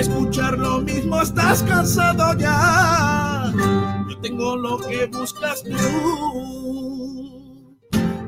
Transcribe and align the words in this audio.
escuchar 0.00 0.58
lo 0.58 0.80
mismo, 0.80 1.20
estás 1.20 1.62
cansado 1.62 2.34
ya. 2.38 3.52
Yo 4.08 4.18
tengo 4.20 4.56
lo 4.56 4.78
que 4.78 5.06
buscas 5.06 5.62
tú, 5.62 5.76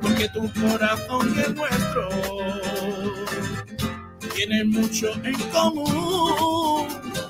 porque 0.00 0.28
tu 0.28 0.52
corazón 0.60 1.34
y 1.34 1.40
el 1.40 1.54
nuestro 1.54 2.08
tienen 4.34 4.70
mucho 4.70 5.12
en 5.24 5.38
común. 5.50 6.88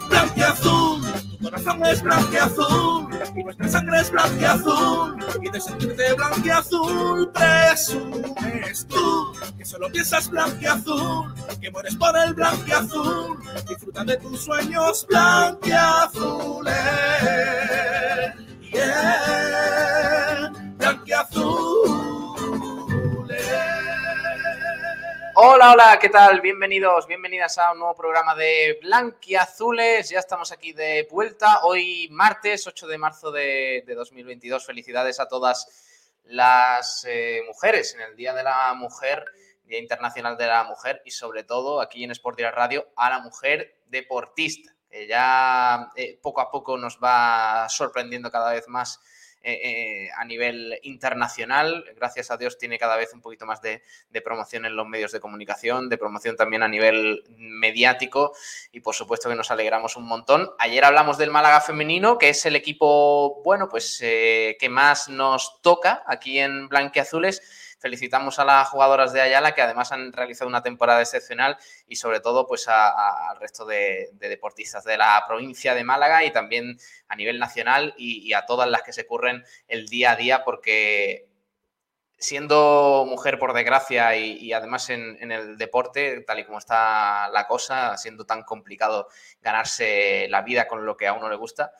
Blanquiazul, 0.08 1.00
tu 1.02 1.11
corazón 1.42 1.84
es 1.86 2.02
blanquiazul, 2.02 3.08
y 3.36 3.44
nuestra 3.44 3.68
sangre 3.68 4.00
es 4.00 4.10
blanquiazul, 4.10 5.16
y 5.42 5.50
de 5.50 5.60
sentirte 5.60 6.14
blanquiazul 6.14 7.30
presumes 7.32 8.86
tú, 8.88 9.32
que 9.58 9.64
solo 9.64 9.90
piensas 9.90 10.30
blanquiazul, 10.30 11.34
que 11.60 11.70
mueres 11.70 11.96
por 11.96 12.16
el 12.16 12.34
blanquiazul, 12.34 13.38
disfruta 13.68 14.04
de 14.04 14.16
tus 14.16 14.40
sueños 14.44 15.06
blanquiazules. 15.08 16.72
Yeah, 18.72 19.51
Hola, 25.44 25.72
hola, 25.72 25.98
¿qué 26.00 26.08
tal? 26.08 26.40
Bienvenidos, 26.40 27.08
bienvenidas 27.08 27.58
a 27.58 27.72
un 27.72 27.80
nuevo 27.80 27.96
programa 27.96 28.32
de 28.36 28.78
Blanquiazules. 28.80 30.08
Ya 30.08 30.20
estamos 30.20 30.52
aquí 30.52 30.72
de 30.72 31.08
vuelta. 31.10 31.64
Hoy 31.64 32.06
martes 32.12 32.64
8 32.68 32.86
de 32.86 32.96
marzo 32.96 33.32
de, 33.32 33.82
2022. 33.84 34.64
Felicidades 34.64 35.18
a 35.18 35.26
todas 35.26 36.20
las 36.26 37.04
eh, 37.08 37.40
mujeres 37.44 37.92
en 37.96 38.02
el 38.02 38.14
Día 38.14 38.32
de 38.34 38.44
la 38.44 38.72
Mujer, 38.74 39.24
Día 39.64 39.80
Internacional 39.80 40.36
de 40.36 40.46
la 40.46 40.62
Mujer 40.62 41.02
y 41.04 41.10
sobre 41.10 41.42
todo 41.42 41.80
aquí 41.80 42.04
en 42.04 42.12
Sport 42.12 42.36
Direct 42.36 42.54
Radio 42.54 42.92
a 42.94 43.10
la 43.10 43.18
mujer 43.18 43.80
deportista, 43.88 44.72
que 44.88 45.08
ya 45.08 45.90
eh, 45.96 46.20
poco 46.22 46.40
a 46.40 46.52
poco 46.52 46.78
nos 46.78 47.00
va 47.02 47.66
sorprendiendo 47.68 48.30
cada 48.30 48.52
vez 48.52 48.68
más 48.68 49.00
eh, 49.44 49.60
eh, 49.64 50.10
a 50.16 50.24
nivel 50.24 50.78
internacional. 50.84 51.84
Gracias 51.96 52.30
a 52.30 52.36
Dios 52.36 52.58
tiene 52.58 52.78
cada 52.78 52.96
vez 52.96 53.12
un 53.12 53.20
poquito 53.20 53.44
más 53.44 53.60
de, 53.60 53.82
promoción 54.24 54.64
en 54.64 54.76
los 54.76 54.86
medios 54.86 55.10
de 55.10 55.18
comunicación, 55.18 55.88
de 55.88 55.98
promoción 55.98 56.36
también 56.36 56.62
a 56.62 56.68
nivel 56.68 57.24
mediático 57.36 58.34
y 58.70 58.80
por 58.80 58.94
supuesto 58.94 59.28
que 59.28 59.34
nos 59.34 59.50
alegramos 59.50 59.96
un 59.96 60.04
montón. 60.04 60.50
Ayer 60.58 60.84
hablamos 60.84 61.18
del 61.18 61.30
Málaga 61.30 61.60
femenino, 61.60 62.18
que 62.18 62.28
es 62.28 62.46
el 62.46 62.54
equipo, 62.54 63.42
bueno, 63.42 63.68
pues 63.68 63.98
eh, 64.02 64.56
que 64.60 64.68
más 64.68 65.08
nos 65.08 65.60
toca 65.60 66.04
aquí 66.06 66.38
en 66.38 66.68
Blanqueazules 66.68 67.42
felicitamos 67.82 68.38
a 68.38 68.44
las 68.44 68.68
jugadoras 68.68 69.12
de 69.12 69.20
Ayala 69.20 69.54
que 69.54 69.60
además 69.60 69.90
han 69.90 70.12
realizado 70.12 70.48
una 70.48 70.62
temporada 70.62 71.00
excepcional 71.00 71.58
y 71.88 71.96
sobre 71.96 72.20
todo 72.20 72.46
pues 72.46 72.68
al 72.68 73.36
resto 73.40 73.66
de, 73.66 74.10
deportistas 74.12 74.84
de 74.84 74.96
la 74.96 75.24
provincia 75.26 75.74
de 75.74 75.82
Málaga 75.82 76.24
y 76.24 76.30
también 76.30 76.78
a 77.08 77.16
nivel 77.16 77.40
nacional 77.40 77.92
y, 77.98 78.32
a 78.32 78.46
todas 78.46 78.70
las 78.70 78.82
que 78.82 78.92
se 78.92 79.04
curren 79.04 79.44
el 79.66 79.88
día 79.88 80.12
a 80.12 80.16
día 80.16 80.44
porque 80.44 81.28
siendo 82.16 83.04
mujer 83.08 83.36
por 83.40 83.52
desgracia 83.52 84.16
y, 84.16 84.52
además 84.52 84.88
en, 84.88 85.18
en, 85.20 85.32
el 85.32 85.58
deporte, 85.58 86.20
tal 86.20 86.38
y 86.38 86.44
como 86.44 86.58
está 86.58 87.28
la 87.30 87.48
cosa, 87.48 87.96
siendo 87.96 88.24
tan 88.24 88.44
complicado 88.44 89.08
ganarse 89.40 90.28
la 90.30 90.42
vida 90.42 90.68
con 90.68 90.86
lo 90.86 90.96
que 90.96 91.08
a 91.08 91.14
uno 91.14 91.28
le 91.28 91.34
gusta, 91.34 91.72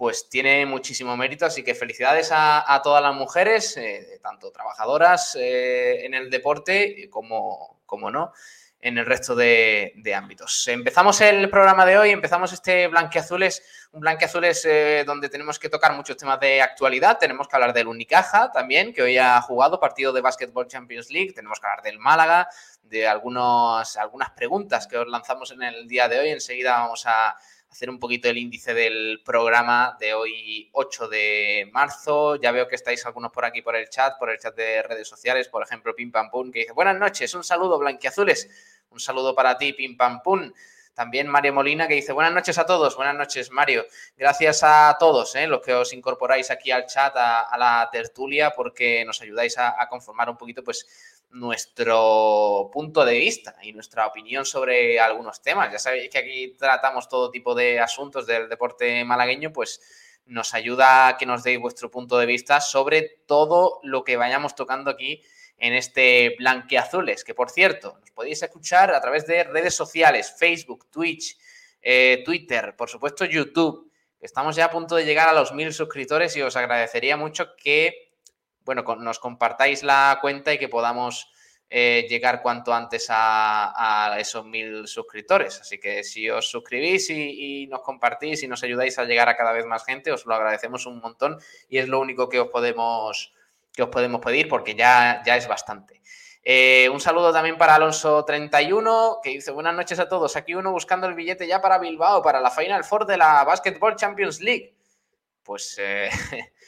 pues 0.00 0.30
tiene 0.30 0.64
muchísimo 0.64 1.14
mérito. 1.14 1.44
Así 1.44 1.62
que 1.62 1.74
felicidades 1.74 2.30
a, 2.32 2.80
todas 2.82 3.02
las 3.02 3.14
mujeres, 3.14 3.76
eh, 3.76 4.18
tanto 4.22 4.50
trabajadoras 4.50 5.36
eh, 5.38 6.06
en 6.06 6.14
el 6.14 6.30
deporte 6.30 7.10
como, 7.10 7.82
como 7.84 8.10
no 8.10 8.32
en 8.80 8.96
el 8.96 9.04
resto 9.04 9.34
de, 9.34 9.92
ámbitos. 10.16 10.66
Empezamos 10.68 11.20
el 11.20 11.50
programa 11.50 11.84
de 11.84 11.98
hoy, 11.98 12.10
empezamos 12.12 12.50
este 12.50 12.88
Blanqueazules, 12.88 13.62
un 13.92 14.00
Blanqueazules 14.00 14.64
eh, 14.64 15.04
donde 15.06 15.28
tenemos 15.28 15.58
que 15.58 15.68
tocar 15.68 15.94
muchos 15.94 16.16
temas 16.16 16.40
de 16.40 16.62
actualidad, 16.62 17.18
tenemos 17.18 17.46
que 17.46 17.56
hablar 17.56 17.74
del 17.74 17.86
Unicaja 17.86 18.50
también, 18.50 18.94
que 18.94 19.02
hoy 19.02 19.18
ha 19.18 19.38
jugado 19.42 19.78
partido 19.78 20.14
de 20.14 20.22
Basketball 20.22 20.66
Champions 20.66 21.10
League, 21.10 21.34
tenemos 21.34 21.60
que 21.60 21.66
hablar 21.66 21.82
del 21.84 21.98
Málaga, 21.98 22.48
de 22.84 23.06
algunos, 23.06 23.98
algunas 23.98 24.30
preguntas 24.30 24.86
que 24.86 24.96
os 24.96 25.06
lanzamos 25.06 25.50
en 25.50 25.62
el 25.62 25.86
día 25.86 26.08
de 26.08 26.20
hoy, 26.20 26.30
enseguida 26.30 26.78
vamos 26.78 27.04
a 27.04 27.36
hacer 27.70 27.88
un 27.88 27.98
poquito 27.98 28.28
el 28.28 28.38
índice 28.38 28.74
del 28.74 29.22
programa 29.24 29.96
de 30.00 30.12
hoy 30.12 30.68
8 30.72 31.08
de 31.08 31.70
marzo. 31.72 32.36
Ya 32.36 32.50
veo 32.50 32.66
que 32.66 32.74
estáis 32.74 33.06
algunos 33.06 33.30
por 33.30 33.44
aquí 33.44 33.62
por 33.62 33.76
el 33.76 33.88
chat, 33.88 34.18
por 34.18 34.30
el 34.30 34.38
chat 34.38 34.54
de 34.56 34.82
redes 34.82 35.08
sociales, 35.08 35.48
por 35.48 35.62
ejemplo, 35.62 35.94
Pim 35.94 36.10
Pam 36.10 36.30
Pum, 36.30 36.50
que 36.50 36.60
dice, 36.60 36.72
buenas 36.72 36.98
noches, 36.98 37.32
un 37.34 37.44
saludo 37.44 37.78
blanquiazules, 37.78 38.50
un 38.90 38.98
saludo 38.98 39.34
para 39.34 39.56
ti, 39.56 39.72
Pim 39.72 39.96
Pam 39.96 40.22
Pum. 40.22 40.52
También 40.92 41.28
Mario 41.28 41.54
Molina 41.54 41.86
que 41.86 41.94
dice 41.94 42.12
buenas 42.12 42.34
noches 42.34 42.58
a 42.58 42.66
todos, 42.66 42.96
buenas 42.96 43.14
noches 43.14 43.50
Mario. 43.52 43.86
Gracias 44.16 44.62
a 44.64 44.96
todos 44.98 45.34
¿eh? 45.36 45.46
los 45.46 45.62
que 45.62 45.72
os 45.72 45.92
incorporáis 45.92 46.50
aquí 46.50 46.72
al 46.72 46.86
chat, 46.86 47.14
a, 47.16 47.56
la 47.56 47.88
tertulia, 47.90 48.50
porque 48.50 49.04
nos 49.04 49.22
ayudáis 49.22 49.56
a, 49.56 49.80
a 49.80 49.88
conformar 49.88 50.28
un 50.28 50.36
poquito 50.36 50.62
pues 50.64 51.19
nuestro 51.30 52.70
punto 52.72 53.04
de 53.04 53.18
vista 53.18 53.56
y 53.62 53.72
nuestra 53.72 54.06
opinión 54.06 54.44
sobre 54.44 54.98
algunos 54.98 55.42
temas. 55.42 55.72
Ya 55.72 55.78
sabéis 55.78 56.10
que 56.10 56.18
aquí 56.18 56.54
tratamos 56.58 57.08
todo 57.08 57.30
tipo 57.30 57.54
de 57.54 57.80
asuntos 57.80 58.26
del 58.26 58.48
deporte 58.48 59.04
malagueño, 59.04 59.52
pues 59.52 59.80
nos 60.26 60.54
ayuda 60.54 61.08
a 61.08 61.16
que 61.16 61.26
nos 61.26 61.42
deis 61.42 61.58
vuestro 61.58 61.90
punto 61.90 62.18
de 62.18 62.26
vista 62.26 62.60
sobre 62.60 63.02
todo 63.26 63.80
lo 63.82 64.04
que 64.04 64.16
vayamos 64.16 64.54
tocando 64.54 64.90
aquí 64.90 65.22
en 65.58 65.74
este 65.74 66.36
Blanqueazules, 66.38 67.22
que 67.22 67.34
por 67.34 67.50
cierto, 67.50 67.98
nos 68.00 68.10
podéis 68.10 68.42
escuchar 68.42 68.94
a 68.94 69.00
través 69.00 69.26
de 69.26 69.44
redes 69.44 69.74
sociales, 69.74 70.34
Facebook, 70.38 70.88
Twitch, 70.90 71.36
eh, 71.82 72.22
Twitter, 72.24 72.74
por 72.76 72.88
supuesto 72.88 73.24
YouTube. 73.24 73.90
Estamos 74.20 74.56
ya 74.56 74.66
a 74.66 74.70
punto 74.70 74.96
de 74.96 75.04
llegar 75.04 75.28
a 75.28 75.32
los 75.32 75.52
mil 75.52 75.72
suscriptores 75.72 76.36
y 76.36 76.42
os 76.42 76.56
agradecería 76.56 77.16
mucho 77.16 77.56
que 77.56 78.09
bueno, 78.70 78.84
nos 79.00 79.18
compartáis 79.18 79.82
la 79.82 80.18
cuenta 80.20 80.52
y 80.52 80.58
que 80.58 80.68
podamos 80.68 81.28
eh, 81.68 82.06
llegar 82.08 82.40
cuanto 82.40 82.72
antes 82.72 83.08
a, 83.10 84.14
esos 84.20 84.46
mil 84.46 84.86
suscriptores. 84.86 85.60
Así 85.60 85.80
que 85.80 86.04
si 86.04 86.30
os 86.30 86.48
suscribís 86.48 87.10
y, 87.10 87.66
nos 87.66 87.80
compartís 87.80 88.44
y 88.44 88.46
nos 88.46 88.62
ayudáis 88.62 88.96
a 89.00 89.06
llegar 89.06 89.28
a 89.28 89.36
cada 89.36 89.50
vez 89.50 89.66
más 89.66 89.84
gente, 89.84 90.12
os 90.12 90.24
lo 90.24 90.36
agradecemos 90.36 90.86
un 90.86 91.00
montón 91.00 91.40
y 91.68 91.78
es 91.78 91.88
lo 91.88 91.98
único 91.98 92.28
que 92.28 92.38
os 92.38 92.46
podemos, 92.46 93.34
que 93.72 93.82
os 93.82 93.88
podemos 93.88 94.20
pedir 94.20 94.48
porque 94.48 94.76
ya, 94.76 95.20
ya 95.26 95.36
es 95.36 95.48
bastante. 95.48 96.00
Eh, 96.44 96.88
un 96.92 97.00
saludo 97.00 97.32
también 97.32 97.58
para 97.58 97.76
Alonso31, 97.76 99.18
que 99.20 99.30
dice 99.30 99.50
buenas 99.50 99.74
noches 99.74 99.98
a 99.98 100.08
todos. 100.08 100.36
Aquí 100.36 100.54
uno 100.54 100.70
buscando 100.70 101.08
el 101.08 101.14
billete 101.14 101.48
ya 101.48 101.60
para 101.60 101.78
Bilbao, 101.78 102.22
para 102.22 102.40
la 102.40 102.52
Final 102.52 102.84
Four 102.84 103.04
de 103.04 103.16
la 103.16 103.42
Basketball 103.42 103.96
Champions 103.96 104.40
League. 104.40 104.76
Pues 105.42 105.76
eh, 105.80 106.08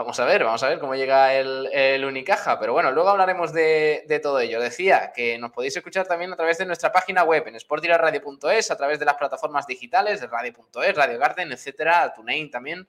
Vamos 0.00 0.18
a 0.18 0.24
ver, 0.24 0.42
vamos 0.44 0.62
a 0.62 0.68
ver 0.70 0.78
cómo 0.78 0.94
llega 0.94 1.34
el, 1.34 2.02
Unicaja. 2.06 2.58
Pero 2.58 2.72
bueno, 2.72 2.90
luego 2.90 3.10
hablaremos 3.10 3.52
de, 3.52 4.20
todo 4.22 4.40
ello. 4.40 4.58
Decía 4.58 5.12
que 5.14 5.36
nos 5.36 5.52
podéis 5.52 5.76
escuchar 5.76 6.06
también 6.06 6.32
a 6.32 6.36
través 6.36 6.56
de 6.56 6.64
nuestra 6.64 6.90
página 6.90 7.22
web 7.22 7.46
en 7.46 7.60
sportiraradio.es, 7.60 8.70
a 8.70 8.76
través 8.78 8.98
de 8.98 9.04
las 9.04 9.16
plataformas 9.16 9.66
digitales 9.66 10.22
de 10.22 10.26
radio.es, 10.26 10.96
Radio 10.96 11.18
Garden, 11.18 11.52
etcétera, 11.52 12.14
TuneIn 12.14 12.50
también, 12.50 12.88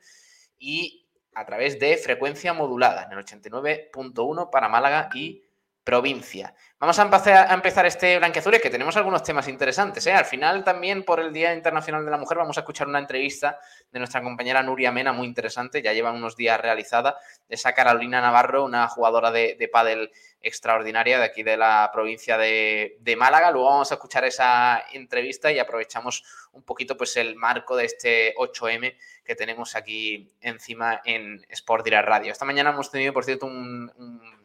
y 0.58 1.06
a 1.34 1.46
través 1.46 1.78
de 1.82 1.98
frecuencia 1.98 2.54
modulada 2.54 3.04
en 3.04 3.12
el 3.12 3.26
89.1 3.26 4.50
para 4.50 4.70
Málaga 4.70 5.10
y 5.14 5.44
provincia. 5.92 6.56
Vamos 6.80 6.98
a 7.00 7.02
empezar, 7.02 7.52
a 7.52 7.54
empezar 7.54 7.86
este 7.86 8.18
Blanqueazules, 8.18 8.62
que 8.62 8.70
tenemos 8.70 8.96
algunos 8.96 9.24
temas 9.24 9.50
interesantes. 9.50 10.08
¿eh? 10.08 10.14
Al 10.14 10.24
final, 10.24 10.64
también 10.64 11.04
por 11.04 11.20
el 11.20 11.34
Día 11.34 11.54
Internacional 11.54 12.06
de 12.06 12.12
la 12.12 12.18
Mujer, 12.18 12.38
vamos 12.38 12.58
a 12.58 12.62
escuchar 12.62 12.88
una 12.88 13.00
entrevista 13.00 13.60
de 13.92 14.00
nuestra 14.00 14.24
compañera 14.24 14.64
Nuria 14.64 14.90
Mena, 14.90 15.12
muy 15.12 15.28
interesante, 15.28 15.82
ya 15.82 15.92
lleva 15.92 16.14
unos 16.14 16.38
días 16.38 16.62
realizada, 16.62 17.18
de 17.50 17.56
esa 17.56 17.74
Carolina 17.74 18.22
Navarro, 18.22 18.64
una 18.64 18.88
jugadora 18.88 19.32
de, 19.32 19.58
de 19.60 19.68
pádel 19.68 20.12
extraordinaria 20.42 21.20
de 21.20 21.26
aquí 21.26 21.44
de 21.44 21.58
la 21.58 21.90
provincia 21.92 22.38
de, 22.38 23.16
Málaga. 23.18 23.52
Luego 23.52 23.68
vamos 23.68 23.92
a 23.92 23.96
escuchar 23.96 24.24
esa 24.24 24.86
entrevista 24.94 25.52
y 25.52 25.60
aprovechamos 25.60 26.24
un 26.54 26.64
poquito 26.64 26.96
pues 26.96 27.18
el 27.18 27.36
marco 27.36 27.76
de 27.76 27.86
este 27.86 28.34
8M 28.36 28.96
que 29.26 29.36
tenemos 29.36 29.76
aquí 29.76 30.32
encima 30.40 31.02
en 31.04 31.46
Sport 31.50 31.84
Direct 31.84 32.08
Radio. 32.08 32.32
Esta 32.32 32.46
mañana 32.46 32.70
hemos 32.70 32.90
tenido, 32.90 33.12
por 33.12 33.26
cierto, 33.26 33.46
un 33.46 33.92
un 33.98 34.41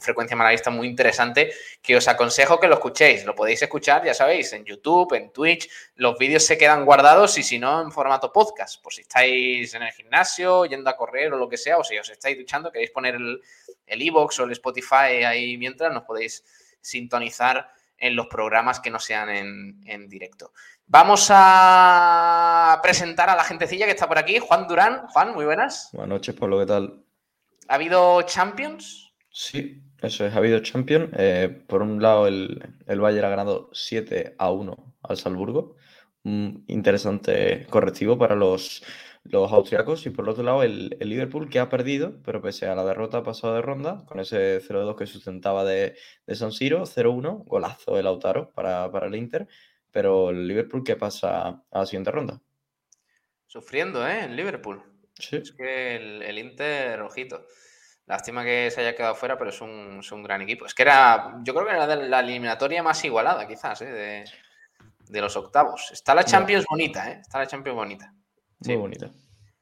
frecuencia 0.00 0.36
malavista 0.36 0.70
muy 0.70 0.86
interesante 0.86 1.52
que 1.82 1.96
os 1.96 2.06
aconsejo 2.08 2.60
que 2.60 2.68
lo 2.68 2.74
escuchéis. 2.74 3.24
Lo 3.24 3.34
podéis 3.34 3.62
escuchar, 3.62 4.04
ya 4.04 4.14
sabéis, 4.14 4.52
en 4.52 4.64
YouTube, 4.64 5.14
en 5.14 5.32
Twitch. 5.32 5.68
Los 5.94 6.18
vídeos 6.18 6.44
se 6.44 6.58
quedan 6.58 6.84
guardados 6.84 7.36
y 7.38 7.42
si 7.42 7.58
no, 7.58 7.80
en 7.80 7.90
formato 7.90 8.32
podcast. 8.32 8.82
Por 8.82 8.92
si 8.92 9.02
estáis 9.02 9.72
en 9.74 9.82
el 9.82 9.92
gimnasio, 9.92 10.66
yendo 10.66 10.90
a 10.90 10.96
correr 10.96 11.32
o 11.32 11.36
lo 11.36 11.48
que 11.48 11.56
sea, 11.56 11.78
o 11.78 11.84
si 11.84 11.98
os 11.98 12.08
estáis 12.08 12.36
duchando, 12.36 12.70
queréis 12.70 12.90
poner 12.90 13.16
el 13.16 14.02
iBox 14.02 14.40
o 14.40 14.44
el 14.44 14.52
Spotify 14.52 15.24
ahí 15.24 15.56
mientras, 15.56 15.92
nos 15.92 16.04
podéis 16.04 16.44
sintonizar 16.80 17.70
en 17.98 18.14
los 18.14 18.26
programas 18.26 18.80
que 18.80 18.90
no 18.90 18.98
sean 18.98 19.30
en, 19.30 19.80
en 19.86 20.08
directo. 20.08 20.52
Vamos 20.86 21.28
a 21.30 22.78
presentar 22.82 23.28
a 23.28 23.34
la 23.34 23.42
gentecilla 23.42 23.86
que 23.86 23.92
está 23.92 24.06
por 24.06 24.18
aquí. 24.18 24.38
Juan 24.38 24.68
Durán. 24.68 25.06
Juan, 25.08 25.34
muy 25.34 25.44
buenas. 25.44 25.88
Buenas 25.92 26.10
noches, 26.10 26.34
Pablo, 26.34 26.60
¿qué 26.60 26.66
tal? 26.66 27.02
¿Ha 27.68 27.74
habido 27.74 28.22
Champions? 28.22 29.05
Sí, 29.38 29.82
eso 30.00 30.24
es, 30.24 30.34
ha 30.34 30.38
habido 30.38 30.60
Champion. 30.60 31.10
Eh, 31.14 31.62
por 31.66 31.82
un 31.82 32.00
lado, 32.00 32.26
el, 32.26 32.74
el 32.86 33.00
Bayern 33.00 33.26
ha 33.26 33.28
ganado 33.28 33.68
7 33.70 34.34
a 34.38 34.50
1 34.50 34.94
al 35.02 35.16
Salzburgo. 35.18 35.76
un 36.24 36.64
interesante 36.68 37.66
correctivo 37.68 38.16
para 38.16 38.34
los, 38.34 38.82
los 39.24 39.52
austriacos. 39.52 40.06
Y 40.06 40.10
por 40.10 40.24
el 40.24 40.30
otro 40.30 40.42
lado, 40.42 40.62
el, 40.62 40.96
Liverpool 41.00 41.50
que 41.50 41.58
ha 41.58 41.68
perdido, 41.68 42.18
pero 42.24 42.40
pese 42.40 42.66
a 42.66 42.74
la 42.74 42.86
derrota 42.86 43.22
pasada 43.22 43.56
de 43.56 43.60
ronda, 43.60 44.06
con 44.06 44.20
ese 44.20 44.62
0-2 44.62 44.96
que 44.96 45.06
sustentaba 45.06 45.64
de, 45.64 45.98
de 46.26 46.34
San 46.34 46.50
Siro, 46.50 46.86
0-1, 46.86 47.44
golazo 47.44 47.94
de 47.94 48.04
Lautaro 48.04 48.52
para, 48.52 48.90
para 48.90 49.06
el 49.06 49.16
Inter. 49.16 49.48
Pero 49.90 50.30
el 50.30 50.48
Liverpool 50.48 50.82
que 50.82 50.96
pasa 50.96 51.62
a 51.70 51.78
la 51.78 51.84
siguiente 51.84 52.10
ronda. 52.10 52.40
Sufriendo, 53.46 54.08
¿eh? 54.08 54.24
En 54.24 54.34
Liverpool. 54.34 54.82
Sí. 55.18 55.36
Es 55.36 55.52
que 55.52 55.96
el, 55.96 56.22
el 56.22 56.38
Inter, 56.38 57.02
ojito. 57.02 57.44
Lástima 58.06 58.44
que 58.44 58.70
se 58.70 58.80
haya 58.80 58.94
quedado 58.94 59.16
fuera, 59.16 59.36
pero 59.36 59.50
es 59.50 59.60
un, 59.60 60.22
gran 60.22 60.40
equipo. 60.42 60.64
Es 60.64 60.74
que 60.74 60.82
era, 60.82 61.38
yo 61.42 61.52
creo 61.52 61.66
que 61.66 61.72
era 61.72 61.96
la 61.96 62.20
eliminatoria 62.20 62.82
más 62.82 63.04
igualada, 63.04 63.48
quizás, 63.48 63.82
¿eh? 63.82 64.24
de, 65.08 65.20
los 65.20 65.36
octavos. 65.36 65.90
Está 65.90 66.14
la 66.14 66.24
Champions 66.24 66.64
bonita, 66.68 67.10
¿eh? 67.10 67.18
Está 67.20 67.40
la 67.40 67.48
Champions 67.48 67.76
bonita. 67.76 68.14
Muy 68.60 68.76
bonita. 68.76 69.10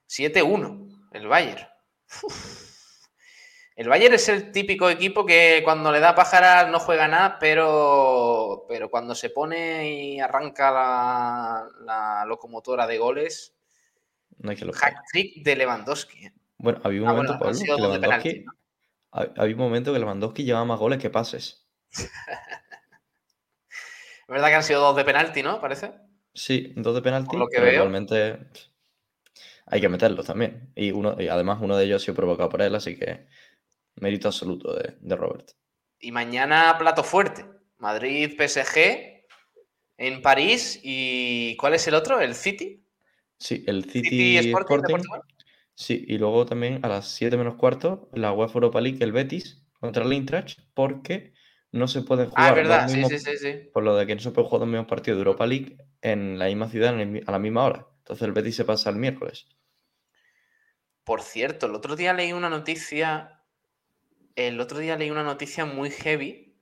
7-1, 0.08 1.08
el 1.12 1.26
Bayern. 1.26 1.66
El 3.76 3.88
Bayern 3.88 4.14
es 4.14 4.28
el 4.28 4.52
típico 4.52 4.88
equipo 4.88 5.26
que 5.26 5.62
cuando 5.64 5.90
le 5.90 5.98
da 5.98 6.14
pájaras 6.14 6.70
no 6.70 6.78
juega 6.78 7.08
nada, 7.08 7.38
pero, 7.40 8.66
pero 8.68 8.88
cuando 8.88 9.16
se 9.16 9.30
pone 9.30 9.90
y 9.90 10.20
arranca 10.20 10.70
la, 10.70 12.24
locomotora 12.24 12.86
de 12.86 12.98
goles, 12.98 13.56
no 14.38 14.50
hay 14.50 14.56
que 14.56 14.64
lo 14.64 14.72
hack 14.72 15.02
trick 15.10 15.42
de 15.42 15.56
Lewandowski. 15.56 16.26
¿eh? 16.26 16.32
Bueno, 16.64 16.80
había 16.82 17.02
un 17.02 17.08
ah, 17.08 17.12
momento, 17.12 17.38
que 17.38 17.82
Lewandowski, 17.82 18.44
había 19.12 19.54
un 19.54 19.60
momento 19.60 19.92
que 19.92 19.98
Lewandowski 19.98 20.44
llevaba 20.44 20.64
más 20.64 20.78
goles 20.78 20.98
que 20.98 21.10
pases. 21.10 21.68
es 21.90 21.92
verdad 24.28 24.48
que 24.48 24.54
han 24.54 24.62
sido 24.62 24.80
dos 24.80 24.96
de 24.96 25.04
penalti, 25.04 25.42
¿no? 25.42 25.60
Parece. 25.60 25.92
Sí, 26.32 26.72
dos 26.76 26.94
de 26.94 27.02
penalti. 27.02 27.36
Lo 27.36 27.48
que 27.48 27.58
pero 27.58 27.70
realmente 27.70 28.38
hay 29.66 29.78
que 29.78 29.90
meterlos 29.90 30.24
también. 30.24 30.72
Y, 30.74 30.90
uno, 30.90 31.20
y 31.20 31.28
además 31.28 31.58
uno 31.60 31.76
de 31.76 31.84
ellos 31.84 32.00
ha 32.00 32.04
sido 32.06 32.14
provocado 32.14 32.48
por 32.48 32.62
él, 32.62 32.74
así 32.74 32.98
que 32.98 33.26
mérito 33.96 34.28
absoluto 34.28 34.74
de, 34.74 35.16
Robert. 35.16 35.50
Y 36.00 36.12
mañana 36.12 36.76
plato 36.78 37.04
fuerte. 37.04 37.44
Madrid, 37.76 38.38
PSG 38.38 39.26
en 39.98 40.22
París. 40.22 40.80
¿Y 40.82 41.56
cuál 41.56 41.74
es 41.74 41.86
el 41.88 41.94
otro? 41.94 42.22
¿El 42.22 42.34
City? 42.34 42.82
Sí, 43.36 43.62
el 43.66 43.84
City, 43.84 44.38
Sporting, 44.38 45.02
Sí, 45.74 46.04
y 46.06 46.18
luego 46.18 46.46
también 46.46 46.84
a 46.84 46.88
las 46.88 47.08
7 47.08 47.36
menos 47.36 47.56
cuarto, 47.56 48.08
la 48.12 48.32
UEFA 48.32 48.54
Europa 48.54 48.80
League, 48.80 49.02
el 49.02 49.12
Betis 49.12 49.66
contra 49.80 50.04
el 50.04 50.12
Eintracht, 50.12 50.60
porque 50.72 51.34
no 51.72 51.88
se 51.88 52.02
pueden 52.02 52.30
jugar. 52.30 52.52
Ah, 52.52 52.54
verdad, 52.54 52.88
sí, 52.88 53.02
sí, 53.04 53.36
sí, 53.36 53.70
Por 53.72 53.82
lo 53.82 53.96
de 53.96 54.06
que 54.06 54.14
no 54.14 54.20
se 54.20 54.30
puede 54.30 54.46
jugar 54.46 54.60
los 54.60 54.68
mismos 54.68 54.86
partidos 54.86 55.18
de 55.18 55.22
Europa 55.22 55.46
League 55.46 55.76
en 56.00 56.38
la 56.38 56.46
misma 56.46 56.68
ciudad 56.68 56.94
a 56.94 57.32
la 57.32 57.38
misma 57.38 57.64
hora. 57.64 57.88
Entonces 57.98 58.26
el 58.26 58.32
Betis 58.32 58.54
se 58.56 58.64
pasa 58.64 58.90
el 58.90 58.96
miércoles. 58.96 59.48
Por 61.02 61.22
cierto, 61.22 61.66
el 61.66 61.74
otro 61.74 61.96
día 61.96 62.14
leí 62.14 62.32
una 62.32 62.48
noticia. 62.48 63.42
El 64.36 64.60
otro 64.60 64.78
día 64.78 64.96
leí 64.96 65.10
una 65.10 65.24
noticia 65.24 65.64
muy 65.64 65.90
heavy. 65.90 66.56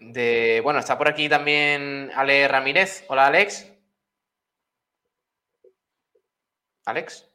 De. 0.00 0.60
Bueno, 0.64 0.80
está 0.80 0.96
por 0.96 1.08
aquí 1.08 1.28
también 1.28 2.10
Ale 2.14 2.48
Ramírez. 2.48 3.04
Hola, 3.08 3.26
Alex. 3.26 3.70
Alex. 6.86 7.33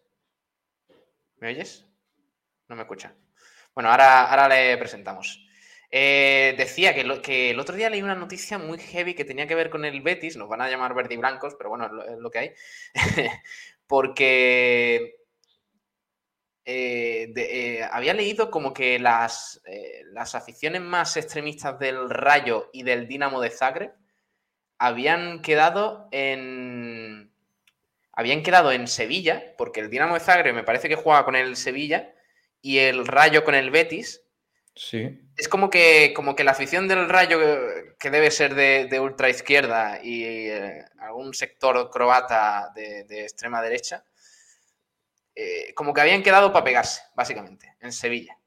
¿Me 1.40 1.50
oyes? 1.50 1.88
No 2.68 2.76
me 2.76 2.84
escucha. 2.84 3.16
Bueno, 3.74 3.90
ahora, 3.90 4.30
ahora 4.30 4.50
le 4.50 4.78
presentamos. 4.78 5.46
Eh, 5.92 6.54
decía 6.58 6.94
que, 6.94 7.02
el 7.50 7.60
otro 7.60 7.76
día 7.76 7.90
leí 7.90 8.02
una 8.04 8.16
noticia 8.16 8.58
muy 8.60 8.78
heavy 8.78 9.16
que 9.16 9.26
tenía 9.26 9.48
que 9.48 9.56
ver 9.56 9.70
con 9.70 9.86
el 9.86 10.02
Betis, 10.02 10.38
nos 10.38 10.48
van 10.48 10.62
a 10.62 10.70
llamar 10.70 10.94
verde 10.94 11.16
y 11.16 11.18
blancos, 11.18 11.56
pero 11.58 11.70
bueno, 11.70 11.90
es 12.04 12.20
lo, 12.20 12.30
que 12.30 12.40
hay, 12.40 12.54
porque 13.88 15.16
eh, 16.66 17.34
eh, 17.36 17.82
había 17.92 18.14
leído 18.14 18.52
como 18.52 18.72
que 18.72 19.00
las, 19.00 19.64
las, 20.12 20.36
aficiones 20.36 20.82
más 20.82 21.18
extremistas 21.18 21.80
del 21.80 22.08
Rayo 22.10 22.70
y 22.72 22.84
del 22.84 23.08
Dinamo 23.08 23.42
de 23.42 23.50
Zagreb 23.50 23.94
habían 24.78 25.42
quedado 25.42 26.08
en, 26.12 26.79
habían 28.20 28.44
quedado 28.44 28.74
en 28.74 28.90
Sevilla, 28.90 29.56
porque 29.58 29.80
el 29.80 29.90
Dinamo 29.90 30.16
de 30.16 30.20
Zagreb 30.20 30.54
me 30.54 30.66
parece 30.66 30.90
que 30.90 30.98
juega 30.98 31.24
con 31.24 31.38
el 31.38 31.56
Sevilla 31.56 32.14
y 32.62 32.80
el 32.80 33.08
Rayo 33.08 33.46
con 33.46 33.56
el 33.56 33.72
Betis. 33.72 34.26
Sí. 34.76 35.22
Es 35.38 35.48
como 35.48 35.70
que, 35.70 36.12
como 36.14 36.36
que 36.36 36.44
la 36.44 36.52
afición 36.52 36.90
del 36.90 37.08
Rayo, 37.08 37.40
que 37.98 38.12
debe 38.12 38.30
ser 38.30 38.56
de, 38.56 39.00
ultra 39.00 39.30
izquierda 39.30 40.02
y 40.04 40.26
eh, 40.26 40.84
algún 41.00 41.34
sector 41.34 41.90
croata 41.90 42.74
de, 42.76 43.06
extrema 43.24 43.62
derecha, 43.62 44.04
eh, 45.34 45.74
como 45.74 45.94
que 45.94 46.02
habían 46.02 46.22
quedado 46.22 46.52
para 46.52 46.66
pegarse, 46.66 47.02
básicamente, 47.16 47.74
en 47.80 47.94
Sevilla. 47.94 48.38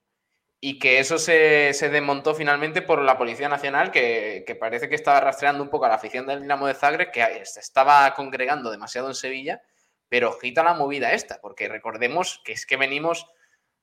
Y 0.65 0.79
que 0.79 1.01
eso 1.01 1.19
se, 1.19 1.73
desmontó 1.91 2.37
finalmente 2.37 2.83
por 2.83 3.03
la 3.03 3.19
Policía 3.19 3.49
Nacional, 3.49 3.91
que, 3.91 4.57
parece 4.61 4.89
que 4.89 4.95
estaba 4.95 5.19
rastreando 5.19 5.61
un 5.61 5.69
poco 5.69 5.87
a 5.87 5.89
la 5.89 5.97
afición 5.97 6.25
del 6.25 6.41
Dinamo 6.41 6.69
de 6.69 6.75
Zagreb, 6.75 7.11
que 7.11 7.27
se 7.45 7.59
estaba 7.59 8.15
congregando 8.15 8.71
demasiado 8.71 9.09
en 9.09 9.17
Sevilla, 9.17 9.61
pero 10.09 10.29
ojita 10.29 10.63
la 10.63 10.75
movida 10.75 11.15
esta, 11.15 11.41
porque 11.41 11.67
recordemos 11.67 12.41
que 12.45 12.53
es 12.53 12.65
que 12.65 12.77
venimos 12.77 13.27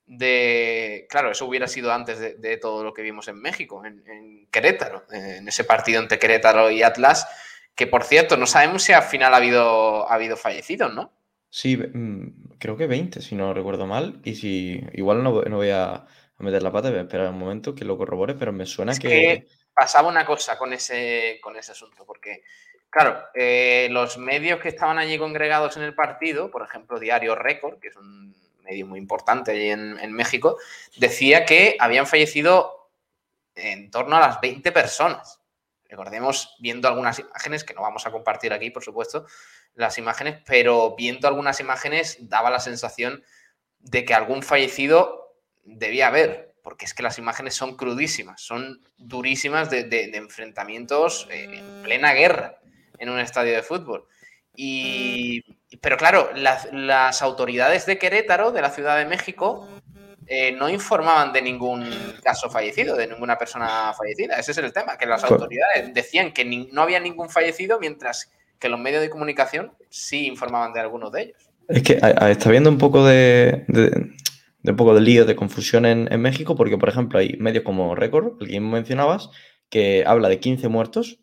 de. 0.05 1.05
Claro, 1.09 1.31
eso 1.31 1.47
hubiera 1.47 1.67
sido 1.67 1.91
antes 1.91 2.17
de, 2.41 2.57
todo 2.57 2.85
lo 2.85 2.93
que 2.93 3.01
vimos 3.01 3.27
en 3.27 3.41
México, 3.41 3.83
en, 3.83 4.47
Querétaro, 4.49 5.03
en 5.11 5.49
ese 5.49 5.65
partido 5.65 6.01
entre 6.01 6.17
Querétaro 6.17 6.71
y 6.71 6.81
Atlas, 6.81 7.27
que 7.75 7.87
por 7.87 8.05
cierto, 8.05 8.37
no 8.37 8.47
sabemos 8.47 8.83
si 8.83 8.93
al 8.93 9.03
final 9.03 9.33
ha 9.33 9.37
habido, 9.37 10.09
ha 10.09 10.13
habido 10.13 10.37
fallecidos, 10.37 10.93
¿no? 10.93 11.11
Sí, 11.49 11.75
mm, 11.75 12.55
creo 12.57 12.77
que 12.77 12.87
20, 12.87 13.21
si 13.21 13.35
no 13.35 13.53
recuerdo 13.53 13.85
mal, 13.85 14.21
y 14.23 14.35
si 14.35 14.81
igual 14.93 15.23
no, 15.23 15.41
no 15.41 15.57
voy 15.57 15.71
a 15.71 16.05
a 16.39 16.43
meter 16.43 16.63
la 16.63 16.71
pata, 16.71 16.89
voy 16.89 16.99
a 16.99 17.01
esperar 17.01 17.29
un 17.29 17.39
momento 17.39 17.75
que 17.75 17.85
lo 17.85 17.97
corrobore, 17.97 18.33
pero 18.33 18.53
me 18.53 18.65
suena 18.65 18.95
que... 18.95 19.45
Pasaba 19.73 20.09
una 20.09 20.25
cosa 20.25 20.57
con 20.57 20.73
ese, 20.73 21.39
con 21.41 21.55
ese 21.55 21.71
asunto, 21.71 22.05
porque, 22.05 22.43
claro, 22.89 23.23
eh, 23.33 23.87
los 23.91 24.17
medios 24.17 24.59
que 24.59 24.69
estaban 24.69 24.97
allí 24.97 25.17
congregados 25.17 25.77
en 25.77 25.83
el 25.83 25.93
partido, 25.93 26.51
por 26.51 26.63
ejemplo, 26.63 26.99
Diario 26.99 27.35
Récord, 27.35 27.79
que 27.79 27.89
es 27.89 27.95
un 27.95 28.35
medio 28.63 28.85
muy 28.85 28.99
importante 28.99 29.51
allí 29.51 29.69
en, 29.69 30.13
México, 30.13 30.57
decía 30.97 31.45
que 31.45 31.77
habían 31.79 32.07
fallecido 32.07 32.91
en 33.55 33.89
torno 33.89 34.17
a 34.17 34.21
las 34.21 34.41
20 34.41 34.71
personas. 34.71 35.39
Recordemos, 35.85 36.55
viendo 36.59 36.87
algunas 36.87 37.19
imágenes, 37.19 37.63
que 37.63 37.73
no 37.73 37.81
vamos 37.81 38.05
a 38.05 38.11
compartir 38.11 38.53
aquí, 38.53 38.69
por 38.69 38.83
supuesto, 38.83 39.25
las 39.75 39.97
imágenes, 39.97 40.41
pero 40.45 40.95
viendo 40.95 41.27
algunas 41.27 41.59
imágenes 41.59 42.17
daba 42.21 42.49
la 42.49 42.59
sensación 42.59 43.23
de 43.79 44.03
que 44.03 44.13
algún 44.13 44.43
fallecido 44.43 45.28
debía 45.63 46.07
haber, 46.07 46.53
porque 46.63 46.85
es 46.85 46.93
que 46.93 47.03
las 47.03 47.17
imágenes 47.17 47.55
son 47.55 47.75
crudísimas, 47.75 48.41
son 48.41 48.81
durísimas 48.97 49.69
de, 49.69 50.11
enfrentamientos 50.13 51.27
eh, 51.31 51.47
en 51.51 51.83
plena 51.83 52.13
guerra 52.13 52.59
en 52.97 53.09
un 53.09 53.19
estadio 53.19 53.53
de 53.53 53.63
fútbol. 53.63 54.05
Y, 54.55 55.41
pero 55.81 55.97
claro, 55.97 56.31
las, 56.35 57.21
autoridades 57.21 57.85
de 57.85 57.97
Querétaro, 57.97 58.51
de 58.51 58.61
la 58.61 58.71
Ciudad 58.71 58.97
de 58.97 59.05
México, 59.05 59.67
eh, 60.27 60.51
no 60.51 60.69
informaban 60.69 61.31
de 61.31 61.41
ningún 61.41 61.89
caso 62.21 62.49
fallecido, 62.49 62.95
de 62.95 63.07
ninguna 63.07 63.37
persona 63.37 63.93
fallecida. 63.97 64.35
Ese 64.35 64.51
es 64.51 64.57
el 64.57 64.73
tema, 64.73 64.97
que 64.97 65.05
las 65.05 65.23
autoridades 65.23 65.93
decían 65.93 66.33
que 66.33 66.43
no 66.45 66.81
había 66.81 66.99
ningún 66.99 67.29
fallecido, 67.29 67.79
mientras 67.79 68.31
que 68.59 68.67
los 68.67 68.79
medios 68.79 69.01
de 69.01 69.09
comunicación 69.09 69.71
sí 69.89 70.27
informaban 70.27 70.73
de 70.73 70.81
algunos 70.81 71.11
de 71.13 71.21
ellos. 71.21 71.49
Es 71.69 71.83
que 71.83 71.99
está 72.29 72.49
viendo 72.49 72.69
un 72.69 72.77
poco 72.77 73.05
de, 73.05 73.63
de 73.67 74.11
un 74.63 74.75
poco 74.75 74.93
de 74.93 75.01
lío, 75.01 75.25
de 75.25 75.35
confusión 75.35 75.85
en, 75.85 76.21
México, 76.21 76.55
porque, 76.55 76.77
por 76.77 76.89
ejemplo, 76.89 77.19
hay 77.19 77.37
medios 77.39 77.63
como 77.63 77.95
Record, 77.95 78.41
el 78.41 78.47
que 78.49 78.59
mencionabas, 78.59 79.29
que 79.69 80.03
habla 80.05 80.29
de 80.29 80.39
15 80.39 80.67
muertos, 80.67 81.19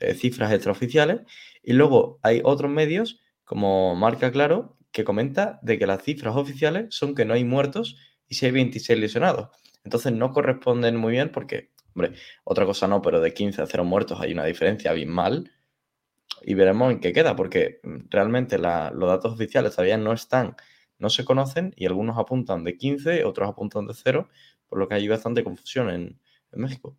eh, 0.00 0.14
cifras 0.14 0.52
extraoficiales, 0.52 1.20
y 1.62 1.72
luego 1.74 2.18
hay 2.22 2.40
otros 2.44 2.70
medios, 2.70 3.20
como 3.44 3.94
Marca 3.94 4.30
Claro, 4.30 4.78
que 4.92 5.04
comenta 5.04 5.58
de 5.62 5.78
que 5.78 5.86
las 5.86 6.02
cifras 6.02 6.36
oficiales 6.36 6.86
son 6.90 7.14
que 7.14 7.24
no 7.24 7.34
hay 7.34 7.44
muertos 7.44 7.96
y 8.26 8.34
si 8.34 8.46
hay 8.46 8.52
26 8.52 8.98
lesionados. 8.98 9.48
Entonces 9.84 10.12
no 10.12 10.32
corresponden 10.32 10.96
muy 10.96 11.12
bien 11.12 11.30
porque, 11.30 11.70
hombre, 11.94 12.12
otra 12.44 12.64
cosa 12.64 12.88
no, 12.88 13.02
pero 13.02 13.20
de 13.20 13.34
15 13.34 13.62
a 13.62 13.66
0 13.66 13.84
muertos 13.84 14.20
hay 14.20 14.32
una 14.32 14.44
diferencia 14.44 14.90
abismal 14.90 15.52
y 16.42 16.54
veremos 16.54 16.92
en 16.92 17.00
qué 17.00 17.12
queda, 17.12 17.36
porque 17.36 17.80
realmente 18.10 18.58
los 18.58 19.08
datos 19.08 19.32
oficiales 19.32 19.72
todavía 19.72 19.98
no 19.98 20.12
están 20.12 20.56
no 20.98 21.10
se 21.10 21.24
conocen 21.24 21.72
y 21.76 21.86
algunos 21.86 22.18
apuntan 22.18 22.64
de 22.64 22.76
15, 22.76 23.24
otros 23.24 23.48
apuntan 23.48 23.86
de 23.86 23.94
0, 23.94 24.28
por 24.68 24.78
lo 24.78 24.88
que 24.88 24.94
hay 24.94 25.08
bastante 25.08 25.44
confusión 25.44 25.90
en, 25.90 26.20
México. 26.52 26.96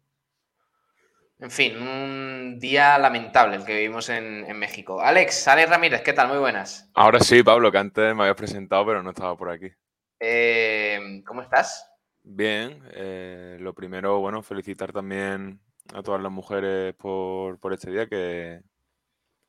En 1.39 1.49
fin, 1.49 1.75
un 1.77 2.59
día 2.59 2.97
lamentable 2.99 3.57
el 3.57 3.65
que 3.65 3.75
vivimos 3.75 4.09
en, 4.09 4.45
México. 4.57 5.01
Alex, 5.01 5.47
Alex 5.47 5.69
Ramírez, 5.69 6.01
¿qué 6.01 6.13
tal? 6.13 6.27
Muy 6.27 6.37
buenas. 6.37 6.89
Ahora 6.93 7.19
sí, 7.19 7.41
Pablo, 7.43 7.71
que 7.71 7.77
antes 7.77 8.15
me 8.15 8.23
habías 8.23 8.35
presentado, 8.35 8.85
pero 8.85 9.01
no 9.01 9.09
estaba 9.09 9.35
por 9.35 9.49
aquí. 9.49 9.69
Eh, 10.19 11.23
¿Cómo 11.25 11.41
estás? 11.41 11.89
Bien, 12.21 12.83
eh, 12.91 13.57
lo 13.59 13.73
primero, 13.73 14.19
bueno, 14.19 14.43
felicitar 14.43 14.91
también 14.91 15.61
a 15.93 16.03
todas 16.03 16.21
las 16.21 16.31
mujeres 16.31 16.93
por, 16.95 17.59
por 17.59 17.73
este 17.73 17.91
día, 17.91 18.07
que, 18.07 18.61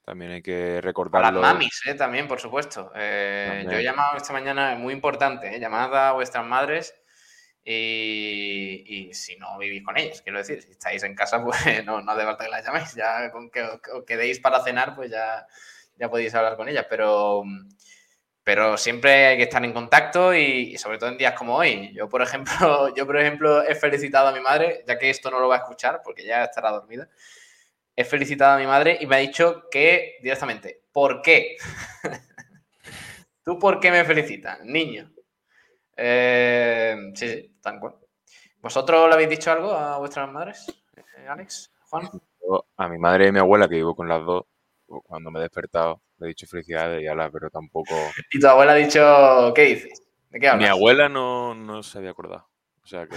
También 0.05 0.33
hay 0.33 0.43
que 0.43 0.79
A 0.79 0.81
recordarlo. 0.81 1.41
las 1.41 1.53
mamis, 1.53 1.81
eh, 1.87 1.95
también, 1.95 2.27
por 2.27 2.41
supuesto. 2.41 2.91
Eh, 2.95 3.65
yo 3.71 3.79
he 3.79 3.83
llamado 3.83 4.17
esta 4.17 4.33
mañana, 4.33 4.73
es 4.73 4.79
muy 4.79 4.93
importante, 4.95 5.55
eh, 5.55 5.61
llamad 5.61 5.95
a 5.95 6.13
vuestras 6.13 6.45
madres 6.45 6.95
y, 7.63 8.83
y 8.87 9.15
si 9.15 9.37
no 9.37 9.59
vivís 9.59 9.85
con 9.85 9.97
ellas, 9.99 10.23
quiero 10.23 10.39
decir, 10.39 10.63
si 10.63 10.71
estáis 10.73 11.03
en 11.03 11.15
casa, 11.15 11.43
pues 11.45 11.85
no, 11.85 12.01
no 12.01 12.13
hace 12.13 12.25
falta 12.25 12.45
que 12.45 12.51
las 12.51 12.65
llaméis. 12.65 12.95
Ya 12.95 13.31
con 13.31 13.51
que 13.51 13.63
os 13.63 13.81
os 13.93 14.05
quedéis 14.05 14.41
para 14.41 14.63
cenar, 14.65 14.95
pues 14.97 15.11
ya, 15.11 15.47
ya 15.97 16.09
podéis 16.09 16.35
hablar 16.35 16.57
con 16.57 16.69
ellas. 16.69 16.87
Pero, 16.89 17.45
pero 18.43 18.77
siempre 18.79 19.27
hay 19.27 19.37
que 19.37 19.45
estar 19.45 19.65
en 19.65 19.73
contacto 19.73 20.35
y, 20.35 20.73
y 20.75 20.79
sobre 20.79 20.99
todo 20.99 21.11
en 21.11 21.19
días 21.19 21.35
como 21.35 21.55
hoy. 21.57 21.93
Yo, 21.95 22.09
por 22.09 22.23
ejemplo, 22.23 22.49
yo, 22.97 23.07
por 23.07 23.19
ejemplo, 23.21 23.63
he 23.63 23.75
felicitado 23.75 24.29
a 24.29 24.33
mi 24.33 24.41
madre, 24.41 24.83
ya 24.89 24.99
que 24.99 25.11
esto 25.11 25.31
no 25.31 25.39
lo 25.39 25.49
va 25.49 25.57
a 25.57 25.59
escuchar 25.59 26.01
porque 26.03 26.25
ya 26.25 26.45
estará 26.45 26.71
dormida. 26.71 27.09
He 27.97 28.05
felicitado 28.05 28.57
a 28.57 28.59
mi 28.59 28.67
madre 28.67 28.99
y 29.01 29.07
me 29.07 29.17
ha 29.17 29.19
dicho 29.19 29.65
que 29.71 30.17
directamente, 30.23 30.85
¿por 30.93 31.23
qué? 31.23 31.57
¿Tú 33.45 33.59
por 33.59 33.81
qué 33.81 33.91
me 33.91 34.05
felicitas, 34.05 34.61
niño? 34.65 35.11
Eh, 35.97 36.97
sí, 37.15 37.29
sí, 37.29 37.59
tal 37.61 37.81
cual. 37.81 37.97
¿Vosotros 38.61 39.09
le 39.09 39.15
habéis 39.15 39.31
dicho 39.31 39.51
algo 39.51 39.73
a 39.73 39.99
vuestras 39.99 40.31
madres, 40.31 40.67
eh, 40.97 41.27
Alex, 41.29 41.73
Juan? 41.89 42.11
Yo 42.41 42.67
a 42.77 42.89
mi 42.89 42.99
madre 42.99 43.27
y 43.27 43.29
a 43.29 43.33
mi 43.33 43.39
abuela, 43.39 43.69
que 43.69 43.77
vivo 43.77 43.95
con 43.95 44.09
las 44.09 44.25
dos, 44.25 44.45
cuando 44.87 45.31
me 45.31 45.39
he 45.39 45.43
despertado, 45.43 46.03
le 46.19 46.27
he 46.27 46.29
dicho 46.29 46.47
felicidades 46.47 47.03
y 47.03 47.07
ala, 47.07 47.31
pero 47.31 47.51
tampoco. 47.51 47.95
Y 48.33 48.39
tu 48.39 48.47
abuela 48.47 48.73
ha 48.73 48.77
dicho, 48.77 49.53
¿qué 49.55 49.63
dices? 49.63 50.03
¿De 50.31 50.39
qué 50.39 50.49
hablas? 50.49 50.69
Mi 50.69 50.71
abuela 50.71 51.09
no, 51.09 51.55
no 51.55 51.83
se 51.83 51.99
había 51.99 52.11
acordado. 52.11 52.49
O 52.83 52.87
sea 52.87 53.07
que. 53.07 53.17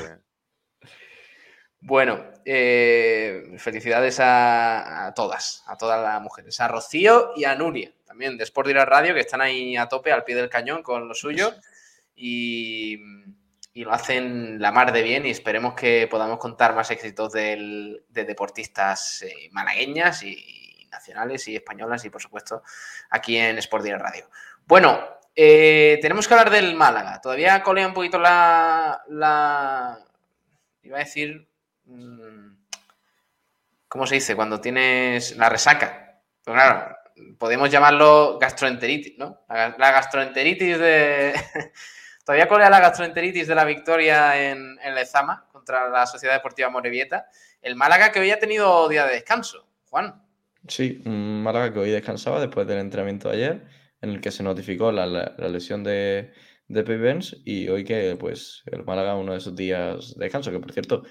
Bueno, 1.85 2.23
eh, 2.45 3.55
felicidades 3.57 4.19
a, 4.21 5.07
a 5.07 5.13
todas, 5.13 5.63
a 5.67 5.77
todas 5.77 6.01
las 6.01 6.21
mujeres, 6.21 6.59
a 6.61 6.69
Rocío 6.69 7.31
y 7.35 7.43
a 7.43 7.55
Nuria, 7.55 7.91
también 8.05 8.37
de 8.37 8.45
Sport 8.45 8.67
Direct 8.69 8.87
Radio, 8.87 9.13
que 9.13 9.19
están 9.19 9.41
ahí 9.41 9.75
a 9.75 9.87
tope, 9.89 10.13
al 10.13 10.23
pie 10.23 10.35
del 10.35 10.49
cañón 10.49 10.81
con 10.81 11.09
lo 11.09 11.13
suyo 11.13 11.53
y, 12.15 12.99
y 13.73 13.83
lo 13.83 13.91
hacen 13.91 14.61
la 14.61 14.71
mar 14.71 14.93
de 14.93 15.01
bien 15.03 15.25
y 15.25 15.31
esperemos 15.31 15.73
que 15.73 16.07
podamos 16.09 16.39
contar 16.39 16.73
más 16.73 16.89
éxitos 16.89 17.33
del- 17.33 18.05
de 18.07 18.23
deportistas 18.23 19.21
eh, 19.23 19.49
malagueñas 19.51 20.23
y 20.23 20.87
nacionales 20.89 21.45
y 21.49 21.55
españolas 21.57 22.05
y 22.05 22.09
por 22.09 22.21
supuesto 22.21 22.63
aquí 23.09 23.35
en 23.37 23.57
Sport 23.57 23.83
Direct 23.83 24.01
Radio. 24.03 24.29
Bueno, 24.65 25.01
eh, 25.35 25.99
tenemos 26.01 26.29
que 26.29 26.33
hablar 26.33 26.49
del 26.49 26.75
Málaga. 26.75 27.19
Todavía 27.19 27.61
colea 27.61 27.87
un 27.87 27.93
poquito 27.93 28.19
la, 28.19 29.03
la 29.09 29.99
iba 30.83 30.97
a 30.97 31.03
decir, 31.03 31.49
¿cómo 33.87 34.07
se 34.07 34.15
dice? 34.15 34.35
Cuando 34.35 34.59
tienes 34.59 35.35
la 35.37 35.49
resaca. 35.49 36.21
Pues 36.43 36.55
claro, 36.55 36.95
podemos 37.37 37.69
llamarlo 37.69 38.37
gastroenteritis, 38.39 39.17
¿no? 39.17 39.45
La, 39.49 39.91
gastroenteritis 39.91 40.79
de... 40.79 41.33
Todavía 42.25 42.47
colea 42.47 42.69
la 42.69 42.79
gastroenteritis 42.79 43.47
de 43.47 43.55
la 43.55 43.65
victoria 43.65 44.49
en, 44.49 44.77
en 44.81 44.95
Lezama 44.95 45.45
contra 45.51 45.89
la 45.89 46.05
Sociedad 46.05 46.35
Deportiva 46.35 46.69
Morevieta. 46.69 47.27
El 47.61 47.75
Málaga 47.75 48.11
que 48.11 48.19
hoy 48.19 48.31
ha 48.31 48.39
tenido 48.39 48.87
día 48.87 49.05
de 49.05 49.15
descanso. 49.15 49.67
Juan. 49.89 50.23
Sí, 50.67 51.01
un 51.05 51.43
Málaga 51.43 51.73
que 51.73 51.79
hoy 51.79 51.91
descansaba 51.91 52.39
después 52.39 52.65
del 52.65 52.79
entrenamiento 52.79 53.29
de 53.29 53.35
ayer, 53.35 53.67
en 54.01 54.09
el 54.09 54.21
que 54.21 54.31
se 54.31 54.43
notificó 54.43 54.91
la, 54.91 55.05
lesión 55.49 55.83
de, 55.83 56.33
de 56.67 56.81
Benz, 56.81 57.35
y 57.43 57.67
hoy 57.67 57.83
que 57.83 58.15
pues 58.17 58.63
el 58.67 58.83
Málaga 58.85 59.15
uno 59.15 59.33
de 59.33 59.41
sus 59.41 59.55
días 59.55 60.15
de 60.15 60.25
descanso, 60.25 60.51
que 60.51 60.59
por 60.59 60.71
cierto, 60.71 61.03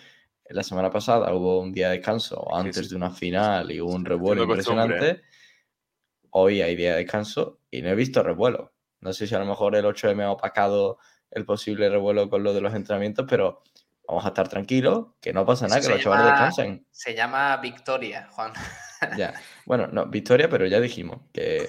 la 0.52 0.62
semana 0.62 0.90
pasada 0.90 1.32
hubo 1.34 1.60
un 1.60 1.72
día 1.72 1.88
de 1.90 1.96
descanso 1.96 2.54
antes 2.54 2.76
sí. 2.86 2.88
de 2.90 2.96
una 2.96 3.10
final 3.10 3.70
y 3.70 3.80
hubo 3.80 3.92
un 3.92 4.04
revuelo 4.04 4.42
Haciendo 4.42 4.56
costumbre, 4.56 4.84
impresionante. 4.84 5.22
Hoy 6.30 6.62
hay 6.62 6.76
día 6.76 6.92
de 6.92 6.98
descanso 6.98 7.60
y 7.70 7.82
no 7.82 7.88
he 7.90 7.94
visto 7.94 8.22
revuelo. 8.22 8.72
No 9.00 9.12
sé 9.12 9.26
si 9.26 9.34
a 9.34 9.38
lo 9.38 9.46
mejor 9.46 9.74
el 9.76 9.84
8M 9.84 10.22
ha 10.22 10.30
opacado 10.30 10.98
el 11.30 11.44
posible 11.44 11.88
revuelo 11.88 12.28
con 12.30 12.42
lo 12.42 12.54
de 12.54 12.60
los 12.60 12.74
entrenamientos, 12.74 13.26
pero 13.28 13.62
vamos 14.06 14.24
a 14.24 14.28
estar 14.28 14.48
tranquilos, 14.48 15.08
que 15.20 15.32
no 15.32 15.44
pasa 15.46 15.66
nada, 15.66 15.80
que 15.80 15.86
Se 15.86 15.92
los 15.92 16.00
chavales 16.00 16.24
llama- 16.26 16.36
descansen. 16.46 16.86
Se 16.90 17.14
llama 17.14 17.56
Victoria, 17.58 18.28
Juan. 18.30 18.52
Ya. 19.18 19.34
Bueno, 19.66 19.88
no, 19.88 20.06
victoria, 20.06 20.48
pero 20.48 20.64
ya 20.66 20.78
dijimos 20.80 21.22
que, 21.32 21.68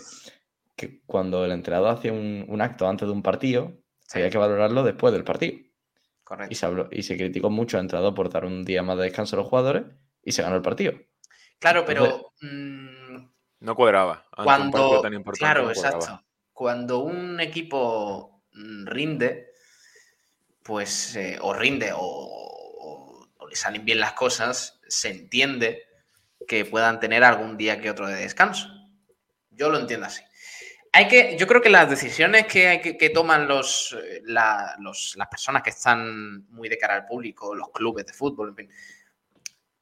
que 0.76 1.02
cuando 1.08 1.44
el 1.46 1.52
entrenador 1.52 1.90
hacía 1.98 2.14
un, 2.14 2.46
un 2.48 2.62
acto 2.62 2.88
antes 2.88 3.08
de 3.08 3.12
un 3.14 3.24
partido, 3.24 3.74
Sí. 4.02 4.20
había 4.20 4.30
que 4.30 4.38
valorarlo 4.38 4.84
después 4.84 5.12
del 5.14 5.24
partido. 5.24 5.58
Y 6.50 6.56
se, 6.56 6.66
habló- 6.66 6.88
y 6.92 7.04
se 7.04 7.18
criticó 7.18 7.50
mucho 7.50 7.78
al 7.78 7.84
entrenador 7.84 8.14
por 8.14 8.30
dar 8.30 8.46
un 8.46 8.64
día 8.66 8.84
más 8.84 8.98
de 8.98 9.04
descanso 9.04 9.36
a 9.36 9.40
los 9.40 9.48
jugadores 9.48 9.84
y 10.24 10.32
se 10.32 10.42
ganó 10.42 10.56
el 10.56 10.62
partido. 10.62 10.94
Claro, 11.60 11.86
pero 11.86 12.32
mm, 12.42 13.18
No 13.62 13.76
cuadraba. 13.76 14.26
Ante 14.32 14.62
un 14.62 14.72
cuando, 14.72 15.02
tan 15.02 15.14
importante 15.14 15.40
claro, 15.40 15.68
no 15.68 15.74
cuadraba. 15.74 16.04
exacto. 16.04 16.26
Cuando 16.54 17.00
un 17.00 17.40
equipo 17.40 18.44
mm, 18.54 18.86
rinde, 18.88 19.50
pues 20.64 21.16
eh, 21.16 21.38
o 21.42 21.54
rinde 21.54 21.92
o, 21.94 22.00
o- 22.02 23.28
o 23.38 23.48
le 23.48 23.56
salen 23.56 23.86
bien 23.86 24.00
las 24.00 24.14
cosas, 24.14 24.80
se 24.88 25.10
entiende 25.10 25.84
que 26.48 26.66
puedan 26.66 27.00
tener 27.00 27.24
algún 27.24 27.58
día 27.58 27.82
que 27.82 27.90
otro 27.90 28.08
de 28.08 28.16
descanso. 28.16 28.68
Yo 29.52 29.70
lo 29.70 29.80
entiendo 29.80 30.06
así. 30.08 30.24
Hay 30.96 31.08
que, 31.08 31.36
yo 31.40 31.48
creo 31.48 31.62
que 31.62 31.70
las 31.72 31.90
decisiones 31.90 32.46
que, 32.46 32.80
que, 32.82 32.98
que 32.98 33.10
toman 33.10 33.48
los, 33.48 33.98
eh, 34.00 34.22
los- 34.80 35.16
las 35.18 35.28
personas 35.28 35.64
que 35.64 35.72
están 35.72 36.48
muy 36.52 36.70
de 36.70 36.78
cara 36.78 36.94
al 36.96 37.06
público, 37.06 37.56
los 37.56 37.70
clubes 37.72 38.06
de 38.06 38.14
fútbol, 38.14 38.50
en 38.50 38.56
fin, 38.56 38.70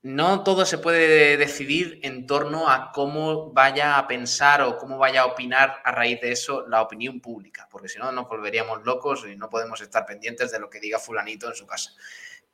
no 0.03 0.43
todo 0.43 0.65
se 0.65 0.79
puede 0.79 1.37
decidir 1.37 1.99
en 2.01 2.25
torno 2.25 2.69
a 2.69 2.91
cómo 2.91 3.51
vaya 3.51 3.97
a 3.99 4.07
pensar 4.07 4.61
o 4.63 4.77
cómo 4.77 4.97
vaya 4.97 5.21
a 5.21 5.25
opinar 5.27 5.75
a 5.83 5.91
raíz 5.91 6.19
de 6.21 6.31
eso 6.31 6.65
la 6.67 6.81
opinión 6.81 7.19
pública, 7.21 7.67
porque 7.69 7.87
si 7.89 7.99
no 7.99 8.11
nos 8.11 8.27
volveríamos 8.27 8.83
locos 8.83 9.25
y 9.31 9.35
no 9.35 9.49
podemos 9.49 9.79
estar 9.81 10.05
pendientes 10.05 10.51
de 10.51 10.59
lo 10.59 10.69
que 10.69 10.79
diga 10.79 10.97
fulanito 10.97 11.47
en 11.47 11.55
su 11.55 11.67
casa. 11.67 11.91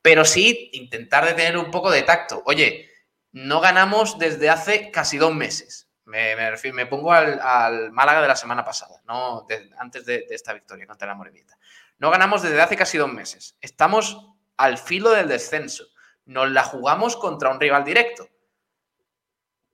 Pero 0.02 0.26
sí 0.26 0.70
intentar 0.74 1.26
de 1.26 1.34
tener 1.36 1.58
un 1.58 1.72
poco 1.72 1.90
de 1.92 2.04
tacto. 2.04 2.42
Oye, 2.46 2.90
no 3.32 3.62
ganamos 3.62 4.20
desde 4.20 4.50
hace 4.50 4.92
casi 4.92 5.18
dos 5.18 5.34
meses. 5.34 5.87
Me, 6.08 6.36
me 6.36 6.50
refiero- 6.52 6.76
me 6.76 6.86
pongo 6.86 7.12
al, 7.14 7.40
al 7.42 7.92
Málaga 7.92 8.22
de 8.22 8.28
la 8.28 8.36
semana 8.36 8.64
pasada, 8.66 9.02
no 9.06 9.46
de- 9.48 9.70
antes 9.78 10.06
de, 10.06 10.26
de 10.28 10.36
esta 10.36 10.54
victoria 10.54 10.88
contra 10.88 11.08
la 11.08 11.16
Morevieta. 11.16 11.58
No 12.00 12.10
ganamos 12.12 12.42
desde 12.42 12.62
hace 12.62 12.76
casi 12.76 12.98
dos 12.98 13.12
meses. 13.12 13.56
Estamos 13.62 14.30
al 14.58 14.78
filo 14.78 15.12
del 15.12 15.28
descenso 15.28 15.86
nos 16.26 16.50
la 16.52 16.64
jugamos 16.64 17.16
contra 17.16 17.50
un 17.50 17.60
rival 17.60 17.86
directo. 17.86 18.28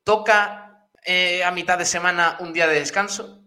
¿Toca 0.04 0.88
eh, 1.06 1.44
a 1.44 1.52
mitad 1.52 1.78
de 1.78 1.86
semana 1.86 2.38
un 2.40 2.54
día 2.54 2.68
de 2.68 2.76
descanso? 2.80 3.42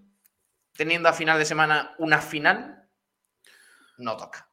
Teniendo 0.77 1.09
a 1.09 1.13
final 1.13 1.39
de 1.39 1.45
semana 1.45 1.95
una 1.99 2.21
final, 2.21 2.89
no 3.99 4.17
toca. 4.17 4.49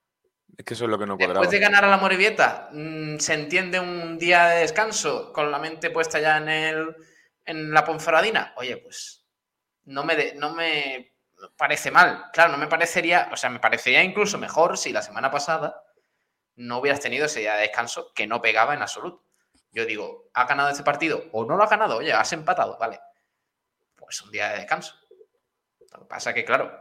Es 0.58 0.64
que 0.66 0.74
eso 0.76 0.86
es 0.86 0.90
lo 0.92 1.00
que 1.00 1.06
no 1.06 1.18
cuadraba. 1.18 1.40
Después 1.42 1.52
de 1.52 1.60
ganar 1.60 1.84
a 1.84 1.90
la 1.90 1.98
Morevieta, 1.98 2.70
se 3.18 3.34
entiende 3.34 3.80
un 3.80 4.18
día 4.20 4.46
de 4.46 4.60
descanso 4.60 5.34
con 5.34 5.50
la 5.52 5.58
mente 5.60 5.90
puesta 5.90 6.20
ya 6.20 6.38
en, 6.38 6.48
el, 6.50 6.96
en 7.46 7.72
la 7.72 7.84
Ponferradina. 7.84 8.54
Oye, 8.58 8.78
pues 8.78 9.26
no 9.86 10.04
me, 10.04 10.34
no 10.36 10.54
me 10.54 11.14
parece 11.58 11.92
mal. 11.92 12.26
Claro, 12.32 12.52
no 12.52 12.58
me 12.58 12.68
parecería, 12.68 13.30
o 13.32 13.36
sea, 13.38 13.50
me 13.50 13.60
parecería 13.60 14.04
incluso 14.04 14.38
mejor 14.38 14.78
si 14.78 14.92
la 14.94 15.02
semana 15.02 15.30
pasada 15.32 15.84
no 16.56 16.80
hubieras 16.80 17.00
tenido 17.02 17.26
ese 17.26 17.40
día 17.42 17.56
de 17.56 17.62
descanso 17.64 18.12
que 18.14 18.28
no 18.28 18.42
pegaba 18.42 18.74
en 18.74 18.82
absoluto. 18.82 19.24
Yo 19.72 19.86
digo, 19.86 20.30
¿ha 20.34 20.46
ganado 20.46 20.70
este 20.70 20.84
partido 20.84 21.26
o 21.32 21.46
no 21.46 21.58
lo 21.58 21.64
ha 21.64 21.68
ganado? 21.68 21.98
Oye, 21.98 22.14
has 22.14 22.32
empatado, 22.34 22.78
vale. 22.78 23.00
Pues 23.96 24.22
un 24.22 24.32
día 24.32 24.50
de 24.50 24.58
descanso. 24.58 24.96
Lo 25.92 26.00
que 26.02 26.06
pasa 26.06 26.34
que, 26.34 26.46
claro, 26.46 26.72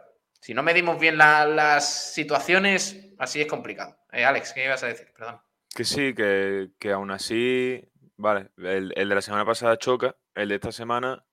si 0.40 0.52
no 0.54 0.62
medimos 0.62 0.98
bien 0.98 1.16
la- 1.16 1.46
las 1.46 2.12
situaciones, 2.12 3.08
así 3.18 3.40
es 3.40 3.46
complicado. 3.46 3.96
Eh, 4.12 4.24
Alex, 4.24 4.52
¿qué 4.52 4.64
ibas 4.64 4.82
a 4.82 4.88
decir? 4.88 5.10
Perdón. 5.16 5.40
Que 5.74 5.84
sí, 5.84 6.14
que, 6.14 6.68
que 6.78 6.92
aún 6.92 7.10
así, 7.10 7.82
vale, 8.16 8.50
el, 8.58 8.92
el 8.94 9.08
de 9.08 9.14
la 9.14 9.22
semana 9.22 9.46
pasada 9.46 9.78
choca, 9.78 10.14
el 10.34 10.48
de 10.48 10.54
esta 10.56 10.72
semana, 10.72 11.24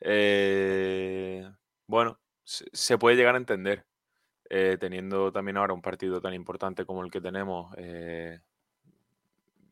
eh, 0.00 1.48
bueno, 1.86 2.20
se, 2.44 2.98
puede 2.98 3.16
llegar 3.16 3.34
a 3.34 3.38
entender, 3.38 3.86
eh, 4.50 4.76
teniendo 4.80 5.32
también 5.32 5.56
ahora 5.56 5.74
un 5.74 5.82
partido 5.82 6.20
tan 6.20 6.34
importante 6.34 6.84
como 6.86 7.04
el 7.04 7.10
que 7.10 7.20
tenemos. 7.20 7.74
eh, 7.78 8.40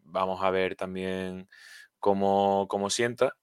vamos 0.04 0.42
a 0.42 0.50
ver 0.50 0.76
también 0.76 1.48
cómo, 1.98 2.66
cómo 2.68 2.90
sienta, 2.90 3.36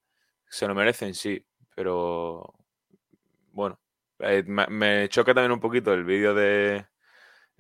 se 0.47 0.67
lo 0.67 0.75
merecen, 0.75 1.13
sí, 1.13 1.45
pero 1.75 2.53
bueno, 3.51 3.79
eh, 4.19 4.43
me, 4.47 4.67
me 4.67 5.09
choca 5.09 5.33
también 5.33 5.51
un 5.51 5.59
poquito 5.59 5.93
el 5.93 6.05
vídeo 6.05 6.33
de 6.33 6.85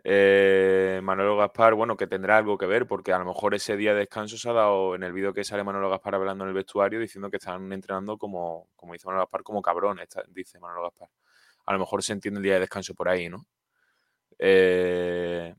eh, 0.03 0.99
Manolo 1.03 1.37
Gaspar, 1.37 1.73
bueno, 1.75 1.95
que 1.95 2.07
tendrá 2.07 2.37
algo 2.37 2.57
que 2.57 2.65
ver, 2.65 2.87
porque 2.87 3.13
a 3.13 3.19
lo 3.19 3.25
mejor 3.25 3.53
ese 3.53 3.77
día 3.77 3.93
de 3.93 3.99
descanso 4.01 4.37
se 4.37 4.49
ha 4.49 4.53
dado 4.53 4.95
en 4.95 5.03
el 5.03 5.13
vídeo 5.13 5.33
que 5.33 5.43
sale 5.43 5.63
Manolo 5.63 5.89
Gaspar 5.89 6.15
hablando 6.15 6.43
en 6.43 6.49
el 6.49 6.55
vestuario 6.55 6.99
diciendo 6.99 7.29
que 7.29 7.37
están 7.37 7.71
entrenando 7.71 8.17
como, 8.17 8.69
como 8.75 8.93
dice 8.93 9.07
Manolo 9.07 9.23
Gaspar, 9.23 9.43
como 9.43 9.61
cabrones, 9.61 10.07
dice 10.29 10.59
Manolo 10.59 10.83
Gaspar. 10.83 11.09
A 11.65 11.73
lo 11.73 11.79
mejor 11.79 12.03
se 12.03 12.13
entiende 12.13 12.39
el 12.39 12.43
día 12.43 12.53
de 12.55 12.61
descanso 12.61 12.93
por 12.95 13.09
ahí, 13.09 13.29
¿no? 13.29 13.45
Eh, 14.39 15.53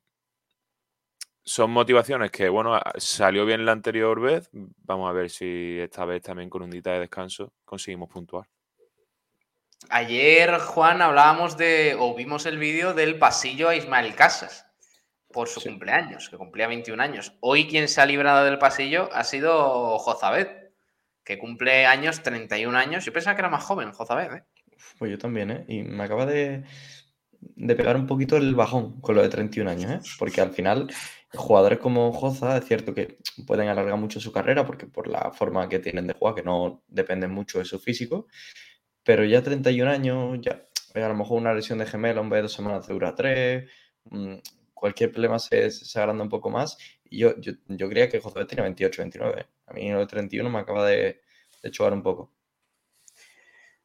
son 1.44 1.70
motivaciones 1.70 2.30
que, 2.30 2.49
bueno, 2.49 2.78
salió 2.96 3.44
bien 3.46 3.64
la 3.64 3.72
anterior 3.72 4.20
vez. 4.20 4.49
Vamos 4.52 5.08
a 5.08 5.12
ver 5.12 5.30
si 5.30 5.78
esta 5.80 6.04
vez 6.04 6.22
también 6.22 6.50
con 6.50 6.62
un 6.62 6.70
día 6.70 6.82
de 6.82 7.00
descanso 7.00 7.52
conseguimos 7.64 8.08
puntuar. 8.08 8.51
Ayer, 9.90 10.58
Juan, 10.58 11.02
hablábamos 11.02 11.56
de, 11.56 11.96
o 11.98 12.14
vimos 12.14 12.46
el 12.46 12.58
vídeo 12.58 12.94
del 12.94 13.18
pasillo 13.18 13.68
a 13.68 13.76
Ismael 13.76 14.14
Casas 14.14 14.66
por 15.32 15.48
su 15.48 15.60
cumpleaños, 15.60 16.28
que 16.28 16.36
cumplía 16.36 16.66
21 16.68 17.02
años. 17.02 17.34
Hoy 17.40 17.66
quien 17.66 17.88
se 17.88 18.00
ha 18.00 18.06
librado 18.06 18.44
del 18.44 18.58
pasillo 18.58 19.08
ha 19.12 19.24
sido 19.24 19.98
Jozabed, 19.98 20.48
que 21.24 21.38
cumple 21.38 21.86
años, 21.86 22.22
31 22.22 22.76
años. 22.76 23.04
Yo 23.04 23.12
pensaba 23.12 23.34
que 23.34 23.42
era 23.42 23.48
más 23.48 23.64
joven, 23.64 23.92
Jozabed, 23.92 24.34
¿eh? 24.34 24.44
Pues 24.98 25.10
yo 25.10 25.18
también, 25.18 25.50
¿eh? 25.50 25.64
Y 25.68 25.82
me 25.82 26.04
acaba 26.04 26.26
de, 26.26 26.64
de 27.40 27.74
pegar 27.74 27.96
un 27.96 28.06
poquito 28.06 28.36
el 28.36 28.54
bajón 28.54 29.00
con 29.00 29.14
lo 29.14 29.22
de 29.22 29.28
31 29.28 29.70
años, 29.70 29.90
¿eh? 29.90 30.00
Porque 30.18 30.40
al 30.40 30.50
final, 30.50 30.92
jugadores 31.32 31.78
como 31.78 32.12
Joza, 32.12 32.56
es 32.56 32.64
cierto 32.64 32.94
que 32.94 33.18
pueden 33.46 33.68
alargar 33.68 33.96
mucho 33.96 34.20
su 34.20 34.32
carrera, 34.32 34.64
porque 34.66 34.86
por 34.86 35.08
la 35.08 35.32
forma 35.32 35.68
que 35.68 35.78
tienen 35.78 36.06
de 36.06 36.14
jugar, 36.14 36.34
que 36.34 36.42
no 36.42 36.82
dependen 36.88 37.30
mucho 37.30 37.58
de 37.58 37.64
su 37.64 37.78
físico, 37.78 38.26
pero 39.04 39.25
ya 39.25 39.42
31 39.42 39.90
años, 39.90 40.38
ya 40.40 40.62
a 40.94 41.09
lo 41.09 41.14
mejor 41.14 41.40
una 41.40 41.54
lesión 41.54 41.78
de 41.78 41.87
gemelo 41.87 42.21
en 42.21 42.30
vez 42.30 42.38
de 42.38 42.42
dos 42.42 42.52
semanas 42.52 42.87
dura 42.87 43.14
tres, 43.14 43.71
mm, 44.04 44.37
cualquier 44.75 45.11
problema 45.11 45.38
se, 45.38 45.71
agranda 45.94 46.25
un 46.25 46.28
poco 46.30 46.50
más. 46.50 46.76
Y 47.04 47.18
yo, 47.18 47.38
yo, 47.40 47.52
yo 47.68 47.88
creía 47.88 48.09
que 48.09 48.21
José 48.21 48.44
tiene 48.44 48.62
28, 48.62 49.02
29. 49.02 49.47
A 49.66 49.73
mí 49.73 49.90
de 49.90 50.06
31 50.06 50.50
me 50.50 50.59
acaba 50.59 50.87
de, 50.87 51.21
de 51.62 51.85
un 51.92 52.02
poco. 52.02 52.32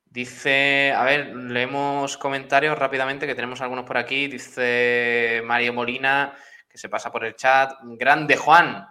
Dice, 0.05 0.93
a 0.95 1.03
ver, 1.03 1.35
leemos 1.35 2.17
comentarios 2.17 2.77
rápidamente, 2.77 3.27
que 3.27 3.35
tenemos 3.35 3.61
algunos 3.61 3.85
por 3.85 3.97
aquí. 3.97 4.27
Dice 4.27 5.41
Mario 5.45 5.73
Molina, 5.73 6.33
que 6.67 6.77
se 6.77 6.89
pasa 6.89 7.11
por 7.11 7.25
el 7.25 7.35
chat. 7.35 7.73
Grande 7.83 8.35
Juan. 8.35 8.87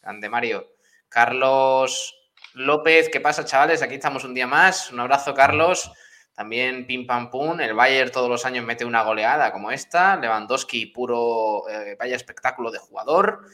Grande 0.00 0.28
Mario. 0.28 0.76
Carlos 1.08 2.25
López, 2.56 3.10
¿qué 3.10 3.20
pasa, 3.20 3.44
chavales? 3.44 3.82
Aquí 3.82 3.96
estamos 3.96 4.24
un 4.24 4.32
día 4.32 4.46
más. 4.46 4.90
Un 4.90 4.98
abrazo, 4.98 5.34
Carlos. 5.34 5.92
También 6.32 6.86
pim 6.86 7.06
pam 7.06 7.28
pum. 7.28 7.60
El 7.60 7.74
Bayern 7.74 8.10
todos 8.10 8.30
los 8.30 8.46
años 8.46 8.64
mete 8.64 8.86
una 8.86 9.02
goleada 9.02 9.52
como 9.52 9.70
esta. 9.70 10.16
Lewandowski, 10.16 10.86
puro 10.86 11.68
eh, 11.68 11.96
vaya 11.98 12.16
espectáculo 12.16 12.70
de 12.70 12.78
jugador. 12.78 13.44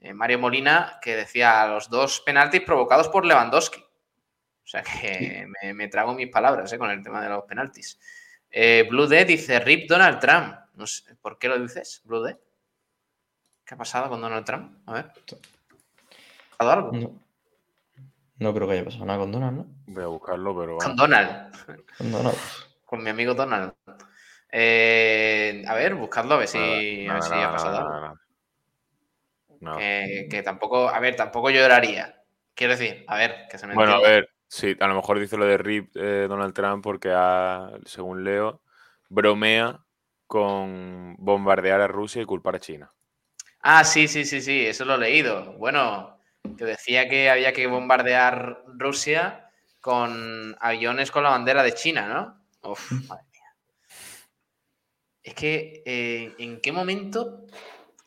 Eh, 0.00 0.12
Mario 0.12 0.40
Molina, 0.40 0.98
que 1.00 1.14
decía 1.14 1.64
los 1.68 1.88
dos 1.88 2.20
penaltis 2.22 2.62
provocados 2.62 3.08
por 3.08 3.24
Lewandowski. 3.24 3.80
O 3.80 4.66
sea 4.66 4.82
que 4.82 5.46
me, 5.62 5.72
me 5.72 5.86
trago 5.86 6.12
mis 6.12 6.32
palabras 6.32 6.72
eh, 6.72 6.78
con 6.78 6.90
el 6.90 7.04
tema 7.04 7.22
de 7.22 7.28
los 7.28 7.44
penaltis. 7.44 7.96
Blue 8.88 9.06
D 9.06 9.24
dice 9.24 9.60
RIP 9.60 9.88
Donald 9.88 10.18
Trump. 10.18 10.56
No 10.74 10.84
sé, 10.84 11.14
¿Por 11.14 11.38
qué 11.38 11.46
lo 11.46 11.56
dices, 11.60 12.02
Blue 12.02 12.22
D? 12.22 12.36
¿Qué 13.64 13.74
ha 13.74 13.78
pasado 13.78 14.08
con 14.08 14.20
Donald 14.20 14.44
Trump? 14.44 14.80
A 14.86 14.94
ver. 14.94 15.04
¿Ha 15.04 16.56
pasado 16.56 16.72
algo? 16.72 16.92
No, 16.92 17.29
no 18.40 18.54
creo 18.54 18.66
que 18.66 18.74
haya 18.74 18.84
pasado 18.84 19.04
nada 19.04 19.18
con 19.18 19.30
Donald, 19.30 19.58
¿no? 19.58 19.66
Voy 19.86 20.02
a 20.02 20.06
buscarlo, 20.06 20.58
pero. 20.58 20.78
Con 20.78 20.96
Donald. 20.96 21.52
Con 21.98 22.10
Donald. 22.10 22.38
Con 22.86 23.04
mi 23.04 23.10
amigo 23.10 23.34
Donald. 23.34 23.74
Eh, 24.50 25.62
a 25.68 25.74
ver, 25.74 25.94
buscadlo 25.94 26.34
a 26.34 26.38
ver 26.38 26.48
si, 26.48 27.06
a 27.06 27.14
ver 27.14 27.22
si 27.22 27.34
ha 27.34 27.52
pasado 27.52 27.76
algo. 27.76 27.90
nada, 27.90 28.00
nada. 28.00 28.20
No. 29.60 29.76
Que, 29.76 30.26
que 30.30 30.42
tampoco, 30.42 30.88
a 30.88 30.98
ver, 30.98 31.14
tampoco 31.14 31.50
lloraría. 31.50 32.22
Quiero 32.54 32.76
decir, 32.76 33.04
a 33.06 33.16
ver, 33.16 33.46
que 33.50 33.58
se 33.58 33.66
me 33.66 33.74
Bueno, 33.74 33.92
a 33.92 34.00
ver, 34.00 34.30
sí, 34.48 34.74
a 34.80 34.88
lo 34.88 34.94
mejor 34.94 35.20
dice 35.20 35.36
lo 35.36 35.44
de 35.44 35.58
RIP 35.58 35.96
eh, 35.96 36.26
Donald 36.28 36.54
Trump 36.54 36.82
porque, 36.82 37.12
ha, 37.14 37.70
según 37.84 38.24
leo, 38.24 38.62
bromea 39.10 39.80
con 40.26 41.14
bombardear 41.18 41.80
a 41.82 41.88
Rusia 41.88 42.22
y 42.22 42.24
culpar 42.24 42.56
a 42.56 42.60
China. 42.60 42.90
Ah, 43.60 43.84
sí, 43.84 44.08
sí, 44.08 44.24
sí, 44.24 44.40
sí, 44.40 44.64
eso 44.64 44.86
lo 44.86 44.94
he 44.94 44.98
leído. 44.98 45.52
Bueno, 45.58 46.19
que 46.56 46.64
decía 46.64 47.08
que 47.08 47.30
había 47.30 47.52
que 47.52 47.66
bombardear 47.66 48.64
Rusia 48.66 49.50
con 49.80 50.56
aviones 50.60 51.10
con 51.10 51.24
la 51.24 51.30
bandera 51.30 51.62
de 51.62 51.74
China, 51.74 52.06
¿no? 52.62 52.70
Uf, 52.70 52.92
madre 53.08 53.24
mía. 53.32 53.56
Es 55.22 55.34
que, 55.34 55.82
eh, 55.84 56.34
¿en 56.38 56.60
qué 56.60 56.72
momento, 56.72 57.46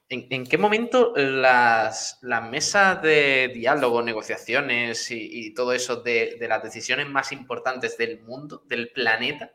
en, 0.09 0.27
en 0.29 0.45
qué 0.45 0.57
momento 0.57 1.13
las, 1.15 2.19
las 2.21 2.49
mesas 2.49 3.01
de 3.01 3.51
diálogo, 3.53 4.01
negociaciones 4.01 5.09
y, 5.11 5.47
y 5.47 5.53
todo 5.53 5.73
eso 5.73 5.97
de, 5.97 6.37
de 6.39 6.47
las 6.47 6.61
decisiones 6.61 7.07
más 7.07 7.31
importantes 7.31 7.97
del 7.97 8.21
mundo, 8.21 8.63
del 8.67 8.91
planeta, 8.91 9.53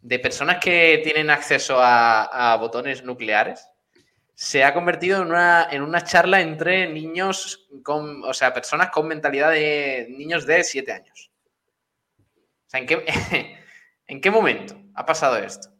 de 0.00 0.18
personas 0.18 0.58
que 0.62 1.00
tienen 1.02 1.28
acceso 1.28 1.78
a, 1.80 2.52
a 2.52 2.56
botones 2.56 3.02
nucleares, 3.02 3.68
se 4.40 4.62
ha 4.62 4.72
convertido 4.72 5.20
en 5.20 5.28
una, 5.30 5.66
en 5.68 5.82
una 5.82 6.04
charla 6.04 6.40
entre 6.40 6.86
niños 6.92 7.66
con, 7.82 8.22
o 8.22 8.32
sea, 8.32 8.54
personas 8.54 8.88
con 8.90 9.08
mentalidad 9.08 9.50
de 9.50 10.06
niños 10.16 10.46
de 10.46 10.62
7 10.62 10.92
años. 10.92 11.32
O 12.20 12.70
sea, 12.70 12.78
¿en 12.78 12.86
qué, 12.86 13.04
¿en 14.06 14.20
qué 14.20 14.30
momento 14.30 14.80
ha 14.94 15.04
pasado 15.04 15.38
esto? 15.38 15.70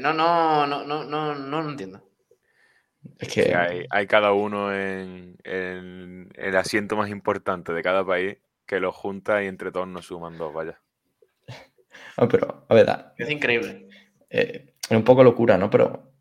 No, 0.00 0.14
no, 0.14 0.66
no, 0.66 0.84
no, 0.86 1.04
no, 1.04 1.34
no 1.34 1.62
lo 1.62 1.68
entiendo. 1.70 2.08
Es 3.18 3.28
Que 3.28 3.44
que 3.44 3.54
hay, 3.54 3.86
hay 3.90 4.06
cada 4.06 4.32
uno 4.32 4.74
en, 4.74 5.36
en 5.44 6.30
el 6.34 6.56
asiento 6.56 6.96
más 6.96 7.10
importante 7.10 7.74
de 7.74 7.82
cada 7.82 8.06
país 8.06 8.38
que 8.64 8.80
los 8.80 8.94
junta 8.96 9.42
y 9.44 9.48
entre 9.48 9.70
todos 9.70 9.86
nos 9.88 10.06
suman 10.06 10.38
dos, 10.38 10.54
vaya. 10.54 10.80
Ah, 12.16 12.26
pero, 12.26 12.64
a 12.70 12.74
ver, 12.74 12.86
da- 12.86 13.12
Es 13.18 13.28
increíble. 13.28 13.86
eh, 14.30 14.72
es 14.82 14.96
un 14.96 15.04
poco 15.04 15.22
locura, 15.22 15.58
¿no? 15.58 15.68
Pero 15.68 16.11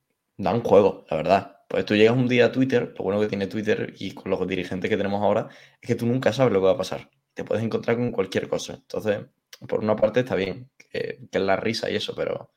da 0.44 0.54
un 0.54 0.62
juego, 0.62 1.06
la 1.10 1.18
verdad. 1.18 1.58
Pues 1.68 1.86
tú 1.86 1.96
llegas 1.96 2.16
un 2.16 2.28
día 2.28 2.48
a 2.48 2.52
Twitter, 2.52 2.94
lo 2.98 3.04
bueno 3.04 3.20
que 3.22 3.28
tiene 3.28 3.48
Twitter 3.48 3.94
y 3.98 4.14
con 4.14 4.30
los 4.30 4.46
dirigentes 4.48 4.90
que 4.90 4.98
tenemos 4.98 5.22
ahora, 5.22 5.48
es 5.82 5.88
que 5.88 5.96
tú 5.96 6.06
nunca 6.06 6.34
sabes 6.34 6.52
lo 6.52 6.60
que 6.60 6.66
va 6.66 6.72
a 6.74 6.78
pasar. 6.78 7.10
Te 7.34 7.44
puedes 7.44 7.64
encontrar 7.64 7.96
con 7.98 8.12
cualquier 8.12 8.50
cosa. 8.50 8.74
Entonces, 8.74 9.22
por 9.68 9.80
una 9.80 9.96
parte 9.96 10.22
está 10.22 10.36
bien, 10.36 10.70
que, 10.78 11.20
es 11.32 11.42
la 11.42 11.56
risa 11.56 11.90
y 11.90 11.96
eso, 11.96 12.14
pero 12.16 12.54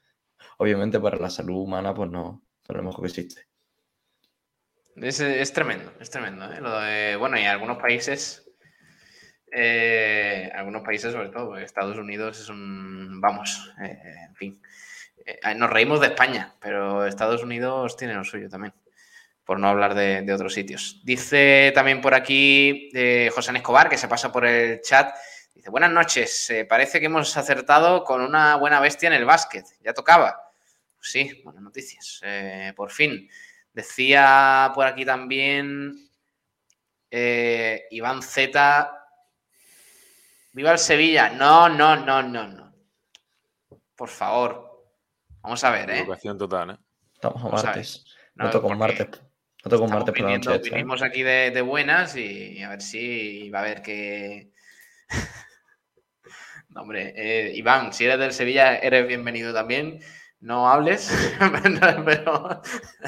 obviamente 0.58 0.98
para 0.98 1.18
la 1.18 1.30
salud 1.30 1.56
humana, 1.56 1.94
pues 1.94 2.10
no, 2.10 2.22
no 2.22 2.42
es 2.68 2.76
lo 2.76 2.82
mejor 2.82 3.02
que 3.02 3.08
existe. 3.08 3.46
Es, 4.96 5.20
es 5.20 5.52
tremendo, 5.52 5.92
es 6.00 6.10
tremendo. 6.10 6.52
¿eh? 6.52 6.60
Lo 6.60 6.80
de- 6.80 7.16
bueno, 7.16 7.38
y 7.38 7.44
algunos 7.44 7.78
países, 7.78 8.48
eh, 9.52 10.50
algunos 10.54 10.82
países 10.82 11.12
sobre 11.12 11.28
todo, 11.28 11.48
porque 11.48 11.64
Estados 11.64 11.96
Unidos 11.98 12.40
es 12.40 12.48
un, 12.48 13.20
vamos, 13.20 13.72
eh, 13.82 14.26
en 14.28 14.34
fin, 14.34 14.62
nos 15.56 15.70
reímos 15.70 16.00
de 16.00 16.08
España, 16.08 16.54
pero 16.60 17.06
Estados 17.06 17.42
Unidos 17.42 17.96
tiene 17.96 18.14
lo 18.14 18.24
suyo 18.24 18.48
también, 18.48 18.74
por 19.44 19.58
no 19.58 19.68
hablar 19.68 19.94
de, 19.94 20.32
otros 20.32 20.54
sitios. 20.54 21.00
Dice 21.04 21.72
también 21.74 22.00
por 22.00 22.14
aquí 22.14 22.90
eh, 22.94 23.30
José 23.34 23.52
Escobar, 23.56 23.88
que 23.88 23.96
se 23.96 24.08
pasa 24.08 24.30
por 24.30 24.46
el 24.46 24.80
chat, 24.80 25.14
dice, 25.54 25.70
buenas 25.70 25.90
noches, 25.90 26.50
eh, 26.50 26.64
parece 26.64 27.00
que 27.00 27.06
hemos 27.06 27.37
acertado 27.37 28.04
con 28.04 28.20
una 28.20 28.56
buena 28.56 28.80
bestia 28.80 29.06
en 29.06 29.14
el 29.14 29.24
básquet, 29.24 29.64
ya 29.82 29.94
tocaba. 29.94 30.40
Pues 30.96 31.10
sí, 31.10 31.42
buenas 31.44 31.62
noticias, 31.62 32.20
eh, 32.22 32.72
por 32.74 32.90
fin. 32.90 33.28
Decía 33.74 34.70
por 34.72 34.87
aquí 34.87 35.04
también 35.04 36.08
eh, 37.10 37.87
Iván 37.90 38.22
Z. 38.22 39.06
Viva 40.52 40.72
el 40.72 40.78
Sevilla. 40.78 41.30
No, 41.30 41.68
no, 41.68 41.94
no, 41.94 42.22
no, 42.22 42.48
no. 42.48 42.74
Por 43.94 44.08
favor. 44.08 44.73
Vamos 45.44 45.62
a 45.62 45.70
ver, 45.70 45.90
¿eh? 45.90 45.98
Educación 45.98 46.38
total, 46.38 46.70
¿eh? 46.70 46.76
Estamos 47.12 47.38
a 47.42 47.44
Vamos 47.44 47.61
a 47.61 47.66
ver. 47.66 47.76
martes. 47.76 48.04
No, 48.35 48.44
No 48.46 48.50
toco 48.50 48.68
porque 48.68 48.78
martes. 48.78 49.22
No 49.62 49.70
toco 49.70 49.87
martes 49.88 50.14
por 50.14 50.30
la 50.30 50.38
noche. 50.38 50.70
vinimos 50.70 51.02
aquí 51.02 51.22
de, 51.22 51.50
de 51.50 51.61
buenas 51.61 52.16
y 52.16 52.62
a 52.62 52.70
ver 52.70 52.80
si 52.80 53.50
va 53.50 53.59
a 53.59 53.62
haber 53.62 53.83
que. 53.83 54.52
no, 56.70 56.80
hombre, 56.80 57.12
eh, 57.14 57.52
Iván, 57.57 57.92
si 57.92 58.07
eres 58.07 58.18
del 58.18 58.33
Sevilla, 58.33 58.76
eres 58.78 59.07
bienvenido 59.07 59.52
también. 59.52 60.00
No 60.40 60.66
hables, 60.70 61.11
pero, 62.04 62.62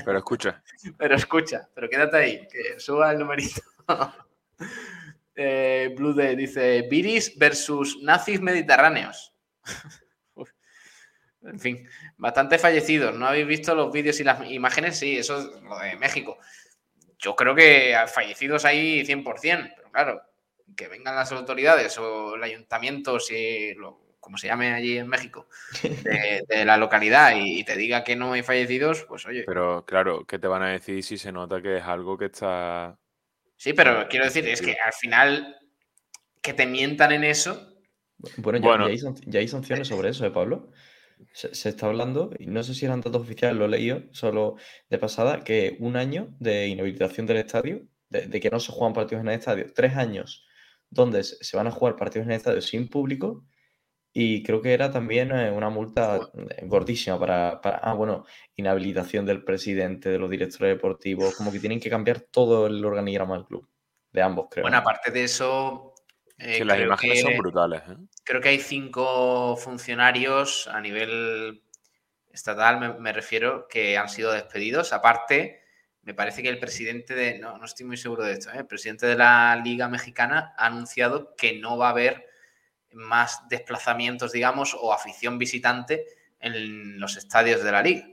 Pero 0.04 0.18
escucha, 0.18 0.62
pero 0.98 1.16
escucha, 1.16 1.68
pero 1.74 1.88
quédate 1.88 2.16
ahí, 2.18 2.48
que 2.48 2.78
suba 2.78 3.10
el 3.12 3.18
numerito. 3.18 3.62
Eh, 5.38 5.92
Blue 5.94 6.14
D 6.14 6.34
dice: 6.34 6.86
Viris 6.90 7.36
versus 7.36 7.98
nazis 8.02 8.40
mediterráneos. 8.40 9.34
En 11.48 11.60
fin, 11.60 11.88
bastante 12.16 12.58
fallecidos. 12.58 13.14
¿No 13.16 13.26
habéis 13.26 13.46
visto 13.46 13.74
los 13.74 13.92
vídeos 13.92 14.18
y 14.20 14.24
las 14.24 14.50
imágenes? 14.50 14.98
Sí, 14.98 15.16
eso 15.18 15.38
es 15.38 15.62
lo 15.62 15.78
de 15.78 15.96
México. 15.96 16.38
Yo 17.18 17.34
creo 17.36 17.54
que 17.54 17.96
fallecidos 18.12 18.64
hay 18.64 19.04
100%, 19.04 19.74
pero 19.76 19.90
claro, 19.90 20.22
que 20.76 20.88
vengan 20.88 21.16
las 21.16 21.32
autoridades 21.32 21.96
o 21.98 22.34
el 22.34 22.42
ayuntamiento, 22.42 23.18
si 23.20 23.74
lo- 23.74 24.00
como 24.20 24.36
se 24.38 24.48
llame 24.48 24.72
allí 24.74 24.98
en 24.98 25.06
México, 25.08 25.48
de, 25.82 26.42
de 26.48 26.64
la 26.64 26.76
localidad 26.76 27.36
y, 27.36 27.60
y 27.60 27.64
te 27.64 27.76
diga 27.76 28.02
que 28.04 28.16
no 28.16 28.32
hay 28.32 28.42
fallecidos, 28.42 29.04
pues 29.08 29.24
oye. 29.26 29.44
pero 29.46 29.84
claro, 29.86 30.26
¿qué 30.26 30.38
te 30.38 30.48
van 30.48 30.62
a 30.62 30.70
decir 30.70 31.02
si 31.04 31.16
se 31.16 31.30
nota 31.32 31.62
que 31.62 31.76
es 31.78 31.84
algo 31.84 32.18
que 32.18 32.26
está... 32.26 32.98
Sí, 33.56 33.72
pero 33.72 34.06
quiero 34.08 34.24
decir, 34.26 34.46
es 34.48 34.60
que 34.60 34.76
al 34.84 34.92
final 34.92 35.56
que 36.42 36.52
te 36.54 36.66
mientan 36.66 37.12
en 37.12 37.24
eso, 37.24 37.72
Bueno, 38.38 38.58
ya, 38.58 38.64
Bueno. 38.64 38.88
ya 38.88 38.92
hay, 38.92 39.14
ya 39.26 39.40
hay 39.40 39.48
sanciones 39.48 39.88
sobre 39.88 40.10
eso, 40.10 40.26
¿eh, 40.26 40.30
Pablo? 40.30 40.70
Se, 41.32 41.54
se 41.54 41.68
está 41.70 41.86
hablando, 41.86 42.30
y 42.38 42.46
no 42.46 42.62
sé 42.62 42.74
si 42.74 42.84
eran 42.84 43.00
datos 43.00 43.22
oficiales, 43.22 43.56
lo 43.56 43.66
he 43.66 43.68
leído 43.68 44.02
solo 44.12 44.56
de 44.90 44.98
pasada, 44.98 45.44
que 45.44 45.76
un 45.80 45.96
año 45.96 46.34
de 46.38 46.68
inhabilitación 46.68 47.26
del 47.26 47.38
estadio, 47.38 47.82
de, 48.08 48.26
de 48.26 48.40
que 48.40 48.50
no 48.50 48.60
se 48.60 48.72
juegan 48.72 48.92
partidos 48.92 49.22
en 49.22 49.28
el 49.28 49.38
estadio, 49.38 49.66
tres 49.74 49.96
años 49.96 50.46
donde 50.90 51.24
se 51.24 51.56
van 51.56 51.66
a 51.66 51.70
jugar 51.70 51.96
partidos 51.96 52.26
en 52.26 52.32
el 52.32 52.36
estadio 52.36 52.62
sin 52.62 52.88
público 52.88 53.44
y 54.18 54.42
creo 54.42 54.62
que 54.62 54.72
era 54.72 54.90
también 54.90 55.30
eh, 55.30 55.50
una 55.50 55.68
multa 55.68 56.18
gordísima 56.62 57.20
para, 57.20 57.60
para, 57.60 57.76
ah, 57.76 57.92
bueno, 57.92 58.24
inhabilitación 58.56 59.26
del 59.26 59.44
presidente, 59.44 60.08
de 60.08 60.18
los 60.18 60.30
directores 60.30 60.74
deportivos, 60.74 61.36
como 61.36 61.52
que 61.52 61.60
tienen 61.60 61.78
que 61.78 61.90
cambiar 61.90 62.20
todo 62.20 62.66
el 62.66 62.82
organigrama 62.82 63.34
del 63.34 63.44
club, 63.44 63.68
de 64.12 64.22
ambos, 64.22 64.46
creo. 64.50 64.62
Bueno, 64.64 64.78
aparte 64.78 65.10
de 65.10 65.24
eso... 65.24 65.92
Eh, 66.38 66.64
las 66.64 66.78
imágenes 66.78 67.22
son 67.22 67.36
brutales. 67.38 67.82
Creo 68.24 68.40
que 68.40 68.50
hay 68.50 68.58
cinco 68.58 69.56
funcionarios 69.56 70.68
a 70.68 70.80
nivel 70.80 71.62
estatal, 72.30 72.98
me, 73.00 73.12
refiero, 73.12 73.66
que 73.68 73.96
han 73.96 74.08
sido 74.08 74.32
despedidos. 74.32 74.92
Aparte, 74.92 75.62
me 76.02 76.12
parece 76.14 76.42
que 76.42 76.48
el 76.48 76.58
presidente 76.58 77.14
de, 77.14 77.38
no, 77.38 77.56
no 77.56 77.64
estoy 77.64 77.86
muy 77.86 77.96
seguro 77.96 78.24
de 78.24 78.32
esto, 78.34 78.50
el 78.52 78.66
presidente 78.66 79.06
de 79.06 79.16
la 79.16 79.56
Liga 79.56 79.88
Mexicana 79.88 80.54
ha 80.58 80.66
anunciado 80.66 81.34
que 81.36 81.58
no 81.58 81.78
va 81.78 81.88
a 81.88 81.90
haber 81.90 82.26
más 82.92 83.48
desplazamientos, 83.48 84.32
digamos, 84.32 84.76
o 84.78 84.92
afición 84.92 85.38
visitante 85.38 86.04
en 86.40 87.00
los 87.00 87.16
estadios 87.16 87.62
de 87.62 87.72
la 87.72 87.82
liga. 87.82 88.06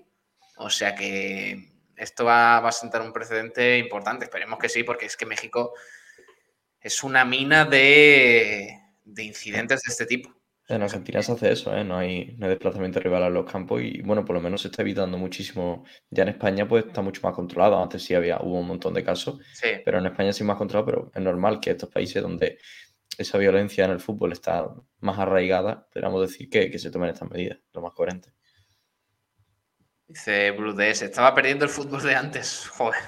O 0.57 0.69
sea 0.69 0.95
que 0.95 1.73
esto 1.95 2.25
va, 2.25 2.57
a 2.57 2.71
sentar 2.71 3.01
un 3.01 3.13
precedente 3.13 3.77
importante. 3.77 4.25
Esperemos 4.25 4.59
que 4.59 4.69
sí, 4.69 4.83
porque 4.83 5.05
es 5.05 5.17
que 5.17 5.25
México 5.25 5.73
es 6.83 7.01
una 7.03 7.23
mina 7.23 7.65
de, 7.65 8.77
incidentes 9.17 9.81
de 9.83 9.91
este 9.91 10.05
tipo. 10.05 10.29
En 10.67 10.81
Argentina 10.81 11.21
se 11.21 11.31
hace 11.31 11.51
eso, 11.51 11.75
¿eh? 11.75 11.83
no, 11.83 11.97
hay, 11.97 12.35
desplazamiento 12.37 12.99
rival 12.99 13.23
a 13.23 13.29
los 13.29 13.49
campos 13.49 13.81
y 13.81 14.01
bueno, 14.01 14.23
por 14.23 14.35
lo 14.35 14.41
menos 14.41 14.61
se 14.61 14.67
está 14.67 14.81
evitando 14.81 15.17
muchísimo. 15.17 15.85
Ya 16.09 16.23
en 16.23 16.29
España 16.29 16.67
pues 16.67 16.85
está 16.85 17.01
mucho 17.01 17.21
más 17.23 17.33
controlado, 17.33 17.81
antes 17.81 18.03
sí 18.03 18.13
había, 18.13 18.39
hubo 18.41 18.59
un 18.59 18.67
montón 18.67 18.93
de 18.93 19.03
casos, 19.03 19.39
pero 19.83 19.97
en 19.97 20.05
España 20.05 20.31
sí 20.31 20.43
más 20.43 20.57
controlado, 20.57 20.85
pero 20.85 21.11
es 21.13 21.21
normal 21.21 21.59
que 21.59 21.71
estos 21.71 21.89
países 21.89 22.21
donde 22.21 22.59
esa 23.17 23.37
violencia 23.37 23.85
en 23.85 23.91
el 23.91 23.99
fútbol 23.99 24.31
está 24.31 24.67
más 24.99 25.19
arraigada, 25.19 25.87
podríamos 25.91 26.21
decir 26.21 26.49
que, 26.49 26.77
se 26.79 26.91
tomen 26.91 27.09
estas 27.09 27.29
medidas, 27.29 27.59
lo 27.73 27.81
más 27.81 27.93
coherente. 27.93 28.29
Dice 30.07 30.51
Blue 30.51 30.75
se 30.77 31.05
estaba 31.05 31.33
perdiendo 31.33 31.65
el 31.65 31.71
fútbol 31.71 32.03
de 32.03 32.15
antes. 32.15 32.67
Joder, 32.77 33.01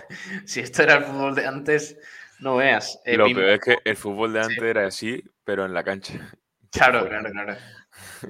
si 0.46 0.60
esto 0.60 0.84
era 0.84 0.96
el 0.96 1.04
fútbol 1.06 1.36
de 1.36 1.46
antes, 1.46 1.98
no 2.40 2.58
veas. 2.58 3.00
Eh, 3.06 3.18
lo 3.18 3.26
peor 3.26 3.50
es 3.50 3.60
que 3.60 3.78
el 3.84 3.96
fútbol 3.96 4.34
de 4.34 4.42
antes 4.42 4.62
era 4.62 4.88
así, 4.88 5.24
pero 5.44 5.66
en 5.66 5.74
la 5.74 5.84
cancha. 5.84 6.14
Claro, 6.76 7.08
claro, 7.08 7.32
claro. 7.32 7.56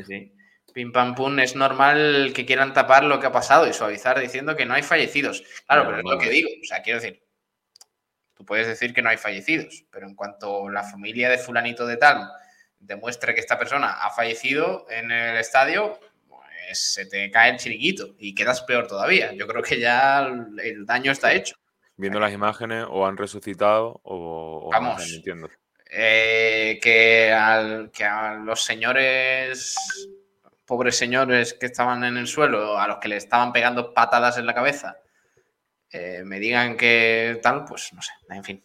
Sí. 0.05 0.31
Pim 0.71 0.91
pam 0.91 1.15
pum, 1.15 1.39
es 1.39 1.55
normal 1.55 2.31
que 2.31 2.45
quieran 2.45 2.73
tapar 2.73 3.03
lo 3.03 3.19
que 3.19 3.25
ha 3.25 3.31
pasado 3.31 3.67
y 3.67 3.73
suavizar 3.73 4.19
diciendo 4.19 4.55
que 4.55 4.67
no 4.67 4.75
hay 4.75 4.83
fallecidos. 4.83 5.43
Claro, 5.65 5.85
pero 5.87 5.97
es 5.97 6.03
lo 6.03 6.19
que 6.19 6.29
digo. 6.29 6.49
O 6.61 6.63
sea, 6.63 6.83
quiero 6.83 6.99
decir, 6.99 7.25
Tú 8.35 8.45
puedes 8.45 8.67
decir 8.67 8.93
que 8.93 9.01
no 9.01 9.09
hay 9.09 9.17
fallecidos, 9.17 9.85
pero 9.89 10.07
en 10.07 10.15
cuanto 10.15 10.69
la 10.69 10.83
familia 10.83 11.29
de 11.29 11.37
fulanito 11.37 11.87
de 11.87 11.97
tal 11.97 12.29
demuestre 12.77 13.33
que 13.33 13.39
esta 13.39 13.57
persona 13.57 13.91
ha 13.91 14.11
fallecido 14.11 14.85
en 14.89 15.09
el 15.09 15.37
estadio, 15.37 15.99
pues 16.27 16.93
se 16.93 17.05
te 17.05 17.31
cae 17.31 17.51
el 17.51 17.57
chiriquito 17.57 18.13
y 18.19 18.35
quedas 18.35 18.61
peor 18.63 18.87
todavía. 18.87 19.33
Yo 19.33 19.47
creo 19.47 19.63
que 19.63 19.79
ya 19.79 20.27
el 20.61 20.85
daño 20.85 21.13
está 21.13 21.33
hecho. 21.33 21.55
Viendo 21.97 22.19
las 22.19 22.33
imágenes, 22.33 22.85
o 22.89 23.05
han 23.05 23.17
resucitado 23.17 24.01
o, 24.03 24.69
Vamos, 24.71 25.07
mintiendo. 25.09 25.49
Eh, 25.89 26.79
que, 26.81 27.89
que 27.93 28.03
a 28.03 28.33
los 28.33 28.63
señores, 28.63 29.75
pobres 30.65 30.97
señores 30.97 31.53
que 31.53 31.67
estaban 31.67 32.03
en 32.03 32.17
el 32.17 32.27
suelo, 32.27 32.77
a 32.77 32.87
los 32.87 32.97
que 32.97 33.07
le 33.07 33.17
estaban 33.17 33.53
pegando 33.53 33.93
patadas 33.93 34.37
en 34.37 34.45
la 34.45 34.53
cabeza, 34.53 34.97
eh, 35.91 36.23
me 36.25 36.39
digan 36.39 36.75
que 36.75 37.39
tal, 37.41 37.63
pues 37.63 37.93
no 37.93 38.01
sé, 38.01 38.11
en 38.29 38.43
fin. 38.43 38.63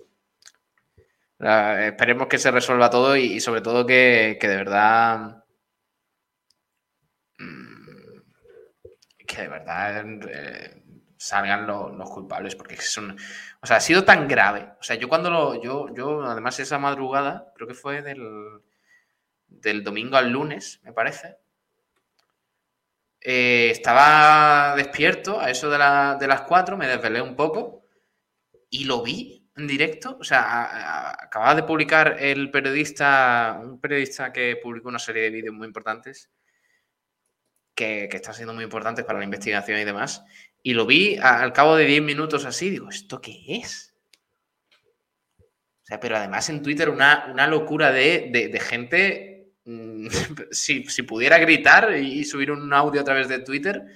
esperemos 1.38 2.26
que 2.26 2.38
se 2.38 2.50
resuelva 2.50 2.90
todo 2.90 3.16
y, 3.16 3.38
sobre 3.38 3.60
todo 3.60 3.86
que, 3.86 4.36
de 4.40 4.56
verdad. 4.56 5.44
Mm, 7.38 8.20
que 9.24 9.42
de 9.42 9.48
verdad 9.48 10.04
eh, 10.28 10.82
salgan 11.20 11.66
los, 11.66 12.10
culpables, 12.10 12.56
porque 12.56 12.76
son. 12.78 13.14
O 13.60 13.66
sea, 13.66 13.76
ha 13.76 13.80
sido 13.80 14.04
tan 14.04 14.26
grave. 14.26 14.70
O 14.80 14.82
sea, 14.82 14.96
yo 14.96 15.08
cuando 15.08 15.30
lo. 15.30 15.62
Yo, 15.62 15.94
yo 15.94 16.24
además, 16.24 16.58
esa 16.60 16.78
madrugada, 16.78 17.52
creo 17.54 17.68
que 17.68 17.74
fue 17.74 18.00
del, 18.00 18.62
del 19.46 19.84
domingo 19.84 20.16
al 20.16 20.30
lunes, 20.30 20.80
me 20.82 20.94
parece. 20.94 21.36
Eh, 23.20 23.68
estaba 23.70 24.74
despierto 24.76 25.38
a 25.38 25.50
eso 25.50 25.68
de, 25.68 25.76
las 25.78 26.40
4, 26.48 26.78
me 26.78 26.88
desvelé 26.88 27.20
un 27.20 27.36
poco 27.36 27.84
y 28.70 28.84
lo 28.84 29.02
vi 29.02 29.46
en 29.56 29.66
directo. 29.66 30.16
O 30.18 30.24
sea, 30.24 31.10
acababa 31.22 31.54
de 31.54 31.64
publicar 31.64 32.16
el 32.18 32.50
periodista, 32.50 33.60
un 33.62 33.78
periodista 33.78 34.32
que 34.32 34.56
publicó 34.56 34.88
una 34.88 34.98
serie 34.98 35.24
de 35.24 35.30
vídeos 35.30 35.54
muy 35.54 35.66
importantes, 35.66 36.30
que, 37.74 38.08
que 38.10 38.16
están 38.16 38.32
siendo 38.32 38.54
muy 38.54 38.64
importantes 38.64 39.04
para 39.04 39.18
la 39.18 39.26
investigación 39.26 39.78
y 39.78 39.84
demás. 39.84 40.24
Y 40.62 40.74
lo 40.74 40.86
vi 40.86 41.16
al 41.16 41.52
cabo 41.52 41.76
de 41.76 41.86
10 41.86 42.02
minutos 42.02 42.44
así, 42.44 42.70
digo, 42.70 42.88
¿esto 42.90 43.20
qué 43.20 43.56
es? 43.56 43.94
O 45.40 45.84
sea, 45.84 46.00
pero 46.00 46.16
además 46.16 46.48
en 46.50 46.62
Twitter 46.62 46.88
una, 46.88 47.28
una 47.32 47.46
locura 47.46 47.90
de, 47.90 48.30
de 48.30 48.60
gente 48.60 49.30
Mm, 49.64 50.08
si, 50.50 51.02
pudiera 51.02 51.38
gritar 51.38 51.94
y 51.96 52.24
subir 52.24 52.50
un 52.50 52.72
audio 52.72 53.00
a 53.00 53.04
través 53.04 53.28
de 53.28 53.40
Twitter, 53.40 53.86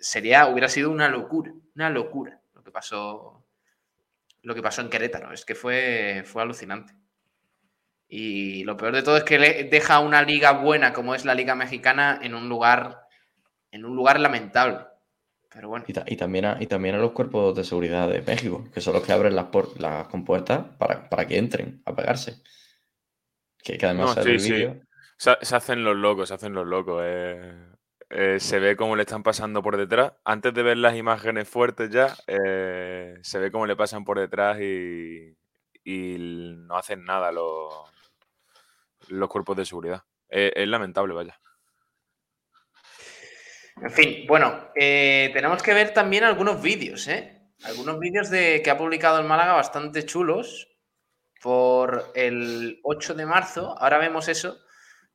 sería, 0.00 0.46
hubiera 0.48 0.68
sido 0.68 0.90
una 0.90 1.08
locura, 1.08 1.52
una 1.74 1.90
locura 1.90 2.40
lo 2.54 2.62
que 2.62 2.70
pasó, 2.70 3.44
lo 4.42 4.54
que 4.54 4.62
pasó 4.62 4.82
en 4.82 4.90
Querétaro. 4.90 5.32
Es 5.32 5.44
que 5.44 5.54
fue, 5.54 6.24
fue 6.26 6.42
alucinante. 6.42 6.94
Y 8.08 8.64
lo 8.64 8.76
peor 8.76 8.94
de 8.94 9.02
todo 9.02 9.16
es 9.16 9.24
que 9.24 9.38
deja 9.38 9.98
una 10.00 10.22
liga 10.22 10.52
buena 10.52 10.92
como 10.92 11.14
es 11.14 11.24
la 11.24 11.34
Liga 11.34 11.54
Mexicana 11.56 12.20
en 12.22 12.34
un 12.34 12.48
lugar, 12.48 13.00
en 13.72 13.84
un 13.84 13.96
lugar 13.96 14.20
lamentable. 14.20 14.86
Pero 15.56 15.70
bueno. 15.70 15.86
Y, 15.88 16.16
también, 16.16 16.44
a, 16.44 16.58
y 16.60 16.66
también 16.66 16.96
a 16.96 16.98
los 16.98 17.12
cuerpos 17.12 17.56
de 17.56 17.64
seguridad 17.64 18.10
de 18.10 18.20
México, 18.20 18.68
que 18.74 18.82
son 18.82 18.92
los 18.92 19.02
que 19.02 19.12
abren 19.12 19.34
las, 19.34 19.46
las 19.78 20.06
compuertas 20.08 20.66
para, 20.76 21.08
para 21.08 21.26
que 21.26 21.38
entren 21.38 21.80
a 21.86 21.96
pegarse. 21.96 22.42
Que, 23.64 23.78
además 23.82 24.18
Se, 25.16 25.56
hacen 25.56 25.82
los 25.82 25.96
locos, 25.96 26.28
se 26.28 26.34
hacen 26.34 26.52
los 26.52 26.66
locos. 26.66 27.00
Eh, 27.06 27.54
eh, 28.10 28.38
se 28.38 28.58
ve 28.58 28.76
cómo 28.76 28.96
le 28.96 29.04
están 29.04 29.22
pasando 29.22 29.62
por 29.62 29.78
detrás. 29.78 30.12
Antes 30.26 30.52
de 30.52 30.62
ver 30.62 30.76
las 30.76 30.94
imágenes 30.94 31.48
fuertes 31.48 31.88
ya, 31.88 32.14
eh, 32.26 33.14
se 33.22 33.38
ve 33.38 33.50
cómo 33.50 33.66
le 33.66 33.76
pasan 33.76 34.04
por 34.04 34.18
detrás 34.18 34.60
y, 34.60 35.34
no 35.86 36.76
hacen 36.76 37.02
nada 37.06 37.32
los, 37.32 37.72
los 39.08 39.28
cuerpos 39.30 39.56
de 39.56 39.64
seguridad. 39.64 40.04
es 40.28 40.68
lamentable, 40.68 41.14
vaya. 41.14 41.40
En 43.80 43.90
fin, 43.90 44.24
bueno, 44.26 44.70
tenemos 44.74 45.62
que 45.62 45.74
ver 45.74 45.92
también 45.92 46.24
algunos 46.24 46.62
vídeos, 46.62 47.06
¿eh? 47.08 47.36
Algunos 47.64 47.98
vídeos 47.98 48.30
de 48.30 48.62
que 48.62 48.70
ha 48.70 48.78
publicado 48.78 49.18
el 49.18 49.26
Málaga 49.26 49.54
bastante 49.54 50.04
chulos 50.04 50.68
por 51.42 52.12
el 52.14 52.80
8 52.82 53.14
de 53.14 53.26
marzo. 53.26 53.76
Ahora 53.78 53.98
vemos 53.98 54.28
eso 54.28 54.58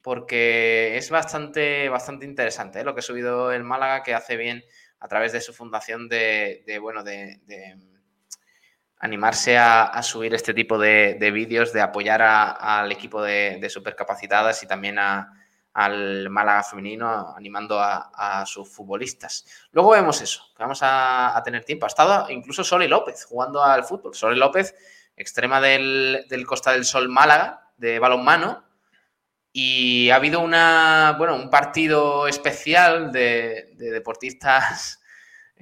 porque 0.02 0.98
es 0.98 1.10
bastante, 1.10 1.88
bastante 1.90 2.26
interesante 2.26 2.80
¿eh? 2.80 2.84
lo 2.84 2.94
que 2.94 3.00
ha 3.00 3.04
subido 3.04 3.52
el 3.52 3.64
Málaga, 3.64 4.04
que 4.04 4.14
hace 4.14 4.36
bien 4.36 4.64
a 5.00 5.08
través 5.08 5.32
de 5.32 5.42
su 5.42 5.54
fundación 5.54 6.08
de, 6.10 6.64
bueno, 6.82 7.04
de, 7.04 7.42
animarse 9.00 9.58
a, 9.58 10.02
subir 10.04 10.34
este 10.34 10.54
tipo 10.54 10.78
de, 10.78 11.32
vídeos, 11.34 11.74
de 11.74 11.82
apoyar 11.82 12.22
al 12.22 12.92
equipo 12.92 13.22
de, 13.22 13.68
supercapacitadas 13.70 14.62
y 14.64 14.68
también 14.68 14.98
al 15.74 16.30
Málaga 16.30 16.64
femenino, 16.64 17.34
animando 17.36 17.80
a, 17.80 18.44
sus 18.46 18.70
futbolistas. 18.70 19.46
Luego 19.72 19.92
vemos 19.92 20.22
eso, 20.22 20.44
vamos 20.58 20.80
a, 20.82 21.40
tener 21.44 21.64
tiempo. 21.64 21.86
Ha 21.86 21.88
estado 21.88 22.30
incluso 22.30 22.64
Sole 22.64 22.88
López 22.88 23.26
jugando 23.26 23.64
al 23.64 23.84
fútbol. 23.84 24.14
Sole 24.14 24.36
López 24.36 24.76
extrema 25.16 25.62
del, 25.62 26.26
Costa 26.46 26.72
del 26.72 26.86
Sol 26.86 27.10
Málaga, 27.10 27.72
de 27.78 28.00
balonmano. 28.00 28.66
Y 29.54 30.10
ha 30.10 30.16
habido 30.16 30.40
una, 30.40 31.16
bueno, 31.18 31.36
un 31.36 31.50
partido 31.50 32.28
especial 32.28 33.12
de, 33.12 33.74
deportistas. 33.78 34.98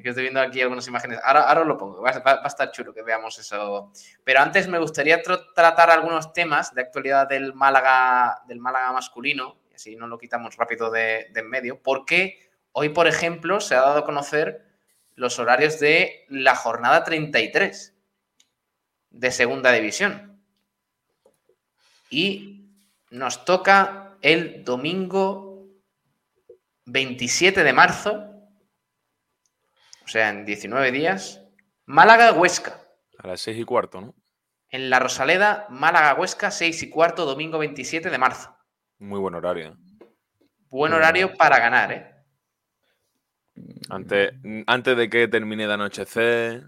Que 0.01 0.07
estoy 0.07 0.23
viendo 0.23 0.39
aquí 0.39 0.61
algunas 0.61 0.87
imágenes. 0.87 1.19
Ahora, 1.21 1.59
os 1.59 1.67
lo 1.67 1.77
pongo. 1.77 2.01
Va, 2.01 2.11
a 2.11 2.47
estar 2.47 2.71
chulo 2.71 2.93
que 2.93 3.01
veamos 3.01 3.37
eso. 3.37 3.91
Pero 4.23 4.39
antes 4.39 4.65
me 4.69 4.79
gustaría 4.79 5.21
tratar 5.21 5.89
algunos 5.91 6.31
temas 6.31 6.73
de 6.73 6.79
actualidad 6.79 7.27
del 7.27 7.53
Málaga, 7.53 8.41
del 8.47 8.61
Málaga 8.61 8.93
masculino. 8.93 9.57
Así 9.79 9.95
no 9.95 10.07
lo 10.07 10.17
quitamos 10.17 10.57
rápido 10.57 10.91
de, 10.91 11.29
de 11.31 11.39
en 11.39 11.49
medio. 11.49 11.81
Porque 11.81 12.51
hoy, 12.73 12.89
por 12.89 13.07
ejemplo, 13.07 13.61
se 13.61 13.75
ha 13.75 13.79
dado 13.79 13.99
a 13.99 14.05
conocer 14.05 14.65
los 15.15 15.39
horarios 15.39 15.79
de 15.79 16.25
la 16.27 16.53
jornada 16.53 17.05
33 17.05 17.95
de 19.09 19.31
segunda 19.31 19.71
división. 19.71 20.43
Y 22.09 22.73
nos 23.09 23.45
toca 23.45 24.17
el 24.21 24.65
domingo 24.65 25.65
27 26.83 27.63
de 27.63 27.71
marzo, 27.71 28.33
o 30.03 30.07
sea, 30.09 30.27
en 30.27 30.43
19 30.43 30.91
días, 30.91 31.41
Málaga-Huesca. 31.85 32.81
A 33.17 33.27
las 33.27 33.39
6 33.39 33.59
y 33.59 33.63
cuarto, 33.63 34.01
¿no? 34.01 34.15
En 34.71 34.89
la 34.89 34.99
Rosaleda, 34.99 35.67
Málaga-Huesca, 35.69 36.51
6 36.51 36.83
y 36.83 36.89
cuarto, 36.89 37.25
domingo 37.25 37.57
27 37.59 38.09
de 38.09 38.17
marzo. 38.17 38.58
Muy 38.99 39.19
buen 39.19 39.35
horario. 39.35 39.77
Buen 40.69 40.93
horario 40.93 41.33
para 41.35 41.57
ganar, 41.59 41.91
¿eh? 41.91 42.15
Antes, 43.89 44.33
antes 44.67 44.95
de 44.97 45.09
que 45.09 45.27
termine 45.27 45.67
de 45.67 45.73
anochecer, 45.73 46.63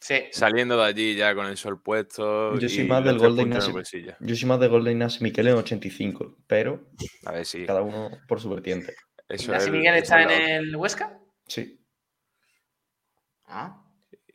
Sí. 0.00 0.24
saliendo 0.32 0.76
de 0.76 0.84
allí 0.84 1.14
ya 1.14 1.34
con 1.34 1.46
el 1.46 1.56
sol 1.56 1.80
puesto. 1.82 2.58
Yo 2.58 2.68
soy 2.68 2.80
y 2.84 2.88
más 2.88 3.04
del 3.04 3.18
tres 3.18 3.22
gol 3.28 3.36
de 3.36 3.42
puntos 3.42 3.64
en 3.64 3.70
el 3.70 3.70
Ignacio. 3.70 3.72
bolsillo. 3.72 4.16
Yo 4.20 4.34
soy 4.36 4.48
más 4.48 4.60
de 4.60 4.68
gol 4.68 4.84
de 4.84 4.92
Ignacio 4.92 5.22
Miquel 5.22 5.48
en 5.48 5.54
85, 5.56 6.38
pero 6.46 6.88
A 7.26 7.32
ver 7.32 7.44
si. 7.44 7.66
cada 7.66 7.82
uno 7.82 8.10
por 8.26 8.40
su 8.40 8.50
vertiente. 8.50 8.94
Eso 9.28 9.44
¿Ignacio 9.44 9.66
es- 9.68 9.72
Miguel 9.72 9.94
está 9.96 10.22
es 10.22 10.30
en 10.30 10.50
el 10.64 10.76
Huesca? 10.76 11.18
Sí. 11.46 11.78
Ah. 13.44 13.84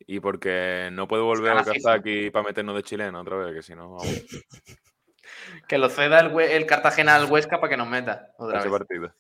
Y 0.10 0.20
porque 0.22 0.90
no 0.94 1.08
puedo 1.08 1.26
volver 1.26 1.58
a 1.58 1.64
FIFA. 1.66 1.94
aquí 1.94 2.30
para 2.30 2.46
meternos 2.46 2.76
de 2.76 2.84
chileno 2.84 3.20
otra 3.20 3.36
vez, 3.38 3.54
que 3.56 3.62
si 3.62 3.76
no, 3.76 3.98
Que 5.68 5.78
lo 5.78 5.90
ceda 5.90 6.20
el, 6.20 6.66
Cartagena 6.66 7.16
al 7.16 7.26
Huesca 7.26 7.60
para 7.60 7.70
que 7.70 7.78
nos 7.78 7.88
meta 7.88 8.34
otra 8.38 8.60
ese 8.60 8.70
vez. 8.70 8.80
partido. 8.80 9.14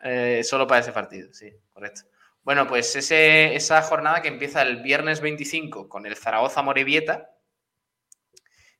Eh, 0.00 0.42
solo 0.44 0.66
para 0.66 0.80
ese 0.80 0.92
partido, 0.92 1.32
sí, 1.32 1.52
correcto. 1.72 2.02
Bueno, 2.42 2.66
pues 2.68 2.94
ese, 2.94 3.56
esa 3.56 3.82
jornada 3.82 4.22
que 4.22 4.28
empieza 4.28 4.62
el 4.62 4.82
viernes 4.82 5.20
25 5.20 5.88
con 5.88 6.06
el 6.06 6.16
Zaragoza 6.16 6.62
Morevieta, 6.62 7.30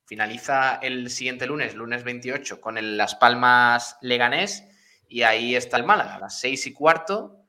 finaliza 0.04 0.76
el 0.76 1.10
siguiente 1.10 1.46
lunes, 1.46 1.74
lunes 1.74 2.04
28, 2.04 2.60
con 2.60 2.78
el 2.78 2.96
Las 2.96 3.16
Palmas 3.16 3.98
Leganés, 4.02 4.64
y 5.08 5.22
ahí 5.22 5.56
está 5.56 5.76
el 5.76 5.84
Málaga, 5.84 6.14
a 6.14 6.20
las 6.20 6.38
6 6.38 6.66
y 6.68 6.72
cuarto, 6.72 7.40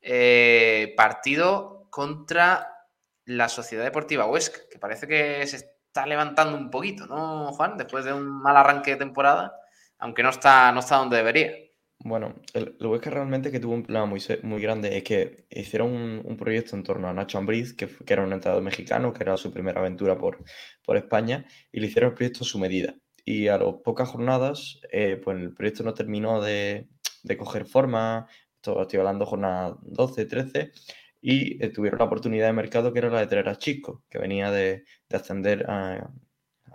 eh, 0.00 0.94
partido 0.96 1.86
contra 1.90 2.88
la 3.24 3.48
Sociedad 3.48 3.84
Deportiva 3.84 4.26
Huesca, 4.26 4.60
que 4.68 4.78
parece 4.78 5.06
que 5.06 5.46
se 5.46 5.70
está 5.90 6.06
levantando 6.06 6.56
un 6.56 6.70
poquito, 6.70 7.06
¿no, 7.06 7.52
Juan? 7.52 7.76
Después 7.76 8.04
de 8.04 8.12
un 8.12 8.24
mal 8.42 8.56
arranque 8.56 8.92
de 8.92 8.96
temporada, 8.96 9.56
aunque 9.98 10.22
no 10.22 10.30
está, 10.30 10.70
no 10.72 10.80
está 10.80 10.96
donde 10.96 11.16
debería. 11.16 11.52
Bueno, 11.98 12.36
el, 12.54 12.76
el 12.78 12.86
Huesca 12.86 13.10
realmente 13.10 13.50
que 13.50 13.58
tuvo 13.58 13.74
un 13.74 13.82
plan 13.82 14.08
muy, 14.08 14.22
muy 14.44 14.62
grande 14.62 14.96
es 14.96 15.02
que 15.02 15.46
hicieron 15.50 15.92
un, 15.92 16.22
un 16.24 16.36
proyecto 16.36 16.76
en 16.76 16.84
torno 16.84 17.08
a 17.08 17.12
Nacho 17.12 17.38
Ambriz, 17.38 17.74
que, 17.74 17.88
que 17.88 18.12
era 18.12 18.22
un 18.22 18.32
entrenador 18.32 18.62
mexicano, 18.62 19.12
que 19.12 19.24
era 19.24 19.36
su 19.36 19.52
primera 19.52 19.80
aventura 19.80 20.16
por, 20.16 20.38
por 20.84 20.96
España, 20.96 21.44
y 21.72 21.80
le 21.80 21.88
hicieron 21.88 22.10
el 22.10 22.14
proyecto 22.14 22.44
a 22.44 22.46
su 22.46 22.58
medida. 22.60 22.94
Y 23.24 23.48
a 23.48 23.58
las 23.58 23.74
pocas 23.84 24.08
jornadas, 24.08 24.80
eh, 24.92 25.20
pues 25.22 25.38
el 25.38 25.52
proyecto 25.52 25.82
no 25.82 25.92
terminó 25.92 26.40
de, 26.40 26.88
de 27.24 27.36
coger 27.36 27.66
forma, 27.66 28.28
esto 28.54 28.80
estoy 28.80 29.00
hablando 29.00 29.26
jornada 29.26 29.76
12, 29.82 30.24
13, 30.24 30.72
y 31.20 31.62
eh, 31.62 31.68
tuvieron 31.70 31.98
la 31.98 32.06
oportunidad 32.06 32.46
de 32.46 32.52
mercado 32.52 32.92
que 32.92 32.98
era 32.98 33.10
la 33.10 33.20
de 33.20 33.26
traer 33.26 33.48
a 33.48 33.56
Chico, 33.56 34.04
que 34.08 34.18
venía 34.18 34.50
de, 34.50 34.84
de 35.08 35.16
ascender 35.16 35.64
a, 35.68 36.10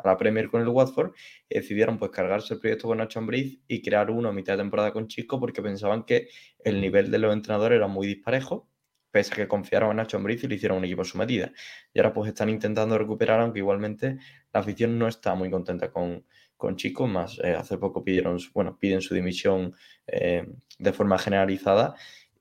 la 0.03 0.17
Premier 0.17 0.49
con 0.49 0.61
el 0.61 0.67
Watford, 0.67 1.13
y 1.49 1.55
decidieron 1.55 1.97
pues 1.97 2.11
cargarse 2.11 2.53
el 2.53 2.59
proyecto 2.59 2.87
con 2.87 2.97
Nacho 2.97 3.19
Ambriz 3.19 3.59
y 3.67 3.81
crear 3.81 4.11
uno 4.11 4.29
a 4.29 4.33
mitad 4.33 4.53
de 4.53 4.57
temporada 4.57 4.91
con 4.91 5.07
Chico 5.07 5.39
porque 5.39 5.61
pensaban 5.61 6.03
que 6.03 6.27
el 6.63 6.81
nivel 6.81 7.11
de 7.11 7.19
los 7.19 7.33
entrenadores 7.33 7.77
era 7.77 7.87
muy 7.87 8.07
disparejo, 8.07 8.69
pese 9.11 9.33
a 9.33 9.37
que 9.37 9.47
confiaron 9.47 9.91
en 9.91 9.97
Nacho 9.97 10.17
Ambriz 10.17 10.43
y 10.43 10.47
le 10.47 10.55
hicieron 10.55 10.79
un 10.79 10.85
equipo 10.85 11.03
a 11.03 11.05
su 11.05 11.17
medida. 11.17 11.51
Y 11.93 11.99
ahora 11.99 12.13
pues 12.13 12.27
están 12.27 12.49
intentando 12.49 12.97
recuperar, 12.97 13.39
aunque 13.39 13.59
igualmente 13.59 14.17
la 14.53 14.59
afición 14.59 14.99
no 14.99 15.07
está 15.07 15.33
muy 15.35 15.49
contenta 15.49 15.89
con, 15.91 16.25
con 16.57 16.75
Chico, 16.75 17.07
más 17.07 17.39
eh, 17.43 17.55
hace 17.55 17.77
poco 17.77 18.03
pidieron, 18.03 18.37
bueno, 18.53 18.77
piden 18.77 19.01
su 19.01 19.15
dimisión 19.15 19.73
eh, 20.07 20.45
de 20.77 20.93
forma 20.93 21.17
generalizada 21.17 21.95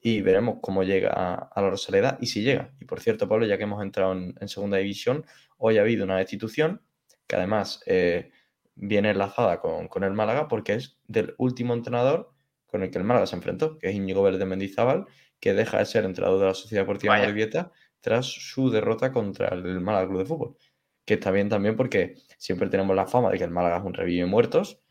y 0.07 0.21
veremos 0.21 0.59
cómo 0.61 0.83
llega 0.83 1.11
a, 1.17 1.35
a 1.35 1.63
la 1.63 1.71
Rosaleda 1.71 2.19
y 2.21 2.27
si 2.27 2.43
llega. 2.43 2.75
Y 2.79 2.85
por 2.85 3.01
cierto, 3.01 3.27
Pablo, 3.27 3.47
ya 3.47 3.57
que 3.57 3.63
hemos 3.63 3.83
entrado 3.83 4.13
en, 4.13 4.35
en 4.39 4.49
segunda 4.49 4.77
división, 4.77 5.25
hoy 5.57 5.79
ha 5.79 5.81
habido 5.81 6.05
una 6.05 6.19
destitución 6.19 6.83
que 7.27 7.37
además 7.37 7.81
eh, 7.87 8.31
viene 8.75 9.11
enlazada 9.11 9.61
con, 9.61 9.89
con 9.89 10.05
el 10.05 10.13
Málaga 10.13 10.47
porque 10.47 10.75
es 10.75 10.99
del 11.09 11.35
último 11.39 11.73
entrenador 11.73 12.35
con 12.67 12.83
el 12.83 12.91
que 12.91 12.99
el 12.99 13.05
Málaga 13.05 13.27
se 13.27 13.37
enfrentó, 13.37 13.79
que 13.79 13.89
es 13.89 13.95
Íñigo 13.95 14.23
Vélez 14.23 14.45
Mendizábal, 14.45 15.07
que 15.41 15.55
deja 15.55 15.79
de 15.79 15.87
ser 15.87 16.05
entrenador 16.05 16.39
de 16.39 16.47
la 16.49 16.55
Sociedad 16.55 16.83
Deportiva 16.83 17.15
Vaya. 17.15 17.25
Morevieta 17.25 17.73
tras 18.03 18.27
su 18.27 18.69
derrota 18.69 19.11
contra 19.11 19.55
el 19.55 19.81
Málaga 19.81 20.09
Club 20.09 20.19
de 20.19 20.27
Fútbol. 20.27 20.57
Que 21.07 21.15
está 21.15 21.31
bien 21.31 21.49
también 21.49 21.77
porque 21.77 22.17
siempre 22.37 22.69
tenemos 22.69 22.95
la 22.95 23.07
fama 23.07 23.31
de 23.31 23.39
que 23.39 23.45
el 23.45 23.51
Málaga 23.51 23.79
es 23.79 23.85
un 23.85 23.95
revive 23.95 24.27
muertos. 24.27 24.83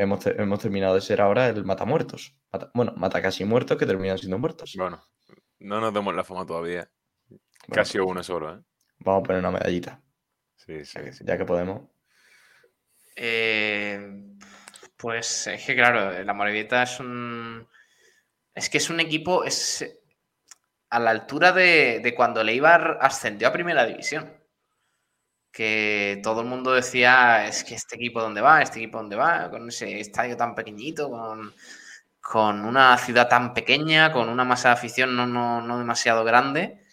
Hemos, 0.00 0.20
te- 0.20 0.40
hemos 0.40 0.58
terminado 0.60 0.94
de 0.94 1.00
ser 1.00 1.20
ahora 1.20 1.48
el 1.48 1.64
matamuertos. 1.64 2.34
Mata- 2.52 2.70
bueno, 2.74 2.92
mata 2.96 3.20
casi 3.20 3.44
muertos 3.44 3.76
que 3.76 3.86
terminan 3.86 4.18
siendo 4.18 4.38
muertos. 4.38 4.74
Bueno, 4.76 5.02
no 5.58 5.80
nos 5.80 5.92
demos 5.92 6.14
la 6.14 6.24
fama 6.24 6.46
todavía. 6.46 6.90
Bueno, 7.28 7.82
Casi 7.82 7.98
pues, 7.98 8.10
uno 8.10 8.22
solo, 8.22 8.54
¿eh? 8.54 8.60
Vamos 9.00 9.20
a 9.20 9.22
poner 9.24 9.40
una 9.40 9.50
medallita, 9.50 10.00
Sí, 10.56 10.84
sí, 10.84 10.92
ya 10.98 11.04
que, 11.04 11.12
sí. 11.12 11.24
ya 11.26 11.38
que 11.38 11.44
podemos. 11.44 11.82
Eh, 13.16 14.22
pues 14.96 15.46
es 15.46 15.64
que, 15.64 15.74
claro, 15.74 16.22
la 16.22 16.32
Morevieta 16.34 16.82
es 16.82 17.00
un. 17.00 17.66
Es 18.54 18.68
que 18.70 18.78
es 18.78 18.90
un 18.90 19.00
equipo. 19.00 19.44
Es 19.44 19.86
a 20.90 20.98
la 20.98 21.10
altura 21.10 21.52
de, 21.52 22.00
de 22.02 22.14
cuando 22.14 22.42
Leibar 22.42 22.98
ascendió 23.00 23.48
a 23.48 23.52
primera 23.52 23.84
división. 23.86 24.32
Que 25.52 26.20
todo 26.22 26.42
el 26.42 26.46
mundo 26.46 26.72
decía: 26.72 27.46
es 27.46 27.64
que 27.64 27.74
este 27.74 27.96
equipo 27.96 28.20
dónde 28.20 28.40
va, 28.40 28.62
este 28.62 28.78
equipo 28.78 28.98
dónde 28.98 29.16
va, 29.16 29.50
con 29.50 29.68
ese 29.68 29.98
estadio 30.00 30.36
tan 30.36 30.54
pequeñito, 30.54 31.10
con, 31.10 31.52
con 32.20 32.64
una 32.64 32.96
ciudad 32.98 33.28
tan 33.28 33.52
pequeña, 33.52 34.12
con 34.12 34.28
una 34.28 34.44
masa 34.44 34.68
de 34.68 34.74
afición 34.74 35.16
no, 35.16 35.26
no, 35.26 35.60
no 35.60 35.78
demasiado 35.78 36.22
grande. 36.24 36.84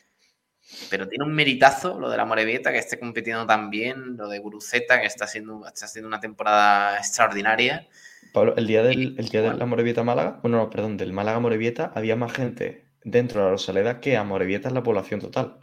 Pero 0.90 1.08
tiene 1.08 1.24
un 1.24 1.34
meritazo 1.34 1.98
lo 2.00 2.10
de 2.10 2.18
la 2.18 2.26
Morevieta, 2.26 2.72
que 2.72 2.80
esté 2.80 3.00
compitiendo 3.00 3.46
tan 3.46 3.70
bien, 3.70 4.18
lo 4.18 4.28
de 4.28 4.40
Guruceta, 4.40 5.00
que 5.00 5.08
está 5.08 5.26
haciendo, 5.26 5.66
está 5.66 5.86
haciendo 5.86 6.08
una 6.08 6.20
temporada 6.20 6.98
extraordinaria. 6.98 7.88
Pablo, 8.34 8.54
el 8.58 8.68
día, 8.68 8.84
del, 8.84 9.16
el 9.18 9.30
día 9.30 9.44
de 9.44 9.54
la 9.54 9.66
Morevieta 9.66 10.04
Málaga, 10.04 10.40
bueno, 10.42 10.58
no, 10.58 10.70
perdón, 10.70 10.98
del 10.98 11.14
Málaga 11.14 11.40
Morevieta, 11.40 11.94
había 11.96 12.16
más 12.18 12.34
gente 12.34 12.86
dentro 13.04 13.40
de 13.40 13.46
la 13.46 13.52
Rosaleda 13.52 14.02
que 14.02 14.18
a 14.18 14.26
Morevieta 14.26 14.68
en 14.68 14.74
la 14.74 14.84
población 14.84 15.22
total. 15.22 15.60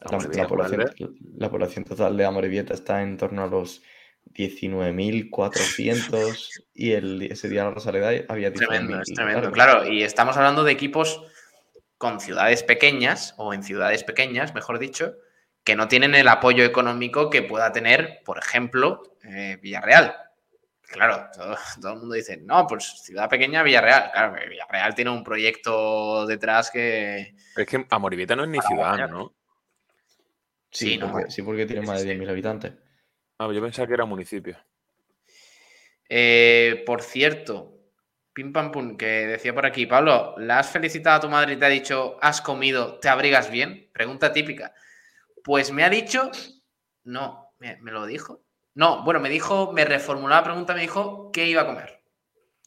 La, 0.00 0.16
Amorebieta, 0.16 0.42
la 0.42 0.48
población, 0.48 0.78
¿vale? 0.78 0.94
la 1.36 1.50
población 1.50 1.84
total 1.84 2.16
de 2.16 2.24
Amorebieta 2.24 2.74
está 2.74 3.02
en 3.02 3.16
torno 3.16 3.44
a 3.44 3.46
los 3.46 3.82
19.400 4.34 6.64
y 6.74 6.90
el, 6.92 7.22
ese 7.22 7.48
día 7.48 7.64
la 7.64 7.70
Rosaleda 7.70 8.10
había 8.28 8.52
Tremendo, 8.52 8.98
19.000 8.98 9.02
es 9.02 9.14
tremendo. 9.14 9.50
Claro, 9.52 9.86
y 9.86 10.02
estamos 10.02 10.36
hablando 10.36 10.64
de 10.64 10.72
equipos 10.72 11.22
con 11.98 12.20
ciudades 12.20 12.62
pequeñas, 12.62 13.34
o 13.36 13.52
en 13.52 13.62
ciudades 13.62 14.04
pequeñas, 14.04 14.54
mejor 14.54 14.78
dicho, 14.78 15.16
que 15.64 15.76
no 15.76 15.88
tienen 15.88 16.14
el 16.14 16.28
apoyo 16.28 16.64
económico 16.64 17.28
que 17.28 17.42
pueda 17.42 17.72
tener, 17.72 18.22
por 18.24 18.38
ejemplo, 18.38 19.02
eh, 19.22 19.58
Villarreal. 19.60 20.14
Claro, 20.80 21.28
todo, 21.34 21.58
todo 21.80 21.92
el 21.92 21.98
mundo 21.98 22.14
dice, 22.14 22.38
no, 22.38 22.66
pues 22.66 23.02
ciudad 23.02 23.28
pequeña, 23.28 23.62
Villarreal. 23.62 24.10
Claro, 24.12 24.34
que 24.34 24.48
Villarreal 24.48 24.94
tiene 24.94 25.10
un 25.10 25.22
proyecto 25.22 26.26
detrás 26.26 26.70
que... 26.70 27.34
Es 27.54 27.66
que 27.66 27.84
Amoribeta 27.90 28.34
no 28.34 28.44
es 28.44 28.48
ni 28.48 28.60
ciudad, 28.60 28.92
mañana. 28.92 29.08
¿no? 29.08 29.34
Sí, 30.70 30.92
Sí, 30.92 30.98
no. 30.98 31.10
porque, 31.12 31.30
sí, 31.30 31.42
porque 31.42 31.66
tiene 31.66 31.82
más 31.86 31.98
de 31.98 32.02
sí. 32.02 32.18
10.000 32.18 32.28
habitantes. 32.30 32.72
Ah, 33.38 33.50
yo 33.52 33.60
pensaba 33.60 33.88
que 33.88 33.94
era 33.94 34.04
municipio. 34.04 34.56
Eh, 36.08 36.82
por 36.86 37.02
cierto, 37.02 37.78
pim 38.32 38.52
pam 38.52 38.72
pum, 38.72 38.96
que 38.96 39.06
decía 39.26 39.54
por 39.54 39.66
aquí, 39.66 39.86
Pablo, 39.86 40.34
¿la 40.38 40.58
has 40.58 40.70
felicitado 40.70 41.16
a 41.16 41.20
tu 41.20 41.28
madre 41.28 41.54
y 41.54 41.56
te 41.56 41.64
ha 41.66 41.68
dicho, 41.68 42.18
has 42.20 42.40
comido, 42.40 42.98
te 42.98 43.08
abrigas 43.08 43.50
bien? 43.50 43.88
Pregunta 43.92 44.32
típica. 44.32 44.74
Pues 45.44 45.72
me 45.72 45.84
ha 45.84 45.90
dicho, 45.90 46.30
no, 47.04 47.54
me, 47.58 47.76
me 47.80 47.92
lo 47.92 48.06
dijo. 48.06 48.42
No, 48.74 49.04
bueno, 49.04 49.20
me 49.20 49.28
dijo, 49.28 49.72
me 49.72 49.84
reformuló 49.84 50.34
la 50.34 50.44
pregunta, 50.44 50.74
me 50.74 50.82
dijo 50.82 51.30
qué 51.32 51.46
iba 51.46 51.62
a 51.62 51.66
comer. 51.66 51.99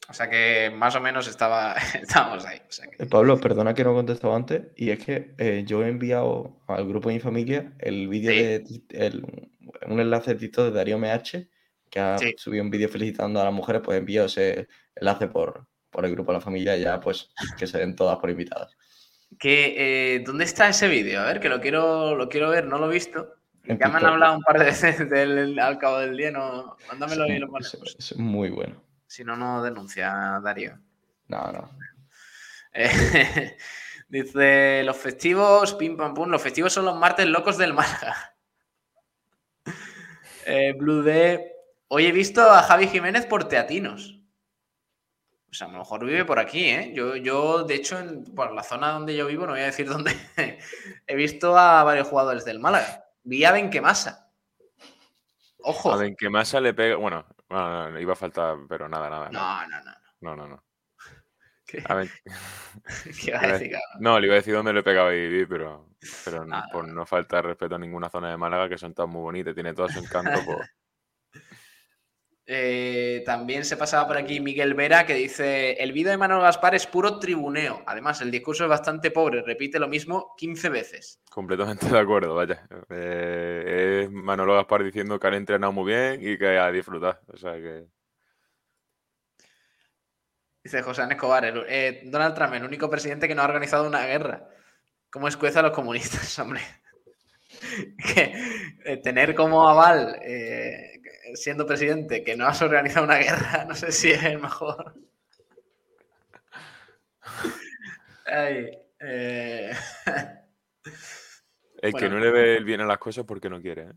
O 0.08 0.12
sea 0.12 0.28
que 0.28 0.70
más 0.74 0.94
o 0.96 1.00
menos 1.00 1.26
estaba, 1.28 1.74
estábamos 2.02 2.44
ahí. 2.44 2.58
o 2.68 2.72
sea 2.72 2.86
que- 2.88 3.02
Eh, 3.02 3.06
Pablo, 3.06 3.40
perdona 3.40 3.74
que 3.74 3.84
no 3.84 3.92
he 3.92 3.94
contestado 3.94 4.34
antes, 4.34 4.62
y 4.76 4.90
es 4.90 5.04
que 5.04 5.34
eh, 5.38 5.64
yo 5.66 5.82
he 5.82 5.88
enviado 5.88 6.56
al 6.66 6.86
grupo 6.86 7.08
de 7.08 7.14
mi 7.16 7.20
familia 7.20 7.72
el 7.78 8.08
vídeo 8.08 8.30
Sí. 8.32 8.38
de 8.38 9.06
el- 9.06 9.24
un 9.88 10.00
enlace 10.00 10.34
de 10.34 10.40
TikTok 10.40 10.66
de 10.66 10.70
Darío 10.72 10.96
MH, 10.98 11.48
que 11.90 12.00
ha 12.00 12.18
Sí. 12.18 12.34
subido 12.36 12.62
un 12.64 12.70
vídeo 12.70 12.88
felicitando 12.88 13.40
a 13.40 13.44
las 13.44 13.52
mujeres, 13.52 13.82
pues 13.84 13.98
envío 13.98 14.24
ese 14.26 14.68
enlace 14.94 15.28
por, 15.28 15.66
por 15.90 16.04
el 16.04 16.10
grupo 16.12 16.32
de 16.32 16.38
la 16.38 16.44
familia 16.44 16.76
y 16.76 16.82
ya 16.82 17.00
pues 17.00 17.30
que 17.58 17.66
se 17.66 17.78
den 17.78 17.94
todas 17.96 18.18
por 18.18 18.30
invitadas. 18.30 18.76
que, 19.38 19.74
eh, 20.16 20.20
¿Dónde 20.20 20.44
está 20.44 20.68
ese 20.68 20.86
vídeo? 20.86 21.20
A 21.20 21.24
ver, 21.24 21.40
que 21.40 21.48
lo 21.48 21.60
quiero, 21.60 22.14
lo 22.14 22.28
quiero 22.28 22.50
ver, 22.50 22.66
no 22.66 22.78
lo 22.78 22.88
he 22.88 22.94
visto. 22.94 23.34
En 23.64 23.78
Ya 23.78 23.88
me 23.88 23.96
han 23.98 24.04
hablado 24.06 24.36
un 24.36 24.42
par 24.42 24.58
de 24.60 24.66
veces 24.66 24.98
del, 25.10 25.58
al 25.58 25.78
cabo 25.78 25.98
del 25.98 26.16
día, 26.16 26.30
no, 26.30 26.76
mándamelo 26.88 27.26
y 27.26 27.38
lo 27.38 27.48
es 27.58 28.16
muy 28.16 28.50
bueno. 28.50 28.80
Si 29.06 29.24
no, 29.24 29.36
no 29.36 29.62
denuncia 29.62 30.40
Darío. 30.42 30.78
No, 31.28 31.52
no. 31.52 31.70
Eh, 32.72 33.56
dice, 34.08 34.82
los 34.84 34.96
festivos, 34.96 35.74
pim 35.74 35.96
pam 35.96 36.14
pum, 36.14 36.28
los 36.28 36.42
festivos 36.42 36.72
son 36.72 36.84
los 36.84 36.96
martes 36.96 37.26
locos 37.26 37.58
del 37.58 37.74
Málaga. 37.74 38.30
Eh, 40.46 40.74
Blue 40.76 41.02
D, 41.02 41.54
hoy 41.88 42.04
he 42.04 42.12
visto 42.12 42.42
a 42.42 42.62
Javi 42.62 42.86
Jiménez 42.88 43.24
por 43.24 43.48
Teatinos. 43.48 44.20
Pues 45.46 45.62
a 45.62 45.68
lo 45.68 45.78
mejor 45.78 46.04
vive 46.04 46.26
por 46.26 46.38
aquí, 46.38 46.66
¿eh? 46.68 46.92
Yo, 46.94 47.16
yo 47.16 47.64
de 47.64 47.76
hecho, 47.76 47.98
en, 47.98 48.24
por 48.24 48.52
la 48.52 48.62
zona 48.62 48.90
donde 48.90 49.16
yo 49.16 49.26
vivo, 49.26 49.46
no 49.46 49.52
voy 49.52 49.62
a 49.62 49.66
decir 49.66 49.88
dónde, 49.88 50.12
he 51.06 51.14
visto 51.16 51.56
a 51.56 51.82
varios 51.82 52.08
jugadores 52.08 52.44
del 52.44 52.58
Málaga. 52.58 53.06
Vi 53.22 53.42
a 53.46 53.52
Benquemasa. 53.52 54.30
Ojo. 55.60 55.92
A 55.92 55.96
Benquemasa 55.96 56.60
le 56.60 56.74
pega. 56.74 56.96
Bueno, 56.96 57.24
iba 58.00 58.12
a 58.12 58.16
faltar, 58.16 58.56
pero 58.68 58.88
nada, 58.88 59.10
nada. 59.10 59.30
No, 59.30 59.66
no, 59.68 59.84
no. 59.84 59.92
No, 60.20 60.36
no, 60.36 60.48
no. 60.48 60.64
¿Qué? 61.66 61.82
A 61.86 61.94
ver, 61.94 62.08
¿Qué 63.20 63.30
iba 63.30 63.40
a 63.40 63.46
decir, 63.52 63.70
cabrón? 63.72 64.00
no, 64.00 64.18
le 64.20 64.26
iba 64.26 64.34
a 64.34 64.38
decir 64.38 64.54
dónde 64.54 64.72
le 64.72 64.82
pegaba 64.82 65.08
a 65.08 65.12
vivir, 65.12 65.48
pero, 65.48 65.88
pero 66.24 66.44
Nada. 66.44 66.68
por 66.72 66.86
no 66.86 67.06
faltar 67.06 67.44
respeto 67.46 67.74
a 67.74 67.78
ninguna 67.78 68.10
zona 68.10 68.30
de 68.30 68.36
Málaga, 68.36 68.68
que 68.68 68.78
son 68.78 68.94
todas 68.94 69.10
muy 69.10 69.22
bonitas, 69.22 69.54
tiene 69.54 69.74
todo 69.74 69.88
su 69.88 69.98
encanto. 69.98 70.32
pues, 70.44 70.68
Eh, 72.46 73.22
también 73.24 73.64
se 73.64 73.76
pasaba 73.78 74.06
por 74.06 74.18
aquí 74.18 74.38
Miguel 74.38 74.74
Vera 74.74 75.06
que 75.06 75.14
dice: 75.14 75.72
El 75.82 75.92
vídeo 75.92 76.10
de 76.10 76.18
Manuel 76.18 76.42
Gaspar 76.42 76.74
es 76.74 76.86
puro 76.86 77.18
tribuneo. 77.18 77.82
Además, 77.86 78.20
el 78.20 78.30
discurso 78.30 78.64
es 78.64 78.70
bastante 78.70 79.10
pobre, 79.10 79.40
repite 79.42 79.78
lo 79.78 79.88
mismo 79.88 80.34
15 80.36 80.68
veces. 80.68 81.20
completamente 81.30 81.88
de 81.88 81.98
acuerdo, 81.98 82.34
vaya. 82.34 82.66
Eh, 82.90 84.02
es 84.04 84.10
Manolo 84.10 84.54
Gaspar 84.54 84.84
diciendo 84.84 85.18
que 85.18 85.26
han 85.26 85.34
entrenado 85.34 85.72
muy 85.72 85.86
bien 85.92 86.18
y 86.20 86.36
que 86.36 86.58
a 86.58 86.70
disfrutar. 86.70 87.20
O 87.28 87.36
sea 87.38 87.54
que. 87.54 87.86
Dice 90.62 90.82
José 90.82 91.02
Escobar: 91.10 91.44
el- 91.44 91.64
eh, 91.68 92.02
Donald 92.04 92.34
Trump, 92.34 92.54
el 92.54 92.64
único 92.64 92.88
presidente 92.90 93.28
que 93.28 93.34
no 93.34 93.42
ha 93.42 93.46
organizado 93.46 93.86
una 93.86 94.06
guerra. 94.06 94.48
¿Cómo 95.10 95.28
escueza 95.28 95.60
a 95.60 95.62
los 95.62 95.72
comunistas, 95.72 96.38
hombre? 96.38 96.60
que 98.14 98.34
eh, 98.84 98.96
tener 99.02 99.34
como 99.34 99.68
aval, 99.68 100.18
siendo 101.34 101.66
presidente, 101.66 102.22
que 102.22 102.36
no 102.36 102.46
has 102.46 102.60
organizado 102.62 103.06
una 103.06 103.16
guerra, 103.18 103.64
no 103.68 103.74
sé 103.74 103.90
si 103.92 104.10
es 104.10 104.22
el 104.24 104.38
mejor. 104.38 104.94
Ay, 108.26 108.78
eh, 109.00 109.72
El 111.82 111.94
que 111.94 112.08
no 112.08 112.18
le 112.18 112.30
ve 112.30 112.56
el 112.56 112.64
bien 112.64 112.80
a 112.80 112.86
las 112.86 112.98
cosas 112.98 113.24
porque 113.26 113.48
no 113.50 113.60
quiere. 113.60 113.82
¿eh? 113.82 113.92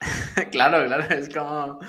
claro, 0.50 0.84
claro, 0.86 1.02
es 1.14 1.28
como. 1.34 1.80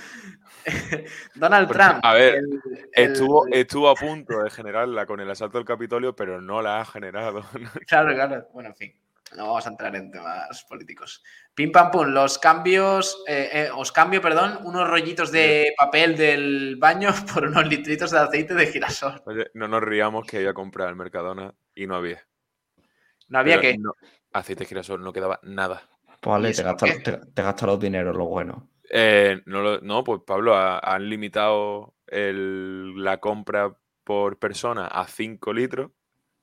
Donald 1.35 1.67
Porque, 1.67 1.83
Trump. 1.83 1.99
a 2.03 2.13
ver, 2.13 2.35
el- 2.35 2.61
el- 2.93 3.11
Estuvo, 3.11 3.47
estuvo 3.47 3.89
a 3.89 3.95
punto 3.95 4.43
de 4.43 4.49
generarla 4.49 5.05
con 5.05 5.19
el 5.19 5.29
asalto 5.29 5.57
al 5.57 5.65
Capitolio, 5.65 6.15
pero 6.15 6.41
no 6.41 6.61
la 6.61 6.81
ha 6.81 6.85
generado. 6.85 7.43
Claro, 7.87 8.13
claro. 8.13 8.47
Bueno, 8.53 8.69
en 8.69 8.75
fin. 8.75 8.93
No 9.35 9.47
vamos 9.47 9.65
a 9.65 9.69
entrar 9.69 9.95
en 9.95 10.11
temas 10.11 10.63
políticos. 10.67 11.23
Pim 11.55 11.71
pam 11.71 11.89
pum, 11.89 12.07
los 12.07 12.37
cambios, 12.37 13.23
eh, 13.27 13.49
eh, 13.53 13.69
os 13.73 13.91
cambio, 13.91 14.21
perdón, 14.21 14.59
unos 14.63 14.87
rollitos 14.89 15.31
de 15.31 15.73
papel 15.77 16.17
del 16.17 16.75
baño 16.77 17.09
por 17.33 17.45
unos 17.45 17.65
litritos 17.67 18.11
de 18.11 18.19
aceite 18.19 18.53
de 18.53 18.67
girasol. 18.67 19.21
Oye, 19.25 19.49
no 19.53 19.67
nos 19.67 19.81
riamos 19.81 20.25
que 20.25 20.41
iba 20.41 20.51
a 20.51 20.53
comprar 20.53 20.89
al 20.89 20.95
Mercadona 20.95 21.53
y 21.75 21.87
no 21.87 21.95
había. 21.95 22.21
No 23.29 23.39
había 23.39 23.59
Pero 23.59 23.73
que. 23.73 23.77
no- 23.77 23.93
aceite 24.33 24.63
de 24.63 24.67
girasol 24.69 25.01
no 25.03 25.13
quedaba 25.13 25.39
nada. 25.43 25.81
Pues 26.19 26.31
vale, 26.31 26.49
¿Y 26.49 26.53
te 26.53 26.63
gastas, 26.63 26.89
qué? 26.91 26.99
te, 26.99 27.17
te 27.33 27.41
gastas 27.41 27.67
los 27.67 27.79
dineros, 27.79 28.15
lo 28.15 28.25
bueno. 28.25 28.69
Eh, 28.89 29.41
no, 29.45 29.61
lo- 29.61 29.79
no, 29.81 30.03
pues 30.03 30.21
Pablo, 30.25 30.55
ha- 30.55 30.79
han 30.79 31.09
limitado 31.09 31.95
el- 32.07 33.01
la 33.01 33.19
compra 33.19 33.73
por 34.03 34.37
persona 34.39 34.87
a 34.87 35.07
5 35.07 35.53
litros 35.53 35.91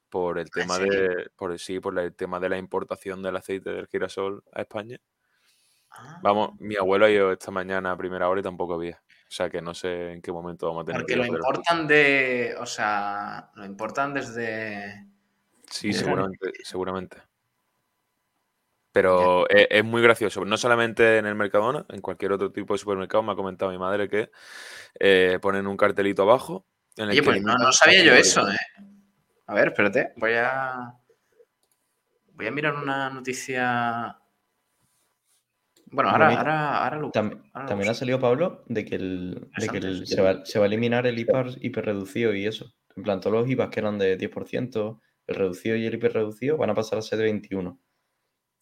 por 0.08 0.38
el 0.38 0.50
tema 0.50 0.76
serio? 0.76 1.02
de 1.02 1.30
por 1.36 1.58
sí, 1.58 1.80
por 1.80 1.98
el 1.98 2.14
tema 2.14 2.40
de 2.40 2.48
la 2.48 2.58
importación 2.58 3.22
del 3.22 3.36
aceite 3.36 3.70
del 3.70 3.86
girasol 3.86 4.42
a 4.52 4.62
España. 4.62 4.98
Ah, 5.90 6.18
Vamos, 6.22 6.52
mi 6.60 6.76
abuelo 6.76 7.06
ha 7.06 7.10
ido 7.10 7.32
esta 7.32 7.50
mañana 7.50 7.92
a 7.92 7.96
primera 7.96 8.28
hora 8.28 8.40
y 8.40 8.44
tampoco 8.44 8.74
había. 8.74 9.02
O 9.28 9.30
sea 9.30 9.50
que 9.50 9.60
no 9.60 9.74
sé 9.74 10.12
en 10.12 10.22
qué 10.22 10.32
momento 10.32 10.66
vamos 10.66 10.82
a 10.82 10.86
tener 10.86 11.02
Porque 11.02 11.14
que 11.14 11.18
lo 11.18 11.26
importan 11.26 11.86
de. 11.86 12.56
O 12.58 12.66
sea, 12.66 13.50
lo 13.54 13.64
importan 13.64 14.14
desde. 14.14 15.06
Sí, 15.70 15.92
seguramente, 15.92 16.52
seguramente. 16.64 17.18
Pero 18.92 19.48
e- 19.50 19.68
es, 19.70 19.84
muy 19.84 20.02
gracioso. 20.02 20.44
No 20.44 20.56
solamente 20.56 21.18
en 21.18 21.26
el 21.26 21.34
Mercadona, 21.34 21.84
en 21.90 22.00
cualquier 22.00 22.32
otro 22.32 22.50
tipo 22.50 22.74
de 22.74 22.78
supermercado. 22.78 23.22
Me 23.22 23.32
ha 23.32 23.36
comentado 23.36 23.70
mi 23.70 23.78
madre 23.78 24.08
que 24.08 24.30
eh, 24.98 25.38
ponen 25.42 25.66
un 25.66 25.76
cartelito 25.76 26.22
abajo. 26.22 26.66
En 26.96 27.04
el 27.04 27.10
Oye, 27.10 27.20
que 27.20 27.24
pues 27.26 27.42
no, 27.42 27.54
no 27.54 27.70
sabía 27.70 28.02
yo 28.02 28.14
eso, 28.14 28.48
¿eh? 28.48 28.56
A 29.48 29.54
ver, 29.54 29.68
espérate. 29.68 30.12
Voy 30.16 30.32
a. 30.36 30.92
Voy 32.34 32.46
a 32.46 32.50
mirar 32.50 32.74
una 32.74 33.10
noticia. 33.10 34.16
Bueno, 35.90 36.10
ahora, 36.10 36.36
ahora, 36.38 36.84
ahora 36.84 36.98
lo. 36.98 37.10
Tam- 37.12 37.42
ahora 37.52 37.62
lo 37.64 37.68
también 37.68 37.90
ha 37.90 37.94
salido 37.94 38.20
Pablo 38.20 38.62
de 38.66 38.84
que, 38.84 38.94
el, 38.96 39.50
de 39.56 39.68
que 39.68 39.78
el- 39.78 40.06
se, 40.06 40.20
va, 40.20 40.44
se 40.44 40.58
va 40.58 40.66
a 40.66 40.68
eliminar 40.68 41.06
el 41.06 41.18
IPAR 41.18 41.46
hiperreducido 41.60 42.34
y 42.34 42.46
eso. 42.46 42.74
En 42.94 43.02
plan, 43.02 43.20
todos 43.20 43.34
los 43.40 43.48
IVAs 43.48 43.70
que 43.70 43.80
eran 43.80 43.98
de 43.98 44.16
10%, 44.18 45.00
el 45.26 45.34
reducido 45.34 45.76
y 45.76 45.86
el 45.86 45.94
hiperreducido 45.94 46.56
van 46.56 46.70
a 46.70 46.74
pasar 46.74 46.98
a 46.98 47.02
ser 47.02 47.18
de 47.18 47.24
21. 47.24 47.80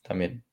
También. 0.03 0.45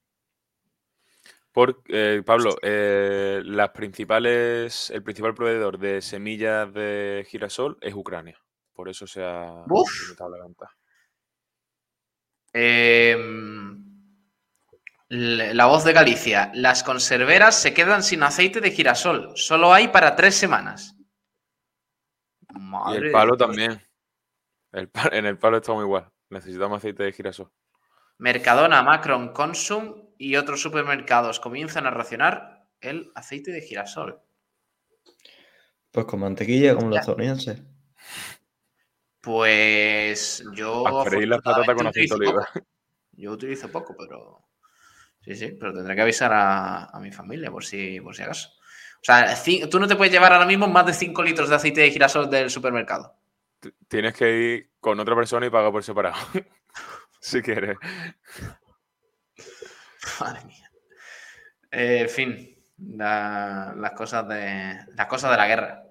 Por, 1.52 1.84
eh, 1.89 2.24
Pablo, 2.26 2.56
eh, 2.63 3.41
las 3.46 3.69
principales, 3.69 4.89
el 4.89 5.04
principal 5.04 5.36
proveedor 5.36 5.78
de 5.78 6.02
semillas 6.02 6.74
de 6.74 7.24
girasol 7.30 7.78
es 7.82 7.93
Ucrania. 7.93 8.42
Por 8.74 8.90
eso 8.90 9.06
se 9.06 9.24
ha 9.24 9.64
Uf. 9.70 10.04
limitado 10.04 10.30
la 10.30 10.44
venta. 10.44 10.70
Em, 12.54 13.84
la 15.10 15.66
voz 15.66 15.84
de 15.84 15.94
Galicia. 15.94 16.52
Las 16.56 16.84
conserveras 16.84 17.60
se 17.60 17.74
quedan 17.74 18.04
sin 18.04 18.24
aceite 18.24 18.62
de 18.62 18.72
girasol. 18.72 19.32
Solo 19.36 19.74
hay 19.74 19.90
para 19.90 20.16
tres 20.16 20.36
semanas. 20.36 20.96
Y 22.50 22.60
Madre 22.60 22.98
el 22.98 23.04
de 23.06 23.12
palo 23.12 23.38
también. 23.38 23.82
El 24.72 24.90
en 25.12 25.26
el 25.26 25.38
palo 25.38 25.58
estamos 25.58 25.84
igual. 25.84 26.12
Necesitamos 26.30 26.78
aceite 26.78 27.04
de 27.04 27.12
girasol. 27.12 27.52
Mercadona, 28.18 28.82
Macron, 28.82 29.34
Consum 29.34 30.10
y 30.18 30.36
otros 30.36 30.62
supermercados 30.62 31.40
comienzan 31.40 31.86
a 31.86 31.92
racionar 31.92 32.68
el 32.80 33.12
aceite 33.16 33.52
de 33.52 33.62
girasol. 33.62 34.22
Pues 35.92 36.06
con 36.06 36.22
mantequilla, 36.22 36.76
como 36.76 36.90
los 36.90 37.00
estadounidenses. 37.00 37.62
Pues 39.24 40.44
yo. 40.54 40.86
A 40.86 41.06
freír 41.06 41.30
las 41.30 41.42
patatas 41.42 41.76
con 41.76 41.88
aceite 41.88 42.10
de 42.14 42.16
oliva. 42.28 42.46
poco. 42.54 42.68
Yo 43.14 43.32
utilizo 43.32 43.72
poco, 43.72 43.96
pero. 43.98 44.44
Sí, 45.22 45.34
sí, 45.38 45.56
pero 45.58 45.74
tendré 45.74 45.96
que 45.96 46.02
avisar 46.02 46.34
a, 46.34 46.86
a 46.88 47.00
mi 47.00 47.10
familia 47.10 47.50
por 47.50 47.64
si, 47.64 48.02
por 48.02 48.14
si 48.14 48.22
acaso. 48.22 48.50
O 48.50 49.06
sea, 49.06 49.34
tú 49.70 49.80
no 49.80 49.88
te 49.88 49.96
puedes 49.96 50.12
llevar 50.12 50.34
ahora 50.34 50.46
mismo 50.46 50.68
más 50.68 50.86
de 50.86 50.94
5 50.94 51.24
litros 51.24 51.48
de 51.50 51.56
aceite 51.56 51.80
de 51.82 51.92
girasol 51.92 52.30
del 52.30 52.50
supermercado. 52.50 53.16
T- 53.62 53.74
Tienes 53.88 54.14
que 54.14 54.30
ir 54.38 54.72
con 54.82 55.00
otra 55.00 55.16
persona 55.16 55.46
y 55.46 55.50
pagar 55.50 55.72
por 55.72 55.84
separado. 55.84 56.18
si 57.22 57.42
quieres. 57.42 57.78
Madre 60.20 60.44
mía. 60.46 60.70
Eh, 61.72 62.00
en 62.02 62.10
fin, 62.10 62.64
la- 62.78 63.74
las 63.78 63.92
cosas 63.94 64.28
de 64.28 64.78
las 64.96 65.08
cosas 65.08 65.32
de 65.32 65.38
la 65.38 65.48
guerra. 65.48 65.84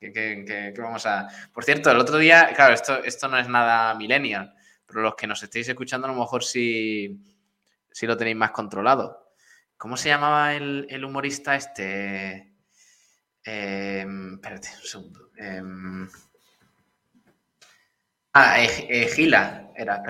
Que 0.00 0.74
vamos 0.78 1.04
a. 1.04 1.28
Por 1.52 1.62
cierto, 1.62 1.90
el 1.90 1.98
otro 1.98 2.16
día, 2.16 2.52
claro, 2.54 2.72
esto, 2.72 3.04
esto 3.04 3.28
no 3.28 3.38
es 3.38 3.48
nada 3.48 3.94
millennial, 3.94 4.54
pero 4.86 5.02
los 5.02 5.14
que 5.14 5.26
nos 5.26 5.42
estéis 5.42 5.68
escuchando, 5.68 6.06
a 6.06 6.10
lo 6.10 6.18
mejor 6.18 6.42
sí, 6.42 7.20
sí 7.92 8.06
lo 8.06 8.16
tenéis 8.16 8.36
más 8.36 8.50
controlado. 8.50 9.34
¿Cómo 9.76 9.98
se 9.98 10.08
llamaba 10.08 10.54
el, 10.54 10.86
el 10.88 11.04
humorista 11.04 11.54
este? 11.54 12.54
Em, 13.44 14.34
espérate, 14.34 14.68
un 14.80 14.86
segundo. 14.86 15.30
Em, 15.36 16.08
ah, 18.32 18.62
eh, 18.62 18.86
eh, 18.88 19.08
Gila, 19.08 19.72
era, 19.76 20.02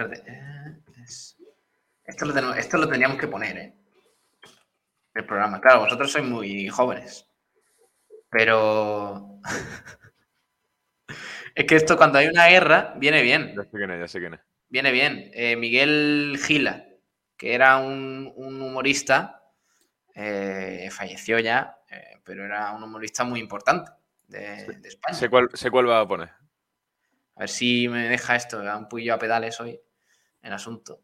esto 2.04 2.26
lo, 2.26 2.54
esto 2.54 2.78
lo 2.78 2.88
teníamos 2.88 3.18
que 3.18 3.28
poner, 3.28 3.56
¿eh? 3.56 3.74
El 5.14 5.24
programa. 5.26 5.60
Claro, 5.60 5.80
vosotros 5.80 6.10
sois 6.12 6.24
muy 6.24 6.68
jóvenes. 6.68 7.29
Pero. 8.30 9.40
es 11.54 11.64
que 11.66 11.76
esto, 11.76 11.96
cuando 11.96 12.18
hay 12.18 12.28
una 12.28 12.46
guerra, 12.46 12.94
viene 12.96 13.22
bien. 13.22 13.54
Ya 13.56 13.64
sé 13.64 13.70
quién 13.72 13.90
es, 13.90 14.00
ya 14.00 14.08
sé 14.08 14.20
quién 14.20 14.34
es. 14.34 14.40
Viene 14.68 14.92
bien. 14.92 15.30
Eh, 15.34 15.56
Miguel 15.56 16.38
Gila, 16.42 16.86
que 17.36 17.54
era 17.54 17.78
un, 17.78 18.32
un 18.36 18.62
humorista, 18.62 19.42
eh, 20.14 20.88
falleció 20.92 21.38
ya, 21.38 21.78
eh, 21.90 22.20
pero 22.24 22.44
era 22.44 22.70
un 22.72 22.82
humorista 22.82 23.24
muy 23.24 23.40
importante 23.40 23.90
de, 24.28 24.66
de 24.78 24.88
España. 24.88 25.18
Sé 25.18 25.28
cuál, 25.28 25.48
sé 25.52 25.70
cuál 25.70 25.88
va 25.88 26.00
a 26.00 26.08
poner. 26.08 26.28
A 27.36 27.40
ver 27.40 27.48
si 27.48 27.88
me 27.88 28.08
deja 28.08 28.36
esto, 28.36 28.62
da 28.62 28.76
un 28.76 28.88
puño 28.88 29.14
a 29.14 29.18
pedales 29.18 29.58
hoy 29.60 29.80
el 30.42 30.52
asunto. 30.52 31.00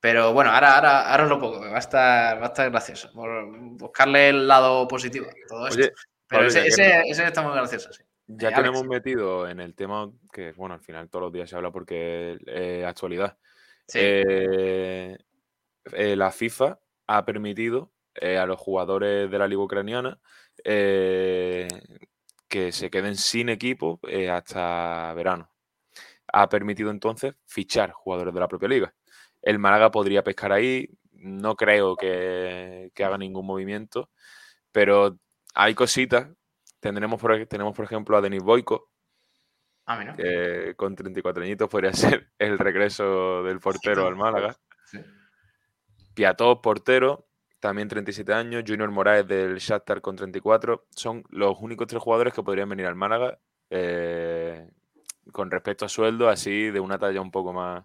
Pero 0.00 0.34
bueno, 0.34 0.50
ahora, 0.50 0.74
ahora, 0.74 1.10
ahora 1.10 1.24
os 1.24 1.30
lo 1.30 1.38
pongo, 1.38 1.60
va 1.60 1.76
a 1.76 1.78
estar, 1.78 2.38
va 2.38 2.46
a 2.46 2.48
estar 2.48 2.70
gracioso. 2.70 3.10
Por 3.14 3.46
buscarle 3.78 4.28
el 4.28 4.46
lado 4.46 4.86
positivo 4.86 5.26
a 5.26 5.48
todo 5.48 5.68
esto. 5.68 5.86
Pero 6.28 6.46
ese, 6.46 6.66
ese, 6.66 7.02
ese 7.06 7.24
está 7.24 7.42
muy 7.42 7.52
gracioso, 7.52 7.92
sí. 7.92 8.02
Ya 8.26 8.52
que 8.52 8.62
nos 8.62 8.68
hemos 8.68 8.86
metido 8.86 9.46
en 9.48 9.60
el 9.60 9.74
tema 9.74 10.10
que, 10.32 10.52
bueno, 10.52 10.74
al 10.74 10.80
final 10.80 11.10
todos 11.10 11.24
los 11.24 11.32
días 11.32 11.50
se 11.50 11.56
habla 11.56 11.70
porque 11.70 12.32
es 12.32 12.40
eh, 12.46 12.84
actualidad. 12.86 13.36
Sí. 13.86 13.98
Eh, 14.00 15.18
eh, 15.92 16.16
la 16.16 16.30
FIFA 16.30 16.78
ha 17.06 17.24
permitido 17.24 17.92
a 18.14 18.46
los 18.46 18.58
jugadores 18.58 19.30
de 19.30 19.38
la 19.38 19.48
liga 19.48 19.60
ucraniana 19.60 20.18
que 20.64 21.68
se 22.70 22.88
queden 22.88 23.16
sin 23.16 23.48
equipo 23.48 24.00
hasta 24.30 25.12
verano. 25.14 25.50
Ha 26.32 26.48
permitido 26.48 26.90
entonces 26.90 27.34
fichar 27.44 27.90
jugadores 27.90 28.32
de 28.32 28.40
la 28.40 28.48
propia 28.48 28.68
liga. 28.68 28.94
El 29.42 29.58
Málaga 29.58 29.90
podría 29.90 30.22
pescar 30.22 30.52
ahí. 30.52 30.88
no 31.12 31.56
creo 31.56 31.96
que, 31.96 32.90
que 32.94 33.04
haga 33.04 33.18
ningún 33.18 33.46
movimiento, 33.46 34.10
pero 34.72 35.18
hay 35.54 35.74
cositas. 35.74 36.28
Tendremos 36.80 37.20
por, 37.20 37.46
tenemos, 37.46 37.74
por 37.74 37.84
ejemplo, 37.86 38.16
a 38.16 38.20
Denis 38.20 38.42
Boico, 38.42 38.90
Ah, 39.86 39.96
mira. 39.98 40.14
que 40.16 40.74
con 40.76 40.94
34 40.94 41.42
añitos 41.42 41.68
podría 41.68 41.92
ser 41.94 42.30
el 42.38 42.58
regreso 42.58 43.42
del 43.42 43.60
portero 43.60 44.06
al 44.06 44.16
Málaga. 44.16 44.56
Sí. 44.86 44.98
Piató, 46.14 46.60
portero, 46.62 47.26
también 47.60 47.88
37 47.88 48.32
años. 48.32 48.64
Junior 48.66 48.90
Moraes 48.90 49.26
del 49.26 49.56
Shakhtar 49.58 50.00
con 50.00 50.16
34. 50.16 50.86
Son 50.90 51.24
los 51.30 51.56
únicos 51.60 51.86
tres 51.86 52.02
jugadores 52.02 52.32
que 52.34 52.42
podrían 52.42 52.68
venir 52.68 52.86
al 52.86 52.94
Málaga 52.94 53.38
eh, 53.70 54.68
con 55.32 55.50
respecto 55.50 55.84
a 55.84 55.88
sueldo, 55.88 56.28
así 56.28 56.70
de 56.70 56.80
una 56.80 56.98
talla 56.98 57.20
un 57.20 57.30
poco 57.30 57.52
más. 57.52 57.84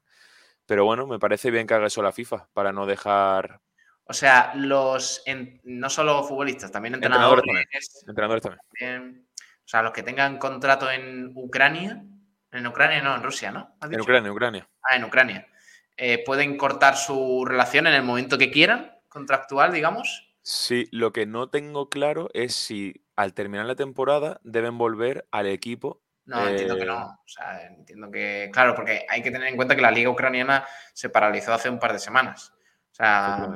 Pero 0.65 0.86
bueno, 0.86 1.07
me 1.07 1.17
parece 1.20 1.49
bien 1.51 1.65
que 1.65 1.74
haga 1.74 1.88
eso 1.88 2.01
la 2.03 2.11
FIFA 2.11 2.49
para 2.53 2.72
no 2.72 2.86
dejar 2.86 3.61
O 4.10 4.14
sea, 4.14 4.51
los 4.55 5.22
en- 5.28 5.62
no 5.66 5.88
solo 5.89 6.24
futbolistas, 6.24 6.72
también 6.72 6.95
Entrenadores 6.95 7.43
entrenadores. 7.45 8.03
entrenadores 8.07 8.43
también. 8.43 9.28
o 9.64 9.68
sea, 9.72 9.84
los 9.84 9.91
que 9.93 10.01
tengan 10.01 10.39
contrato 10.39 10.89
en 10.89 11.32
Ucrania. 11.36 12.03
En 12.51 12.66
Ucrania, 12.66 13.03
no, 13.03 13.16
en 13.16 13.22
Rusia, 13.22 13.51
¿no? 13.51 13.76
¿Has 13.80 13.91
En? 13.91 14.01
Ucrania, 14.01 14.28
en 14.30 14.34
Ucrania. 14.34 14.70
Ah, 14.82 14.95
en 14.95 15.03
Ucrania. 15.03 15.47
Eh, 15.95 16.24
pueden 16.26 16.57
cortar 16.57 16.97
su 16.97 17.45
relación 17.45 17.86
en 17.86 17.93
el 17.93 18.01
momento 18.01 18.39
que 18.39 18.49
quieran, 18.49 18.91
contractual, 19.07 19.72
digamos. 19.72 20.34
Sí, 20.41 20.88
lo 20.91 21.14
que 21.14 21.28
no 21.28 21.49
tengo 21.51 21.89
claro 21.89 22.30
es 22.34 22.55
si 22.55 23.05
al 23.16 23.36
terminar 23.36 23.68
la 23.68 23.76
temporada 23.76 24.39
deben 24.43 24.80
volver 24.80 25.28
al 25.30 25.45
equipo. 25.45 26.01
No, 26.26 26.47
entiendo 26.47 26.76
que 26.78 26.84
Eh, 26.84 26.88
no. 26.88 27.05
O 27.24 27.28
sea, 27.28 27.68
entiendo 27.68 28.10
que. 28.10 28.49
Claro, 28.51 28.74
porque 28.74 29.05
hay 29.07 29.22
que 29.22 29.30
tener 29.30 29.47
en 29.49 29.55
cuenta 29.55 29.76
que 29.76 29.82
la 29.84 29.91
liga 29.91 30.10
ucraniana 30.10 30.66
se 30.93 31.10
paralizó 31.10 31.53
hace 31.53 31.70
un 31.70 31.78
par 31.78 31.93
de 31.93 31.99
semanas. 31.99 32.53
O 32.91 32.95
sea. 32.95 33.55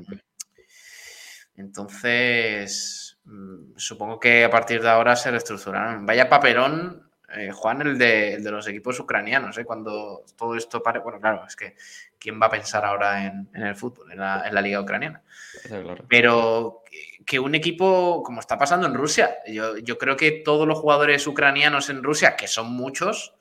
Entonces. 1.58 3.18
mm, 3.26 3.74
Supongo 3.78 4.20
que 4.20 4.44
a 4.44 4.50
partir 4.50 4.82
de 4.82 4.90
ahora 4.90 5.16
se 5.16 5.32
reestructurarán. 5.32 6.06
Vaya 6.06 6.30
papelón, 6.30 7.10
eh, 7.36 7.52
Juan, 7.52 7.82
el 7.82 7.98
de, 7.98 8.36
el 8.36 8.44
de 8.44 8.52
los 8.52 8.68
equipos 8.68 9.00
ucranianos, 9.00 9.58
¿eh? 9.58 9.66
Cuando 9.66 10.24
todo 10.38 10.56
esto 10.56 10.82
pare. 10.84 11.00
Bueno, 11.00 11.20
claro, 11.20 11.44
es 11.48 11.56
que 11.56 11.76
¿quién 12.20 12.40
va 12.42 12.48
a 12.48 12.52
pensar 12.52 12.86
ahora 12.86 13.26
en, 13.26 13.50
en 13.54 13.64
el 13.64 13.76
fútbol, 13.76 14.12
en 14.12 14.20
la, 14.20 14.44
en 14.48 14.54
la 14.54 14.62
liga 14.62 14.82
ucraniana? 14.82 15.22
Claro. 15.68 16.06
Pero 16.08 16.84
que- 16.90 17.24
que 17.26 17.40
un 17.40 17.56
equipo, 17.56 18.22
como 18.24 18.40
está 18.42 18.58
pasando 18.58 18.86
en 18.86 18.94
Rusia, 18.94 19.38
yo, 19.48 19.78
yo 19.78 19.98
creo 19.98 20.18
que 20.18 20.32
todos 20.44 20.68
los 20.68 20.78
jugadores 20.80 21.26
ucranianos 21.26 21.90
en 21.90 22.04
Rusia, 22.04 22.36
que 22.36 22.48
son 22.48 22.72
muchos, 22.74 23.34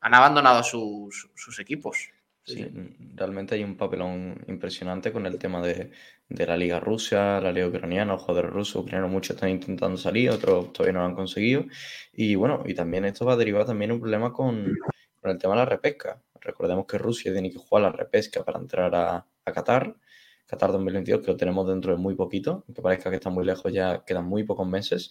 han 0.00 0.12
abandonado 0.14 0.62
sus, 0.62 1.30
sus 1.34 1.58
equipos. 1.58 2.10
Sí, 2.46 2.66
realmente 3.14 3.54
hay 3.54 3.64
un 3.64 3.76
papelón 3.76 4.44
impresionante 4.48 5.12
con 5.12 5.24
el 5.24 5.38
tema 5.38 5.62
de, 5.62 5.92
de 6.28 6.46
la 6.46 6.58
Liga 6.58 6.78
Rusia, 6.78 7.40
la 7.40 7.50
Liga 7.50 7.68
Ucraniana, 7.68 8.12
los 8.12 8.22
jugadores 8.22 8.52
rusos, 8.52 8.82
ucranianos, 8.82 9.10
muchos 9.10 9.34
están 9.36 9.48
intentando 9.48 9.96
salir, 9.96 10.28
otros 10.28 10.70
todavía 10.74 10.92
no 10.92 11.00
lo 11.00 11.06
han 11.06 11.14
conseguido. 11.14 11.64
Y 12.12 12.34
bueno, 12.34 12.62
y 12.66 12.74
también 12.74 13.06
esto 13.06 13.24
va 13.24 13.32
a 13.32 13.36
derivar 13.36 13.64
también 13.64 13.92
un 13.92 14.00
problema 14.00 14.30
con, 14.30 14.74
con 15.22 15.30
el 15.30 15.38
tema 15.38 15.54
de 15.54 15.60
la 15.60 15.64
repesca. 15.64 16.22
Recordemos 16.38 16.84
que 16.86 16.98
Rusia 16.98 17.32
tiene 17.32 17.50
que 17.50 17.56
jugar 17.56 17.84
la 17.84 17.92
repesca 17.92 18.44
para 18.44 18.58
entrar 18.58 18.94
a, 18.94 19.26
a 19.44 19.52
Qatar, 19.52 19.96
Qatar 20.44 20.70
2022, 20.72 21.22
que 21.24 21.30
lo 21.32 21.36
tenemos 21.38 21.66
dentro 21.66 21.92
de 21.92 21.98
muy 21.98 22.14
poquito, 22.14 22.64
aunque 22.66 22.82
parezca 22.82 23.08
que 23.08 23.16
está 23.16 23.30
muy 23.30 23.46
lejos, 23.46 23.72
ya 23.72 24.04
quedan 24.04 24.26
muy 24.26 24.44
pocos 24.44 24.68
meses. 24.68 25.10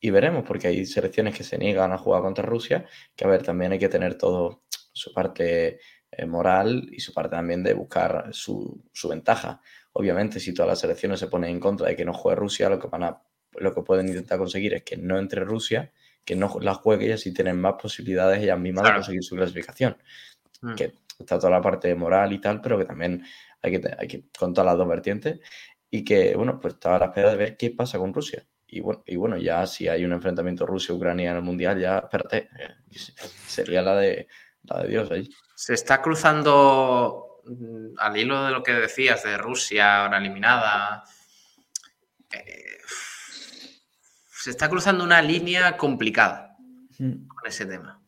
Y 0.00 0.10
veremos, 0.10 0.44
porque 0.46 0.68
hay 0.68 0.86
selecciones 0.86 1.36
que 1.36 1.44
se 1.44 1.58
niegan 1.58 1.92
a 1.92 1.98
jugar 1.98 2.22
contra 2.22 2.44
Rusia, 2.44 2.86
que 3.14 3.24
a 3.24 3.28
ver, 3.28 3.42
también 3.42 3.72
hay 3.72 3.78
que 3.78 3.90
tener 3.90 4.16
todo 4.16 4.62
su 4.92 5.12
parte 5.12 5.80
moral 6.24 6.88
y 6.90 7.00
su 7.00 7.12
parte 7.12 7.36
también 7.36 7.62
de 7.62 7.74
buscar 7.74 8.28
su, 8.32 8.82
su 8.92 9.08
ventaja. 9.08 9.60
Obviamente, 9.92 10.40
si 10.40 10.54
todas 10.54 10.68
las 10.68 10.78
selecciones 10.80 11.20
se 11.20 11.26
ponen 11.26 11.50
en 11.50 11.60
contra 11.60 11.88
de 11.88 11.96
que 11.96 12.04
no 12.04 12.12
juegue 12.12 12.36
Rusia, 12.36 12.68
lo 12.70 12.78
que, 12.78 12.86
van 12.86 13.02
a, 13.02 13.22
lo 13.58 13.74
que 13.74 13.82
pueden 13.82 14.08
intentar 14.08 14.38
conseguir 14.38 14.74
es 14.74 14.82
que 14.82 14.96
no 14.96 15.18
entre 15.18 15.44
Rusia, 15.44 15.92
que 16.24 16.36
no 16.36 16.58
la 16.60 16.74
juegue 16.74 17.08
y 17.08 17.12
así 17.12 17.32
tienen 17.32 17.60
más 17.60 17.74
posibilidades 17.80 18.42
ellas 18.42 18.58
mismas 18.58 18.82
Claro. 18.82 18.94
de 18.94 19.00
conseguir 19.00 19.24
su 19.24 19.36
clasificación. 19.36 19.96
Mm. 20.62 20.74
Que 20.74 20.92
está 21.18 21.38
toda 21.38 21.50
la 21.50 21.60
parte 21.60 21.94
moral 21.94 22.32
y 22.32 22.40
tal, 22.40 22.60
pero 22.60 22.78
que 22.78 22.84
también 22.84 23.24
hay 23.62 23.80
que, 23.80 23.96
hay 23.98 24.08
que 24.08 24.24
contar 24.38 24.64
las 24.64 24.76
dos 24.76 24.88
vertientes 24.88 25.40
y 25.90 26.04
que, 26.04 26.34
bueno, 26.34 26.60
pues 26.60 26.74
estaba 26.74 26.96
a 26.96 26.98
la 26.98 27.06
espera 27.06 27.30
de 27.30 27.36
ver 27.36 27.56
qué 27.56 27.70
pasa 27.70 27.98
con 27.98 28.12
Rusia. 28.12 28.46
Y 28.66 28.80
bueno, 28.80 29.02
y 29.06 29.16
bueno, 29.16 29.36
ya 29.36 29.66
si 29.66 29.88
hay 29.88 30.04
un 30.04 30.12
enfrentamiento 30.12 30.66
Rusia-Ucrania 30.66 31.30
en 31.30 31.36
el 31.36 31.42
Mundial, 31.42 31.80
ya, 31.80 31.98
espérate, 31.98 32.48
eh, 32.58 32.74
sería 33.46 33.80
la 33.80 33.96
de, 33.96 34.26
la 34.68 34.82
de 34.82 34.88
Dios 34.88 35.10
ahí. 35.10 35.28
Se 35.54 35.74
está 35.74 36.00
cruzando, 36.02 37.40
mm, 37.44 37.98
al 37.98 38.16
hilo 38.16 38.44
de 38.44 38.50
lo 38.52 38.62
que 38.62 38.72
decías 38.72 39.22
de 39.24 39.38
Rusia, 39.38 40.04
ahora 40.04 40.18
eliminada, 40.18 41.04
eh, 42.32 42.78
se 44.28 44.50
está 44.50 44.68
cruzando 44.68 45.04
una 45.04 45.22
línea 45.22 45.76
complicada. 45.76 46.42
Mm. 46.98 47.26
con 47.28 47.46
ese 47.46 47.66
tema. 47.66 48.00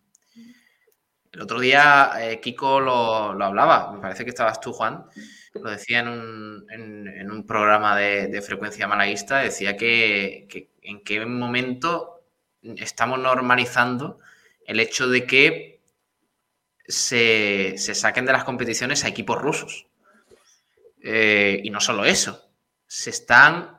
El 1.31 1.43
otro 1.43 1.61
día 1.61 2.11
eh, 2.21 2.41
Kiko 2.41 2.81
lo, 2.81 3.35
lo 3.35 3.45
hablaba, 3.45 3.93
me 3.93 4.01
parece 4.01 4.25
que 4.25 4.31
estabas 4.31 4.63
tú, 4.63 4.73
Juan, 4.73 5.05
lo 5.53 5.71
decía 5.71 5.99
en 6.01 6.09
un, 6.09 6.67
en- 6.71 7.07
en 7.07 7.31
un 7.31 7.47
programa 7.47 7.95
de, 7.99 8.29
de 8.29 8.41
frecuencia 8.41 8.89
malaguista, 8.89 9.41
decía 9.41 9.77
que, 9.77 10.47
que 10.49 10.71
en 10.81 11.05
qué 11.05 11.27
momento 11.27 12.23
estamos 12.63 13.19
normalizando 13.19 14.21
el 14.67 14.81
hecho 14.81 15.07
de 15.11 15.27
que 15.27 15.78
se, 16.89 17.75
se 17.77 17.95
saquen 17.95 18.25
de 18.25 18.33
las 18.33 18.45
competiciones 18.45 19.05
a 19.05 19.09
equipos 19.09 19.41
rusos. 19.41 19.87
Eh, 21.01 21.61
y 21.63 21.71
no 21.71 21.81
solo 21.81 22.05
eso, 22.05 22.51
se 22.87 23.11
están, 23.11 23.79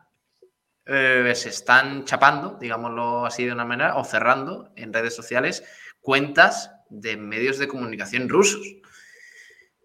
eh, 0.86 1.34
se 1.36 1.50
están 1.50 2.06
chapando, 2.06 2.58
digámoslo 2.60 3.26
así 3.26 3.46
de 3.46 3.52
una 3.52 3.66
manera, 3.66 3.98
o 3.98 4.06
cerrando 4.06 4.72
en 4.76 4.94
redes 4.94 5.16
sociales 5.16 5.64
cuentas 6.00 6.72
de 6.90 7.18
medios 7.18 7.58
de 7.58 7.68
comunicación 7.68 8.30
rusos. 8.30 8.66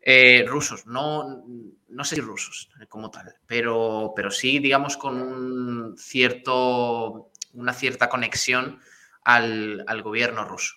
Eh, 0.06 0.44
rusos, 0.46 0.86
no, 0.86 1.44
no 1.88 2.04
sé 2.04 2.16
si 2.16 2.20
rusos 2.20 2.68
como 2.90 3.10
tal, 3.10 3.34
pero, 3.46 4.12
pero 4.14 4.30
sí, 4.30 4.58
digamos, 4.58 4.98
con 4.98 5.20
un 5.20 5.96
cierto, 5.96 7.30
una 7.54 7.72
cierta 7.72 8.10
conexión 8.10 8.80
al, 9.24 9.82
al 9.86 10.02
gobierno 10.02 10.44
ruso. 10.44 10.74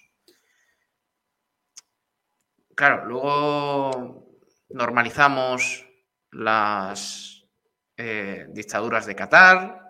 Claro, 2.77 3.05
luego 3.05 4.37
normalizamos 4.69 5.83
las 6.31 7.43
eh, 7.97 8.45
dictaduras 8.49 9.07
de 9.07 9.15
Qatar, 9.15 9.81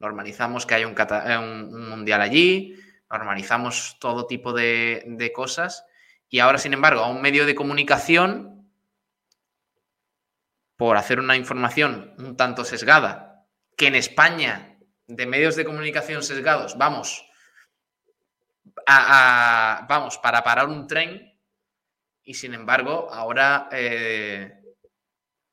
normalizamos 0.00 0.66
que 0.66 0.74
hay 0.74 0.82
eh, 0.82 1.38
un- 1.38 1.72
un 1.72 1.88
mundial 1.88 2.20
allí, 2.20 2.74
normalizamos 3.08 3.96
todo 4.00 4.26
tipo 4.26 4.52
de, 4.52 5.04
de 5.06 5.32
cosas 5.32 5.84
y 6.28 6.40
ahora, 6.40 6.58
sin 6.58 6.72
embargo, 6.72 7.02
a 7.02 7.08
un 7.10 7.22
medio 7.22 7.46
de 7.46 7.54
comunicación, 7.54 8.68
por 10.76 10.96
hacer 10.96 11.20
una 11.20 11.36
información 11.36 12.12
un 12.18 12.36
tanto 12.36 12.64
sesgada, 12.64 13.46
que 13.76 13.86
en 13.86 13.94
España, 13.94 14.78
de 15.06 15.26
medios 15.26 15.54
de 15.54 15.64
comunicación 15.64 16.24
sesgados, 16.24 16.76
vamos, 16.76 17.24
a- 18.86 19.78
a- 19.82 19.86
vamos, 19.86 20.18
para 20.18 20.42
parar 20.42 20.66
un 20.66 20.88
tren 20.88 21.31
y 22.24 22.34
sin 22.34 22.54
embargo, 22.54 23.08
ahora 23.10 23.68
eh, 23.72 24.52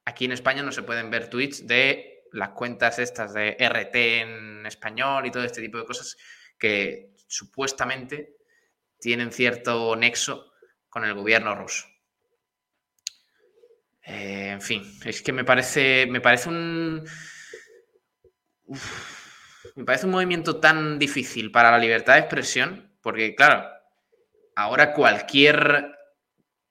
aquí 0.06 0.26
en 0.26 0.34
España 0.34 0.64
no 0.64 0.72
se 0.72 0.84
pueden 0.84 1.10
ver 1.10 1.30
tweets 1.30 1.66
de 1.68 2.26
las 2.32 2.50
cuentas 2.50 3.00
estas 3.00 3.34
de 3.34 3.58
RT 3.60 3.96
en 3.96 4.66
español 4.66 5.26
y 5.26 5.32
todo 5.32 5.44
este 5.44 5.62
tipo 5.62 5.78
de 5.78 5.86
cosas 5.86 6.16
que 6.58 7.12
supuestamente 7.28 8.36
tienen 9.00 9.32
cierto 9.32 9.96
nexo 9.96 10.52
con 10.90 11.06
el 11.06 11.14
gobierno 11.14 11.56
ruso. 11.56 11.88
Eh, 14.04 14.50
en 14.50 14.62
fin, 14.62 14.84
es 15.06 15.22
que 15.22 15.32
me 15.32 15.44
parece, 15.44 16.08
me 16.08 16.22
parece 16.22 16.50
un. 16.50 17.08
Me 19.76 19.84
parece 19.86 20.06
un 20.06 20.12
movimiento 20.12 20.60
tan 20.60 21.00
difícil 21.00 21.52
para 21.52 21.72
la 21.72 21.78
libertad 21.78 22.14
de 22.14 22.20
expresión, 22.20 22.98
porque, 23.02 23.36
claro, 23.36 23.70
ahora 24.56 24.94
cualquier 24.94 25.99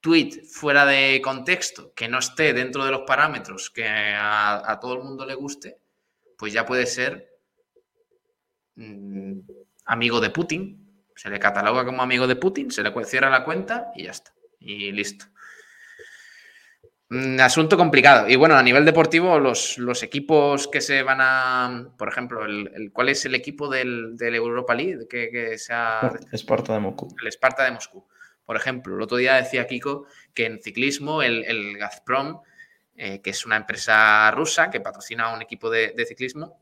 tweet 0.08 0.42
fuera 0.44 0.86
de 0.86 1.20
contexto 1.22 1.92
que 1.94 2.08
no 2.08 2.18
esté 2.18 2.54
dentro 2.54 2.84
de 2.84 2.90
los 2.90 3.02
parámetros 3.02 3.68
que 3.70 3.86
a, 3.86 4.70
a 4.70 4.80
todo 4.80 4.94
el 4.94 5.02
mundo 5.04 5.26
le 5.26 5.34
guste, 5.34 5.76
pues 6.38 6.52
ya 6.52 6.64
puede 6.64 6.86
ser 6.86 7.28
mm, 8.76 9.40
amigo 9.84 10.20
de 10.20 10.30
Putin. 10.30 10.84
Se 11.14 11.28
le 11.28 11.38
cataloga 11.38 11.84
como 11.84 12.00
amigo 12.02 12.26
de 12.26 12.36
Putin, 12.36 12.70
se 12.70 12.82
le 12.82 13.04
cierra 13.04 13.28
la 13.28 13.44
cuenta 13.44 13.90
y 13.94 14.04
ya 14.04 14.12
está. 14.12 14.32
Y 14.60 14.92
listo. 14.92 15.26
Mm, 17.10 17.40
asunto 17.40 17.76
complicado. 17.76 18.28
Y 18.28 18.36
bueno, 18.36 18.54
a 18.56 18.62
nivel 18.62 18.84
deportivo, 18.84 19.38
los, 19.38 19.76
los 19.78 20.02
equipos 20.02 20.68
que 20.68 20.80
se 20.80 21.02
van 21.02 21.18
a. 21.20 21.88
Por 21.98 22.08
ejemplo, 22.08 22.44
el, 22.46 22.70
el- 22.74 22.92
¿cuál 22.92 23.08
es 23.10 23.24
el 23.26 23.34
equipo 23.34 23.68
del, 23.68 24.16
del 24.16 24.34
Europa 24.36 24.74
League 24.74 25.06
que, 25.08 25.30
que 25.30 25.58
se 25.58 25.72
ha 25.74 26.12
Esparta 26.32 26.72
de 26.74 26.80
Moscú. 26.80 27.08
el 27.20 27.26
Esparta 27.26 27.64
de 27.64 27.72
Moscú. 27.72 28.06
Por 28.48 28.56
ejemplo, 28.56 28.96
el 28.96 29.02
otro 29.02 29.18
día 29.18 29.34
decía 29.34 29.68
Kiko 29.68 30.06
que 30.34 30.46
en 30.46 30.60
ciclismo 30.60 31.22
el, 31.22 31.44
el 31.44 31.78
Gazprom 31.78 32.40
eh, 33.00 33.20
que 33.22 33.30
es 33.30 33.46
una 33.46 33.54
empresa 33.54 34.28
rusa 34.32 34.70
que 34.70 34.80
patrocina 34.80 35.26
a 35.26 35.32
un 35.32 35.40
equipo 35.40 35.70
de, 35.70 35.94
ciclismo, 36.04 36.60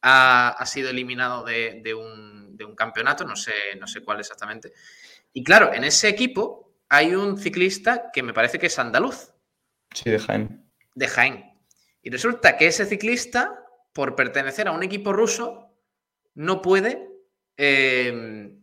ha, 0.00 0.64
sido 0.64 0.90
eliminado 0.90 1.42
de, 1.42 1.92
un, 1.92 2.76
campeonato, 2.76 3.24
no 3.24 3.34
sé, 3.34 3.52
no 3.80 3.88
sé 3.88 4.00
cuál 4.00 4.20
exactamente. 4.20 4.72
Y 5.32 5.42
claro, 5.42 5.74
en 5.74 5.82
ese 5.82 6.08
equipo 6.08 6.72
hay 6.88 7.16
un 7.16 7.36
ciclista 7.36 8.12
que 8.12 8.22
me 8.22 8.32
parece 8.32 8.60
que 8.60 8.66
es 8.66 8.78
andaluz. 8.78 9.32
Sí, 9.92 10.08
de 10.08 10.20
Jaén. 10.20 10.70
De 10.94 11.08
Jaén. 11.08 11.52
Y 12.00 12.10
resulta 12.10 12.56
que 12.56 12.68
ese 12.68 12.86
ciclista, 12.86 13.64
por 13.92 14.14
pertenecer 14.14 14.68
a 14.68 14.72
un 14.72 14.84
equipo 14.84 15.12
ruso, 15.12 15.74
no 16.34 16.62
puede 16.62 17.10
eh, 17.56 18.54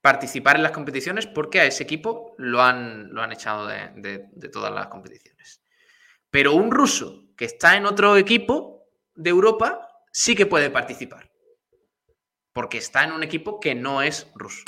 participar 0.00 0.56
en 0.56 0.62
las 0.62 0.72
competiciones 0.72 1.26
porque 1.26 1.60
a 1.60 1.64
ese 1.64 1.82
equipo 1.82 2.34
lo 2.38 2.62
han, 2.62 3.12
lo 3.12 3.22
han 3.22 3.32
echado 3.32 3.66
de, 3.66 4.28
todas 4.52 4.72
las 4.72 4.88
competiciones. 4.88 5.62
Pero 6.30 6.52
un 6.54 6.70
ruso 6.70 7.24
que 7.36 7.44
está 7.44 7.76
en 7.76 7.86
otro 7.86 8.16
equipo 8.16 8.86
de 9.14 9.30
Europa 9.30 9.88
sí 10.12 10.34
que 10.34 10.46
puede 10.46 10.70
participar. 10.70 11.30
Porque 12.52 12.78
está 12.78 13.04
en 13.04 13.12
un 13.12 13.22
equipo 13.22 13.60
que 13.60 13.74
no 13.74 14.02
es 14.02 14.30
ruso. 14.34 14.64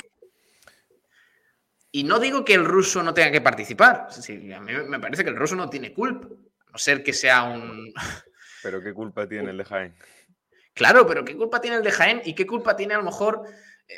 Y 1.91 2.03
no 2.03 2.19
digo 2.19 2.45
que 2.45 2.53
el 2.53 2.63
ruso 2.63 3.03
no 3.03 3.13
tenga 3.13 3.31
que 3.31 3.41
participar. 3.41 4.07
a 4.09 4.59
mí 4.61 4.73
me 4.87 4.99
parece 4.99 5.23
que 5.23 5.29
el 5.29 5.35
ruso 5.35 5.55
no 5.55 5.69
tiene 5.69 5.93
culpa. 5.93 6.27
A 6.27 6.71
no 6.71 6.77
ser 6.77 7.03
que 7.03 7.11
sea 7.11 7.43
un. 7.43 7.93
Pero 8.63 8.81
qué 8.81 8.93
culpa 8.93 9.27
tiene 9.27 9.51
el 9.51 9.57
de 9.57 9.65
Jaén. 9.65 9.95
Claro, 10.73 11.05
pero 11.05 11.25
qué 11.25 11.35
culpa 11.35 11.59
tiene 11.59 11.77
el 11.77 11.83
de 11.83 11.91
Jaén 11.91 12.21
y 12.23 12.33
qué 12.33 12.47
culpa 12.47 12.75
tiene 12.75 12.93
a 12.93 12.97
lo 12.97 13.03
mejor. 13.03 13.43
Eh, 13.87 13.95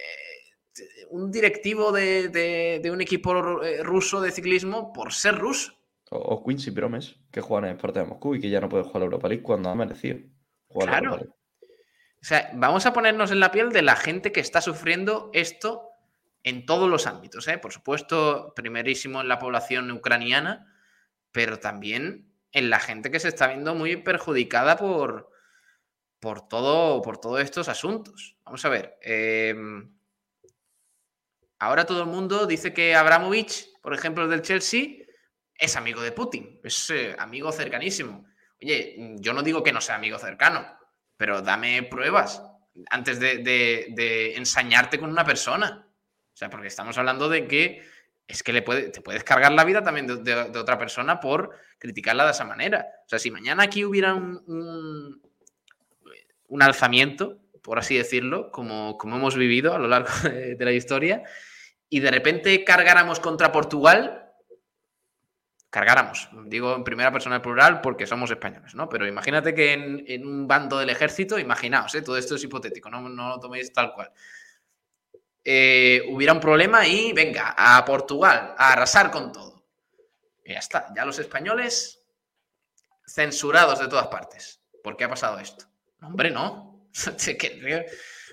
un 1.14 1.32
directivo 1.32 1.92
de, 1.92 2.90
un 2.92 3.00
equipo 3.00 3.62
eh, 3.64 3.84
ruso 3.84 4.20
de 4.20 4.32
ciclismo 4.32 4.92
por 4.92 5.14
ser 5.14 5.38
ruso. 5.38 5.74
O, 6.10 6.44
Quincy 6.44 6.72
Promes, 6.72 7.20
que 7.32 7.40
juega 7.40 7.68
en 7.68 7.76
Esparta 7.76 8.00
de 8.00 8.08
Moscú 8.08 8.34
y 8.34 8.42
que 8.42 8.50
ya 8.50 8.60
no 8.60 8.68
puede 8.68 8.84
jugar 8.84 9.04
a 9.04 9.06
Europa 9.06 9.28
League 9.28 9.44
cuando 9.44 9.70
ha 9.70 9.76
merecido. 9.76 10.20
claro. 10.70 11.16
O 11.16 12.26
sea, 12.26 12.52
vamos 12.56 12.86
a 12.86 12.94
ponernos 12.94 13.32
en 13.32 13.40
la 13.40 13.52
piel 13.52 13.72
de 13.72 13.84
la 13.84 13.96
gente 13.96 14.32
que 14.32 14.40
está 14.40 14.62
sufriendo 14.62 15.30
esto 15.34 15.90
en 16.42 16.66
todos 16.66 16.90
los 16.90 17.06
ámbitos. 17.06 17.48
¿eh? 17.48 17.60
Por 17.60 17.74
supuesto, 17.74 18.54
primerísimo 18.56 19.22
en 19.22 19.28
la 19.28 19.40
población 19.40 19.92
ucraniana, 19.92 20.74
pero 21.32 21.60
también 21.60 22.34
en 22.54 22.70
la 22.72 22.80
gente 22.80 23.12
que 23.12 23.20
se 23.20 23.28
está 23.28 23.48
viendo 23.48 23.76
muy 23.76 23.98
perjudicada 23.98 24.78
por, 24.78 25.30
por, 26.20 26.48
todo, 26.48 27.02
por 27.04 27.20
todos 27.20 27.42
estos 27.42 27.68
asuntos. 27.68 28.38
Vamos 28.46 28.64
a 28.66 28.70
ver. 28.70 28.98
Eh, 29.04 29.54
Ahora 31.64 31.86
todo 31.86 32.02
el 32.02 32.10
mundo 32.10 32.46
dice 32.46 32.74
que 32.74 32.94
Abramovich, 32.94 33.80
por 33.82 33.94
ejemplo, 33.94 34.28
del 34.28 34.42
Chelsea, 34.42 34.98
es 35.58 35.78
amigo 35.78 36.02
de 36.02 36.12
Putin, 36.12 36.60
es 36.62 36.90
eh, 36.90 37.16
amigo 37.18 37.54
cercanísimo. 37.54 38.26
Oye, 38.62 39.16
yo 39.20 39.32
no 39.32 39.42
digo 39.44 39.64
que 39.64 39.72
no 39.72 39.80
sea 39.80 39.96
amigo 39.96 40.20
cercano, 40.20 40.68
pero 41.16 41.42
dame 41.42 41.84
pruebas 41.84 42.44
antes 42.90 43.18
de, 43.18 44.34
ensañarte 44.36 45.00
con 45.00 45.10
una 45.10 45.24
persona. 45.24 45.88
O 46.34 46.36
sea, 46.36 46.50
porque 46.50 46.68
estamos 46.68 46.98
hablando 46.98 47.30
de 47.30 47.48
que 47.48 47.88
es 48.28 48.44
que 48.44 48.52
le 48.52 48.62
puede, 48.62 48.90
te 48.90 49.00
puedes 49.00 49.24
cargar 49.24 49.54
la 49.54 49.64
vida 49.64 49.82
también 49.82 50.22
de, 50.22 50.34
otra 50.60 50.78
persona 50.78 51.22
por 51.22 51.52
criticarla 51.80 52.26
de 52.26 52.32
esa 52.32 52.44
manera. 52.44 52.88
O 53.06 53.10
sea, 53.10 53.20
si 53.20 53.32
mañana 53.32 53.64
aquí 53.64 53.86
hubiera 53.86 54.14
un, 54.16 55.22
alzamiento, 56.60 57.40
por 57.62 57.80
así 57.80 57.96
decirlo, 57.96 58.52
como, 58.52 58.98
hemos 59.02 59.38
vivido 59.38 59.74
a 59.74 59.80
lo 59.80 59.88
largo 59.88 60.12
de 60.24 60.58
la 60.60 60.74
historia, 60.74 61.24
y 61.94 62.00
de 62.00 62.10
repente 62.10 62.64
cargáramos 62.64 63.20
contra 63.20 63.52
Portugal, 63.52 64.34
cargáramos, 65.70 66.28
digo 66.46 66.76
en 66.76 66.84
primera 66.84 67.12
persona 67.12 67.40
plural 67.40 67.82
porque 67.82 68.08
somos 68.08 68.32
españoles, 68.32 68.74
¿no? 68.74 68.90
Pero 68.90 69.06
imagínate 69.06 69.54
que 69.54 69.74
en, 69.74 70.26
un 70.26 70.48
bando 70.48 70.80
del 70.80 70.90
ejército, 70.90 71.38
imaginaos, 71.38 71.94
¿eh? 71.94 72.02
todo 72.02 72.18
esto 72.18 72.34
es 72.34 72.44
hipotético, 72.44 72.90
no, 72.90 73.08
no 73.08 73.30
lo 73.30 73.40
toméis 73.40 73.72
tal 73.72 73.94
cual. 73.94 74.12
Eh, 75.44 76.02
hubiera 76.10 76.34
un 76.34 76.40
problema 76.40 76.88
y 76.88 77.14
venga, 77.14 77.54
a 77.56 77.86
Portugal, 77.86 78.56
a 78.58 78.74
arrasar 78.74 79.12
con 79.12 79.32
todo. 79.32 79.64
Y 80.44 80.54
ya 80.54 80.60
está, 80.60 80.92
ya 80.96 81.06
los 81.06 81.20
españoles 81.20 82.02
censurados 83.06 83.78
de 83.78 83.88
todas 83.88 84.08
partes. 84.08 84.64
¿Por 84.84 84.98
qué 84.98 85.04
ha 85.04 85.10
pasado 85.10 85.38
esto? 85.38 85.66
hombre, 86.02 86.32
no. 86.32 86.88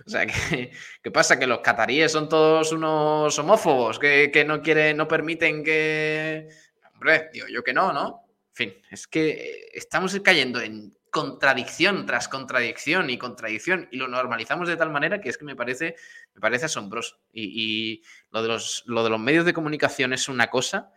O 0.06 0.10
sea, 0.10 0.26
¿qué, 0.26 1.10
pasa? 1.10 1.38
¿Que 1.38 1.46
los 1.46 1.60
cataríes 1.60 2.12
son 2.12 2.28
todos 2.28 2.72
unos 2.72 3.38
homófobos 3.38 3.98
que, 3.98 4.44
no 4.46 4.62
quieren, 4.62 4.96
no 4.96 5.06
permiten 5.06 5.62
que... 5.62 6.48
Hombre, 6.94 7.30
digo 7.32 7.46
yo 7.48 7.62
que 7.62 7.72
no, 7.72 7.92
¿no? 7.92 8.26
En 8.50 8.54
fin, 8.54 8.82
es 8.90 9.06
que 9.06 9.70
estamos 9.72 10.18
cayendo 10.20 10.60
en 10.60 10.96
contradicción 11.10 12.06
tras 12.06 12.28
contradicción 12.28 13.10
y 13.10 13.18
contradicción 13.18 13.88
y 13.90 13.96
lo 13.96 14.06
normalizamos 14.06 14.68
de 14.68 14.76
tal 14.76 14.90
manera 14.90 15.20
que 15.20 15.28
es 15.28 15.38
que 15.38 15.44
me 15.44 15.56
parece, 15.56 15.96
me 16.34 16.40
parece 16.40 16.66
asombroso. 16.66 17.18
Y, 17.32 18.02
lo, 18.30 18.42
de 18.42 18.48
los, 18.48 18.84
lo 18.86 19.02
de 19.02 19.10
los 19.10 19.20
medios 19.20 19.44
de 19.44 19.54
comunicación 19.54 20.12
es 20.12 20.28
una 20.28 20.48
cosa 20.48 20.92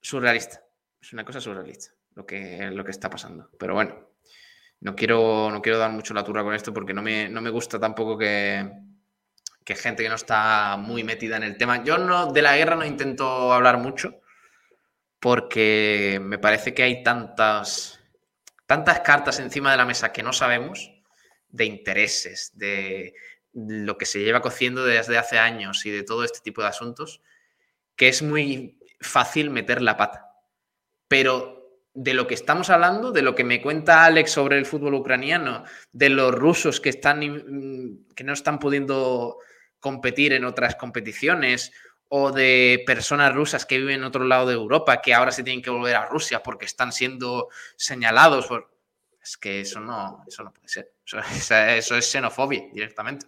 surrealista. 0.00 0.64
Es 1.00 1.12
una 1.12 1.24
cosa 1.24 1.40
surrealista 1.40 1.92
lo 2.14 2.26
que, 2.26 2.70
lo 2.70 2.84
que 2.84 2.90
está 2.90 3.10
pasando. 3.10 3.50
Pero 3.58 3.74
bueno, 3.74 4.13
no 4.84 4.94
quiero, 4.94 5.50
no 5.50 5.62
quiero 5.62 5.78
dar 5.78 5.90
mucho 5.90 6.12
la 6.12 6.22
turra 6.22 6.44
con 6.44 6.54
esto 6.54 6.72
porque 6.72 6.92
no 6.92 7.00
me, 7.00 7.30
no 7.30 7.40
me 7.40 7.48
gusta 7.48 7.80
tampoco 7.80 8.18
que, 8.18 8.70
que, 9.64 9.74
gente 9.74 10.02
que 10.02 10.10
no 10.10 10.14
está 10.14 10.76
muy 10.76 11.02
metida 11.02 11.38
en 11.38 11.42
el 11.42 11.56
tema. 11.56 11.82
Yo 11.82 11.96
no, 11.96 12.30
de 12.30 12.42
la 12.42 12.54
guerra 12.54 12.76
no 12.76 12.84
intento 12.84 13.50
hablar 13.54 13.78
mucho 13.78 14.20
porque 15.18 16.20
me 16.22 16.38
parece 16.38 16.74
que 16.74 16.82
hay 16.82 17.02
tantas, 17.02 17.98
tantas 18.66 19.00
cartas 19.00 19.40
encima 19.40 19.70
de 19.70 19.78
la 19.78 19.86
mesa 19.86 20.12
que 20.12 20.22
no 20.22 20.34
sabemos 20.34 20.92
de 21.48 21.64
intereses, 21.64 22.52
de 22.52 23.14
lo 23.54 23.96
que 23.96 24.04
se 24.04 24.22
lleva 24.22 24.42
cociendo 24.42 24.84
desde 24.84 25.16
hace 25.16 25.38
años 25.38 25.86
y 25.86 25.92
de 25.92 26.02
todo 26.02 26.24
este 26.24 26.40
tipo 26.40 26.60
de 26.60 26.68
asuntos, 26.68 27.22
que 27.96 28.08
es 28.08 28.20
muy 28.20 28.78
fácil 29.00 29.48
meter 29.48 29.80
la 29.80 29.96
pata. 29.96 30.26
Pero 31.08 31.53
de 31.94 32.12
lo 32.12 32.26
que 32.26 32.34
estamos 32.34 32.70
hablando, 32.70 33.12
de 33.12 33.22
lo 33.22 33.34
que 33.34 33.44
me 33.44 33.62
cuenta 33.62 34.04
Alex 34.04 34.32
sobre 34.32 34.58
el 34.58 34.66
fútbol 34.66 34.94
ucraniano, 34.94 35.64
de 35.92 36.10
los 36.10 36.34
rusos 36.34 36.80
que, 36.80 36.88
están, 36.88 37.20
que 38.14 38.24
no 38.24 38.32
están 38.32 38.58
pudiendo 38.58 39.38
competir 39.78 40.32
en 40.32 40.44
otras 40.44 40.74
competiciones, 40.74 41.72
o 42.08 42.30
de 42.30 42.82
personas 42.86 43.34
rusas 43.34 43.66
que 43.66 43.78
viven 43.78 43.96
en 43.96 44.04
otro 44.04 44.24
lado 44.24 44.46
de 44.46 44.54
Europa, 44.54 45.00
que 45.00 45.14
ahora 45.14 45.32
se 45.32 45.42
tienen 45.42 45.62
que 45.62 45.70
volver 45.70 45.96
a 45.96 46.06
Rusia 46.06 46.42
porque 46.42 46.64
están 46.64 46.92
siendo 46.92 47.48
señalados. 47.76 48.46
Es 49.20 49.36
que 49.36 49.62
eso 49.62 49.80
no, 49.80 50.22
eso 50.26 50.44
no 50.44 50.52
puede 50.52 50.68
ser. 50.68 50.92
Eso, 51.76 51.96
es 51.96 52.10
xenofobia 52.10 52.68
directamente. 52.72 53.26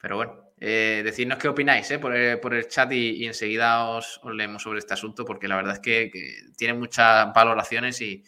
Pero 0.00 0.16
bueno. 0.16 0.45
Eh, 0.58 1.02
decidnos 1.04 1.38
qué 1.38 1.48
opináis 1.48 1.90
eh, 1.90 1.98
por, 1.98 2.14
el, 2.14 2.68
chat 2.68 2.90
y, 2.90 3.26
enseguida 3.26 3.84
os, 3.90 4.20
leemos 4.24 4.62
sobre 4.62 4.78
este 4.78 4.94
asunto 4.94 5.22
porque 5.26 5.48
la 5.48 5.56
verdad 5.56 5.74
es 5.74 5.80
que, 5.80 6.10
tiene 6.56 6.72
muchas 6.72 7.32
valoraciones 7.34 8.00
y, 8.00 8.24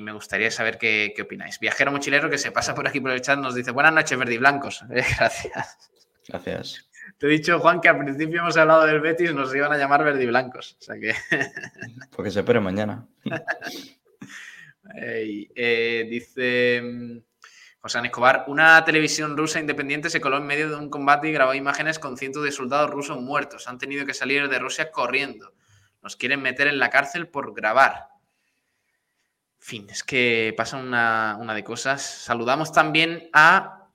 me 0.00 0.12
gustaría 0.12 0.50
saber 0.50 0.78
qué, 0.78 1.14
opináis. 1.22 1.60
Viajero 1.60 1.92
mochilero 1.92 2.28
que 2.28 2.38
se 2.38 2.50
pasa 2.50 2.74
por 2.74 2.88
aquí 2.88 2.98
por 3.00 3.12
el 3.12 3.20
chat 3.20 3.38
nos 3.38 3.54
dice 3.54 3.70
buenas 3.70 3.92
noches 3.92 4.18
verdiblancos. 4.18 4.82
Eh, 4.90 5.04
gracias. 5.16 5.90
Gracias. 6.26 6.90
Te 7.18 7.26
he 7.26 7.30
dicho, 7.30 7.58
Juan, 7.60 7.80
que 7.80 7.88
al 7.88 7.98
principio 7.98 8.40
hemos 8.40 8.56
hablado 8.56 8.86
del 8.86 9.00
Betis, 9.00 9.34
nos 9.34 9.54
iban 9.54 9.72
a 9.72 9.76
llamar 9.76 10.04
verdiblancos. 10.04 10.76
O 10.80 10.82
sea 10.82 10.96
que... 10.98 11.14
Porque 12.16 12.30
se 12.30 12.40
espere 12.40 12.60
mañana. 12.60 13.06
Eh, 14.92 16.06
dice... 16.10 17.22
José 17.80 17.98
Escobar, 18.04 18.44
una 18.46 18.84
televisión 18.84 19.38
rusa 19.38 19.58
independiente 19.58 20.10
se 20.10 20.20
coló 20.20 20.36
en 20.36 20.46
medio 20.46 20.68
de 20.68 20.76
un 20.76 20.90
combate 20.90 21.28
y 21.28 21.32
grabó 21.32 21.54
imágenes 21.54 21.98
con 21.98 22.18
cientos 22.18 22.44
de 22.44 22.52
soldados 22.52 22.90
rusos 22.90 23.20
muertos. 23.22 23.68
Han 23.68 23.78
tenido 23.78 24.04
que 24.04 24.12
salir 24.12 24.48
de 24.50 24.58
Rusia 24.58 24.90
corriendo. 24.90 25.54
Nos 26.02 26.16
quieren 26.16 26.42
meter 26.42 26.66
en 26.66 26.78
la 26.78 26.90
cárcel 26.90 27.28
por 27.28 27.54
grabar. 27.54 28.08
En 29.58 29.66
fin, 29.66 29.86
es 29.90 30.04
que 30.04 30.52
pasa 30.56 30.76
una, 30.76 31.54
de 31.54 31.64
cosas. 31.64 32.02
Saludamos 32.02 32.70
también 32.70 33.30
a 33.32 33.88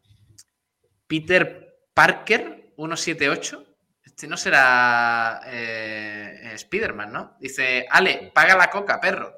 Peter 1.06 1.78
Parker, 1.94 2.74
178. 2.76 3.66
Este 4.04 4.28
no 4.28 4.38
será 4.38 5.42
eh, 5.46 6.56
Spiderman, 6.58 7.12
¿no? 7.12 7.38
Dice, 7.40 7.86
Ale, 7.90 8.32
paga 8.34 8.58
la 8.58 8.70
coca, 8.72 9.00
perro. 9.00 9.32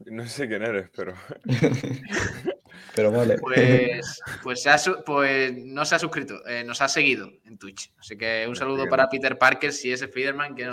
No 0.00 0.26
sé 0.26 0.48
quién 0.48 0.62
eres, 0.62 0.90
pero. 0.94 1.14
Pero 2.94 3.12
vale. 3.12 3.36
Pues, 3.38 4.20
pues, 4.42 4.64
pues 5.04 5.54
no 5.56 5.84
se 5.84 5.94
ha 5.94 5.98
suscrito, 5.98 6.46
eh, 6.46 6.64
nos 6.64 6.80
ha 6.80 6.88
seguido 6.88 7.30
en 7.44 7.58
Twitch. 7.58 7.92
Así 7.98 8.16
que 8.16 8.46
un 8.48 8.56
saludo 8.56 8.88
para 8.88 9.08
Peter 9.08 9.36
Parker, 9.38 9.72
si 9.72 9.92
es 9.92 10.02
Spider-Man, 10.02 10.54
que, 10.54 10.70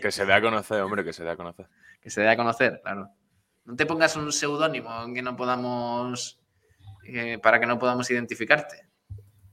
que, 0.00 0.12
se, 0.12 0.26
dé 0.26 0.32
a 0.32 0.40
conocer, 0.40 0.80
hombre, 0.82 1.04
que 1.04 1.12
se 1.12 1.24
dé 1.24 1.30
a 1.30 1.36
conocer. 1.36 1.66
Que 2.02 2.10
se 2.10 2.20
dé 2.20 2.28
a 2.28 2.36
conocer, 2.36 2.80
claro. 2.82 3.10
No 3.64 3.76
te 3.76 3.86
pongas 3.86 4.16
un 4.16 4.32
seudónimo 4.32 4.90
que 5.14 5.22
no 5.22 5.36
podamos. 5.36 6.40
Eh, 7.04 7.38
para 7.38 7.60
que 7.60 7.66
no 7.66 7.78
podamos 7.78 8.10
identificarte. 8.10 8.88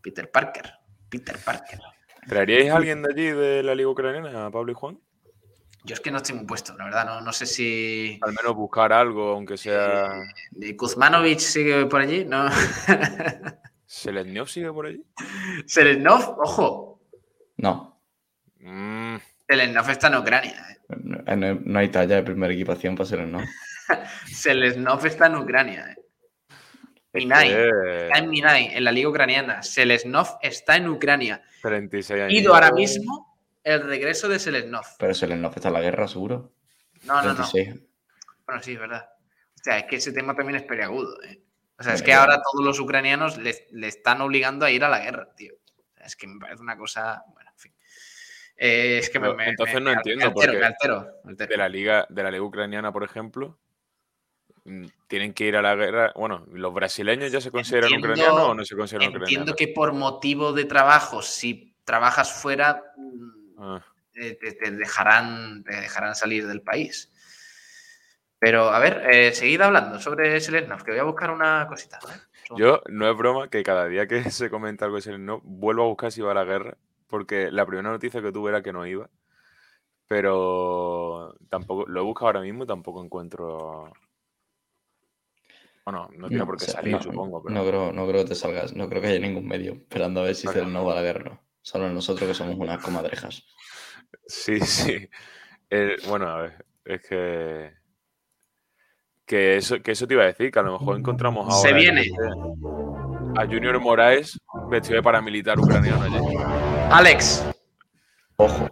Peter 0.02 0.32
Parker. 0.32 0.74
Peter 1.10 1.38
Parker. 1.38 1.80
¿Traeríais 2.28 2.72
a 2.72 2.78
alguien 2.78 3.04
de 3.04 3.12
allí 3.12 3.26
de 3.26 3.62
la 3.62 3.76
Liga 3.76 3.89
Ucraniana, 3.89 4.47
a 4.47 4.52
Pablo 4.52 4.72
y 4.72 4.76
Juan? 4.76 5.00
Yo 5.84 5.94
es 5.94 6.02
que 6.02 6.12
no 6.12 6.18
estoy 6.18 6.36
muy 6.36 6.46
puesto, 6.46 6.76
la 6.78 6.86
verdad, 6.86 7.06
no, 7.06 7.22
no 7.22 7.32
sé 7.32 7.46
si. 7.46 8.20
Al 8.22 8.34
menos 8.34 8.56
buscar 8.56 8.92
algo, 8.92 9.32
aunque 9.32 9.58
sea. 9.58 10.24
Eh, 10.62 10.76
Kuzmanovic 10.76 11.40
sigue 11.40 11.86
por 11.86 12.02
allí, 12.02 12.26
¿no? 12.26 12.50
¿Selesnov 13.86 14.48
sigue 14.50 14.72
por 14.72 14.86
allí? 14.88 15.04
Selesnov, 15.66 16.38
ojo. 16.40 17.02
No. 17.58 18.00
Mm, 18.60 19.16
Selesnov 19.48 19.90
está 19.90 20.08
en 20.08 20.16
Ucrania. 20.16 20.66
¿eh? 20.70 20.78
No, 20.98 21.36
no- 21.56 21.80
hay 21.80 21.90
talla 21.90 22.18
de 22.18 22.24
primera 22.24 22.54
equipación 22.54 22.96
para 22.96 23.08
ser 23.10 23.26
no. 23.26 23.40
Selesnov 24.28 25.06
está 25.06 25.28
en 25.28 25.36
Ucrania. 25.36 25.92
¿eh? 25.92 26.04
Minay. 27.14 27.52
Está 27.52 28.20
en 28.20 28.30
Minay, 28.30 28.66
en 28.74 28.84
la 28.84 28.92
liga 28.92 29.10
ucraniana. 29.10 29.64
Selesnov 29.64 30.38
está 30.42 30.76
en 30.76 30.90
Ucrania. 30.90 31.42
36 31.64 32.22
años. 32.22 32.34
Ido 32.34 32.54
ahora 32.54 32.72
mismo 32.72 33.29
el 33.76 33.84
regreso 33.84 34.28
de 34.28 34.39
Selesnov. 34.39 34.86
Pero 34.97 35.13
Selenov 35.13 35.53
está 35.55 35.67
en 35.70 35.74
la 35.76 35.82
guerra, 35.82 36.07
seguro. 36.07 36.53
No, 37.03 37.15
no, 37.22 37.30
no. 37.30 37.36
36. 37.49 37.76
Bueno, 38.45 38.61
sí, 38.63 38.74
es 38.74 38.80
verdad. 38.80 39.09
O 39.55 39.63
sea, 39.63 39.78
es 39.80 39.86
que 39.86 39.97
ese 39.97 40.11
tema 40.13 40.36
también 40.36 40.55
es 40.57 40.63
peliagudo. 40.63 41.22
¿eh? 41.24 41.41
O 41.78 41.84
sea, 41.84 41.93
es 41.93 42.01
que 42.01 42.13
ahora 42.13 42.41
todos 42.41 42.65
los 42.65 42.80
ucranianos 42.80 43.38
le, 43.38 43.67
le 43.72 43.88
están 43.88 44.22
obligando 44.22 44.65
a 44.65 44.72
ir 44.72 44.84
a 44.84 44.89
la 44.89 44.99
guerra, 44.99 45.30
tío. 45.36 45.53
O 45.55 45.97
sea, 45.97 46.05
es 46.07 46.15
que 46.15 46.28
me 46.28 46.39
parece 46.39 46.61
una 46.61 46.78
cosa. 46.78 47.24
Bueno, 47.34 47.49
en 47.51 47.57
fin. 47.59 47.74
Eh, 48.57 48.97
es 48.99 49.09
que 49.09 49.20
me, 49.20 49.28
Pero 49.28 49.38
me- 49.38 49.49
entonces 49.49 49.76
me- 49.76 49.82
no 49.82 49.89
me 49.91 49.95
entiendo, 49.95 50.26
altero, 50.26 50.34
porque 50.45 50.59
me 50.59 50.65
altero, 50.65 51.07
me 51.24 51.32
altero. 51.32 51.49
de 51.51 51.57
la 51.57 51.70
liga 51.70 52.05
de 52.09 52.24
la 52.24 52.32
liga 52.32 52.43
ucraniana, 52.43 52.91
por 52.91 53.03
ejemplo, 53.05 53.57
mm, 54.65 54.86
tienen 55.07 55.34
que 55.34 55.45
ir 55.45 55.55
a 55.55 55.61
la 55.61 55.76
guerra. 55.76 56.11
Bueno, 56.15 56.45
¿los 56.51 56.74
brasileños 56.74 57.32
ya 57.32 57.39
se 57.39 57.51
consideran 57.51 57.93
Entiendo- 57.93 58.07
ucranianos 58.13 58.49
o 58.49 58.53
no 58.55 58.65
se 58.65 58.76
consideran 58.76 59.05
Entiendo 59.13 59.26
ucranianos? 59.26 59.55
que 59.55 59.67
por 59.70 59.93
motivo 59.93 60.51
de 60.51 60.65
trabajo, 60.65 61.22
si 61.22 61.74
trabajas 61.86 62.34
fuera, 62.34 62.84
mm, 62.97 63.39
Ah, 63.60 63.84
te, 64.14 64.34
te 64.34 64.72
dejarán, 64.72 65.64
te 65.64 65.76
dejarán 65.76 66.16
salir 66.16 66.47
del 66.47 66.62
país. 66.62 67.12
Pero, 68.39 68.70
a 68.70 68.80
ver, 68.80 69.03
eh, 69.12 69.34
seguid 69.34 69.60
hablando 69.60 69.99
sobre 69.99 70.39
Selesnov, 70.39 70.84
que 70.84 70.91
voy 70.91 70.99
a 71.01 71.03
buscar 71.03 71.30
una 71.30 71.68
cosita. 71.68 71.99
¿eh? 72.07 72.55
Yo, 72.55 72.82
no 72.88 73.10
es 73.10 73.18
broma, 73.18 73.49
que 73.49 73.64
cada 73.64 73.86
día 73.88 74.07
que 74.07 74.24
se 74.32 74.49
comenta 74.49 74.86
algo 74.86 74.95
de 74.95 75.01
Selenov, 75.01 75.41
vuelvo 75.43 75.84
a 75.84 75.88
buscar 75.88 76.12
si 76.12 76.22
va 76.22 76.32
a 76.32 76.36
la 76.36 76.45
guerra, 76.45 76.78
porque 77.07 77.51
la 77.51 77.66
primera 77.66 77.89
noticia 77.89 78.22
que 78.22 78.32
tuve 78.32 78.51
era 78.51 78.64
que 78.64 78.72
no 78.72 78.86
iba, 78.86 79.10
pero 80.07 81.36
tampoco, 81.49 81.86
lo 81.88 81.99
he 81.99 82.03
buscado 82.03 82.28
ahora 82.28 82.41
mismo 82.41 82.64
y 82.64 82.68
tampoco 82.68 83.03
encuentro... 83.03 83.91
Bueno, 85.84 86.10
no 86.18 86.28
tiene 86.28 86.45
por 86.45 86.57
qué 86.57 86.66
o 86.66 86.68
sea, 86.68 86.76
salir, 86.76 86.93
no, 86.93 87.01
supongo, 87.01 87.43
pero... 87.43 87.55
no 87.55 87.68
creo, 87.68 87.91
no 87.91 88.07
creo 88.07 88.24
que 88.24 88.30
te 88.30 88.36
salgas. 88.36 88.76
No 88.76 88.88
creo 88.88 89.01
que 89.01 89.07
haya 89.07 89.20
ningún 89.20 89.47
medio 89.47 89.74
esperando 89.74 90.22
a 90.22 90.24
ver 90.26 90.36
si. 90.36 90.47
Selenov 90.47 90.88
va 90.88 90.91
a 90.91 90.95
la 90.97 91.01
guerra. 91.01 91.41
Solo 91.62 91.89
nosotros 91.89 92.28
que 92.28 92.34
somos 92.34 92.55
unas 92.57 92.84
comadrejas. 92.84 93.43
Sí, 94.26 94.60
sí. 94.62 95.07
Eh, 95.70 95.97
bueno, 96.07 96.28
a 96.28 96.41
ver, 96.41 96.66
es 96.86 97.01
que... 97.07 97.74
Que 99.26 99.57
eso, 99.57 99.80
que 99.82 99.91
eso 99.91 100.07
te 100.07 100.16
iba 100.16 100.24
a 100.24 100.28
decir, 100.28 100.51
que 100.51 100.57
a 100.57 100.64
lo 100.64 100.80
mejor 100.80 100.97
encontramos 100.97 101.45
ahora... 101.45 101.70
Se 101.70 101.74
viene. 101.74 102.10
A 103.38 103.45
Junior 103.45 103.80
Moraes 103.80 104.39
vestido 104.70 104.95
de 104.95 105.03
paramilitar 105.03 105.60
ucraniano 105.60 106.01
allí. 106.01 106.18
Alex, 106.89 107.45
Ojo. 108.38 108.70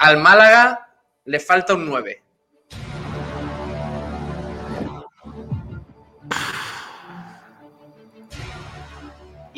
al 0.00 0.16
Málaga 0.16 0.88
le 1.26 1.38
falta 1.38 1.74
un 1.74 1.86
9. 1.86 2.22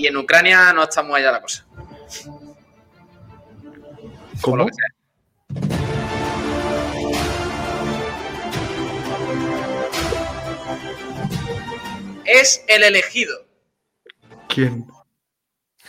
Y 0.02 0.08
en 0.08 0.16
Ucrania 0.16 0.72
no 0.72 0.82
está 0.82 1.00
muy 1.04 1.20
allá 1.20 1.30
la 1.30 1.40
cosa. 1.40 1.64
Por 4.42 4.58
lo 4.58 4.64
¿Cómo? 4.64 4.66
que 4.66 4.72
sea. 4.74 4.88
Es 12.24 12.64
el 12.66 12.82
elegido. 12.82 13.46
¿Quién? 14.48 14.88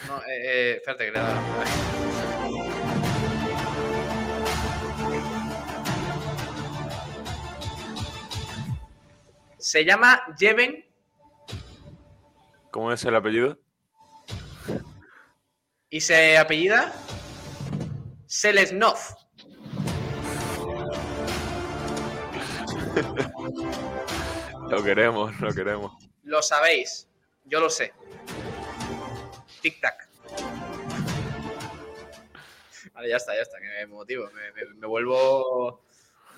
No, 0.08 0.18
eh, 0.20 0.22
eh, 0.28 0.74
espérate 0.78 1.06
que 1.06 1.12
le 1.12 1.20
dado. 1.20 1.42
Se 9.58 9.84
llama 9.84 10.22
Jeven 10.38 10.86
¿Cómo 12.70 12.92
es 12.92 13.04
el 13.06 13.16
apellido? 13.16 13.63
Y 15.94 16.02
se 16.02 16.38
apellida 16.40 16.92
Selesnov. 18.26 18.98
Lo 24.72 24.84
queremos, 24.84 25.40
lo 25.40 25.54
queremos. 25.54 25.92
Lo 26.24 26.42
sabéis. 26.42 27.08
Yo 27.46 27.60
lo 27.60 27.70
sé. 27.70 27.94
Tic 29.62 29.80
tac. 29.80 30.08
Vale, 32.94 33.10
ya 33.10 33.18
está, 33.18 33.36
ya 33.36 33.42
está, 33.44 33.60
que 33.60 33.68
me 33.68 33.86
motivo. 33.86 34.28
Me, 34.34 34.52
me- 34.66 34.74
me 34.80 34.88
vuelvo. 34.88 35.84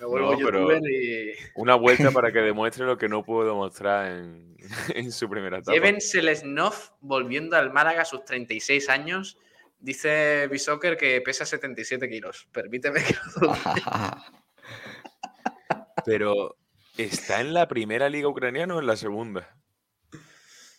Me 0.00 0.04
vuelvo 0.06 0.32
No, 0.32 0.38
youtuber 0.38 0.82
y. 0.86 1.32
Una 1.54 1.76
vuelta 1.76 2.10
para 2.10 2.30
que 2.30 2.40
demuestre 2.40 2.84
lo 2.84 2.98
que 2.98 3.08
no 3.08 3.24
pudo 3.24 3.46
demostrar 3.46 4.12
en, 4.12 4.54
en 4.94 5.10
su 5.12 5.30
primera 5.30 5.56
etapa. 5.58 5.72
Jeven 5.72 6.02
Selesnov 6.02 6.74
volviendo 7.00 7.56
al 7.56 7.72
Málaga 7.72 8.02
a 8.02 8.04
sus 8.04 8.22
36 8.26 8.90
años. 8.90 9.38
Dice 9.86 10.48
Bisoccer 10.48 10.96
que 10.96 11.20
pesa 11.20 11.46
77 11.46 12.08
kilos. 12.08 12.48
Permíteme 12.50 13.04
que 13.04 13.14
lo 13.14 13.46
dude. 13.46 13.56
Pero, 16.04 16.56
¿está 16.96 17.40
en 17.40 17.54
la 17.54 17.68
primera 17.68 18.08
liga 18.08 18.26
ucraniana 18.26 18.74
o 18.74 18.80
en 18.80 18.86
la 18.88 18.96
segunda? 18.96 19.56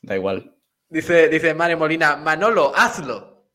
da 0.01 0.17
igual. 0.17 0.57
Dice, 0.89 1.29
dice 1.29 1.53
Mare 1.53 1.77
Molina, 1.77 2.17
Manolo, 2.17 2.73
hazlo. 2.75 3.47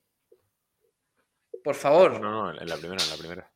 Por 1.63 1.75
favor. 1.75 2.19
No, 2.19 2.31
no, 2.31 2.59
en 2.59 2.67
la 2.67 2.79
primera, 2.79 3.05
en 3.05 3.11
la 3.11 3.17
primera. 3.19 3.53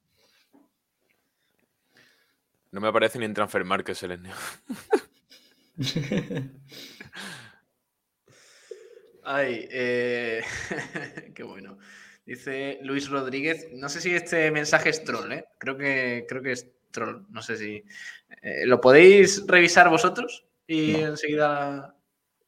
No 2.72 2.80
me 2.82 2.88
aparece 2.88 3.18
ni 3.18 3.24
en 3.24 3.32
Transfer 3.32 3.64
Market 3.64 4.02
el. 4.02 4.20
Ay, 9.28 9.66
eh, 9.72 10.40
qué 11.34 11.42
bueno. 11.42 11.78
Dice 12.24 12.78
Luis 12.82 13.08
Rodríguez, 13.08 13.68
no 13.72 13.88
sé 13.88 14.00
si 14.00 14.14
este 14.14 14.50
mensaje 14.52 14.88
es 14.90 15.02
troll, 15.02 15.32
¿eh? 15.32 15.46
Creo 15.58 15.76
que, 15.76 16.26
creo 16.28 16.42
que 16.42 16.52
es 16.52 16.68
troll, 16.92 17.22
no 17.30 17.42
sé 17.42 17.56
si... 17.56 17.82
eh, 18.42 18.64
¿Lo 18.66 18.80
podéis 18.80 19.44
revisar 19.46 19.88
vosotros? 19.90 20.44
Y 20.66 20.92
No. 20.92 21.08
enseguida... 21.08 21.94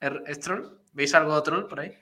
¿er- 0.01 0.23
¿Es 0.27 0.39
troll? 0.41 0.79
¿Veis 0.93 1.15
algo 1.15 1.41
troll 1.43 1.67
por 1.67 1.81
ahí? 1.81 1.97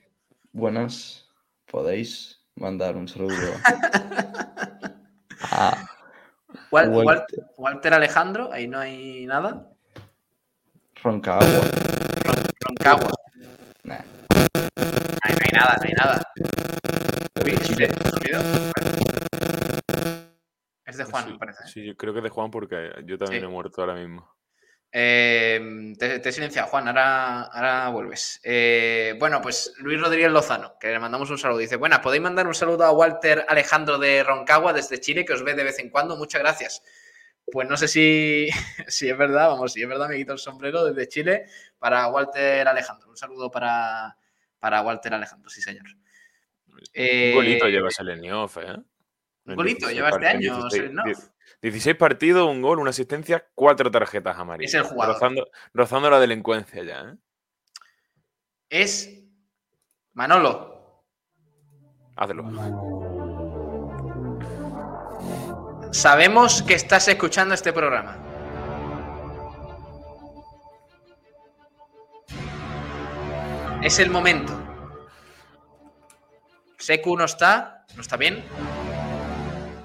Buenas. 0.53 1.27
Podéis 1.66 2.41
mandar 2.55 2.97
un 2.97 3.09
saludo 3.09 3.55
a 5.41 5.87
Walter 6.70 7.45
Walter 7.57 7.95
Alejandro, 7.95 8.53
ahí 8.53 8.68
no 8.68 8.79
hay 8.79 9.24
nada. 9.27 9.70
Roncagua. 11.03 11.64
Roncagua, 12.61 13.11
Nah, 13.85 14.01
nada, 15.57 15.77
no 15.77 15.85
hay 15.85 15.93
nada. 15.95 16.33
Uy, 17.45 17.59
Chile. 17.63 17.91
Es 20.85 20.97
de 20.99 21.05
Juan, 21.05 21.33
me 21.33 21.39
parece. 21.39 21.67
Sí, 21.67 21.85
yo 21.85 21.97
creo 21.97 22.13
que 22.13 22.21
es 22.21 22.25
de 22.25 22.31
Juan 22.31 22.51
porque 22.51 22.91
yo 23.05 23.19
también 23.19 23.43
Sí. 23.43 23.47
he 23.47 23.51
muerto 23.51 23.81
ahora 23.81 23.95
mismo. 23.95 24.35
Eh, 24.93 25.93
te, 25.99 26.21
te 26.21 26.29
he 26.29 26.33
silenciado, 26.33 26.69
Juan, 26.69 26.89
ahora, 26.89 27.43
ahora 27.43 27.89
vuelves. 27.91 28.41
Eh, 28.45 29.15
bueno, 29.19 29.43
pues 29.43 29.75
Luis 29.79 30.01
Rodríguez 30.01 30.31
Lozano, 30.31 30.75
que 30.81 30.89
le 30.89 30.99
mandamos 30.99 31.29
un 31.31 31.39
saludo. 31.39 31.59
Dice, 31.59 31.77
buenas, 31.77 31.99
podéis 32.01 32.23
mandar 32.23 32.47
un 32.47 32.55
saludo 32.55 32.85
a 32.85 32.93
Walter 32.93 33.45
Alejandro 33.49 33.99
de 33.99 34.23
Roncagua 34.23 34.73
desde 34.73 35.01
Chile, 35.01 35.25
que 35.25 35.33
os 35.35 35.43
ve 35.43 35.55
de 35.55 35.65
vez 35.65 35.79
en 35.81 35.91
cuando. 35.91 36.17
Muchas 36.17 36.41
gracias. 36.41 36.83
Pues 37.53 37.69
no 37.69 37.77
sé 37.77 37.89
si, 37.89 38.49
si 38.89 39.09
es 39.11 39.19
verdad, 39.19 39.49
vamos, 39.49 39.73
si 39.73 39.83
es 39.83 39.89
verdad, 39.89 40.09
me 40.09 40.17
quito 40.17 40.33
el 40.33 40.39
sombrero 40.39 40.85
desde 40.85 41.09
Chile 41.09 41.47
para 41.79 42.07
Walter 42.09 42.67
Alejandro. 42.67 43.11
Un 43.11 43.17
saludo 43.17 43.51
para, 43.51 44.17
para 44.67 44.83
Walter 44.83 45.14
Alejandro, 45.14 45.49
sí, 45.49 45.62
señor. 45.62 45.85
Eh, 46.93 47.31
Un 47.31 47.37
golito 47.37 47.69
lleva 47.69 47.89
Seleniov, 47.89 48.51
¿eh? 48.59 48.77
Un 49.45 49.55
golito 49.55 49.87
16 49.87 49.95
lleva 49.95 50.09
este 50.11 50.27
año, 50.27 50.41
16 50.41 50.73
Seleniov. 50.73 51.05
die- 51.07 51.71
16 51.71 51.95
partidos, 51.97 52.49
un 52.51 52.61
gol, 52.62 52.81
una 52.81 52.91
asistencia, 52.91 53.47
cuatro 53.55 53.93
tarjetas 53.93 54.37
amarillas. 54.37 54.75
Es 54.75 54.81
el 54.81 54.83
jugador. 54.83 55.14
Rozando, 55.14 55.47
rozando 55.73 56.11
la 56.11 56.19
delincuencia 56.19 56.83
ya, 56.83 57.01
¿eh? 57.03 57.14
Es 58.69 59.23
Manolo. 60.14 61.05
Hazlo. 62.17 62.43
Sabemos 65.93 66.62
que 66.64 66.75
estás 66.75 67.07
escuchando 67.07 67.55
este 67.55 67.73
programa. 67.73 68.19
Es 73.87 74.01
el 74.01 74.11
momento. 74.11 74.53
Seku 76.76 77.16
no 77.16 77.24
está, 77.24 77.84
no 77.95 78.01
está 78.03 78.16
bien. 78.16 78.45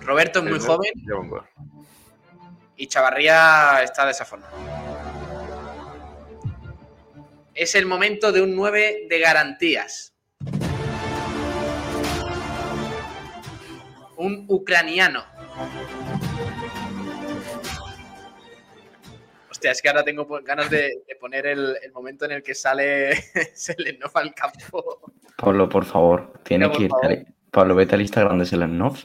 Roberto 0.01 0.39
es 0.39 0.45
muy 0.45 0.53
El- 0.55 0.61
joven 0.65 0.91
y 2.77 2.87
Chavarría 2.87 3.83
está 3.83 4.05
de 4.05 4.11
esa 4.11 4.25
forma. 4.25 4.47
Es 7.53 7.75
el 7.75 7.85
momento 7.85 8.31
de 8.31 8.41
un 8.41 8.55
9 8.55 9.05
de 9.07 9.19
garantías. 9.19 10.15
Un 14.17 14.45
ucraniano. 14.47 15.23
Hostia, 19.61 19.71
es 19.73 19.81
que 19.83 19.89
ahora 19.89 20.03
tengo 20.03 20.25
ganas 20.43 20.71
de, 20.71 21.03
de 21.07 21.15
poner 21.19 21.45
el, 21.45 21.77
el 21.83 21.91
momento 21.91 22.25
en 22.25 22.31
el 22.31 22.41
que 22.41 22.55
sale 22.55 23.13
Selenov 23.53 24.09
al 24.15 24.33
campo. 24.33 25.01
Pablo, 25.37 25.69
por 25.69 25.85
favor, 25.85 26.33
tiene 26.43 26.67
por 26.67 26.77
que 26.77 26.83
ir. 26.85 26.89
favor. 26.89 27.17
Pablo, 27.51 27.75
vete 27.75 27.93
al 27.93 28.01
Instagram 28.01 28.39
de 28.39 28.45
Selenov 28.47 28.97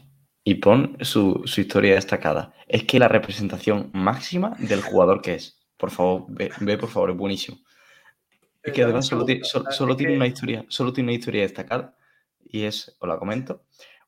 y 0.45 0.55
pon 0.55 0.97
su, 1.03 1.43
su 1.45 1.61
historia 1.61 1.95
destacada. 1.97 2.55
Es 2.67 2.85
que 2.85 2.99
la 2.99 3.09
representación 3.09 3.91
máxima 3.93 4.57
del 4.59 4.81
jugador 4.81 5.21
que 5.21 5.35
es. 5.35 5.63
Por 5.77 5.91
favor, 5.91 6.25
ve, 6.29 6.51
ve, 6.61 6.79
por 6.79 6.89
favor, 6.89 7.11
es 7.11 7.17
buenísimo. 7.19 7.59
Es 8.63 8.73
que 8.73 8.83
además 8.83 9.05
solo, 9.09 9.27
solo- 9.71 9.95
tiene 9.95 10.17
una 10.17 10.27
historia, 10.27 10.65
solo 10.69 10.91
tiene 10.91 11.11
una 11.11 11.19
historia 11.19 11.43
destacada 11.43 11.95
y 12.43 12.65
es, 12.65 12.97
os 12.99 13.07
la 13.07 13.19
comento, 13.19 13.65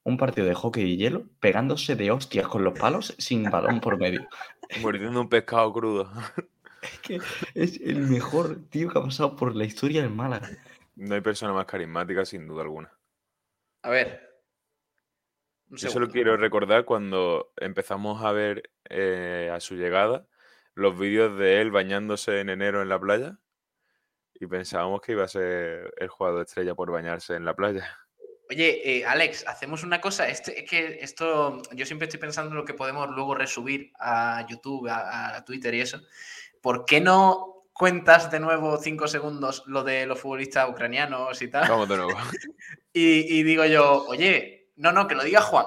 un 0.09 0.17
partido 0.17 0.47
de 0.47 0.55
hockey 0.55 0.85
y 0.85 0.97
hielo 0.97 1.25
pegándose 1.41 1.95
de 1.95 2.11
hostias 2.11 2.49
con 2.49 2.65
los 2.65 2.79
palos 2.79 3.15
sin 3.19 3.45
balón 3.45 3.81
por 3.81 3.99
medio. 3.99 4.27
Mordiendo 4.83 5.21
un 5.21 5.29
pescado 5.29 5.73
crudo. 5.73 6.11
Es 6.81 6.99
que 7.01 7.21
es 7.55 7.81
el 7.81 8.07
mejor 8.07 8.61
tío 8.71 8.89
que 8.89 9.01
ha 9.01 9.03
pasado 9.03 9.35
por 9.35 9.57
la 9.57 9.65
historia 9.65 10.01
del 10.01 10.13
Málaga. 10.13 10.49
No 10.95 11.17
hay 11.17 11.21
persona 11.21 11.53
más 11.53 11.67
carismática, 11.67 12.25
sin 12.25 12.47
duda 12.47 12.63
alguna. 12.63 12.93
A 13.83 13.91
ver. 13.91 14.41
Yo 15.71 15.91
solo 15.91 16.09
quiero 16.09 16.37
recordar 16.37 16.85
cuando 16.85 17.53
empezamos 17.57 18.23
a 18.25 18.31
ver 18.31 18.71
eh, 18.89 19.51
a 19.53 19.59
su 19.59 19.75
llegada 19.75 20.29
los 20.75 20.97
vídeos 20.97 21.37
de 21.37 21.61
él 21.61 21.73
bañándose 21.73 22.39
en 22.39 22.49
enero 22.49 22.81
en 22.81 22.89
la 22.89 23.01
playa 23.01 23.39
y 24.35 24.47
pensábamos 24.47 25.01
que 25.01 25.13
iba 25.13 25.25
a 25.25 25.29
ser 25.29 25.93
el 25.97 26.09
jugador 26.09 26.43
estrella 26.43 26.77
por 26.77 26.93
bañarse 26.93 27.35
en 27.35 27.45
la 27.45 27.55
playa. 27.55 28.08
Oye, 28.51 28.99
eh, 28.99 29.05
Alex, 29.05 29.45
hacemos 29.47 29.83
una 29.83 30.01
cosa. 30.01 30.27
Este, 30.29 30.61
es 30.61 30.71
que 30.71 30.99
esto, 31.03 31.61
yo 31.73 31.85
siempre 31.85 32.07
estoy 32.07 32.19
pensando 32.21 32.51
en 32.51 32.57
lo 32.57 32.65
que 32.65 32.75
podemos 32.75 33.09
luego 33.11 33.35
resubir 33.35 33.93
a 33.99 34.47
YouTube, 34.49 34.89
a, 34.89 35.37
a 35.37 35.45
Twitter 35.45 35.75
y 35.75 35.81
eso. 35.83 36.01
¿Por 36.63 36.85
qué 36.87 37.01
no 37.01 37.65
cuentas 37.73 38.31
de 38.31 38.41
nuevo 38.41 38.79
cinco 38.79 39.07
segundos 39.07 39.63
lo 39.67 39.85
de 39.85 40.07
los 40.07 40.19
futbolistas 40.19 40.69
ucranianos 40.69 41.41
y 41.43 41.49
tal? 41.49 41.69
Vamos 41.69 41.89
de 41.89 41.97
nuevo. 41.97 42.13
Y, 42.93 43.39
y 43.39 43.43
digo 43.45 43.65
yo, 43.67 44.07
oye, 44.09 44.71
no, 44.77 44.91
no, 44.91 45.07
que 45.07 45.15
lo 45.15 45.23
diga 45.23 45.41
Juan. 45.41 45.67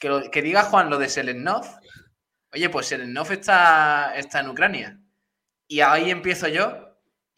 Que, 0.00 0.08
lo- 0.08 0.28
que 0.30 0.42
diga 0.42 0.64
Juan 0.64 0.90
lo 0.90 0.98
de 0.98 1.08
Selenov. 1.08 1.64
Oye, 2.52 2.68
pues 2.68 2.86
Selenov 2.86 3.30
está, 3.30 4.14
está 4.16 4.40
en 4.40 4.48
Ucrania. 4.48 4.98
Y 5.68 5.80
ahí 5.82 6.10
empiezo 6.10 6.48
yo 6.48 6.89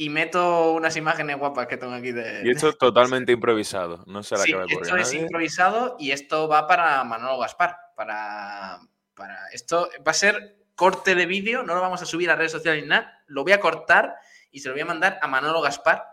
y 0.05 0.09
meto 0.11 0.73
unas 0.73 0.97
imágenes 0.97 1.39
guapas 1.39 1.67
que 1.67 1.77
tengo 1.77 1.95
aquí 1.95 2.13
de. 2.13 2.43
Y 2.45 2.51
esto 2.51 2.69
es 2.69 2.79
totalmente 2.79 3.33
improvisado. 3.33 4.03
No 4.07 4.23
se 4.23 4.37
la 4.37 4.43
Sí, 4.43 4.53
esto 4.69 4.97
es 4.97 5.13
nadie. 5.13 5.21
improvisado 5.23 5.97
y 5.99 6.11
esto 6.11 6.49
va 6.49 6.67
para 6.67 7.03
Manolo 7.05 7.39
Gaspar. 7.39 7.77
Para, 7.97 8.81
para 9.15 9.49
esto 9.53 9.89
va 10.07 10.11
a 10.11 10.15
ser 10.15 10.57
corte 10.75 11.15
de 11.15 11.27
vídeo, 11.27 11.63
no 11.63 11.75
lo 11.75 11.81
vamos 11.81 12.03
a 12.03 12.07
subir 12.07 12.31
a 12.31 12.37
redes 12.37 12.53
sociales 12.53 12.83
ni 12.83 12.89
nada. 12.89 13.23
Lo 13.27 13.45
voy 13.45 13.53
a 13.53 13.61
cortar 13.61 14.15
y 14.51 14.61
se 14.61 14.69
lo 14.69 14.75
voy 14.75 14.83
a 14.83 14.87
mandar 14.87 15.19
a 15.23 15.29
Manolo 15.29 15.61
Gaspar 15.61 16.05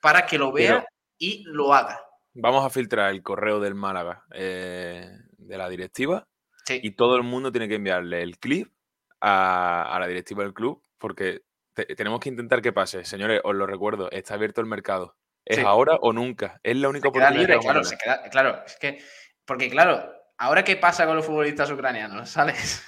para 0.00 0.24
que 0.26 0.38
lo 0.38 0.52
vea 0.52 0.74
Pero- 0.74 0.86
y 1.18 1.42
lo 1.46 1.74
haga. 1.74 2.00
Vamos 2.34 2.64
a 2.64 2.70
filtrar 2.70 3.10
el 3.10 3.22
correo 3.22 3.60
del 3.60 3.74
Málaga 3.74 4.24
eh, 4.32 5.10
de 5.38 5.58
la 5.58 5.68
directiva 5.68 6.26
Sí. 6.64 6.80
y 6.82 6.92
todo 6.92 7.16
el 7.16 7.22
mundo 7.22 7.50
tiene 7.52 7.68
que 7.68 7.76
enviarle 7.76 8.22
el 8.22 8.38
clip 8.38 8.72
a, 9.20 9.94
a 9.94 9.98
la 10.00 10.06
directiva 10.06 10.42
del 10.42 10.52
club 10.54 10.82
porque 10.98 11.42
te- 11.76 11.94
tenemos 11.94 12.18
que 12.20 12.30
intentar 12.30 12.60
que 12.62 12.72
pase. 12.72 13.04
Señores, 13.04 13.40
os 13.44 13.54
lo 13.54 13.66
recuerdo, 13.66 14.10
está 14.10 14.34
abierto 14.34 14.60
el 14.60 14.66
mercado. 14.66 15.14
¿Es 15.44 15.56
Sí. 15.58 15.62
ahora 15.64 15.96
o 16.00 16.12
nunca? 16.12 16.58
Es 16.64 16.76
la 16.76 16.88
única 16.88 17.04
Se 17.04 17.08
oportunidad. 17.08 17.38
libre, 17.40 17.58
claro, 17.60 17.82
tener. 17.82 17.84
se 17.84 17.98
queda, 17.98 18.22
claro, 18.30 18.62
es 18.66 18.76
que, 18.76 18.98
porque 19.44 19.70
claro, 19.70 20.10
ahora 20.38 20.64
qué 20.64 20.74
pasa 20.76 21.06
con 21.06 21.14
los 21.14 21.24
futbolistas 21.26 21.70
ucranianos, 21.70 22.28
¿sabes? 22.30 22.84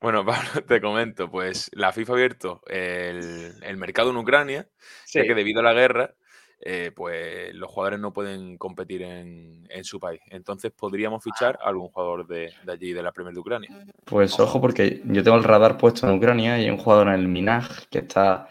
Bueno, 0.00 0.24
Pablo, 0.54 0.64
te 0.66 0.80
comento, 0.80 1.30
pues 1.30 1.70
la 1.74 1.92
FIFA 1.92 2.12
ha 2.12 2.16
abierto 2.16 2.62
el, 2.68 3.52
el 3.62 3.76
mercado 3.76 4.10
en 4.10 4.16
Ucrania, 4.16 4.66
ya 5.12 5.22
que 5.24 5.34
debido 5.34 5.60
a 5.60 5.64
la 5.64 5.74
guerra, 5.74 6.14
eh, 6.60 6.92
pues 6.94 7.54
los 7.54 7.70
jugadores 7.70 8.00
no 8.00 8.12
pueden 8.12 8.58
competir 8.58 9.02
en, 9.02 9.66
en 9.70 9.84
su 9.84 9.98
país. 9.98 10.20
Entonces 10.30 10.72
podríamos 10.72 11.24
fichar 11.24 11.58
a 11.62 11.68
algún 11.68 11.88
jugador 11.88 12.26
de, 12.26 12.52
de 12.64 12.72
allí, 12.72 12.92
de 12.92 13.02
la 13.02 13.12
Premier 13.12 13.34
de 13.34 13.40
Ucrania. 13.40 13.84
Pues 14.04 14.38
ojo, 14.38 14.60
porque 14.60 15.00
yo 15.06 15.22
tengo 15.22 15.36
el 15.38 15.44
radar 15.44 15.78
puesto 15.78 16.06
en 16.08 16.14
Ucrania 16.16 16.58
y 16.58 16.64
hay 16.64 16.70
un 16.70 16.76
jugador 16.78 17.08
en 17.08 17.14
el 17.14 17.28
Minaj 17.28 17.86
que 17.90 17.98
está 18.00 18.48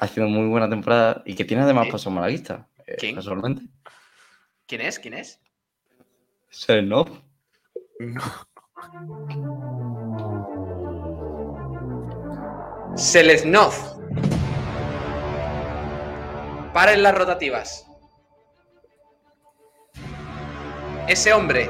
haciendo 0.00 0.30
muy 0.32 0.48
buena 0.48 0.68
temporada 0.68 1.22
y 1.26 1.34
que 1.34 1.44
tiene 1.44 1.62
además 1.62 1.86
¿Sí? 1.86 1.92
paso 1.92 2.10
malaguista. 2.10 2.68
eh, 2.86 2.96
¿Quién? 2.98 3.14
Casualmente. 3.16 3.62
¿Quién 4.66 4.80
es? 4.80 4.98
¿Quién 4.98 5.14
es? 5.14 5.38
Serenov. 6.48 7.08
Selesnov. 12.96 14.01
Paren 16.72 17.02
las 17.02 17.14
rotativas. 17.14 17.86
Ese 21.06 21.32
hombre. 21.34 21.68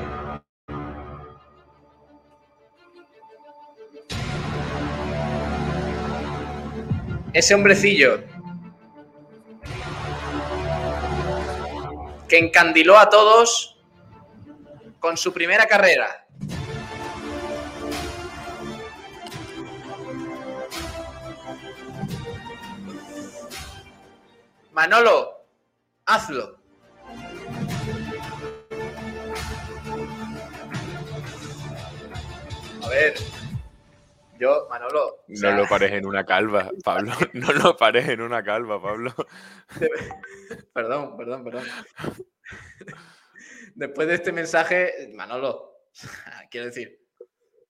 Ese 7.33 7.55
hombrecillo. 7.55 8.23
Que 12.29 12.39
encandiló 12.39 12.97
a 12.97 13.11
todos 13.11 13.83
con 15.01 15.17
su 15.17 15.33
primera 15.33 15.67
carrera. 15.67 16.22
Manolo, 24.73 25.47
hazlo. 26.07 26.59
A 32.83 32.89
ver, 32.89 33.15
yo, 34.39 34.67
Manolo. 34.71 35.07
o 35.09 35.25
No 35.29 35.37
sea, 35.37 35.57
lo 35.57 35.67
pares 35.69 35.93
en 35.93 36.07
una 36.07 36.25
calva, 36.25 36.71
Pablo. 36.83 37.13
No 37.35 37.53
lo 37.53 37.77
pares 37.77 38.09
en 38.09 38.23
una 38.23 38.43
calva, 38.43 38.81
Pablo. 38.83 39.15
Perdón, 40.73 41.17
perdón, 41.17 41.45
perdón. 41.45 41.65
Después 43.75 44.09
de 44.09 44.15
este 44.15 44.33
mensaje, 44.33 45.11
Manolo, 45.15 45.83
quiero 46.51 46.67
decir. 46.67 46.99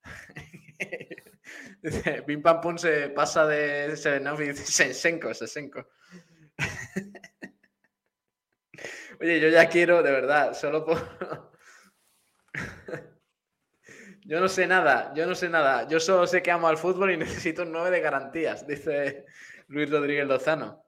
Pim 2.27 2.43
Pam 2.43 2.61
Pum 2.61 2.79
se 2.79 3.09
pasa 3.11 3.47
de 3.47 3.97
Serenov 3.97 4.41
y 4.41 4.49
dice 4.49 4.65
Sensenko, 4.65 5.35
Sensenko. 5.35 5.87
Oye, 9.21 9.41
yo 9.41 9.49
ya 9.49 9.69
quiero, 9.69 10.03
de 10.03 10.11
verdad, 10.11 10.55
solo 10.55 10.85
por. 10.85 11.53
Yo 14.25 14.41
no 14.41 14.49
sé 14.49 14.67
nada, 14.67 15.13
yo 15.15 15.27
no 15.27 15.35
sé 15.35 15.49
nada. 15.49 15.89
Yo 15.89 15.99
solo 15.99 16.27
sé 16.27 16.43
que 16.43 16.51
amo 16.51 16.69
al 16.69 16.79
fútbol 16.79 17.13
y 17.13 17.17
necesito 17.17 17.63
un 17.63 17.73
9 17.73 17.91
de 17.91 18.01
garantías, 18.01 18.67
dice 18.67 19.27
Luis 19.69 19.91
Rodríguez 19.91 20.27
Lozano. 20.27 20.85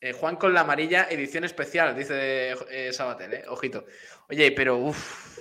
Eh, 0.00 0.12
Juan 0.12 0.36
con 0.36 0.52
la 0.52 0.60
amarilla, 0.60 1.06
edición 1.10 1.44
especial, 1.44 1.96
dice 1.96 2.54
eh, 2.70 2.92
Sabatel, 2.92 3.34
eh. 3.34 3.44
Ojito. 3.48 3.86
Oye, 4.28 4.52
pero 4.52 4.76
uff. 4.76 5.38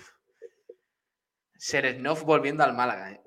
Seresnov 1.57 2.23
volviendo 2.23 2.63
al 2.63 2.73
Málaga, 2.73 3.11
eh. 3.11 3.21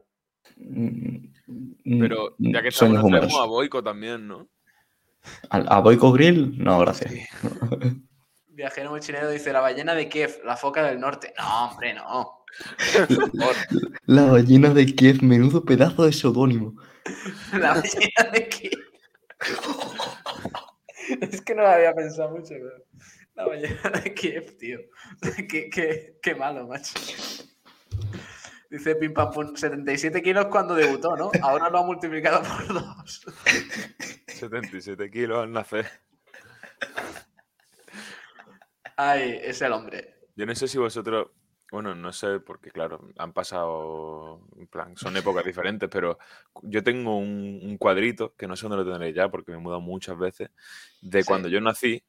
Pero 1.84 2.34
ya 2.38 2.62
que 2.62 2.68
estamos, 2.68 3.04
tenemos 3.04 3.38
a 3.38 3.44
Boico 3.44 3.82
también, 3.82 4.26
¿no? 4.26 4.48
¿A, 5.50 5.56
a 5.58 5.80
Boico 5.80 6.12
Grill? 6.12 6.56
No, 6.62 6.78
gracias. 6.80 7.12
Viajero 8.48 8.90
mochilero 8.90 9.28
dice 9.28 9.52
la 9.52 9.60
ballena 9.60 9.94
de 9.94 10.08
Kiev, 10.08 10.40
la 10.44 10.56
foca 10.56 10.82
del 10.84 10.98
norte. 10.98 11.34
No, 11.38 11.68
hombre, 11.70 11.92
no. 11.94 12.32
La 14.06 14.22
ballena 14.24 14.70
de 14.72 14.86
Kiev, 14.86 15.22
menudo 15.22 15.62
pedazo 15.64 16.06
de 16.06 16.12
seudónimo. 16.12 16.74
La 17.52 17.74
ballena 17.74 18.30
de 18.32 18.48
Kiev. 18.48 18.78
Es 21.20 21.42
que 21.42 21.54
no 21.54 21.62
lo 21.62 21.68
había 21.68 21.92
pensado 21.94 22.30
mucho, 22.30 22.48
pero. 22.50 22.84
La 23.34 23.46
ballena 23.46 23.90
de 24.02 24.14
Kiev, 24.14 24.56
tío. 24.56 24.78
Qué, 25.48 25.68
qué- 25.68 26.16
qué 26.22 26.34
malo, 26.34 26.66
macho. 26.66 26.94
Dice 28.70 28.96
Pim 28.96 29.12
Pam 29.12 29.30
Pum, 29.30 29.54
77 29.54 30.22
kilos 30.22 30.46
cuando 30.46 30.74
debutó, 30.74 31.14
¿no? 31.16 31.30
Ahora 31.42 31.68
lo 31.70 31.78
ha 31.78 31.82
multiplicado 31.86 32.42
por 32.42 32.66
dos. 32.74 33.24
77 34.36 35.10
kilos 35.10 35.38
al 35.42 35.52
nacer. 35.52 35.86
Ay, 38.96 39.38
es 39.42 39.60
el 39.62 39.72
hombre. 39.72 40.14
Yo 40.36 40.46
no 40.46 40.54
sé 40.54 40.68
si 40.68 40.78
vosotros, 40.78 41.30
bueno, 41.70 41.94
no 41.94 42.12
sé, 42.12 42.40
porque 42.40 42.70
claro, 42.70 43.08
han 43.18 43.32
pasado, 43.32 44.40
en 44.56 44.66
plan, 44.66 44.96
son 44.96 45.16
épocas 45.16 45.44
diferentes, 45.44 45.88
pero 45.90 46.18
yo 46.62 46.82
tengo 46.82 47.18
un, 47.18 47.60
un 47.62 47.76
cuadrito, 47.78 48.34
que 48.36 48.46
no 48.46 48.56
sé 48.56 48.68
dónde 48.68 48.84
lo 48.84 48.90
tendré 48.90 49.12
ya, 49.12 49.28
porque 49.30 49.52
me 49.52 49.58
he 49.58 49.60
mudado 49.60 49.80
muchas 49.80 50.18
veces, 50.18 50.50
de 51.00 51.22
Sí. 51.22 51.26
cuando 51.26 51.48
yo 51.48 51.60
nací, 51.60 52.04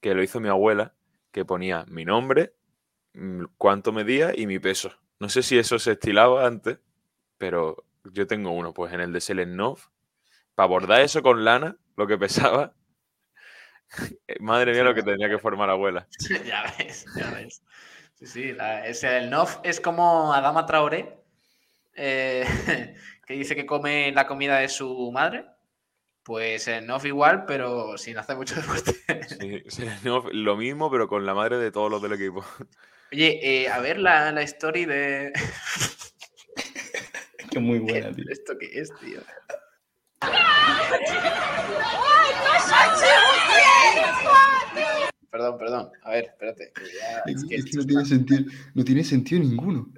que 0.00 0.14
lo 0.14 0.22
hizo 0.22 0.40
mi 0.40 0.48
abuela, 0.48 0.94
que 1.30 1.44
ponía 1.44 1.84
mi 1.88 2.04
nombre, 2.04 2.54
cuánto 3.58 3.92
medía 3.92 4.32
y 4.36 4.46
mi 4.46 4.58
peso. 4.58 4.92
No 5.20 5.28
sé 5.28 5.42
si 5.42 5.58
eso 5.58 5.78
se 5.78 5.92
estilaba 5.92 6.46
antes, 6.46 6.78
pero 7.38 7.84
yo 8.04 8.26
tengo 8.26 8.50
uno, 8.50 8.72
pues 8.74 8.92
en 8.92 9.00
el 9.00 9.12
de 9.12 9.20
Selenov, 9.20 9.78
para 10.54 10.68
bordar 10.68 11.00
eso 11.00 11.22
con 11.22 11.44
lana, 11.44 11.76
lo 11.96 12.06
que 12.06 12.18
pesaba, 12.18 12.74
madre 14.40 14.72
mía 14.72 14.84
lo 14.84 14.94
que 14.94 15.02
tenía 15.02 15.28
que 15.28 15.38
formar 15.38 15.68
la 15.68 15.74
abuela. 15.74 16.08
ya 16.46 16.64
ves, 16.78 17.04
ya 17.16 17.30
ves. 17.30 17.62
Sí, 18.14 18.26
sí, 18.26 18.52
la- 18.52 18.86
ese, 18.86 19.16
el 19.18 19.30
NOF 19.30 19.58
es 19.64 19.80
como 19.80 20.32
Adama 20.32 20.66
Traoré, 20.66 21.18
eh, 21.94 22.44
que 23.26 23.34
dice 23.34 23.54
que 23.56 23.66
come 23.66 24.12
la 24.12 24.26
comida 24.26 24.58
de 24.58 24.68
su 24.68 25.10
madre. 25.12 25.44
Pues 26.24 26.68
el 26.68 26.86
NOF 26.86 27.06
igual, 27.06 27.46
pero 27.46 27.98
sin 27.98 28.16
hacer 28.16 28.36
mucho 28.36 28.54
deporte. 28.54 28.94
Sí, 29.26 29.62
Selenov, 29.68 30.28
lo 30.32 30.56
mismo, 30.56 30.88
pero 30.88 31.08
con 31.08 31.26
la 31.26 31.34
madre 31.34 31.58
de 31.58 31.72
todos 31.72 31.90
los 31.90 32.00
del 32.00 32.12
equipo. 32.12 32.44
Oye, 33.10 33.40
eh, 33.42 33.68
a 33.68 33.80
ver 33.80 33.98
la, 33.98 34.30
la 34.30 34.42
story 34.42 34.84
de... 34.84 35.32
Que 37.50 37.58
muy 37.58 37.78
buena, 37.80 38.12
tío. 38.12 38.24
¿Esto 38.30 38.52
qué 38.58 38.66
es, 38.80 38.90
tío? 39.00 39.20
Perdón, 45.30 45.58
perdón. 45.58 45.92
A 46.02 46.10
ver, 46.10 46.24
espérate. 46.24 46.72
ya- 46.76 47.22
es 47.26 47.44
que 47.44 47.54
esto 47.56 47.78
no, 47.78 47.86
tiene 47.86 48.04
sentido, 48.04 48.52
no 48.74 48.84
tiene 48.84 49.04
sentido 49.04 49.40
ninguno. 49.42 49.88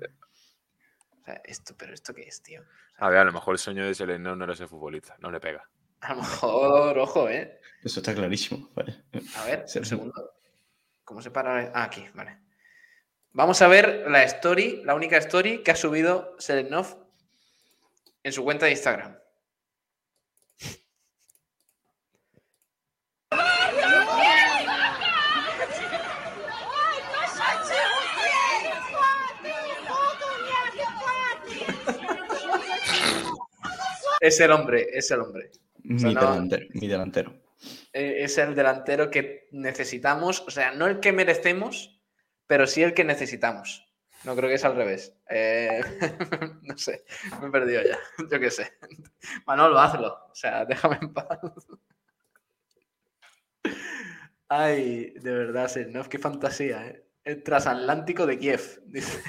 o 1.21 1.25
sea, 1.25 1.41
esto, 1.45 1.75
pero 1.77 1.93
¿esto 1.93 2.15
qué 2.15 2.23
es, 2.23 2.41
tío? 2.43 2.63
A 2.99 3.09
ver, 3.09 3.19
a 3.19 3.25
lo 3.25 3.33
mejor 3.33 3.55
el 3.55 3.59
sueño 3.59 3.85
de 3.85 3.95
Selenov 3.95 4.37
no 4.37 4.45
era 4.45 4.55
ser 4.55 4.69
futbolista, 4.69 5.17
no 5.19 5.31
le 5.31 5.41
pega. 5.41 5.69
A 6.01 6.15
lo 6.15 6.21
mejor, 6.21 6.99
ojo, 6.99 7.29
¿eh? 7.29 7.61
Eso 7.83 8.01
está 8.01 8.15
clarísimo. 8.15 8.71
Vale. 8.75 9.03
A 9.37 9.45
ver, 9.47 9.65
un 9.75 9.85
segundo. 9.85 10.33
¿Cómo 11.03 11.21
se 11.21 11.31
para? 11.31 11.73
Ah, 11.75 11.85
aquí, 11.85 12.07
vale. 12.15 12.39
Vamos 13.33 13.61
a 13.63 13.67
ver 13.69 14.05
la 14.09 14.23
story, 14.25 14.83
la 14.85 14.95
única 14.95 15.17
story 15.17 15.63
que 15.65 15.73
ha 15.73 15.77
subido 15.77 16.37
Selenov 16.39 16.97
en 18.23 18.33
su 18.33 18.45
cuenta 18.45 18.67
de 18.67 18.73
Instagram. 18.73 19.17
Es 34.25 34.41
el 34.41 34.53
hombre, 34.53 34.89
es 34.91 35.11
el 35.11 35.21
hombre. 35.21 35.51
Mi, 35.83 35.99
sea, 35.99 36.13
no- 36.13 36.21
delantero, 36.21 36.67
mi 36.73 36.89
delantero. 36.89 37.35
Eh, 37.93 38.25
es 38.25 38.39
el 38.39 38.55
delantero 38.55 39.11
que 39.11 39.49
necesitamos, 39.53 40.41
o 40.47 40.51
sea, 40.51 40.73
no 40.73 40.87
el 40.87 40.99
que 41.01 41.13
merecemos, 41.13 42.01
pero 42.47 42.67
sí 42.67 42.83
el 42.83 42.95
que 42.95 43.05
necesitamos. 43.05 43.87
No 44.25 44.35
creo 44.35 44.49
que 44.49 44.55
es 44.55 44.65
al 44.65 44.77
revés. 44.77 45.15
Eh, 45.29 45.81
no 46.63 46.79
sé, 46.79 47.05
me 47.43 47.49
he 47.49 47.51
perdido 47.51 47.83
ya. 47.83 47.99
Yo 48.31 48.41
qué 48.41 48.51
sé. 48.51 48.73
Manolo, 49.47 49.79
hazlo. 49.79 50.15
O 50.31 50.35
sea, 50.35 50.65
déjame 50.65 50.99
en 51.03 51.13
paz. 51.13 51.39
Ay, 54.49 55.11
de 55.21 55.33
verdad, 55.33 55.69
Sernov, 55.69 56.09
qué 56.09 56.19
fantasía, 56.19 56.87
¿eh? 56.87 57.07
El 57.25 57.43
transatlántico 57.43 58.27
de 58.27 58.39
Kiev. 58.39 58.81
Dice. 58.87 59.23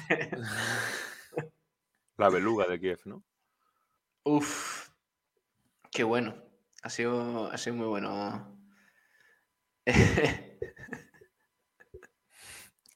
La 2.18 2.30
beluga 2.30 2.66
de 2.68 2.80
Kiev, 2.80 3.00
¿no? 3.06 3.24
Uf, 4.24 4.75
qué 5.96 6.04
bueno. 6.04 6.36
Ha 6.84 6.90
sido, 6.90 7.50
ha 7.52 7.58
sido 7.58 7.78
muy 7.78 7.88
bueno. 7.88 8.60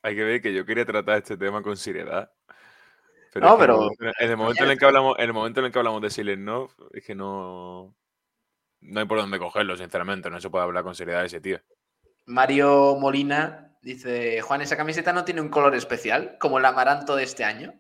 Hay 0.01 0.15
que 0.15 0.23
ver 0.23 0.41
que 0.41 0.53
yo 0.53 0.65
quería 0.65 0.85
tratar 0.85 1.17
este 1.17 1.37
tema 1.37 1.61
con 1.61 1.75
seriedad. 1.77 2.31
No, 3.35 3.57
pero- 3.57 3.89
En 4.19 4.29
el 4.31 4.37
momento- 4.37 4.63
en 4.63 4.71
el 4.71 4.77
que 4.77 4.85
hablamos, 4.85 5.17
en 5.19 5.25
el 5.25 5.33
momento 5.33 5.59
en 5.59 5.67
el 5.67 5.71
que 5.71 5.79
hablamos 5.79 6.01
de 6.01 6.09
Selenov, 6.09 6.71
es 6.91 7.03
que 7.05 7.15
no. 7.15 7.95
No 8.81 8.99
hay 8.99 9.05
por 9.05 9.17
dónde 9.17 9.39
cogerlo, 9.39 9.75
sinceramente. 9.77 10.29
No 10.29 10.39
se 10.39 10.49
puede 10.49 10.63
hablar 10.63 10.83
con 10.83 10.95
seriedad 10.95 11.19
de 11.21 11.27
ese 11.27 11.41
tío. 11.41 11.59
Mario 12.25 12.95
Molina 12.99 13.77
dice: 13.81 14.41
Juan, 14.41 14.61
esa 14.61 14.77
camiseta 14.77 15.13
no 15.13 15.25
tiene 15.25 15.41
un 15.41 15.49
color 15.49 15.75
especial, 15.75 16.37
como 16.39 16.57
el 16.59 16.65
amaranto 16.65 17.15
de 17.15 17.23
este 17.23 17.43
año. 17.43 17.73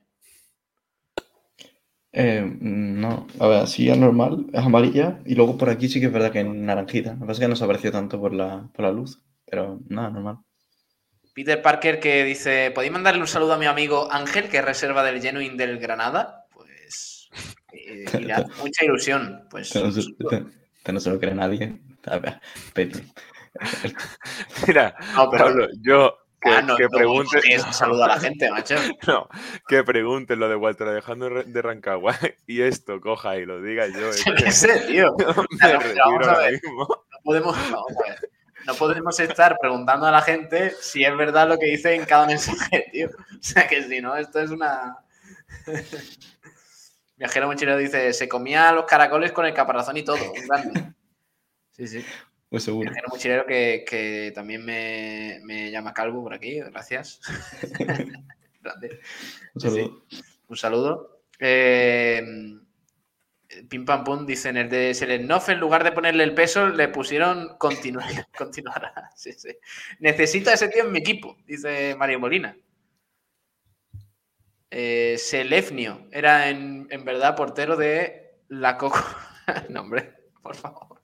Eh, 2.11 2.43
no, 2.59 3.27
a 3.39 3.47
ver, 3.47 3.59
así 3.63 3.89
es 3.89 3.97
normal, 3.97 4.47
es 4.51 4.59
amarilla. 4.59 5.19
Y 5.25 5.35
luego 5.35 5.57
por 5.57 5.69
aquí 5.69 5.87
sí 5.87 5.99
que 5.99 6.07
es 6.07 6.11
verdad 6.11 6.31
que 6.31 6.41
es 6.41 6.45
naranjita. 6.47 7.13
Lo 7.13 7.19
que 7.19 7.25
pasa 7.25 7.33
es 7.33 7.39
que 7.39 7.47
no 7.47 7.55
se 7.55 7.63
aprecia 7.63 7.91
tanto 7.91 8.19
por 8.19 8.33
la, 8.33 8.67
por 8.73 8.85
la 8.85 8.91
luz. 8.91 9.19
Pero 9.45 9.79
nada, 9.87 10.09
normal. 10.09 10.37
Peter 11.33 11.61
Parker 11.61 11.99
que 11.99 12.23
dice: 12.23 12.71
¿Podéis 12.71 12.91
mandarle 12.91 13.21
un 13.21 13.27
saludo 13.27 13.53
a 13.53 13.57
mi 13.57 13.65
amigo 13.65 14.11
Ángel, 14.11 14.49
que 14.49 14.57
es 14.57 14.65
reserva 14.65 15.03
del 15.03 15.21
Genuine 15.21 15.55
del 15.55 15.79
Granada? 15.79 16.45
Pues. 16.51 17.29
eh, 17.73 18.05
y 18.13 18.23
le 18.23 18.33
hace 18.33 18.51
mucha 18.59 18.85
ilusión. 18.85 19.47
Pues. 19.49 19.67
Esto 19.67 19.85
no, 19.85 20.99
se, 20.99 21.09
no 21.09 21.15
lo 21.15 21.19
cree 21.19 21.35
nadie. 21.35 21.79
A. 22.07 22.41
Mira, 24.67 24.95
No, 25.15 25.29
pero. 25.29 25.45
Pablo, 25.45 25.67
yo 25.81 26.13
que, 26.41 26.49
Ah, 26.49 26.61
no, 26.61 26.77
que 26.77 26.87
no, 26.87 27.73
saludo 27.73 28.03
a 28.05 28.07
la 28.07 28.19
gente, 28.19 28.49
macho. 28.49 28.75
No, 29.07 29.27
que 29.67 29.83
pregunten 29.83 30.39
lo 30.39 30.47
de 30.47 30.55
Walter 30.55 30.87
Alejandro 30.87 31.43
de 31.43 31.61
Rancagua 31.61 32.15
y 32.47 32.61
esto 32.61 33.01
coja 33.01 33.37
y 33.37 33.45
lo 33.45 33.61
diga 33.61 33.87
yo. 33.87 34.09
es 34.09 34.23
que 34.23 34.51
sé, 34.51 34.79
tío. 34.87 35.15
vamos 35.17 36.27
a 36.27 36.37
ver. 36.37 36.61
No 36.63 36.87
podemos, 37.23 37.57
vamos 37.71 37.91
a 38.05 38.09
ver, 38.09 38.19
no 38.65 38.73
podemos 38.75 39.19
estar 39.19 39.57
preguntando 39.59 40.05
a 40.05 40.11
la 40.11 40.21
gente 40.21 40.71
si 40.79 41.03
es 41.03 41.15
verdad 41.17 41.47
lo 41.47 41.57
que 41.57 41.67
dice 41.67 41.95
en 41.95 42.05
cada 42.05 42.25
mensaje, 42.25 42.87
tío. 42.91 43.09
O 43.09 43.41
sea 43.41 43.67
que 43.67 43.83
si 43.83 44.01
no, 44.01 44.15
esto 44.15 44.39
es 44.39 44.51
una. 44.51 44.97
Viajero 47.17 47.47
mochilero 47.47 47.77
dice: 47.77 48.13
se 48.13 48.29
comía 48.29 48.71
los 48.71 48.85
caracoles 48.85 49.31
con 49.31 49.45
el 49.45 49.53
caparazón 49.53 49.97
y 49.97 50.03
todo. 50.03 50.31
Un 50.31 50.47
grande. 50.47 50.93
Sí, 51.71 51.87
sí. 51.87 52.05
Pues 52.49 52.63
seguro. 52.63 52.89
Viajero 52.89 53.09
mochilero 53.09 53.45
que, 53.45 53.85
que 53.87 54.31
también 54.33 54.65
me, 54.65 55.39
me 55.43 55.69
llama 55.69 55.93
Calvo 55.93 56.23
por 56.23 56.33
aquí. 56.33 56.59
Gracias. 56.59 57.21
Un 59.53 59.61
sí. 59.61 59.67
saludo. 59.69 60.03
Un 60.47 60.57
saludo. 60.57 61.21
Eh, 61.39 62.21
Pim 63.67 63.85
Pam 63.85 64.03
Pum 64.03 64.25
dice 64.25 64.49
en 64.49 64.57
el 64.57 64.69
de 64.69 64.93
Selenov, 64.93 65.49
en 65.49 65.59
lugar 65.59 65.83
de 65.83 65.91
ponerle 65.91 66.23
el 66.23 66.33
peso, 66.33 66.69
le 66.69 66.87
pusieron 66.87 67.57
continu- 67.57 68.27
continuará. 68.37 69.11
Sí, 69.15 69.31
sí. 69.33 69.49
Necesito 69.99 70.49
a 70.49 70.53
ese 70.53 70.67
tío 70.69 70.83
en 70.85 70.91
mi 70.91 70.99
equipo, 70.99 71.37
dice 71.45 71.95
Mario 71.95 72.19
Molina. 72.19 72.57
Eh, 74.71 75.15
Selefnio 75.17 76.07
era 76.11 76.49
en, 76.49 76.87
en 76.91 77.03
verdad 77.05 77.35
portero 77.35 77.75
de 77.75 78.41
la 78.49 78.77
Coco. 78.77 79.03
no, 79.69 79.81
hombre, 79.81 80.15
por 80.43 80.55
favor. 80.55 80.98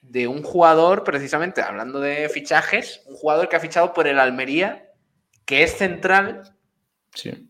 de 0.00 0.28
un 0.28 0.42
jugador, 0.42 1.04
precisamente 1.04 1.62
hablando 1.62 2.00
de 2.00 2.28
fichajes, 2.28 3.02
un 3.06 3.14
jugador 3.14 3.48
que 3.48 3.56
ha 3.56 3.60
fichado 3.60 3.92
por 3.92 4.06
el 4.06 4.18
Almería, 4.18 4.90
que 5.44 5.62
es 5.62 5.76
central 5.76 6.56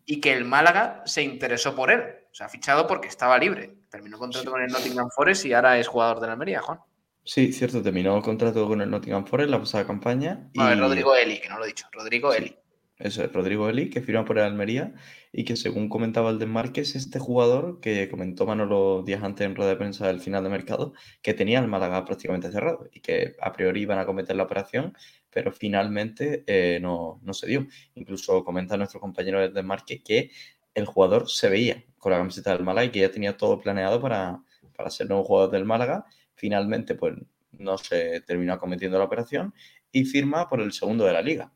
y 0.06 0.20
que 0.20 0.32
el 0.32 0.44
Málaga 0.44 1.02
se 1.06 1.22
interesó 1.22 1.74
por 1.74 1.90
él. 1.90 2.00
O 2.30 2.34
sea, 2.34 2.46
ha 2.46 2.48
fichado 2.48 2.86
porque 2.86 3.08
estaba 3.08 3.38
libre. 3.38 3.74
Terminó 3.90 4.18
contrato 4.18 4.50
con 4.50 4.62
el 4.62 4.72
Nottingham 4.72 5.10
Forest 5.14 5.44
y 5.44 5.52
ahora 5.52 5.78
es 5.78 5.86
jugador 5.86 6.20
del 6.20 6.30
Almería, 6.30 6.60
Juan. 6.60 6.80
Sí, 7.24 7.52
cierto, 7.52 7.82
terminó 7.82 8.16
el 8.16 8.22
contrato 8.22 8.66
con 8.66 8.80
el 8.80 8.90
Nottingham 8.90 9.26
Forest 9.26 9.50
la 9.50 9.58
pasada 9.58 9.86
campaña. 9.86 10.50
A 10.56 10.70
ver, 10.70 10.78
Rodrigo 10.78 11.14
Eli, 11.14 11.40
que 11.40 11.48
no 11.48 11.58
lo 11.58 11.64
he 11.64 11.68
dicho. 11.68 11.86
Rodrigo 11.92 12.32
Eli. 12.32 12.56
Es 13.02 13.18
Rodrigo 13.32 13.68
Eli, 13.68 13.90
que 13.90 14.00
firma 14.00 14.24
por 14.24 14.38
el 14.38 14.44
Almería 14.44 14.94
y 15.32 15.44
que 15.44 15.56
según 15.56 15.88
comentaba 15.88 16.30
el 16.30 16.40
es 16.76 16.94
este 16.94 17.18
jugador 17.18 17.80
que 17.80 18.08
comentó 18.08 18.46
Manolo 18.46 19.02
días 19.02 19.24
antes 19.24 19.44
en 19.44 19.56
rueda 19.56 19.70
de 19.70 19.76
prensa 19.76 20.06
del 20.06 20.20
final 20.20 20.44
de 20.44 20.50
mercado, 20.50 20.92
que 21.20 21.34
tenía 21.34 21.58
el 21.58 21.66
Málaga 21.66 22.04
prácticamente 22.04 22.52
cerrado 22.52 22.88
y 22.92 23.00
que 23.00 23.34
a 23.40 23.52
priori 23.52 23.82
iban 23.82 23.98
a 23.98 24.06
cometer 24.06 24.36
la 24.36 24.44
operación, 24.44 24.96
pero 25.30 25.50
finalmente 25.50 26.44
eh, 26.46 26.78
no, 26.80 27.20
se 27.32 27.48
dio. 27.48 27.66
Incluso 27.96 28.44
comenta 28.44 28.76
nuestro 28.76 29.00
compañero 29.00 29.40
del 29.40 29.52
Desmarque 29.52 30.00
que 30.04 30.30
el 30.72 30.86
jugador 30.86 31.28
se 31.28 31.48
veía 31.48 31.84
con 31.98 32.12
la 32.12 32.18
camiseta 32.18 32.52
del 32.52 32.62
Málaga 32.62 32.84
y 32.86 32.90
que 32.90 33.00
ya 33.00 33.10
tenía 33.10 33.36
todo 33.36 33.60
planeado 33.60 34.00
para, 34.00 34.44
para 34.76 34.90
ser 34.90 35.08
nuevo 35.08 35.24
jugador 35.24 35.50
del 35.50 35.64
Málaga. 35.64 36.06
Finalmente, 36.36 36.94
pues 36.94 37.14
no 37.50 37.78
se 37.78 38.20
terminó 38.20 38.56
cometiendo 38.60 38.96
la 38.96 39.06
operación 39.06 39.52
y 39.90 40.04
firma 40.04 40.48
por 40.48 40.60
el 40.60 40.72
segundo 40.72 41.04
de 41.04 41.12
la 41.14 41.20
liga. 41.22 41.52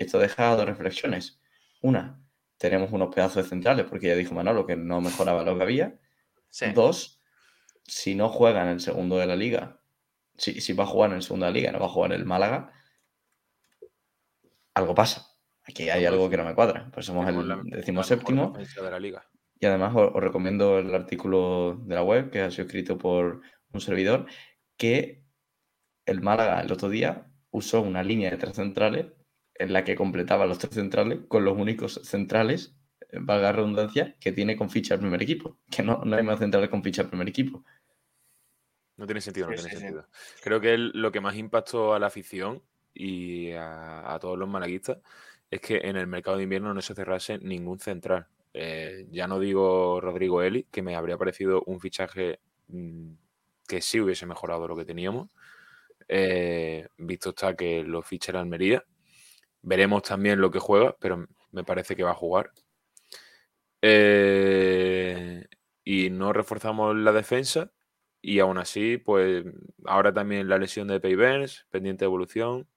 Y 0.00 0.04
esto 0.04 0.18
deja 0.18 0.56
dos 0.56 0.64
reflexiones. 0.64 1.42
Una, 1.82 2.18
tenemos 2.56 2.90
unos 2.90 3.14
pedazos 3.14 3.44
de 3.44 3.50
centrales, 3.50 3.84
porque 3.86 4.06
ya 4.06 4.14
dijo 4.14 4.34
Manolo 4.34 4.64
que 4.64 4.74
no 4.74 5.02
mejoraba 5.02 5.42
lo 5.42 5.58
que 5.58 5.62
había. 5.62 6.00
Dos, 6.74 7.20
si 7.84 8.14
no 8.14 8.30
juega 8.30 8.62
en 8.62 8.68
el 8.68 8.80
segundo 8.80 9.18
de 9.18 9.26
la 9.26 9.36
liga, 9.36 9.82
si, 10.38 10.62
si 10.62 10.72
va 10.72 10.84
a 10.84 10.86
jugar 10.86 11.10
en 11.10 11.16
el 11.16 11.22
segundo 11.22 11.44
de 11.44 11.52
la 11.52 11.58
liga, 11.58 11.72
no 11.72 11.80
va 11.80 11.84
a 11.84 11.90
jugar 11.90 12.12
en 12.12 12.20
el 12.20 12.24
Málaga, 12.24 12.72
algo 14.72 14.94
pasa. 14.94 15.36
Aquí 15.64 15.90
hay 15.90 16.06
algo 16.06 16.30
que 16.30 16.38
no 16.38 16.46
me 16.46 16.54
cuadra. 16.54 16.90
Pues 16.94 17.04
somos 17.04 17.28
el 17.28 17.70
decimoséptimo. 17.70 18.54
De 18.56 18.90
la 18.90 18.98
liga. 18.98 19.28
Y 19.58 19.66
además 19.66 19.94
os, 19.94 20.12
os, 20.14 20.22
recomiendo 20.22 20.78
el 20.78 20.94
artículo 20.94 21.76
de 21.82 21.94
la 21.94 22.02
web 22.02 22.30
que 22.30 22.40
ha 22.40 22.50
sido 22.50 22.64
escrito 22.64 22.96
por 22.96 23.42
un 23.70 23.80
servidor 23.82 24.24
que 24.78 25.26
el 26.06 26.22
Málaga 26.22 26.62
el 26.62 26.72
otro 26.72 26.88
día 26.88 27.26
usó 27.50 27.82
una 27.82 28.02
línea 28.02 28.30
de 28.30 28.38
tres 28.38 28.56
centrales 28.56 29.19
en 29.60 29.74
la 29.74 29.84
que 29.84 29.94
completaba 29.94 30.46
los 30.46 30.58
tres 30.58 30.72
centrales 30.72 31.20
con 31.28 31.44
los 31.44 31.56
únicos 31.56 32.00
centrales, 32.02 32.74
eh, 33.10 33.18
valga 33.20 33.48
la 33.48 33.52
redundancia, 33.52 34.16
que 34.18 34.32
tiene 34.32 34.56
con 34.56 34.70
ficha 34.70 34.94
el 34.94 35.00
primer 35.00 35.22
equipo. 35.22 35.58
Que 35.70 35.82
no, 35.82 36.00
no 36.02 36.16
hay 36.16 36.22
más 36.22 36.38
centrales 36.38 36.70
con 36.70 36.82
ficha 36.82 37.02
el 37.02 37.08
primer 37.08 37.28
equipo. 37.28 37.62
No 38.96 39.04
tiene 39.04 39.20
sentido, 39.20 39.48
no 39.48 39.54
tiene 39.54 39.68
sentido. 39.68 40.08
Creo 40.42 40.60
que 40.62 40.78
lo 40.78 41.12
que 41.12 41.20
más 41.20 41.36
impactó 41.36 41.92
a 41.92 41.98
la 41.98 42.06
afición 42.06 42.62
y 42.94 43.50
a, 43.52 44.16
todos 44.18 44.38
los 44.38 44.48
malaguistas 44.48 44.98
es 45.50 45.60
que 45.60 45.76
en 45.84 45.96
el 45.96 46.06
mercado 46.06 46.38
de 46.38 46.44
invierno 46.44 46.72
no 46.72 46.80
se 46.80 46.94
cerrase 46.94 47.38
ningún 47.38 47.78
central. 47.80 48.28
Eh, 48.54 49.08
ya 49.10 49.26
no 49.26 49.38
digo 49.38 50.00
Rodrigo 50.00 50.42
Eli, 50.42 50.66
que 50.70 50.80
me 50.80 50.96
habría 50.96 51.18
parecido 51.18 51.62
un 51.66 51.80
fichaje 51.80 52.40
mm, 52.68 53.12
que 53.68 53.82
sí 53.82 54.00
hubiese 54.00 54.24
mejorado 54.24 54.66
lo 54.66 54.76
que 54.76 54.86
teníamos. 54.86 55.28
Eh, 56.08 56.88
visto 56.96 57.30
está 57.30 57.54
que 57.54 57.84
lo 57.84 58.00
ficha 58.00 58.32
el 58.32 58.38
Almería 58.38 58.82
Veremos 59.62 60.02
también 60.02 60.40
lo 60.40 60.50
que 60.50 60.58
juega, 60.58 60.96
pero 61.00 61.26
me 61.52 61.64
parece 61.64 61.96
que 61.96 62.02
va 62.02 62.12
a 62.12 62.14
jugar. 62.14 62.52
Eh, 63.82 65.46
y 65.84 66.10
no 66.10 66.32
reforzamos 66.32 66.96
la 66.96 67.12
defensa. 67.12 67.72
Y 68.22 68.38
aún 68.40 68.58
así, 68.58 68.98
pues 68.98 69.44
ahora 69.86 70.12
también 70.12 70.48
la 70.48 70.58
lesión 70.58 70.88
de 70.88 71.00
Payvens, 71.00 71.66
pendiente 71.70 72.04
de 72.04 72.06
evolución. 72.06 72.68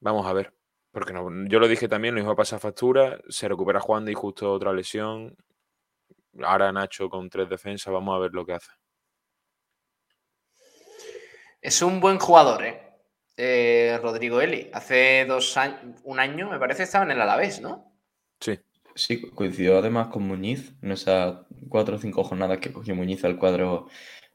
Vamos 0.00 0.26
a 0.26 0.32
ver. 0.32 0.54
Porque 0.90 1.12
no, 1.12 1.28
yo 1.48 1.60
lo 1.60 1.68
dije 1.68 1.88
también, 1.88 2.14
lo 2.14 2.20
mismo 2.20 2.34
pasa 2.34 2.58
factura. 2.58 3.20
Se 3.28 3.48
recupera 3.48 3.80
Juan 3.80 4.08
y 4.08 4.14
justo 4.14 4.52
otra 4.52 4.72
lesión. 4.72 5.36
Ahora 6.42 6.72
Nacho 6.72 7.10
con 7.10 7.28
tres 7.28 7.48
defensas. 7.48 7.92
Vamos 7.92 8.16
a 8.16 8.18
ver 8.18 8.32
lo 8.32 8.46
que 8.46 8.54
hace. 8.54 8.70
Es 11.60 11.82
un 11.82 12.00
buen 12.00 12.18
jugador, 12.18 12.64
¿eh? 12.64 12.87
Eh, 13.40 13.96
Rodrigo 14.02 14.40
Eli. 14.40 14.68
Hace 14.72 15.24
dos 15.24 15.56
años, 15.56 16.00
un 16.02 16.18
año, 16.18 16.50
me 16.50 16.58
parece, 16.58 16.82
estaba 16.82 17.04
en 17.04 17.12
el 17.12 17.20
Alavés, 17.20 17.60
¿no? 17.60 17.94
Sí. 18.40 18.58
Sí, 18.96 19.30
coincidió 19.30 19.78
además 19.78 20.08
con 20.08 20.24
Muñiz 20.24 20.72
en 20.82 20.90
esas 20.90 21.36
cuatro 21.68 21.96
o 21.96 21.98
cinco 22.00 22.24
jornadas 22.24 22.58
que 22.58 22.72
cogió 22.72 22.96
Muñiz 22.96 23.24
al 23.24 23.38
cuadro 23.38 23.86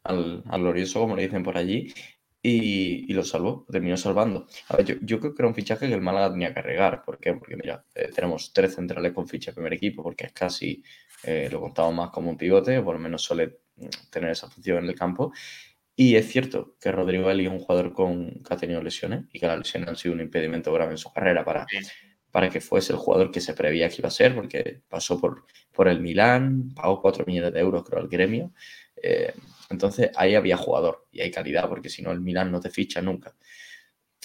al, 0.04 0.42
glorioso, 0.44 1.02
como 1.02 1.18
le 1.18 1.24
dicen 1.24 1.44
por 1.44 1.58
allí, 1.58 1.94
y, 2.42 3.12
lo 3.14 3.26
salvó, 3.26 3.66
terminó 3.70 3.98
salvando. 3.98 4.48
A 4.70 4.78
ver, 4.78 5.00
yo, 5.02 5.20
creo 5.20 5.34
que 5.34 5.42
era 5.42 5.50
un 5.50 5.56
fichaje 5.56 5.88
que 5.90 5.94
el 5.94 6.02
Málaga 6.02 6.32
tenía 6.32 6.54
que 6.54 6.62
regar. 6.62 7.04
¿Por 7.04 7.20
qué? 7.20 7.34
Porque, 7.34 7.58
mira, 7.58 7.86
eh, 7.94 8.10
tenemos 8.16 8.54
tres 8.54 8.76
centrales 8.76 9.12
con 9.12 9.28
ficha 9.28 9.52
de 9.52 9.56
primer 9.56 9.74
equipo, 9.74 10.02
porque 10.02 10.28
es 10.28 10.32
casi, 10.34 10.82
eh, 11.24 11.50
lo 11.52 11.60
contamos 11.60 11.94
más 11.94 12.10
como 12.12 12.30
un 12.30 12.38
pivote, 12.38 12.78
o 12.78 12.86
por 12.86 12.96
lo 12.96 13.02
menos 13.02 13.22
suele 13.22 13.60
tener 14.10 14.32
esa 14.32 14.50
función 14.50 14.78
en 14.84 14.90
el 14.90 14.96
campo. 14.96 15.34
Y 15.96 16.16
es 16.16 16.28
cierto 16.28 16.76
que 16.80 16.92
Rodrigo 16.92 17.30
Eli 17.30 17.46
es 17.46 17.52
un 17.52 17.60
jugador 17.60 17.94
con, 17.94 18.42
que 18.44 18.54
ha 18.54 18.58
tenido 18.58 18.82
lesiones 18.82 19.26
y 19.32 19.40
que 19.40 19.46
las 19.46 19.60
lesiones 19.60 19.90
han 19.90 19.96
sido 19.96 20.16
un 20.16 20.22
impedimento 20.22 20.74
grave 20.74 20.92
en 20.92 20.98
su 20.98 21.12
carrera 21.14 21.46
para, 21.46 21.68
para 22.32 22.50
que 22.50 22.62
fuese 22.62 22.94
el 22.94 23.00
jugador 23.00 23.32
que 23.32 23.40
se 23.40 23.54
prevía 23.54 23.90
que 23.90 23.98
iba 24.00 24.08
a 24.08 24.12
ser, 24.12 24.34
porque 24.34 24.82
pasó 24.90 25.22
por, 25.22 25.46
por 25.72 25.88
el 25.88 26.00
Milán, 26.00 26.74
pagó 26.74 27.00
4 27.00 27.26
millones 27.28 27.54
de 27.54 27.60
euros 27.60 27.84
creo 27.84 28.00
al 28.00 28.08
gremio. 28.08 28.54
Eh, 28.96 29.34
entonces 29.70 30.10
ahí 30.16 30.34
había 30.34 30.58
jugador 30.58 31.06
y 31.12 31.22
hay 31.22 31.30
calidad, 31.30 31.70
porque 31.70 31.90
si 31.90 32.02
no 32.02 32.12
el 32.12 32.22
Milán 32.22 32.52
no 32.52 32.60
te 32.60 32.72
ficha 32.72 33.02
nunca. 33.02 33.36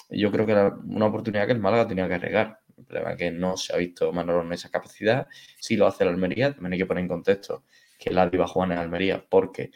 Yo 0.09 0.33
creo 0.33 0.47
que 0.47 0.53
era 0.53 0.75
una 0.87 1.07
oportunidad 1.07 1.47
que 1.47 1.53
el 1.53 1.59
Málaga 1.59 1.87
tenía 1.87 2.09
que 2.09 2.19
regar. 2.19 2.61
El 2.79 2.85
problema 2.85 3.11
es 3.13 3.19
que 3.19 3.31
no 3.31 3.59
se 3.59 3.75
ha 3.75 3.77
visto 3.77 4.11
Manolo 4.11 4.43
en 4.43 4.53
esa 4.55 4.71
capacidad. 4.71 5.27
Si 5.61 5.77
lo 5.77 5.87
hace 5.87 6.05
el 6.05 6.11
Almería, 6.11 6.53
también 6.53 6.73
hay 6.73 6.79
que 6.79 6.87
poner 6.87 7.03
en 7.03 7.09
contexto 7.09 7.65
que 7.99 8.11
el 8.11 8.19
Adi 8.19 8.39
va 8.39 8.45
a 8.45 8.49
jugar 8.49 8.73
en 8.73 8.79
Almería 8.79 9.23
porque 9.29 9.71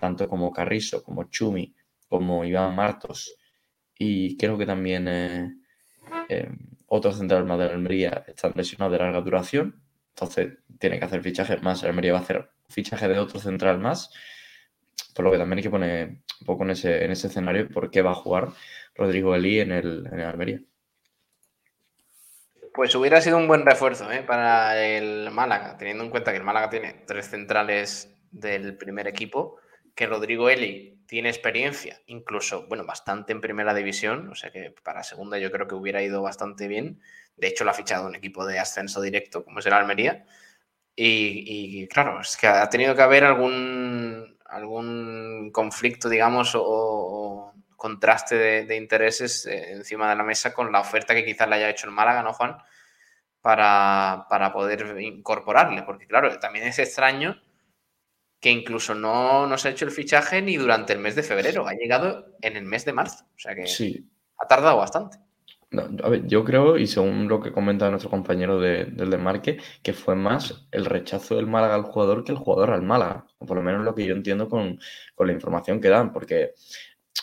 tanto 0.00 0.28
como 0.28 0.52
Carrizo, 0.52 1.02
como 1.02 1.24
Chumi, 1.24 1.74
como 2.08 2.44
Iván 2.44 2.74
Martos 2.74 3.36
y 4.04 4.36
creo 4.36 4.58
que 4.58 4.66
también 4.66 5.06
eh, 5.06 5.54
eh, 6.28 6.50
otros 6.88 7.18
centrales 7.18 7.46
más 7.46 7.58
de 7.58 7.66
la 7.66 7.72
Almería 7.72 8.24
están 8.26 8.52
lesionados 8.54 8.92
de 8.92 8.98
larga 8.98 9.20
duración, 9.20 9.80
entonces 10.08 10.58
tiene 10.78 10.98
que 10.98 11.04
hacer 11.04 11.22
fichajes 11.22 11.62
más, 11.62 11.82
el 11.82 11.90
Almería 11.90 12.12
va 12.12 12.18
a 12.18 12.22
hacer 12.22 12.50
fichaje 12.68 13.06
de 13.06 13.18
otro 13.18 13.38
central 13.38 13.78
más, 13.78 14.10
por 15.14 15.24
lo 15.24 15.30
que 15.30 15.38
también 15.38 15.58
hay 15.58 15.62
que 15.62 15.70
poner 15.70 16.08
un 16.08 16.46
poco 16.46 16.64
en 16.64 16.70
ese, 16.70 17.04
en 17.04 17.12
ese 17.12 17.28
escenario 17.28 17.68
por 17.68 17.90
qué 17.90 18.02
va 18.02 18.10
a 18.10 18.16
jugar 18.16 18.48
Rodrigo 18.94 19.34
Elí 19.36 19.60
en 19.60 19.72
el, 19.72 20.08
en 20.10 20.20
Almería. 20.20 20.60
Pues 22.74 22.94
hubiera 22.94 23.20
sido 23.20 23.36
un 23.36 23.46
buen 23.46 23.64
refuerzo 23.64 24.10
¿eh? 24.10 24.22
para 24.26 24.82
el 24.84 25.30
Málaga, 25.30 25.76
teniendo 25.76 26.02
en 26.02 26.10
cuenta 26.10 26.32
que 26.32 26.38
el 26.38 26.44
Málaga 26.44 26.70
tiene 26.70 27.04
tres 27.06 27.26
centrales 27.28 28.12
del 28.32 28.76
primer 28.76 29.06
equipo 29.06 29.58
que 29.94 30.06
Rodrigo 30.06 30.48
Eli 30.48 31.02
tiene 31.06 31.28
experiencia, 31.28 32.00
incluso, 32.06 32.66
bueno, 32.68 32.86
bastante 32.86 33.32
en 33.32 33.40
primera 33.40 33.74
división, 33.74 34.30
o 34.30 34.34
sea 34.34 34.50
que 34.50 34.74
para 34.82 35.02
segunda 35.02 35.38
yo 35.38 35.50
creo 35.50 35.68
que 35.68 35.74
hubiera 35.74 36.02
ido 36.02 36.22
bastante 36.22 36.68
bien. 36.68 37.00
De 37.36 37.48
hecho, 37.48 37.64
lo 37.64 37.70
ha 37.70 37.74
fichado 37.74 38.06
un 38.06 38.14
equipo 38.14 38.46
de 38.46 38.58
ascenso 38.58 39.00
directo, 39.02 39.44
como 39.44 39.58
es 39.58 39.66
el 39.66 39.74
Almería. 39.74 40.24
Y, 40.94 41.86
claro, 41.88 42.20
es 42.20 42.36
que 42.36 42.46
ha 42.46 42.68
tenido 42.68 42.94
que 42.94 43.02
haber 43.02 43.24
algún, 43.24 44.38
algún 44.46 45.50
conflicto, 45.52 46.08
digamos, 46.08 46.52
o, 46.54 47.52
contraste 47.76 48.64
de, 48.64 48.76
intereses 48.76 49.46
eh, 49.46 49.72
encima 49.72 50.08
de 50.08 50.16
la 50.16 50.22
mesa 50.22 50.54
con 50.54 50.70
la 50.72 50.80
oferta 50.80 51.14
que 51.14 51.24
quizás 51.24 51.48
le 51.48 51.56
haya 51.56 51.70
hecho 51.70 51.86
el 51.86 51.92
Málaga, 51.92 52.22
¿no, 52.22 52.32
Juan? 52.32 52.56
Para, 53.40 54.26
para 54.30 54.52
poder 54.52 54.98
incorporarle, 55.00 55.82
porque 55.82 56.06
claro, 56.06 56.38
también 56.38 56.66
es 56.66 56.78
extraño 56.78 57.42
que 58.42 58.50
incluso 58.50 58.96
no, 58.96 59.46
nos 59.46 59.64
ha 59.64 59.70
hecho 59.70 59.84
el 59.84 59.92
fichaje 59.92 60.42
ni 60.42 60.56
durante 60.56 60.92
el 60.92 60.98
mes 60.98 61.14
de 61.14 61.22
febrero, 61.22 61.68
ha 61.68 61.74
llegado 61.74 62.26
en 62.42 62.56
el 62.56 62.64
mes 62.64 62.84
de 62.84 62.92
marzo. 62.92 63.24
O 63.36 63.38
sea 63.38 63.54
que 63.54 63.68
sí. 63.68 64.04
ha 64.36 64.48
tardado 64.48 64.78
bastante. 64.78 65.18
a 66.02 66.08
ver, 66.08 66.26
yo 66.26 66.42
creo, 66.42 66.76
y 66.76 66.88
según 66.88 67.28
lo 67.28 67.40
que 67.40 67.52
comenta 67.52 67.88
nuestro 67.88 68.10
compañero 68.10 68.58
del 68.58 68.96
desmarque, 68.96 69.58
que 69.84 69.92
fue 69.92 70.16
más 70.16 70.66
el 70.72 70.86
rechazo 70.86 71.36
del 71.36 71.46
Málaga 71.46 71.76
al 71.76 71.84
jugador 71.84 72.24
que 72.24 72.32
el 72.32 72.38
jugador 72.38 72.70
al 72.70 72.82
Málaga. 72.82 73.28
O 73.38 73.46
por 73.46 73.56
lo 73.56 73.62
menos 73.62 73.84
lo 73.84 73.94
que 73.94 74.06
yo 74.06 74.12
entiendo 74.12 74.48
con, 74.48 74.80
con 75.14 75.28
la 75.28 75.32
información 75.32 75.80
que 75.80 75.88
dan, 75.88 76.12
porque 76.12 76.54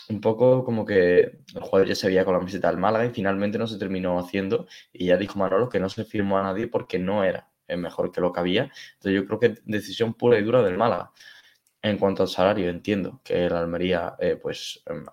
un 0.07 0.22
poco 0.22 0.63
como 0.63 0.86
que 0.86 1.20
el 1.20 1.61
jugador 1.61 1.89
ya 1.89 1.95
se 1.95 2.07
veía 2.07 2.24
con 2.24 2.34
la 2.34 2.39
visita 2.39 2.70
del 2.70 2.80
Málaga 2.80 3.05
y 3.05 3.09
finalmente 3.09 3.57
no 3.57 3.67
se 3.67 3.78
terminó 3.78 4.17
haciendo 4.20 4.67
y 4.93 5.07
ya 5.07 5.17
dijo 5.17 5.38
Manolo 5.38 5.67
que 5.67 5.82
no 5.82 5.89
se 5.89 6.05
firmó 6.05 6.38
a 6.38 6.43
nadie 6.43 6.67
porque 6.67 6.97
no 6.97 7.26
era 7.26 7.49
mejor 7.78 8.11
que 8.11 8.22
lo 8.22 8.32
que 8.32 8.39
había. 8.39 8.63
Entonces 8.63 9.13
yo 9.13 9.26
creo 9.26 9.39
que 9.39 9.61
decisión 9.65 10.13
pura 10.13 10.38
y 10.39 10.43
dura 10.43 10.61
del 10.61 10.78
Málaga. 10.78 11.11
En 11.82 11.97
cuanto 11.97 12.24
al 12.24 12.30
salario, 12.30 12.70
entiendo 12.70 13.22
que 13.24 13.45
el 13.45 13.53
Almería 13.53 14.15
eh, 14.20 14.36
pues 14.36 14.84
em, 14.86 15.05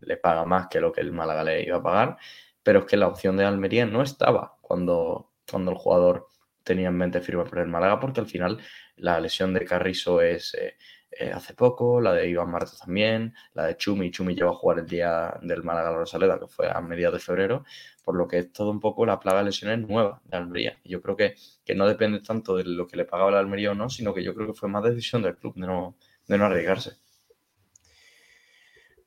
le 0.00 0.16
paga 0.18 0.44
más 0.44 0.68
que 0.68 0.80
lo 0.80 0.92
que 0.92 1.00
el 1.00 1.12
Málaga 1.12 1.44
le 1.44 1.62
iba 1.64 1.78
a 1.78 1.82
pagar, 1.82 2.18
pero 2.62 2.80
es 2.80 2.84
que 2.86 2.96
la 2.96 3.08
opción 3.08 3.36
de 3.36 3.44
Almería 3.44 3.86
no 3.86 4.02
estaba 4.02 4.58
cuando, 4.60 5.32
cuando 5.50 5.70
el 5.70 5.78
jugador 5.78 6.28
tenía 6.64 6.88
en 6.88 6.96
mente 6.96 7.20
firmar 7.20 7.48
por 7.48 7.60
el 7.60 7.68
Málaga 7.68 7.98
porque 7.98 8.20
al 8.20 8.26
final 8.26 8.58
la 8.96 9.20
lesión 9.20 9.54
de 9.54 9.64
Carrizo 9.64 10.20
es... 10.20 10.54
Eh, 10.54 10.76
eh, 11.20 11.32
hace 11.34 11.52
poco, 11.52 12.00
la 12.00 12.14
de 12.14 12.30
Iván 12.30 12.50
Marta 12.50 12.72
también, 12.82 13.34
la 13.52 13.66
de 13.66 13.76
Chumi. 13.76 14.10
Chumi 14.10 14.34
lleva 14.34 14.52
a 14.52 14.54
jugar 14.54 14.78
el 14.78 14.86
día 14.86 15.38
del 15.42 15.62
Málaga 15.62 15.92
Rosaleda, 15.92 16.40
que 16.40 16.46
fue 16.46 16.70
a 16.70 16.80
mediados 16.80 17.18
de 17.18 17.20
febrero, 17.20 17.64
por 18.02 18.16
lo 18.16 18.26
que 18.26 18.38
es 18.38 18.52
todo 18.52 18.70
un 18.70 18.80
poco 18.80 19.04
la 19.04 19.20
plaga 19.20 19.40
de 19.40 19.44
lesiones 19.44 19.86
nueva 19.86 20.22
de 20.24 20.38
Almería. 20.38 20.78
yo 20.82 21.02
creo 21.02 21.16
que, 21.16 21.34
que, 21.62 21.74
no 21.74 21.86
depende 21.86 22.20
tanto 22.20 22.56
de 22.56 22.64
lo 22.64 22.86
que 22.86 22.96
le 22.96 23.04
pagaba 23.04 23.30
la 23.32 23.38
Almería 23.38 23.72
o 23.72 23.74
no, 23.74 23.90
sino 23.90 24.14
que 24.14 24.24
yo 24.24 24.34
creo 24.34 24.46
que 24.46 24.54
fue 24.54 24.70
más 24.70 24.82
decisión 24.82 25.20
del 25.22 25.36
club 25.36 25.54
de 25.56 25.66
no, 25.66 25.94
de 26.26 26.38
no 26.38 26.46
arriesgarse. 26.46 26.92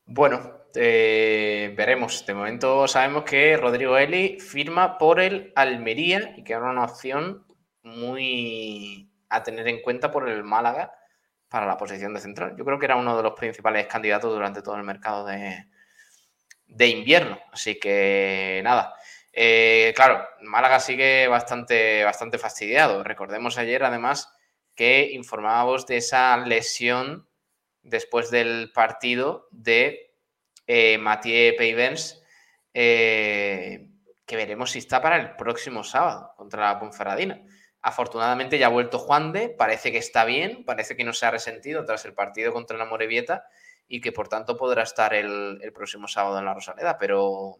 Bueno, 0.06 0.66
eh, 0.76 1.74
veremos. 1.76 2.24
De 2.26 2.34
momento 2.34 2.86
sabemos 2.86 3.24
que 3.24 3.56
Rodrigo 3.56 3.98
Eli 3.98 4.38
firma 4.38 4.98
por 4.98 5.18
el 5.18 5.52
Almería 5.56 6.32
y 6.36 6.44
que 6.44 6.52
era 6.52 6.70
una 6.70 6.84
opción 6.84 7.44
muy 7.82 9.10
a 9.28 9.42
tener 9.42 9.66
en 9.66 9.82
cuenta 9.82 10.12
por 10.12 10.28
el 10.28 10.44
Málaga 10.44 10.92
para 11.54 11.66
la 11.66 11.76
posición 11.76 12.12
de 12.12 12.20
central. 12.20 12.56
Yo 12.58 12.64
creo 12.64 12.80
que 12.80 12.86
era 12.86 12.96
uno 12.96 13.16
de 13.16 13.22
los 13.22 13.34
principales 13.34 13.86
candidatos 13.86 14.34
durante 14.34 14.60
todo 14.60 14.74
el 14.74 14.82
mercado 14.82 15.24
de, 15.24 16.88
invierno. 16.88 17.38
Así 17.52 17.78
que 17.78 18.60
nada. 18.64 18.92
Eh, 19.32 19.92
claro, 19.94 20.26
Málaga 20.40 20.80
sigue 20.80 21.28
bastante, 21.28 22.02
bastante 22.02 22.38
fastidiado. 22.38 23.04
Recordemos 23.04 23.56
ayer, 23.56 23.84
además, 23.84 24.34
que 24.74 25.10
informábamos 25.12 25.86
de 25.86 25.98
esa 25.98 26.36
lesión 26.38 27.28
después 27.82 28.32
del 28.32 28.72
partido 28.74 29.46
de 29.52 30.12
eh, 30.66 30.98
Mathieu 30.98 31.54
Peivens, 31.56 32.20
eh, 32.72 33.86
que 34.26 34.34
veremos 34.34 34.72
si 34.72 34.80
está 34.80 35.00
para 35.00 35.18
el 35.18 35.36
próximo 35.36 35.84
sábado 35.84 36.32
contra 36.36 36.72
la 36.72 36.80
Ponferradina. 36.80 37.40
Afortunadamente 37.86 38.58
ya 38.58 38.68
ha 38.68 38.70
vuelto 38.70 38.98
Juan 38.98 39.30
de, 39.30 39.50
parece 39.50 39.92
que 39.92 39.98
está 39.98 40.24
bien, 40.24 40.64
parece 40.64 40.96
que 40.96 41.04
no 41.04 41.12
se 41.12 41.26
ha 41.26 41.30
resentido 41.30 41.84
tras 41.84 42.06
el 42.06 42.14
partido 42.14 42.50
contra 42.50 42.78
la 42.78 42.86
Morevieta 42.86 43.44
y 43.86 44.00
que 44.00 44.10
por 44.10 44.26
tanto 44.26 44.56
podrá 44.56 44.84
estar 44.84 45.12
el, 45.12 45.60
próximo 45.74 46.08
sábado 46.08 46.38
en 46.38 46.46
la 46.46 46.54
Rosaleda, 46.54 46.96
pero, 46.96 47.58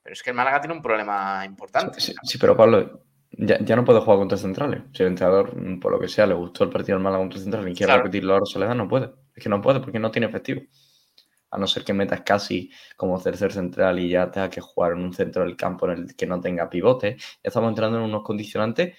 pero 0.00 0.12
es 0.12 0.22
que 0.22 0.30
el 0.30 0.36
Málaga 0.36 0.60
tiene 0.60 0.76
un 0.76 0.80
problema 0.80 1.42
importante. 1.44 2.00
Sí, 2.00 2.38
pero 2.38 2.56
Pablo, 2.56 3.02
ya, 3.32 3.74
no 3.74 3.84
puede 3.84 3.98
jugar 3.98 4.20
contra 4.20 4.38
centrales. 4.38 4.82
Si 4.94 5.02
el 5.02 5.08
entrenador, 5.08 5.80
por 5.80 5.90
lo 5.90 5.98
que 5.98 6.06
sea, 6.06 6.24
le 6.24 6.34
gustó 6.34 6.62
el 6.62 6.70
partido 6.70 6.98
del 6.98 7.02
Málaga 7.02 7.24
contra 7.24 7.40
central 7.40 7.68
y 7.68 7.74
quiere 7.74 7.96
repetirlo 7.96 8.34
a 8.34 8.36
la 8.36 8.40
Rosaleda, 8.40 8.76
no 8.76 8.86
puede. 8.86 9.10
Es 9.34 9.42
que 9.42 9.48
no 9.48 9.60
puede 9.60 9.80
porque 9.80 9.98
no 9.98 10.12
tiene 10.12 10.28
efectivo. 10.28 10.62
A 11.50 11.58
no 11.58 11.66
ser 11.66 11.82
que 11.82 11.92
metas 11.92 12.20
casi 12.20 12.70
como 12.96 13.20
tercer 13.20 13.52
central 13.52 13.98
y 13.98 14.08
ya 14.08 14.30
tenga 14.30 14.48
que 14.48 14.60
jugar 14.60 14.92
en 14.92 15.00
un 15.00 15.12
centro 15.12 15.42
del 15.42 15.56
campo 15.56 15.90
en 15.90 15.98
el 15.98 16.14
que 16.14 16.28
no 16.28 16.40
tenga 16.40 16.70
pivote. 16.70 17.16
Ya 17.16 17.48
estamos 17.48 17.70
entrando 17.70 17.98
en 17.98 18.04
unos 18.04 18.22
condicionantes 18.22 18.96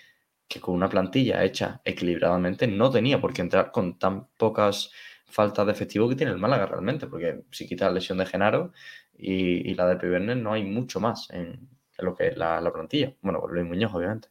que 0.47 0.59
con 0.59 0.75
una 0.75 0.89
plantilla 0.89 1.43
hecha 1.43 1.81
equilibradamente 1.83 2.67
no 2.67 2.91
tenía 2.91 3.19
por 3.19 3.33
qué 3.33 3.41
entrar 3.41 3.71
con 3.71 3.97
tan 3.97 4.27
pocas 4.37 4.91
faltas 5.33 5.65
de 5.65 5.71
efectivo 5.71 6.07
que 6.07 6.15
tiene 6.15 6.31
el 6.31 6.37
Málaga 6.37 6.67
realmente, 6.67 7.07
porque 7.07 7.43
si 7.51 7.67
quita 7.67 7.85
la 7.85 7.93
lesión 7.93 8.19
de 8.19 8.25
Genaro 8.25 8.71
y, 9.17 9.73
la 9.73 9.87
de 9.87 9.95
Pibernes 9.95 10.37
no 10.37 10.53
hay 10.53 10.63
mucho 10.63 10.99
más 10.99 11.29
en, 11.31 11.69
lo 11.97 12.15
que 12.15 12.27
es 12.27 12.37
la, 12.37 12.71
plantilla. 12.71 13.13
Bueno, 13.21 13.41
con 13.41 13.51
Luis 13.51 13.65
Muñoz, 13.65 13.93
obviamente. 13.93 14.29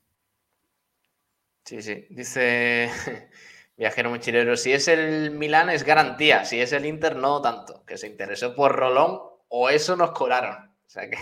Sí, 1.64 1.82
sí. 1.82 2.06
Dice 2.10 2.90
Viajero 3.76 4.10
Mochilero, 4.10 4.56
si 4.56 4.72
es 4.72 4.88
el 4.88 5.32
Milán 5.32 5.70
es 5.70 5.84
garantía, 5.84 6.44
si 6.44 6.60
es 6.60 6.72
el 6.72 6.86
Inter 6.86 7.16
no 7.16 7.40
tanto, 7.40 7.84
que 7.84 7.96
se 7.96 8.06
interesó 8.06 8.54
por 8.54 8.76
Rolón 8.76 9.18
o 9.48 9.70
eso 9.70 9.96
nos 9.96 10.12
colaron. 10.12 10.72
O 10.86 10.90
sea 10.92 11.08
que 11.08 11.16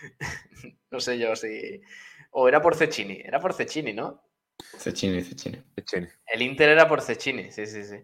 no 0.90 1.00
sé 1.00 1.18
yo 1.18 1.34
si 1.34 1.80
o 2.30 2.48
era 2.48 2.60
por 2.60 2.74
Cecchini. 2.74 3.20
Era 3.24 3.40
por 3.40 3.54
Cecchini, 3.54 3.92
¿no? 3.92 4.22
Cecchini, 4.78 5.22
Cecchini. 5.22 5.58
El 6.26 6.42
Inter 6.42 6.70
era 6.70 6.88
por 6.88 7.00
Cecchini, 7.00 7.50
sí, 7.50 7.66
sí, 7.66 7.84
sí. 7.84 7.96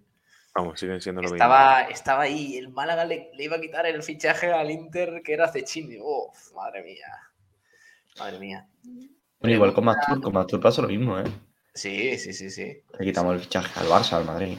Vamos, 0.54 0.80
siguen 0.80 1.00
siendo 1.02 1.20
lo 1.20 1.28
estaba, 1.28 1.80
mismo. 1.80 1.92
Estaba 1.92 2.22
ahí, 2.22 2.56
el 2.56 2.70
Málaga 2.70 3.04
le, 3.04 3.30
iba 3.38 3.56
a 3.56 3.60
quitar 3.60 3.86
el 3.86 4.02
fichaje 4.02 4.50
al 4.50 4.70
Inter 4.70 5.20
que 5.22 5.34
era 5.34 5.48
Cecchini. 5.48 5.98
Uf, 6.00 6.52
madre 6.54 6.82
mía. 6.82 7.12
Madre 8.18 8.38
mía. 8.38 8.66
Bueno, 9.40 9.54
igual 9.54 9.74
con 9.74 9.84
Mastur, 9.84 10.22
con 10.22 10.32
Mastur 10.32 10.60
pasa 10.60 10.80
lo 10.80 10.88
mismo, 10.88 11.18
¿eh? 11.18 11.24
Sí, 11.74 12.16
sí, 12.16 12.32
sí, 12.32 12.50
sí. 12.50 12.82
Le 12.98 13.04
quitamos 13.04 13.34
el 13.34 13.40
fichaje 13.40 13.78
al 13.78 13.86
Barça, 13.86 14.14
al 14.14 14.24
Madrid. 14.24 14.56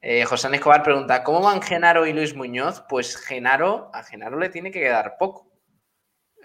Eh, 0.00 0.24
José 0.24 0.48
Escobar 0.52 0.82
pregunta, 0.82 1.22
¿cómo 1.22 1.40
van 1.42 1.62
Genaro 1.62 2.06
y 2.06 2.12
Luis 2.12 2.34
Muñoz? 2.34 2.82
Pues 2.88 3.16
Genaro, 3.16 3.90
a 3.94 4.02
Genaro 4.02 4.38
le 4.38 4.48
tiene 4.48 4.72
que 4.72 4.80
quedar 4.80 5.16
poco. 5.16 5.48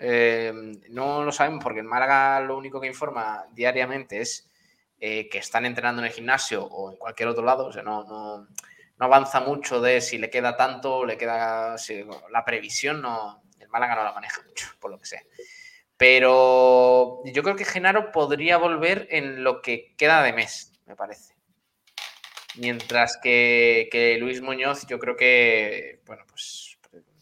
Em, 0.04 0.82
no 0.90 1.24
lo 1.24 1.32
sabemos 1.32 1.64
porque 1.64 1.82
en 1.82 1.86
Málaga 1.86 2.40
lo 2.42 2.58
único 2.58 2.82
que 2.82 2.88
informa 2.88 3.46
diariamente 3.52 4.20
es 4.20 4.50
eh, 5.00 5.30
que 5.30 5.38
están 5.38 5.64
entrenando 5.68 6.02
en 6.02 6.08
el 6.08 6.14
gimnasio 6.14 6.66
o 6.66 6.92
en 6.92 6.98
cualquier 6.98 7.30
otro 7.30 7.44
lado. 7.46 7.68
O 7.68 7.72
sea, 7.72 7.84
no, 7.84 8.04
no, 8.06 8.48
avanza 8.98 9.42
mucho 9.42 9.80
de 9.80 10.02
si 10.02 10.18
le 10.18 10.32
queda 10.32 10.58
tanto, 10.58 11.06
le 11.06 11.18
queda. 11.18 11.76
la 12.32 12.46
previsión 12.46 13.02
no. 13.02 13.44
El 13.60 13.70
Málaga 13.70 13.96
no 13.96 14.04
la 14.04 14.14
maneja 14.14 14.42
mucho, 14.42 14.68
por 14.80 14.90
lo 14.90 14.98
que 14.98 15.06
sea. 15.06 15.22
Pero 15.98 17.22
yo 17.26 17.44
creo 17.44 17.56
que 17.56 17.66
Genaro 17.66 18.12
podría 18.12 18.58
volver 18.58 19.08
en 19.12 19.44
lo 19.44 19.62
que 19.62 19.94
queda 19.98 20.24
de 20.24 20.34
mes, 20.34 20.74
me 20.88 20.96
parece. 20.96 21.36
Mientras 22.56 23.20
que, 23.22 23.88
que 23.92 24.18
Luis 24.18 24.42
Muñoz, 24.42 24.88
yo 24.88 24.98
creo 24.98 25.16
que, 25.16 26.02
bueno, 26.08 26.24
pues 26.28 26.71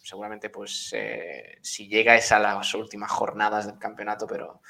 seguramente 0.09 0.49
pues 0.49 0.89
eh, 0.93 1.59
si 1.61 1.87
llega 1.87 2.15
es 2.15 2.31
a 2.31 2.39
las 2.39 2.73
últimas 2.73 3.11
jornadas 3.11 3.67
del 3.67 3.77
campeonato, 3.77 4.25
pero, 4.25 4.61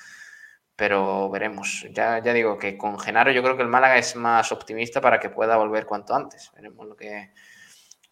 pero 0.75 1.29
veremos. 1.29 1.87
Ya, 1.91 2.21
ya 2.21 2.33
digo 2.33 2.57
que 2.57 2.77
con 2.77 2.99
Genaro 2.99 3.31
yo 3.31 3.41
creo 3.41 3.55
que 3.55 3.63
el 3.63 3.69
Málaga 3.69 3.97
es 3.97 4.17
más 4.17 4.51
optimista 4.51 4.99
para 4.99 5.17
que 5.17 5.29
pueda 5.29 5.55
volver 5.55 5.85
cuanto 5.85 6.13
antes. 6.13 6.51
Veremos 6.53 6.85
lo 6.85 6.95
que, 6.97 7.31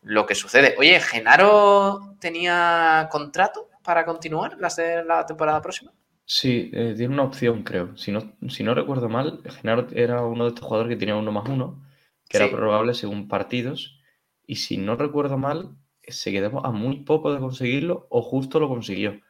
lo 0.03 0.25
que 0.25 0.35
sucede. 0.35 0.75
Oye, 0.77 1.01
¿Genaro 1.01 2.15
tenía 2.21 3.09
contrato 3.11 3.71
para 3.83 4.05
continuar 4.05 4.57
la, 4.57 4.69
la 5.05 5.25
temporada 5.25 5.61
próxima? 5.61 5.91
Sí, 6.23 6.71
eh, 6.73 6.93
tiene 6.95 7.13
una 7.13 7.23
opción, 7.23 7.63
creo. 7.63 7.97
Si 7.97 8.13
no, 8.13 8.37
si 8.47 8.63
no 8.63 8.73
recuerdo 8.73 9.09
mal, 9.09 9.41
Genaro 9.43 9.87
era 9.91 10.23
uno 10.23 10.45
de 10.45 10.49
estos 10.49 10.65
jugadores 10.65 10.95
que 10.95 10.99
tenía 10.99 11.15
uno 11.17 11.33
más 11.33 11.49
uno, 11.49 11.83
que 12.29 12.37
era 12.37 12.49
prorrogable 12.49 12.93
según 12.93 13.27
partidos. 13.27 13.99
Y 14.45 14.55
si 14.55 14.77
no 14.77 14.95
recuerdo 14.95 15.37
mal, 15.37 15.75
se 16.07 16.31
quedó 16.31 16.65
a 16.65 16.71
muy 16.71 17.03
poco 17.03 17.33
de 17.33 17.39
conseguirlo 17.39 18.07
o 18.09 18.21
justo 18.21 18.59
lo 18.59 18.67
consiguió. 18.67 19.21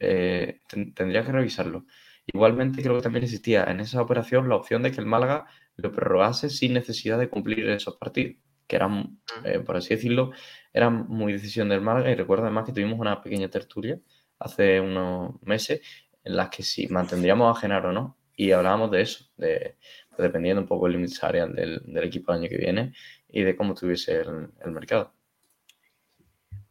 Eh, 0.00 0.60
tendría 0.94 1.24
que 1.24 1.32
revisarlo. 1.32 1.86
Igualmente 2.26 2.82
creo 2.82 2.96
que 2.96 3.02
también 3.02 3.24
existía 3.24 3.64
en 3.64 3.80
esa 3.80 4.00
operación 4.02 4.48
la 4.48 4.56
opción 4.56 4.82
de 4.82 4.92
que 4.92 5.00
el 5.00 5.06
Málaga 5.06 5.46
lo 5.76 5.92
prorrogase 5.92 6.50
sin 6.50 6.74
necesidad 6.74 7.18
de 7.18 7.28
cumplir 7.28 7.68
esos 7.68 7.96
partidos, 7.96 8.36
que 8.66 8.76
eran, 8.76 9.20
eh, 9.44 9.60
por 9.60 9.76
así 9.76 9.94
decirlo, 9.94 10.32
eran 10.72 11.06
muy 11.08 11.32
decisión 11.32 11.68
del 11.68 11.80
Málaga 11.82 12.10
y 12.10 12.14
recuerdo 12.14 12.44
además 12.44 12.64
que 12.66 12.72
tuvimos 12.72 12.98
una 12.98 13.20
pequeña 13.20 13.48
tertulia 13.48 14.00
hace 14.38 14.80
unos 14.80 15.40
meses 15.42 15.80
en 16.24 16.36
las 16.36 16.48
que 16.50 16.62
si 16.62 16.88
mantendríamos 16.88 17.56
a 17.56 17.60
Genaro 17.60 17.90
o 17.90 17.92
no 17.92 18.18
y 18.36 18.52
hablábamos 18.52 18.90
de 18.90 19.02
eso, 19.02 19.26
de, 19.36 19.76
dependiendo 20.18 20.62
un 20.62 20.68
poco 20.68 20.86
del 20.86 20.94
límite 20.94 21.14
salarial 21.14 21.54
del, 21.54 22.04
equipo 22.04 22.32
el 22.32 22.40
año 22.40 22.48
que 22.48 22.58
viene 22.58 22.92
y 23.28 23.42
de 23.42 23.56
cómo 23.56 23.74
tuviese 23.74 24.22
el 24.22 24.70
mercado. 24.72 25.14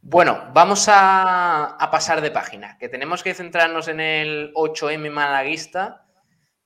Bueno, 0.06 0.50
vamos 0.52 0.84
a, 0.88 1.78
pasar 1.90 2.20
de 2.20 2.30
página, 2.30 2.76
que 2.76 2.90
tenemos 2.90 3.22
que 3.22 3.32
centrarnos 3.32 3.88
en 3.88 4.00
el 4.00 4.52
8M 4.52 5.10
malaguista, 5.10 6.04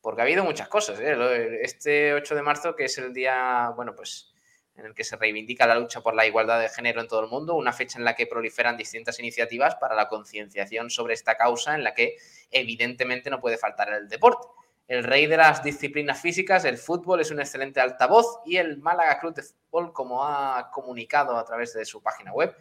porque 0.01 0.21
ha 0.21 0.25
habido 0.25 0.43
muchas 0.43 0.67
cosas. 0.67 0.99
¿eh? 0.99 1.61
Este 1.63 2.15
8 2.15 2.35
de 2.35 2.43
marzo, 2.43 2.75
que 2.75 2.87
es 2.87 2.99
el 2.99 3.15
día, 3.15 3.73
bueno, 3.77 3.95
pues 3.95 4.33
en 4.75 4.87
el 4.87 4.95
que 4.95 5.05
se 5.05 5.15
reivindica 5.15 5.69
la 5.69 5.77
lucha 5.77 6.01
por 6.01 6.17
la 6.17 6.27
igualdad 6.27 6.59
de 6.59 6.69
género 6.69 7.01
en 7.01 7.07
todo 7.07 7.21
el 7.21 7.31
mundo, 7.31 7.55
una 7.55 7.73
fecha 7.73 7.97
en 7.97 8.05
la 8.05 8.17
que 8.17 8.27
proliferan 8.27 8.77
distintas 8.77 9.21
iniciativas 9.21 9.77
para 9.77 9.95
la 9.95 10.09
concienciación 10.09 10.91
sobre 10.91 11.15
esta 11.15 11.37
causa, 11.37 11.77
en 11.77 11.85
la 11.85 11.95
que 11.95 12.17
evidentemente 12.51 13.31
no 13.31 13.41
puede 13.41 13.57
faltar 13.57 13.89
el 13.93 14.09
deporte. 14.09 14.49
El 14.89 15.05
rey 15.05 15.27
de 15.27 15.37
las 15.37 15.63
disciplinas 15.63 16.21
físicas, 16.21 16.65
el 16.65 16.77
fútbol, 16.77 17.21
es 17.21 17.31
un 17.31 17.39
excelente 17.39 17.81
altavoz 17.81 18.41
y 18.47 18.57
el 18.57 18.79
Málaga 18.79 19.21
Club 19.21 19.35
de 19.35 19.43
Fútbol, 19.43 19.93
como 19.93 20.25
ha 20.25 20.71
comunicado 20.73 21.37
a 21.37 21.45
través 21.45 21.73
de 21.75 21.85
su 21.85 22.03
página 22.03 22.33
web, 22.33 22.57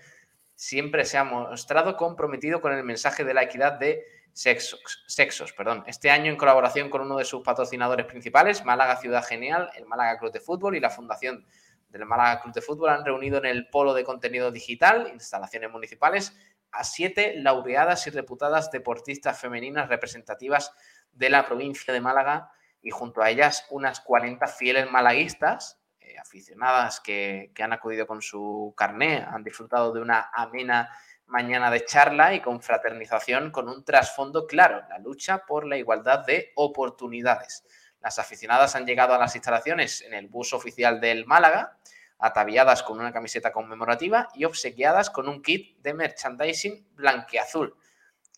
siempre 0.58 1.06
se 1.06 1.20
ha 1.20 1.24
mostrado 1.24 1.96
comprometido 1.96 2.62
con 2.62 2.74
el 2.74 2.84
mensaje 2.84 3.24
de 3.24 3.36
la 3.36 3.44
equidad 3.44 3.74
de 3.74 4.04
sexos. 4.34 5.04
sexos 5.08 5.54
perdón. 5.54 5.84
Este 5.86 6.10
año, 6.10 6.32
en 6.32 6.36
colaboración 6.36 6.90
con 6.90 7.02
uno 7.02 7.18
de 7.18 7.26
sus 7.26 7.44
patrocinadores 7.44 8.08
principales, 8.08 8.66
Málaga 8.66 8.98
Ciudad 8.98 9.24
Genial, 9.24 9.70
el 9.76 9.86
Málaga 9.86 10.18
Club 10.18 10.32
de 10.32 10.40
Fútbol 10.40 10.76
y 10.76 10.80
la 10.80 10.90
Fundación 10.90 11.46
del 11.90 12.06
Málaga 12.06 12.42
Club 12.42 12.56
de 12.56 12.62
Fútbol, 12.62 12.90
han 12.90 13.06
reunido 13.06 13.38
en 13.38 13.46
el 13.46 13.70
Polo 13.70 13.94
de 13.94 14.04
Contenido 14.04 14.52
Digital, 14.52 15.12
instalaciones 15.14 15.70
municipales, 15.70 16.36
a 16.72 16.84
siete 16.84 17.36
laureadas 17.38 18.08
y 18.08 18.10
reputadas 18.10 18.72
deportistas 18.72 19.40
femeninas 19.40 19.90
representativas 19.90 20.72
de 21.12 21.30
la 21.30 21.46
provincia 21.46 21.94
de 21.94 22.02
Málaga 22.02 22.52
y 22.82 22.90
junto 22.90 23.22
a 23.22 23.30
ellas 23.30 23.68
unas 23.70 24.00
40 24.00 24.48
fieles 24.48 24.90
malaguistas, 24.90 25.77
eh, 26.08 26.18
aficionadas 26.18 27.00
que, 27.02 27.52
han 27.60 27.74
acudido 27.74 28.08
con 28.08 28.22
su 28.22 28.74
carné, 28.78 29.18
han 29.18 29.44
disfrutado 29.44 29.92
de 29.92 30.02
una 30.02 30.30
amena 30.34 30.90
mañana 31.26 31.70
de 31.70 31.84
charla 31.84 32.34
y 32.34 32.42
confraternización 32.42 33.52
con 33.52 33.68
un 33.68 33.84
trasfondo 33.84 34.48
claro, 34.48 34.84
la 34.90 35.00
lucha 35.00 35.40
por 35.46 35.66
la 35.66 35.76
igualdad 35.78 36.26
de 36.26 36.54
oportunidades. 36.56 37.66
Las 38.00 38.20
aficionadas 38.20 38.76
han 38.76 38.86
llegado 38.86 39.14
a 39.14 39.18
las 39.18 39.36
instalaciones 39.36 40.02
en 40.02 40.14
el 40.14 40.28
bus 40.28 40.54
oficial 40.54 41.02
del 41.02 41.26
Málaga, 41.26 41.78
ataviadas 42.20 42.84
con 42.84 43.00
una 43.00 43.12
camiseta 43.12 43.52
conmemorativa 43.52 44.30
y 44.34 44.46
obsequiadas 44.46 45.10
con 45.10 45.28
un 45.28 45.42
kit 45.42 45.78
de 45.80 45.94
merchandising 45.94 46.88
blanqueazul. 46.96 47.76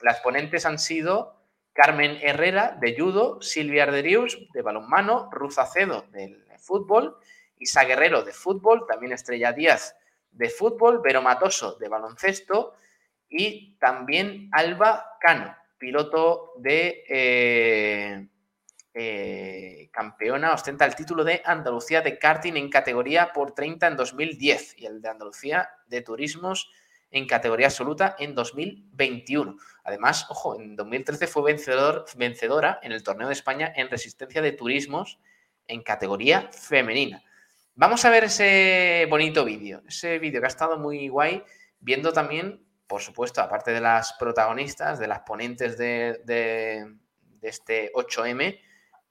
Las 0.02 0.22
ponentes 0.22 0.66
han 0.66 0.80
sido 0.80 1.44
Carmen 1.74 2.18
Herrera 2.22 2.78
de 2.82 2.98
judo, 2.98 3.42
Silvia 3.42 3.84
Arderius 3.84 4.40
de 4.54 4.62
balonmano, 4.64 5.30
Ruth 5.32 5.60
Acedo 5.60 6.08
del 6.12 6.44
fútbol, 6.58 7.18
Isa 7.60 7.84
Guerrero 7.84 8.24
de 8.24 8.34
fútbol, 8.34 8.86
también 8.88 9.12
Estrella 9.12 9.54
Díaz 9.54 9.96
de 10.32 10.50
fútbol, 10.50 11.02
Vero 11.04 11.22
Matoso 11.22 11.76
de 11.76 11.90
baloncesto 11.90 12.74
y 13.30 13.78
también 13.78 14.50
Alba 14.52 15.18
Cano, 15.20 15.56
piloto 15.78 16.54
de 16.58 17.04
eh, 17.08 18.28
eh, 18.94 19.90
campeona, 19.92 20.54
ostenta 20.54 20.86
el 20.86 20.96
título 20.96 21.24
de 21.24 21.42
Andalucía 21.46 22.02
de 22.02 22.18
karting 22.18 22.54
en 22.54 22.70
categoría 22.70 23.32
por 23.34 23.54
30 23.54 23.88
en 23.88 23.96
2010 23.96 24.80
y 24.80 24.86
el 24.86 25.02
de 25.02 25.10
Andalucía 25.10 25.70
de 25.88 26.02
turismos 26.02 26.72
en 27.12 27.28
categoría 27.28 27.68
absoluta 27.68 28.16
en 28.20 28.36
2021. 28.36 29.58
Además, 29.84 30.26
ojo, 30.30 30.60
en 30.60 30.76
2013 30.76 31.28
fue 31.28 31.44
vencedor, 31.44 32.06
vencedora 32.16 32.80
en 32.84 32.92
el 32.92 33.04
Torneo 33.04 33.28
de 33.28 33.34
España 33.34 33.74
en 33.76 33.90
resistencia 33.90 34.42
de 34.42 34.52
turismos 34.52 35.20
en 35.68 35.82
categoría 35.82 36.50
femenina. 36.52 37.24
Vamos 37.80 38.04
a 38.04 38.10
ver 38.10 38.26
ese 38.26 39.08
bonito 39.10 39.46
vídeo, 39.46 39.84
ese 39.88 40.20
vídeo 40.20 40.42
que 40.42 40.48
ha 40.48 40.50
estado 40.50 40.78
muy 40.78 41.08
guay, 41.08 41.42
viendo 41.80 42.12
también, 42.12 42.68
por 42.86 43.02
supuesto, 43.02 43.40
aparte 43.40 43.72
de 43.72 43.80
las 43.80 44.12
protagonistas, 44.20 45.00
de 45.00 45.08
las 45.08 45.22
ponentes 45.22 45.78
de, 45.78 46.98
este 47.42 47.94
8M, 47.94 48.60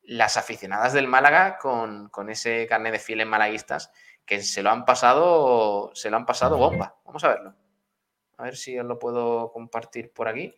las 0.02 0.36
aficionadas 0.36 0.92
del 0.92 1.06
Málaga 1.06 1.56
con, 1.56 2.10
ese 2.28 2.66
carnet 2.66 2.92
de 2.92 2.98
fieles 2.98 3.26
malaguistas 3.26 3.90
que 4.26 4.42
se 4.42 4.62
lo 4.62 4.68
han 4.68 4.84
pasado, 4.84 5.90
se 5.94 6.10
lo 6.10 6.18
han 6.18 6.26
pasado 6.26 6.58
bomba. 6.58 6.94
Vamos 7.06 7.24
a 7.24 7.28
verlo. 7.28 7.54
A 8.36 8.42
ver 8.42 8.54
si 8.54 8.78
os 8.78 8.84
lo 8.84 8.98
puedo 8.98 9.50
compartir 9.50 10.12
por 10.12 10.28
aquí. 10.28 10.54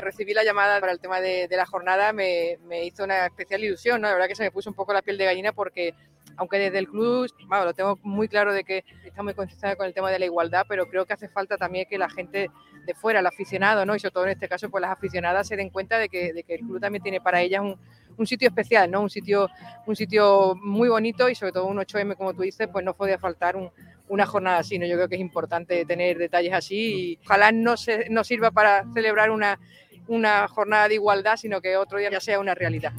Recibí 0.00 0.34
la 0.34 0.44
llamada 0.44 0.80
para 0.80 0.92
el 0.92 1.00
tema 1.00 1.20
de, 1.20 1.48
la 1.50 1.66
jornada 1.66 2.12
me, 2.12 2.58
hizo 2.84 3.04
una 3.04 3.26
especial 3.26 3.62
ilusión, 3.62 4.00
¿no? 4.00 4.08
La 4.08 4.14
verdad 4.14 4.28
que 4.28 4.34
se 4.34 4.42
me 4.42 4.50
puso 4.50 4.70
un 4.70 4.76
poco 4.76 4.92
la 4.92 5.02
piel 5.02 5.18
de 5.18 5.24
gallina 5.24 5.52
porque, 5.52 5.94
aunque 6.36 6.58
desde 6.58 6.78
el 6.78 6.88
club, 6.88 7.30
bueno, 7.46 7.64
lo 7.64 7.74
tengo 7.74 7.98
muy 8.02 8.28
claro 8.28 8.52
de 8.52 8.64
que 8.64 8.84
está 9.04 9.22
muy 9.22 9.34
concienciada 9.34 9.76
con 9.76 9.86
el 9.86 9.94
tema 9.94 10.10
de 10.10 10.18
la 10.18 10.24
igualdad, 10.26 10.66
pero 10.68 10.86
creo 10.86 11.06
que 11.06 11.12
hace 11.12 11.28
falta 11.28 11.56
también 11.56 11.86
que 11.88 11.98
la 11.98 12.08
gente 12.08 12.50
de 12.86 12.94
fuera, 12.94 13.20
el 13.20 13.26
aficionado, 13.26 13.84
¿no? 13.84 13.94
Y 13.94 14.00
sobre 14.00 14.12
todo 14.12 14.24
en 14.24 14.30
este 14.30 14.48
caso, 14.48 14.70
pues 14.70 14.82
las 14.82 14.92
aficionadas 14.92 15.48
se 15.48 15.56
den 15.56 15.70
cuenta 15.70 15.98
de 15.98 16.08
que, 16.08 16.32
de 16.32 16.42
que 16.42 16.54
el 16.54 16.60
club 16.60 16.80
también 16.80 17.02
tiene 17.02 17.20
para 17.20 17.40
ellas 17.40 17.60
un, 17.60 17.78
un 18.16 18.26
sitio 18.26 18.48
especial, 18.48 18.90
¿no? 18.90 19.00
Un 19.00 19.10
sitio, 19.10 19.48
un 19.86 19.96
sitio 19.96 20.54
muy 20.56 20.88
bonito 20.88 21.28
y 21.28 21.34
sobre 21.34 21.52
todo 21.52 21.66
un 21.66 21.78
8M, 21.78 22.16
como 22.16 22.34
tú 22.34 22.42
dices, 22.42 22.68
pues 22.70 22.84
no 22.84 22.94
podía 22.94 23.18
faltar 23.18 23.56
un, 23.56 23.70
una 24.08 24.26
jornada 24.26 24.58
así, 24.58 24.78
¿no? 24.78 24.86
Yo 24.86 24.96
creo 24.96 25.08
que 25.08 25.14
es 25.14 25.20
importante 25.20 25.84
tener 25.84 26.18
detalles 26.18 26.52
así 26.52 27.12
y 27.12 27.18
ojalá 27.24 27.52
no, 27.52 27.76
se, 27.76 28.08
no 28.10 28.24
sirva 28.24 28.50
para 28.50 28.84
celebrar 28.92 29.30
una 29.30 29.58
una 30.10 30.48
jornada 30.48 30.88
de 30.88 30.94
igualdad, 30.94 31.36
sino 31.36 31.60
que 31.60 31.76
otro 31.76 31.98
día 31.98 32.10
ya 32.10 32.20
sea 32.20 32.40
una 32.40 32.52
realidad. 32.52 32.92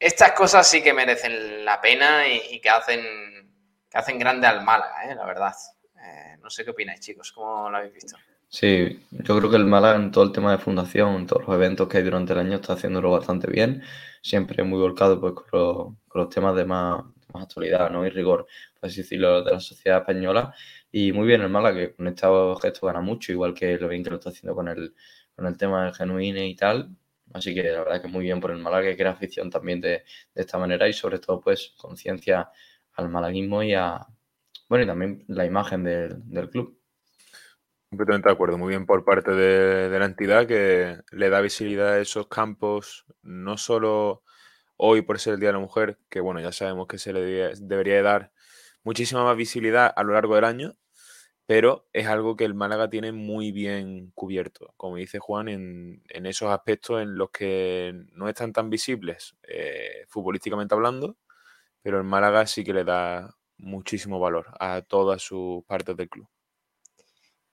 Estas 0.00 0.32
cosas 0.32 0.66
sí 0.66 0.82
que 0.82 0.94
merecen 0.94 1.66
la 1.66 1.82
pena 1.82 2.26
y, 2.26 2.60
que 2.62 2.70
hacen 2.70 3.02
que 3.90 3.98
hacen 3.98 4.18
grande 4.18 4.46
al 4.46 4.64
Málaga, 4.64 5.04
¿eh? 5.04 5.14
la 5.14 5.26
verdad. 5.26 5.54
Eh, 6.02 6.38
no 6.40 6.48
sé 6.48 6.64
qué 6.64 6.70
opináis, 6.70 7.00
chicos, 7.00 7.30
¿cómo 7.32 7.68
lo 7.68 7.76
habéis 7.76 7.92
visto? 7.92 8.16
Sí, 8.50 9.00
yo 9.10 9.36
creo 9.38 9.50
que 9.50 9.56
el 9.56 9.66
Málaga 9.66 9.96
en 9.96 10.10
todo 10.10 10.24
el 10.24 10.32
tema 10.32 10.52
de 10.52 10.58
fundación, 10.58 11.14
en 11.16 11.26
todos 11.26 11.46
los 11.46 11.54
eventos 11.54 11.86
que 11.88 11.98
hay 11.98 12.04
durante 12.04 12.32
el 12.32 12.38
año, 12.38 12.56
está 12.56 12.72
haciéndolo 12.74 13.10
bastante 13.10 13.50
bien. 13.50 13.82
Siempre 14.22 14.62
muy 14.64 14.78
volcado 14.78 15.20
pues, 15.20 15.34
con, 15.34 15.98
los, 16.14 16.28
temas 16.30 16.56
de 16.56 16.64
más, 16.64 17.04
actualidad 17.34 17.90
¿no? 17.90 18.06
y 18.06 18.10
rigor, 18.10 18.46
por 18.80 18.88
así 18.88 19.02
decirlo, 19.02 19.42
de 19.44 19.52
la 19.52 19.60
sociedad 19.60 19.98
española. 20.00 20.54
Y 20.90 21.12
muy 21.12 21.26
bien 21.26 21.42
el 21.42 21.50
Málaga, 21.50 21.76
que 21.76 21.94
con 21.94 22.06
estos 22.08 22.60
gestos 22.62 22.86
gana 22.86 23.00
mucho, 23.02 23.32
igual 23.32 23.52
que 23.54 23.76
lo 23.78 23.88
bien 23.88 24.02
que 24.02 24.10
lo 24.10 24.16
está 24.16 24.30
haciendo 24.30 24.54
con 24.54 24.68
el, 24.68 24.94
con 25.36 25.46
el 25.46 25.56
tema 25.58 25.84
del 25.84 25.94
genuine 25.94 26.48
y 26.48 26.56
tal. 26.56 26.96
Así 27.34 27.54
que 27.54 27.62
la 27.64 27.80
verdad 27.80 28.00
que 28.02 28.08
muy 28.08 28.24
bien 28.24 28.40
por 28.40 28.50
el 28.50 28.58
Málaga, 28.58 28.88
que 28.88 28.96
crea 28.96 29.12
afición 29.12 29.50
también 29.50 29.80
de, 29.82 29.90
de 30.34 30.40
esta 30.42 30.58
manera 30.58 30.88
y 30.88 30.94
sobre 30.94 31.18
todo 31.18 31.40
pues 31.40 31.74
conciencia 31.76 32.50
al 32.94 33.10
malaguismo 33.10 33.62
y 33.62 33.74
a, 33.74 34.06
bueno, 34.68 34.84
y 34.84 34.86
también 34.86 35.24
la 35.28 35.44
imagen 35.46 35.84
del, 35.84 36.30
del 36.30 36.50
club. 36.50 36.77
Completamente 37.90 38.28
de 38.28 38.34
acuerdo, 38.34 38.58
muy 38.58 38.68
bien 38.68 38.84
por 38.84 39.02
parte 39.04 39.30
de, 39.32 39.98
la 39.98 40.04
entidad 40.04 40.46
que 40.46 41.00
le 41.10 41.30
da 41.30 41.40
visibilidad 41.40 41.94
a 41.94 42.00
esos 42.00 42.28
campos, 42.28 43.06
no 43.22 43.56
solo 43.56 44.22
hoy 44.76 45.02
por 45.02 45.18
ser 45.18 45.34
el 45.34 45.40
Día 45.40 45.50
de 45.50 45.54
la 45.54 45.58
Mujer, 45.60 45.98
que 46.10 46.20
bueno, 46.20 46.40
ya 46.40 46.52
sabemos 46.52 46.86
que 46.86 46.98
se 46.98 47.14
le 47.14 47.54
debería, 47.56 48.02
dar 48.02 48.32
muchísima 48.84 49.24
más 49.24 49.36
visibilidad 49.38 49.92
a 49.96 50.02
lo 50.04 50.12
largo 50.12 50.34
del 50.34 50.44
año, 50.44 50.76
pero 51.46 51.88
es 51.94 52.06
algo 52.08 52.36
que 52.36 52.44
el 52.44 52.54
Málaga 52.54 52.90
tiene 52.90 53.12
muy 53.12 53.52
bien 53.52 54.12
cubierto, 54.14 54.74
como 54.76 54.96
dice 54.96 55.18
Juan, 55.18 55.48
en, 55.48 56.02
esos 56.26 56.50
aspectos 56.50 57.02
en 57.02 57.16
los 57.16 57.30
que 57.30 57.94
no 58.12 58.28
están 58.28 58.52
tan 58.52 58.70
visibles 58.70 59.36
eh, 59.48 60.04
futbolísticamente 60.08 60.74
hablando, 60.74 61.16
pero 61.82 61.98
el 61.98 62.04
Málaga 62.04 62.46
sí 62.46 62.64
que 62.64 62.74
le 62.74 62.84
da 62.84 63.34
muchísimo 63.58 64.20
valor 64.20 64.48
a 64.60 64.82
todas 64.82 65.22
sus 65.22 65.64
partes 65.64 65.96
del 65.96 66.10
club. 66.10 66.28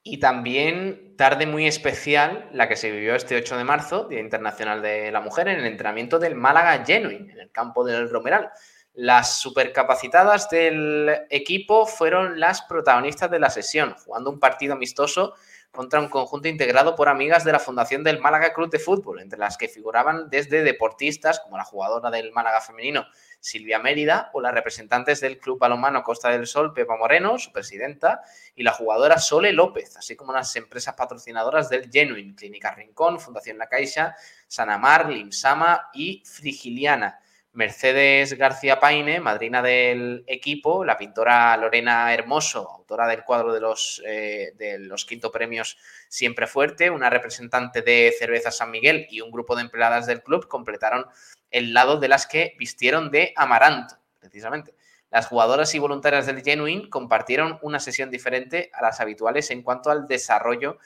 Y 0.07 0.19
también 0.19 1.15
tarde 1.17 1.47
muy 1.47 1.65
especial 1.65 2.47
la 2.53 2.69
que 2.69 2.75
se 2.75 2.91
vivió 2.91 3.15
este 3.15 3.37
8 3.37 3.57
de 3.57 3.63
marzo, 3.63 4.03
Día 4.03 4.19
Internacional 4.19 4.79
de 4.83 5.11
la 5.11 5.19
Mujer, 5.19 5.47
en 5.47 5.57
el 5.57 5.65
entrenamiento 5.65 6.19
del 6.19 6.35
Málaga 6.35 6.85
Genuine, 6.85 7.33
en 7.33 7.39
el 7.39 7.51
campo 7.51 7.83
del 7.83 8.07
Romeral. 8.11 8.51
Las 8.93 9.39
supercapacitadas 9.39 10.47
del 10.51 11.09
equipo 11.31 11.87
fueron 11.87 12.39
las 12.39 12.61
protagonistas 12.61 13.31
de 13.31 13.39
la 13.39 13.49
sesión, 13.49 13.95
jugando 14.05 14.29
un 14.29 14.39
partido 14.39 14.75
amistoso 14.75 15.33
contra 15.71 15.99
un 15.99 16.07
conjunto 16.07 16.47
integrado 16.49 16.95
por 16.95 17.09
amigas 17.09 17.43
de 17.43 17.53
la 17.53 17.59
Fundación 17.59 18.03
del 18.03 18.19
Málaga 18.19 18.53
Club 18.53 18.69
de 18.69 18.77
Fútbol, 18.77 19.21
entre 19.21 19.39
las 19.39 19.57
que 19.57 19.69
figuraban 19.69 20.29
desde 20.29 20.61
deportistas 20.61 21.39
como 21.39 21.57
la 21.57 21.63
jugadora 21.63 22.11
del 22.11 22.31
Málaga 22.31 22.61
femenino 22.61 23.07
Silvia 23.45 23.77
Mérida 23.77 24.31
o 24.33 24.41
las 24.41 24.55
representantes 24.55 25.21
del 25.21 25.37
Club 25.37 25.59
Balonmano 25.59 26.01
Costa 26.01 26.29
del 26.29 26.47
Sol 26.47 26.73
Pepa 26.73 26.97
Moreno, 26.97 27.37
su 27.37 27.51
presidenta, 27.51 28.23
y 28.55 28.63
la 28.63 28.71
jugadora 28.71 29.19
Sole 29.19 29.53
López, 29.53 29.95
así 29.97 30.15
como 30.15 30.33
las 30.33 30.55
empresas 30.55 30.95
patrocinadoras 30.95 31.69
del 31.69 31.91
Genuine, 31.91 32.33
Clínica 32.33 32.73
Rincón, 32.73 33.19
Fundación 33.19 33.59
La 33.59 33.69
Caixa, 33.69 34.15
Sanamar, 34.47 35.09
Limsama 35.09 35.91
y 35.93 36.23
Frigiliana. 36.25 37.19
Mercedes 37.55 38.37
García 38.37 38.79
Paine, 38.81 39.21
madrina 39.21 39.61
del 39.61 40.25
equipo, 40.27 40.83
la 40.83 40.97
pintora 40.97 41.55
Lorena 41.55 42.13
Hermoso, 42.13 42.69
autora 42.69 43.07
del 43.07 43.23
cuadro 43.23 43.53
de 43.53 43.61
los, 43.61 44.03
eh, 44.05 44.51
de 44.57 44.77
los 44.77 45.05
quinto 45.05 45.31
premios 45.31 45.77
Siempre 46.09 46.47
Fuerte, 46.47 46.89
una 46.89 47.09
representante 47.09 47.81
de 47.81 48.13
Cerveza 48.19 48.51
San 48.51 48.71
Miguel 48.71 49.07
y 49.09 49.21
un 49.21 49.31
grupo 49.31 49.55
de 49.55 49.61
empleadas 49.61 50.05
del 50.05 50.21
club 50.21 50.49
completaron 50.49 51.05
el 51.49 51.73
lado 51.73 51.97
de 51.97 52.09
las 52.09 52.27
que 52.27 52.55
vistieron 52.59 53.09
de 53.09 53.33
amaranto, 53.37 53.95
precisamente. 54.19 54.75
Las 55.09 55.27
jugadoras 55.27 55.73
y 55.73 55.79
voluntarias 55.79 56.25
del 56.25 56.43
Genuine 56.43 56.89
compartieron 56.89 57.57
una 57.61 57.79
sesión 57.79 58.11
diferente 58.11 58.69
a 58.73 58.81
las 58.81 58.99
habituales 58.99 59.49
en 59.49 59.63
cuanto 59.63 59.89
al 59.89 60.07
desarrollo, 60.07 60.77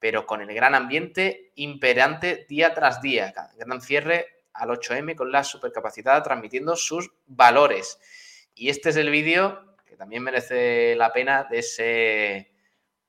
pero 0.00 0.26
con 0.26 0.40
el 0.40 0.52
gran 0.52 0.74
ambiente 0.74 1.52
imperante 1.54 2.46
día 2.48 2.74
tras 2.74 3.00
día. 3.00 3.32
Gran 3.56 3.80
cierre 3.80 4.35
al 4.56 4.70
8M 4.70 5.14
con 5.14 5.30
la 5.30 5.44
supercapacidad 5.44 6.22
transmitiendo 6.22 6.76
sus 6.76 7.12
valores. 7.26 7.98
Y 8.54 8.70
este 8.70 8.90
es 8.90 8.96
el 8.96 9.10
vídeo 9.10 9.76
que 9.84 9.96
también 9.96 10.22
merece 10.22 10.94
la 10.96 11.12
pena 11.12 11.44
de 11.44 11.58
ese, 11.58 12.52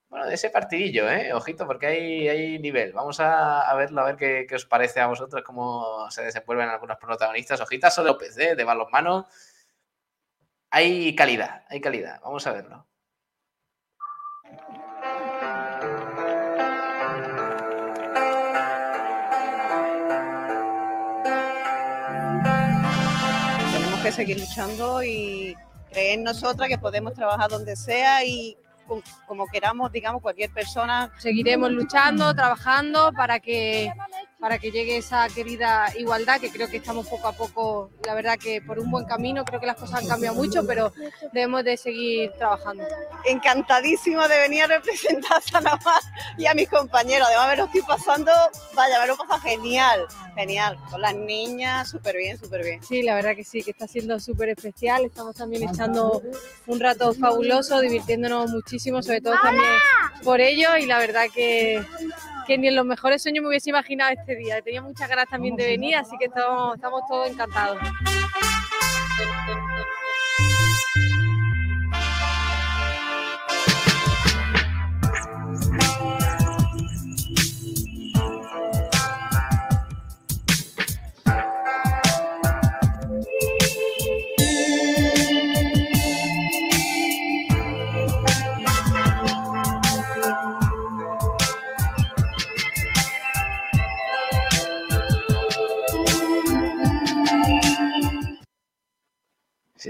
bueno, 0.10 0.26
de 0.26 0.36
ese 0.36 0.50
partidillo, 0.50 1.10
¿eh? 1.10 1.34
Ojito, 1.34 1.68
porque 1.68 1.88
hay, 1.88 2.30
hay 2.30 2.60
nivel. 2.60 2.94
Vamos 2.94 3.20
a, 3.20 3.74
verlo, 3.76 4.02
a 4.02 4.06
ver 4.06 4.16
qué, 4.16 4.56
os 4.56 4.66
parece 4.66 5.02
a 5.02 5.08
vosotros, 5.08 5.44
cómo 5.44 6.10
se 6.10 6.24
desenvuelven 6.24 6.70
algunos 6.70 6.98
protagonistas. 6.98 7.60
Ojitas 7.62 7.94
solo 7.94 8.14
López, 8.14 8.38
¿eh? 8.38 8.56
De 8.56 8.64
balonmano. 8.64 9.28
Hay 10.70 11.16
calidad, 11.16 11.66
hay 11.70 11.82
calidad. 11.82 12.22
Vamos 12.22 12.48
a 12.48 12.54
verlo. 12.54 12.87
Seguir 24.12 24.40
luchando 24.40 25.04
y 25.04 25.56
creer 25.90 26.20
en 26.20 26.24
nosotras 26.24 26.70
que 26.70 26.78
podemos 26.78 27.14
trabajar 27.14 27.50
donde 27.50 27.76
sea 27.76 28.24
y 28.24 28.58
como 29.26 29.48
queramos, 29.48 29.92
digamos, 29.92 30.22
cualquier 30.22 30.50
persona. 30.52 31.12
Seguiremos 31.18 31.72
luchando, 31.72 32.34
trabajando 32.34 33.12
para 33.14 33.40
que 33.40 33.92
para 34.40 34.60
que 34.60 34.72
llegue 34.72 34.98
esa 34.98 35.28
querida 35.30 35.92
igualdad, 35.98 36.40
que 36.40 36.52
creo 36.52 36.68
que 36.68 36.78
estamos 36.78 37.08
poco 37.08 37.28
a 37.28 37.34
poco, 37.34 37.92
la 38.06 38.14
verdad 38.14 38.38
que 38.38 38.62
por 38.62 38.80
un 38.80 38.92
buen 38.92 39.06
camino, 39.06 39.44
creo 39.44 39.60
que 39.60 39.66
las 39.66 39.78
cosas 39.78 40.02
han 40.02 40.08
cambiado 40.08 40.36
mucho, 40.36 40.66
pero 40.68 40.94
debemos 41.34 41.64
de 41.64 41.76
seguir 41.76 42.32
trabajando. 42.34 42.84
Encantadísimo 43.26 44.28
de 44.28 44.38
venir 44.40 44.64
a 44.64 44.68
representar 44.68 45.38
a 45.38 45.42
Sanamar 45.42 46.02
y 46.38 46.46
a 46.46 46.54
mis 46.54 46.70
compañeros, 46.70 47.28
además 47.28 47.50
me 47.50 47.58
lo 47.58 47.66
estoy 47.66 47.82
pasando, 47.82 48.32
vaya, 48.76 49.00
me 49.02 49.08
lo 49.08 49.18
pasa 49.18 49.40
genial, 49.40 50.06
genial, 50.36 50.78
con 50.92 51.02
las 51.02 51.16
niñas, 51.16 51.90
súper 51.90 52.18
bien, 52.18 52.38
súper 52.38 52.64
bien. 52.64 52.84
Sí, 52.84 53.02
la 53.02 53.16
verdad 53.16 53.36
que 53.36 53.44
sí, 53.44 53.64
que 53.64 53.72
está 53.72 53.88
siendo 53.88 54.20
súper 54.20 54.50
especial, 54.50 55.06
estamos 55.06 55.36
también 55.36 55.68
echando 55.68 56.22
un 56.68 56.80
rato 56.80 57.14
fabuloso, 57.14 57.80
divirtiéndonos 57.80 58.52
muchísimo, 58.52 59.02
sobre 59.02 59.22
todo 59.22 59.34
también 59.42 59.72
por 60.24 60.42
ello, 60.42 60.78
y 60.78 60.86
la 60.86 61.00
verdad 61.00 61.26
que 61.34 61.84
que 62.48 62.58
ni 62.58 62.70
en 62.70 62.76
los 62.76 62.86
mejores 62.86 63.22
sueños 63.22 63.44
me 63.44 63.50
hubiese 63.50 63.70
imaginado 63.70 64.12
este 64.12 64.36
día. 64.36 64.62
Tenía 64.62 64.82
muchas 64.82 65.10
ganas 65.10 65.28
también 65.30 65.56
de 65.58 65.68
venir, 65.68 65.98
así 65.98 66.16
que 66.18 66.26
estamos, 66.26 66.76
estamos 66.76 67.02
todos 67.08 67.30
encantados. 67.30 67.78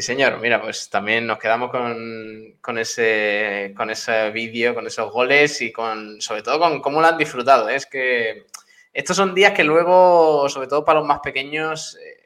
Señor. 0.08 0.40
Mira, 0.40 0.62
pues 0.62 0.90
también 0.90 1.28
nos 1.28 1.38
quedamos 1.38 1.70
con, 1.70 2.78
ese, 2.78 3.74
con 3.76 3.90
ese 3.90 4.32
vídeo, 4.32 4.74
con 4.74 4.88
esos 4.88 5.12
goles 5.12 5.62
y 5.62 5.74
con, 5.74 6.22
sobre 6.22 6.44
todo 6.44 6.60
con 6.60 6.80
cómo 6.80 7.02
lo 7.02 7.08
han 7.08 7.18
disfrutado. 7.18 7.68
¿eh? 7.68 7.76
Es 7.76 7.86
que 7.86 8.46
estos 8.94 9.18
son 9.18 9.36
días 9.36 9.52
que 9.52 9.66
luego, 9.66 10.48
sobre 10.48 10.68
todo 10.68 10.86
para 10.86 11.00
los 11.00 11.08
más 11.08 11.20
pequeños, 11.20 11.98
eh, 12.02 12.24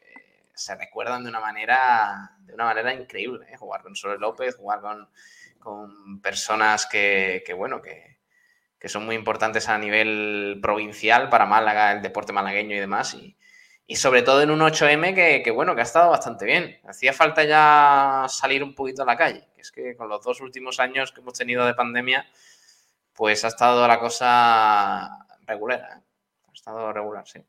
se 0.54 0.76
recuerdan 0.76 1.24
de 1.24 1.30
una 1.30 1.40
manera, 1.40 2.36
de 2.38 2.54
una 2.54 2.66
manera 2.66 2.94
increíble. 2.94 3.46
¿eh? 3.50 3.56
Jugar 3.56 3.82
con 3.82 3.96
Sole 3.96 4.16
López, 4.16 4.54
jugar 4.54 4.80
con, 5.58 6.20
personas 6.22 6.86
que, 6.86 7.42
bueno, 7.56 7.82
que, 7.82 8.18
son 8.88 9.04
muy 9.04 9.16
importantes 9.16 9.68
a 9.68 9.76
nivel 9.76 10.60
provincial 10.62 11.28
para 11.28 11.46
Málaga, 11.46 11.90
el 11.92 12.02
deporte 12.02 12.32
malagueño 12.32 12.76
y 12.76 12.80
demás. 12.80 13.16
Y 13.86 13.96
sobre 13.96 14.22
todo 14.22 14.42
en 14.42 14.50
un 14.50 14.60
8M 14.60 15.42
que, 15.42 15.50
bueno, 15.50 15.74
que 15.74 15.80
ha 15.80 15.84
estado 15.84 16.10
bastante 16.10 16.44
bien. 16.44 16.80
Hacía 16.84 17.12
falta 17.12 17.44
ya 17.44 18.26
salir 18.28 18.62
un 18.62 18.74
poquito 18.74 19.02
a 19.02 19.06
la 19.06 19.16
calle, 19.16 19.48
que 19.54 19.60
es 19.60 19.72
que 19.72 19.96
con 19.96 20.08
los 20.08 20.22
dos 20.24 20.40
últimos 20.40 20.80
años 20.80 21.12
que 21.12 21.20
hemos 21.20 21.34
tenido 21.34 21.66
de 21.66 21.74
pandemia, 21.74 22.26
pues 23.12 23.44
ha 23.44 23.48
estado 23.48 23.86
la 23.86 23.98
cosa 23.98 25.26
regular. 25.46 25.80
¿eh? 25.80 26.02
Ha 26.48 26.52
estado 26.52 26.92
regular, 26.92 27.26
sí. 27.26 27.44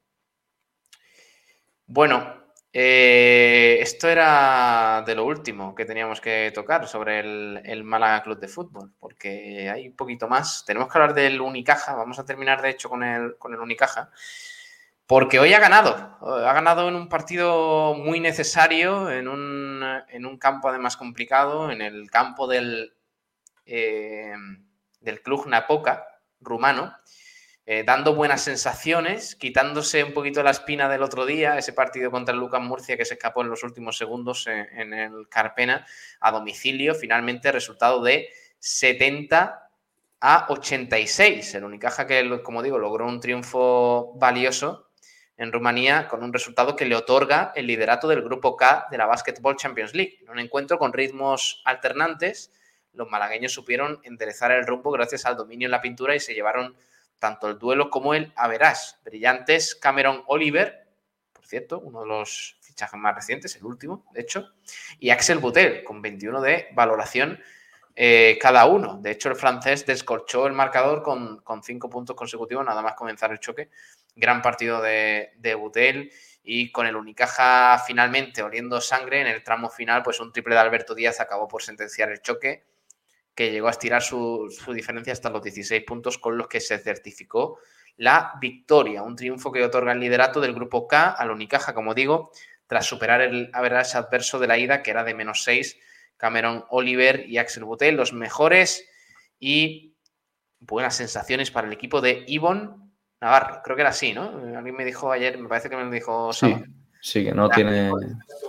Bueno, 1.85 2.43
eh, 2.75 3.77
esto 3.81 4.09
era 4.09 5.03
de 5.05 5.13
lo 5.13 5.25
último 5.25 5.75
que 5.75 5.85
teníamos 5.85 6.19
que 6.19 6.51
tocar 6.55 6.87
sobre 6.87 7.19
el, 7.19 7.61
el, 7.63 7.83
Málaga 7.83 8.23
Club 8.23 8.39
de 8.39 8.47
Fútbol, 8.47 8.91
porque 8.99 9.69
hay 9.69 9.87
un 9.89 9.95
poquito 9.95 10.27
más. 10.27 10.65
Tenemos 10.65 10.91
que 10.91 10.97
hablar 10.97 11.13
del 11.13 11.39
Unicaja, 11.39 11.93
vamos 11.93 12.17
a 12.17 12.25
terminar 12.25 12.61
de 12.63 12.71
hecho 12.71 12.89
con 12.89 13.03
el, 13.03 13.37
con 13.37 13.53
el 13.53 13.59
Unicaja. 13.59 14.09
Porque 15.05 15.39
hoy 15.39 15.53
ha 15.53 15.59
ganado. 15.59 16.17
Ha 16.21 16.53
ganado 16.53 16.87
en 16.87 16.95
un 16.95 17.09
partido 17.09 17.93
muy 17.95 18.19
necesario, 18.19 19.11
en 19.11 19.27
un, 19.27 20.37
campo 20.39 20.69
además 20.69 20.95
complicado, 20.95 21.71
en 21.71 21.81
el 21.81 22.09
campo 22.09 22.47
del, 22.47 22.93
eh, 23.65 24.33
del 25.01 25.21
Club 25.21 25.47
Napoca 25.47 26.07
rumano, 26.39 26.95
eh, 27.65 27.83
dando 27.85 28.13
buenas 28.13 28.41
sensaciones, 28.41 29.35
quitándose 29.35 30.03
un 30.03 30.13
poquito 30.13 30.43
la 30.43 30.51
espina 30.51 30.89
del 30.89 31.01
otro 31.01 31.25
día, 31.25 31.57
ese 31.57 31.71
partido 31.71 32.11
contra 32.11 32.35
Lucas 32.35 32.61
Murcia 32.61 32.97
que 32.97 33.05
se 33.05 33.13
escapó 33.13 33.41
en 33.41 33.49
los 33.49 33.63
últimos 33.63 33.97
segundos 33.97 34.47
en, 34.47 34.93
el 34.93 35.29
Carpena 35.29 35.85
a 36.19 36.31
domicilio. 36.31 36.93
Finalmente, 36.93 37.51
resultado 37.51 38.01
de 38.01 38.29
70 38.59 39.69
a 40.19 40.45
86. 40.49 41.55
El 41.55 41.63
Unicaja 41.63 42.05
que, 42.05 42.41
como 42.43 42.63
digo, 42.63 42.77
logró 42.77 43.07
un 43.07 43.21
triunfo 43.21 44.13
valioso 44.15 44.89
en 45.43 45.51
Rumanía 45.51 46.07
con 46.07 46.23
un 46.23 46.33
resultado 46.33 46.75
que 46.75 46.85
le 46.85 46.95
otorga 46.95 47.51
el 47.55 47.67
liderato 47.67 48.07
del 48.07 48.21
grupo 48.21 48.55
K 48.55 48.87
de 48.89 48.97
la 48.97 49.05
Basketball 49.05 49.55
Champions 49.55 49.93
League. 49.93 50.19
En 50.21 50.29
un 50.29 50.39
encuentro 50.39 50.79
con 50.79 50.93
ritmos 50.93 51.61
alternantes, 51.65 52.51
los 52.93 53.09
malagueños 53.09 53.51
supieron 53.51 53.99
enderezar 54.03 54.51
el 54.51 54.65
rumbo 54.65 54.91
gracias 54.91 55.25
al 55.25 55.35
dominio 55.35 55.67
en 55.67 55.71
la 55.71 55.81
pintura 55.81 56.15
y 56.15 56.19
se 56.19 56.33
llevaron 56.33 56.75
tanto 57.19 57.47
el 57.47 57.59
duelo 57.59 57.89
como 57.89 58.13
el 58.13 58.31
averás. 58.35 58.99
Brillantes 59.03 59.75
Cameron 59.75 60.23
Oliver, 60.27 60.87
por 61.31 61.45
cierto, 61.45 61.79
uno 61.79 62.01
de 62.01 62.07
los 62.07 62.57
fichajes 62.61 62.99
más 62.99 63.15
recientes, 63.15 63.55
el 63.55 63.65
último, 63.65 64.05
de 64.13 64.21
hecho, 64.21 64.53
y 64.99 65.09
Axel 65.09 65.39
Butel, 65.39 65.83
con 65.83 66.01
21 66.01 66.41
de 66.41 66.67
valoración 66.73 67.39
eh, 67.95 68.37
cada 68.41 68.65
uno. 68.65 68.99
De 69.01 69.11
hecho, 69.11 69.29
el 69.29 69.35
francés 69.35 69.85
descorchó 69.85 70.47
el 70.47 70.53
marcador 70.53 71.03
con, 71.03 71.41
con 71.41 71.63
cinco 71.63 71.89
puntos 71.89 72.15
consecutivos, 72.15 72.65
nada 72.65 72.81
más 72.81 72.95
comenzar 72.95 73.31
el 73.31 73.39
choque 73.39 73.69
gran 74.15 74.41
partido 74.41 74.81
de, 74.81 75.31
de 75.37 75.55
Butel 75.55 76.11
y 76.43 76.71
con 76.71 76.85
el 76.85 76.95
Unicaja 76.95 77.81
finalmente 77.85 78.43
oliendo 78.43 78.81
sangre 78.81 79.21
en 79.21 79.27
el 79.27 79.43
tramo 79.43 79.69
final, 79.69 80.03
pues 80.03 80.19
un 80.19 80.31
triple 80.31 80.55
de 80.55 80.61
Alberto 80.61 80.93
Díaz 80.93 81.19
acabó 81.19 81.47
por 81.47 81.63
sentenciar 81.63 82.11
el 82.11 82.21
choque, 82.21 82.65
que 83.33 83.51
llegó 83.51 83.67
a 83.67 83.71
estirar 83.71 84.01
su, 84.01 84.53
diferencia 84.73 85.13
hasta 85.13 85.29
los 85.29 85.41
16 85.41 85.83
puntos 85.83 86.17
con 86.17 86.37
los 86.37 86.47
que 86.47 86.59
se 86.59 86.77
certificó 86.77 87.59
la 87.97 88.33
victoria, 88.39 89.03
un 89.03 89.15
triunfo 89.15 89.51
que 89.51 89.63
otorga 89.63 89.93
el 89.93 89.99
liderato 89.99 90.41
del 90.41 90.53
grupo 90.53 90.87
K 90.87 91.11
al 91.11 91.31
Unicaja, 91.31 91.73
como 91.73 91.93
digo, 91.93 92.31
tras 92.67 92.85
superar 92.85 93.21
el 93.21 93.51
adverso 93.53 94.39
de 94.39 94.47
la 94.47 94.57
ida, 94.57 94.81
que 94.81 94.91
era 94.91 95.03
de 95.03 95.13
menos 95.13 95.43
6, 95.43 95.77
Cameron 96.23 96.63
Oliver 96.69 97.25
y 97.27 97.37
Axel 97.37 97.65
Butel, 97.65 97.97
los 97.97 98.13
mejores 98.13 98.87
y 99.41 99.93
buenas 100.57 100.95
sensaciones 100.95 101.51
para 101.51 101.67
el 101.67 101.73
equipo 101.73 101.99
de 101.99 102.23
Ivonne 102.27 102.69
Navarro, 103.19 103.59
creo 103.61 103.75
que 103.75 103.81
era 103.81 103.89
así, 103.89 104.13
¿no? 104.13 104.29
Alguien 104.57 104.73
me 104.73 104.85
dijo 104.85 105.11
ayer, 105.11 105.37
me 105.37 105.49
parece 105.49 105.69
que 105.69 105.75
me 105.75 105.83
lo 105.83 105.91
dijo 105.91 106.31
Sí, 106.31 106.55
sí 107.01 107.25
que 107.25 107.33
no 107.33 107.49
tiene 107.49 107.91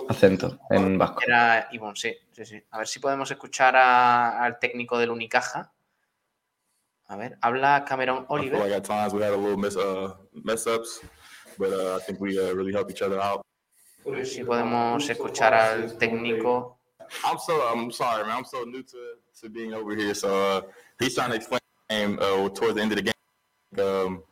acento 0.09 0.61
en 0.71 0.97
vasco. 0.97 1.23
Era 1.27 1.67
Ivonne, 1.73 1.97
sí, 1.97 2.17
sí, 2.31 2.45
sí. 2.45 2.63
A 2.71 2.79
ver 2.79 2.87
si 2.87 3.01
podemos 3.01 3.29
escuchar 3.33 3.75
al 3.75 4.61
técnico 4.61 4.97
del 4.97 5.11
Unicaja. 5.11 5.73
A 7.09 7.17
ver, 7.17 7.37
habla 7.41 7.85
Cameron 7.85 8.25
Oliver. 8.29 8.71
I 8.71 8.81
times 8.81 9.13
we 9.13 9.25
had 9.25 9.33
a 9.33 9.37
little 9.37 9.57
mess, 9.57 9.75
uh, 9.75 10.15
mess 10.33 10.65
ups, 10.69 11.01
but 11.59 11.73
uh, 11.73 11.97
I 11.97 12.05
think 12.07 12.21
we 12.21 12.39
uh, 12.39 12.55
really 12.55 12.73
helped 12.73 12.93
each 12.93 13.03
other 13.03 13.19
out. 13.21 13.41
A 14.07 14.11
ver 14.11 14.27
si 14.27 14.45
podemos 14.45 15.11
escuchar 15.11 15.55
al 15.55 15.99
técnico. 15.99 16.74
I'm 17.25 17.39
so 17.39 17.55
I'm 17.63 17.91
sorry, 17.91 18.25
man. 18.25 18.39
I'm 18.39 18.45
so 18.45 18.65
new 18.65 18.83
to, 18.83 19.15
to 19.41 19.49
being 19.49 19.75
over 19.75 19.95
here. 19.95 20.15
So 20.15 20.29
uh, 20.29 20.61
he's 20.99 21.15
trying 21.15 21.31
to 21.31 21.37
explain 21.37 21.61
the 21.89 21.95
game 21.95 22.19
uh, 22.21 22.49
towards 22.51 22.75
the 22.75 22.83
end 22.83 22.93
of 22.93 22.97
the 22.97 23.03
game. 23.03 23.15
Um, 23.79 24.23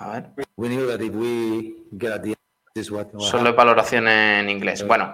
A 0.00 0.12
ver. 0.12 0.46
We 0.56 0.68
knew 0.68 0.86
that 0.86 1.02
if 1.02 1.12
we 1.12 1.84
get 1.96 2.12
at 2.12 2.22
the 2.22 2.28
end, 2.28 2.36
this 2.74 2.86
is 2.86 2.90
what, 2.90 3.12
what 3.12 3.30
Solo 3.30 3.52
valoración 3.54 4.06
en 4.06 4.48
inglés. 4.48 4.86
Bueno, 4.86 5.12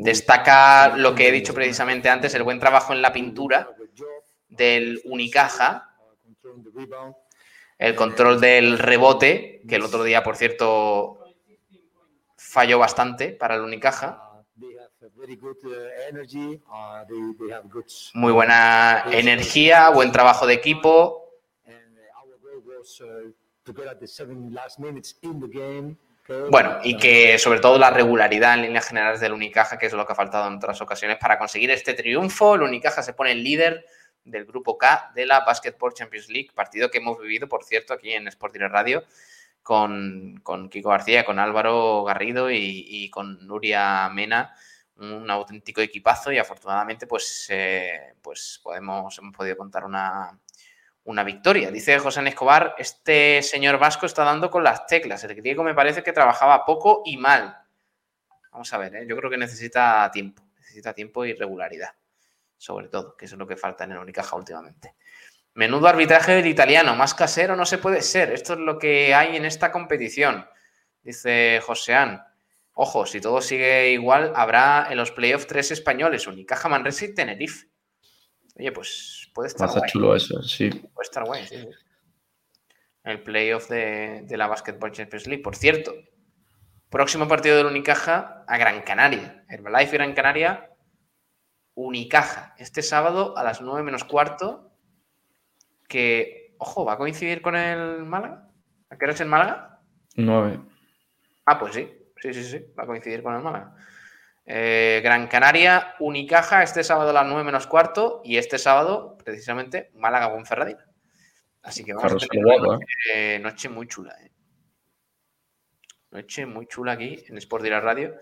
destaca 0.00 0.96
lo 0.96 1.14
que 1.14 1.28
he 1.28 1.32
dicho 1.32 1.54
precisamente 1.54 2.08
antes, 2.08 2.34
el 2.34 2.42
buen 2.42 2.58
trabajo 2.58 2.92
en 2.92 3.02
la 3.02 3.12
pintura 3.12 3.68
del 4.48 5.00
Unicaja, 5.04 5.94
el 7.78 7.94
control 7.94 8.40
del 8.40 8.78
rebote, 8.78 9.62
que 9.68 9.76
el 9.76 9.82
otro 9.82 10.02
día, 10.02 10.22
por 10.24 10.36
cierto, 10.36 11.25
falló 12.56 12.78
bastante 12.78 13.32
para 13.32 13.56
el 13.56 13.60
Unicaja. 13.60 14.42
Uh, 14.58 14.64
uh. 14.64 15.20
Uh. 17.74 17.82
Muy 18.14 18.32
buena 18.32 19.04
energía, 19.12 19.90
buen 19.90 20.10
trabajo 20.10 20.46
de 20.46 20.54
equipo. 20.54 21.34
Bueno, 26.50 26.78
y 26.82 26.96
que 26.96 27.38
sobre 27.38 27.60
todo 27.60 27.78
la 27.78 27.90
regularidad 27.90 28.54
en 28.54 28.62
líneas 28.62 28.88
generales 28.88 29.20
del 29.20 29.34
Unicaja, 29.34 29.76
que 29.78 29.84
es 29.84 29.92
lo 29.92 30.06
que 30.06 30.14
ha 30.14 30.16
faltado 30.16 30.48
en 30.48 30.54
otras 30.54 30.80
ocasiones 30.80 31.18
para 31.18 31.38
conseguir 31.38 31.70
este 31.70 31.92
triunfo. 31.92 32.54
El 32.54 32.62
Unicaja 32.62 33.02
se 33.02 33.12
pone 33.12 33.32
el 33.32 33.44
líder 33.44 33.84
del 34.24 34.46
grupo 34.46 34.78
K 34.78 35.12
de 35.14 35.26
la 35.26 35.40
Basketball 35.40 35.92
Champions 35.92 36.30
League, 36.30 36.48
partido 36.54 36.90
que 36.90 36.98
hemos 36.98 37.20
vivido, 37.20 37.48
por 37.48 37.64
cierto, 37.64 37.92
aquí 37.92 38.14
en 38.14 38.26
Sport 38.28 38.56
Radio, 38.56 39.04
con, 39.66 40.68
Kiko 40.70 40.90
García, 40.90 41.24
con 41.24 41.40
Álvaro 41.40 42.04
Garrido 42.04 42.52
y, 42.52 43.10
con 43.10 43.44
Nuria 43.48 44.08
Mena, 44.10 44.54
un 44.98 45.28
auténtico 45.28 45.80
equipazo 45.80 46.30
y 46.30 46.38
afortunadamente 46.38 47.08
pues, 47.08 47.48
eh, 47.50 48.14
pues 48.22 48.60
podemos, 48.62 49.18
hemos 49.18 49.36
podido 49.36 49.56
contar 49.56 49.84
una, 49.84 50.38
una 51.02 51.24
victoria. 51.24 51.72
Dice 51.72 51.98
José. 51.98 52.26
Escobar, 52.28 52.76
este 52.78 53.42
señor 53.42 53.78
vasco 53.78 54.06
está 54.06 54.22
dando 54.22 54.52
con 54.52 54.62
las 54.62 54.86
teclas. 54.86 55.24
El 55.24 55.34
griego 55.34 55.64
me 55.64 55.74
parece 55.74 56.04
que 56.04 56.12
trabajaba 56.12 56.64
poco 56.64 57.02
y 57.04 57.16
mal. 57.16 57.56
Vamos 58.52 58.72
a 58.72 58.78
ver, 58.78 58.94
¿eh? 58.94 59.06
yo 59.08 59.16
creo 59.16 59.28
que 59.28 59.36
necesita 59.36 60.08
tiempo, 60.12 60.44
necesita 60.58 60.94
tiempo 60.94 61.24
y 61.24 61.32
regularidad, 61.32 61.90
sobre 62.56 62.86
todo, 62.86 63.16
que 63.16 63.24
eso 63.24 63.34
es 63.34 63.38
lo 63.40 63.48
que 63.48 63.56
falta 63.56 63.82
en 63.82 63.92
el 63.92 63.98
Unicaja 63.98 64.36
últimamente. 64.36 64.94
Menudo 65.56 65.88
arbitraje 65.88 66.32
del 66.32 66.46
italiano, 66.46 66.94
más 66.94 67.14
casero 67.14 67.56
no 67.56 67.64
se 67.64 67.78
puede 67.78 68.02
ser. 68.02 68.30
Esto 68.30 68.52
es 68.52 68.58
lo 68.58 68.78
que 68.78 69.14
hay 69.14 69.36
en 69.36 69.46
esta 69.46 69.72
competición, 69.72 70.46
dice 71.02 71.60
Joseán. 71.64 72.22
Ojo, 72.74 73.06
si 73.06 73.22
todo 73.22 73.40
sigue 73.40 73.90
igual, 73.90 74.34
habrá 74.36 74.86
en 74.90 74.98
los 74.98 75.12
playoffs 75.12 75.46
tres 75.46 75.70
españoles, 75.70 76.26
Unicaja, 76.26 76.68
Manresa 76.68 77.06
y 77.06 77.14
Tenerife. 77.14 77.68
Oye, 78.58 78.70
pues 78.70 79.30
puede 79.32 79.48
estar 79.48 79.66
estar 79.66 79.80
guay. 79.80 79.90
chulo 79.90 80.14
eso, 80.14 80.42
sí. 80.42 80.68
Puede 80.68 81.04
estar 81.06 81.24
guay, 81.24 81.46
sí, 81.46 81.56
sí. 81.56 81.68
El 83.04 83.22
playoff 83.22 83.70
de, 83.70 84.24
de 84.24 84.36
la 84.36 84.48
Basketball 84.48 84.92
Champions 84.92 85.26
League. 85.26 85.42
Por 85.42 85.56
cierto, 85.56 85.94
próximo 86.90 87.28
partido 87.28 87.56
del 87.56 87.64
Unicaja 87.64 88.44
a 88.46 88.58
Gran 88.58 88.82
Canaria. 88.82 89.42
Herbalife 89.48 89.96
Gran 89.96 90.12
Canaria, 90.12 90.70
Unicaja. 91.72 92.54
Este 92.58 92.82
sábado 92.82 93.38
a 93.38 93.42
las 93.42 93.62
9 93.62 93.82
menos 93.82 94.04
cuarto. 94.04 94.65
Que, 95.88 96.54
ojo, 96.58 96.84
¿va 96.84 96.94
a 96.94 96.98
coincidir 96.98 97.40
con 97.42 97.56
el 97.56 98.04
Málaga? 98.04 98.48
¿A 98.90 98.96
qué 98.96 99.04
hora 99.04 99.14
es 99.14 99.20
el 99.20 99.28
Málaga? 99.28 99.80
9. 100.16 100.60
Ah, 101.46 101.58
pues 101.58 101.74
sí. 101.74 101.88
Sí, 102.20 102.32
sí, 102.34 102.44
sí. 102.44 102.64
Va 102.78 102.84
a 102.84 102.86
coincidir 102.86 103.22
con 103.22 103.34
el 103.34 103.42
Málaga. 103.42 103.74
Eh, 104.44 105.00
Gran 105.02 105.26
Canaria, 105.26 105.94
Unicaja, 106.00 106.62
este 106.62 106.84
sábado 106.84 107.10
a 107.10 107.12
las 107.12 107.26
9 107.26 107.44
menos 107.44 107.66
cuarto. 107.66 108.22
Y 108.24 108.36
este 108.36 108.58
sábado, 108.58 109.18
precisamente, 109.24 109.90
Málaga 109.94 110.30
Ponferradina. 110.32 110.84
Así 111.62 111.84
que 111.84 111.94
vamos 111.94 112.12
a 112.12 112.16
tener 112.28 112.44
una 112.46 112.56
noche, 112.58 112.86
eh, 113.12 113.38
noche 113.40 113.68
muy 113.68 113.88
chula. 113.88 114.14
eh. 114.22 114.30
Noche 116.12 116.46
muy 116.46 116.66
chula 116.66 116.92
aquí 116.92 117.24
en 117.28 117.36
Sport 117.38 117.64
Direct 117.64 117.84
Radio. 117.84 118.14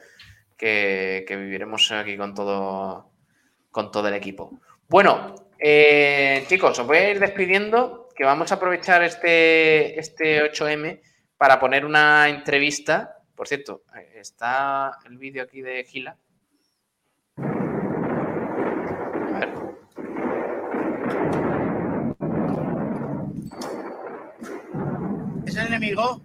Que, 0.56 1.24
que 1.26 1.36
viviremos 1.36 1.90
aquí 1.92 2.16
con 2.16 2.32
todo, 2.34 3.10
con 3.70 3.90
todo 3.90 4.08
el 4.08 4.14
equipo. 4.14 4.58
Bueno, 4.88 5.34
eh, 5.66 6.44
chicos, 6.46 6.78
os 6.78 6.86
voy 6.86 6.98
a 6.98 7.10
ir 7.10 7.18
despidiendo. 7.20 8.10
Que 8.14 8.24
vamos 8.24 8.52
a 8.52 8.56
aprovechar 8.56 9.02
este, 9.02 9.98
este 9.98 10.42
8M 10.52 11.00
para 11.38 11.58
poner 11.58 11.86
una 11.86 12.28
entrevista. 12.28 13.16
Por 13.34 13.48
cierto, 13.48 13.82
eh, 13.96 14.18
está 14.20 14.98
el 15.06 15.16
vídeo 15.16 15.42
aquí 15.42 15.62
de 15.62 15.82
Gila. 15.84 16.18
A 17.38 19.38
ver. 19.40 19.54
es 25.46 25.56
el 25.56 25.66
enemigo. 25.66 26.20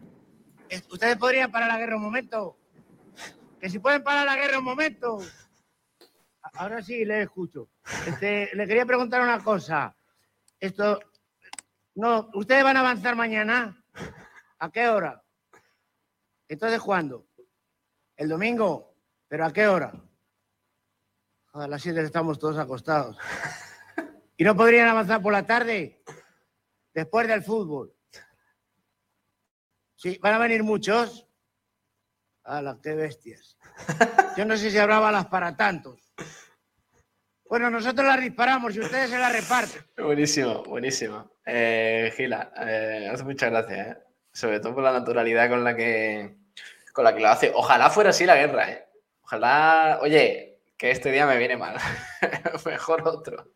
Es- 0.70 0.86
Ustedes 0.91 1.18
podrían 1.18 1.52
parar 1.52 1.68
la 1.70 1.78
guerra 1.78 1.95
un 1.98 2.03
momento. 2.03 2.57
Que 3.60 3.70
si 3.70 3.80
pueden 3.80 4.03
parar 4.03 4.26
la 4.26 4.36
guerra 4.36 4.60
un 4.60 4.66
momento. 4.66 5.20
Ahora 6.53 6.82
sí 6.82 7.03
le 7.06 7.24
escucho. 7.24 7.68
Este, 8.06 8.49
le 8.53 8.68
quería 8.68 8.86
preguntar 8.86 9.22
una 9.22 9.44
cosa. 9.44 9.95
Esto, 10.60 10.99
no, 11.95 12.30
¿ustedes 12.34 12.64
van 12.64 12.78
a 12.78 12.82
avanzar 12.82 13.16
mañana? 13.16 13.84
¿A 14.60 14.72
qué 14.72 14.88
hora? 14.88 15.24
Entonces, 16.48 16.80
¿cuándo? 16.82 17.28
¿El 18.16 18.30
domingo? 18.30 18.95
¿Pero 19.28 19.45
a 19.45 19.53
qué 19.53 19.68
hora? 19.68 19.94
A 21.53 21.68
las 21.68 21.82
7 21.82 22.02
estamos 22.02 22.40
todos 22.40 22.57
acostados. 22.57 23.18
¿Y 24.38 24.44
no 24.44 24.56
podrían 24.56 24.88
avanzar 24.88 25.22
por 25.22 25.34
la 25.34 25.45
tarde? 25.45 26.03
Después 26.94 27.28
del 27.28 27.44
fútbol. 27.44 27.94
Sí, 29.95 30.18
van 30.22 30.34
a 30.34 30.38
venir 30.40 30.64
muchos. 30.64 31.28
¡Hala, 32.44 32.80
qué 32.82 32.95
bestias! 32.95 33.57
Yo 34.38 34.45
no 34.45 34.57
sé 34.57 34.72
si 34.72 34.78
habrá 34.78 34.99
balas 34.99 35.28
para 35.28 35.56
tantos. 35.56 36.09
Bueno, 37.49 37.71
nosotros 37.71 38.05
las 38.05 38.21
disparamos 38.21 38.76
y 38.76 38.80
ustedes 38.80 39.09
se 39.09 39.17
las 39.17 39.34
reparten. 39.34 39.81
Buenísimo, 39.97 40.61
buenísimo. 40.63 41.31
Eh, 41.43 42.13
Gila, 42.15 42.53
eh, 42.61 43.09
hace 43.11 43.23
muchas 43.23 43.49
gracias, 43.49 43.88
¿eh? 43.88 43.97
sobre 44.31 44.59
todo 44.59 44.76
por 44.76 44.84
la 44.84 44.91
naturalidad 44.91 45.49
con 45.49 45.63
la 45.63 45.76
que 45.76 46.38
con 46.93 47.03
la 47.03 47.15
que 47.15 47.21
lo 47.21 47.27
hace. 47.30 47.51
Ojalá 47.55 47.89
fuera 47.89 48.11
así 48.11 48.27
la 48.27 48.35
guerra, 48.35 48.69
¿eh? 48.69 48.85
Ojalá, 49.23 49.97
oye, 50.03 50.59
que 50.77 50.91
este 50.91 51.11
día 51.11 51.26
me 51.26 51.38
viene 51.38 51.57
mal. 51.57 51.76
Mejor 52.65 53.07
otro. 53.07 53.51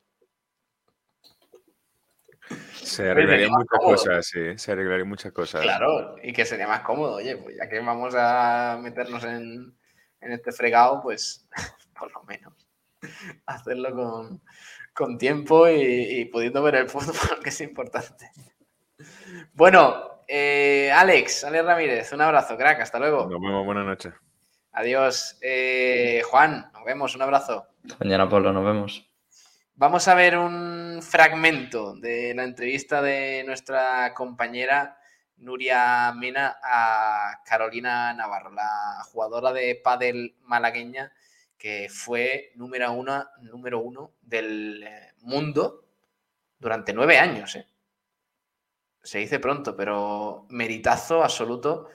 Se 2.73 3.11
arreglarían 3.11 3.51
muchas 3.51 3.67
cómodo. 3.69 3.91
cosas, 3.91 4.25
sí. 4.25 4.57
Se 4.57 4.71
arreglarían 4.71 5.07
muchas 5.07 5.31
cosas. 5.31 5.61
Claro, 5.61 6.15
y 6.23 6.33
que 6.33 6.45
sería 6.45 6.67
más 6.67 6.81
cómodo. 6.81 7.15
Oye, 7.17 7.37
pues 7.37 7.57
ya 7.57 7.69
que 7.69 7.79
vamos 7.79 8.15
a 8.17 8.79
meternos 8.81 9.23
en, 9.23 9.77
en 10.19 10.31
este 10.31 10.51
fregado, 10.51 10.99
pues 11.03 11.47
por 11.97 12.11
lo 12.11 12.23
menos 12.23 12.62
hacerlo 13.45 13.93
con, 13.93 14.41
con 14.93 15.17
tiempo 15.17 15.67
y, 15.69 16.19
y 16.19 16.25
pudiendo 16.25 16.63
ver 16.63 16.75
el 16.75 16.89
fútbol, 16.89 17.41
que 17.43 17.49
es 17.49 17.61
importante. 17.61 18.31
Bueno, 19.53 20.13
eh, 20.27 20.91
Alex, 20.91 21.43
Alex 21.43 21.65
Ramírez, 21.65 22.11
un 22.13 22.21
abrazo, 22.21 22.57
crack, 22.57 22.81
hasta 22.81 22.99
luego. 22.99 23.27
Nos 23.29 23.41
vemos, 23.41 23.65
buenas 23.65 23.85
noches. 23.85 24.13
Adiós. 24.71 25.37
Eh, 25.41 26.21
Juan, 26.25 26.71
nos 26.73 26.83
vemos, 26.85 27.15
un 27.15 27.21
abrazo. 27.21 27.67
Mañana, 27.99 28.29
Pablo, 28.29 28.51
nos 28.53 28.65
vemos. 28.65 29.09
Vamos 29.75 30.07
a 30.07 30.15
ver 30.15 30.37
un 30.37 31.01
fragmento 31.01 31.95
de 31.95 32.33
la 32.35 32.43
entrevista 32.43 33.01
de 33.01 33.43
nuestra 33.45 34.13
compañera 34.13 34.97
Nuria 35.37 36.13
Mena 36.13 36.57
a 36.63 37.41
Carolina 37.45 38.13
Navarro, 38.13 38.51
la 38.51 39.03
jugadora 39.11 39.51
de 39.51 39.79
pádel 39.83 40.35
malagueña 40.43 41.11
que 41.63 41.87
fue 41.87 42.51
número 42.55 42.91
uno, 42.91 43.25
número 43.39 43.79
uno 43.79 44.15
del 44.21 44.83
eh, 44.83 45.13
mundo 45.21 45.85
durante 46.59 46.91
nueve 46.91 47.17
años. 47.17 47.55
¿eh? 47.55 47.65
Se 49.01 49.19
dice 49.19 49.39
pronto, 49.39 49.73
pero 49.73 50.45
meritazo 50.49 51.23
absoluto 51.23 51.87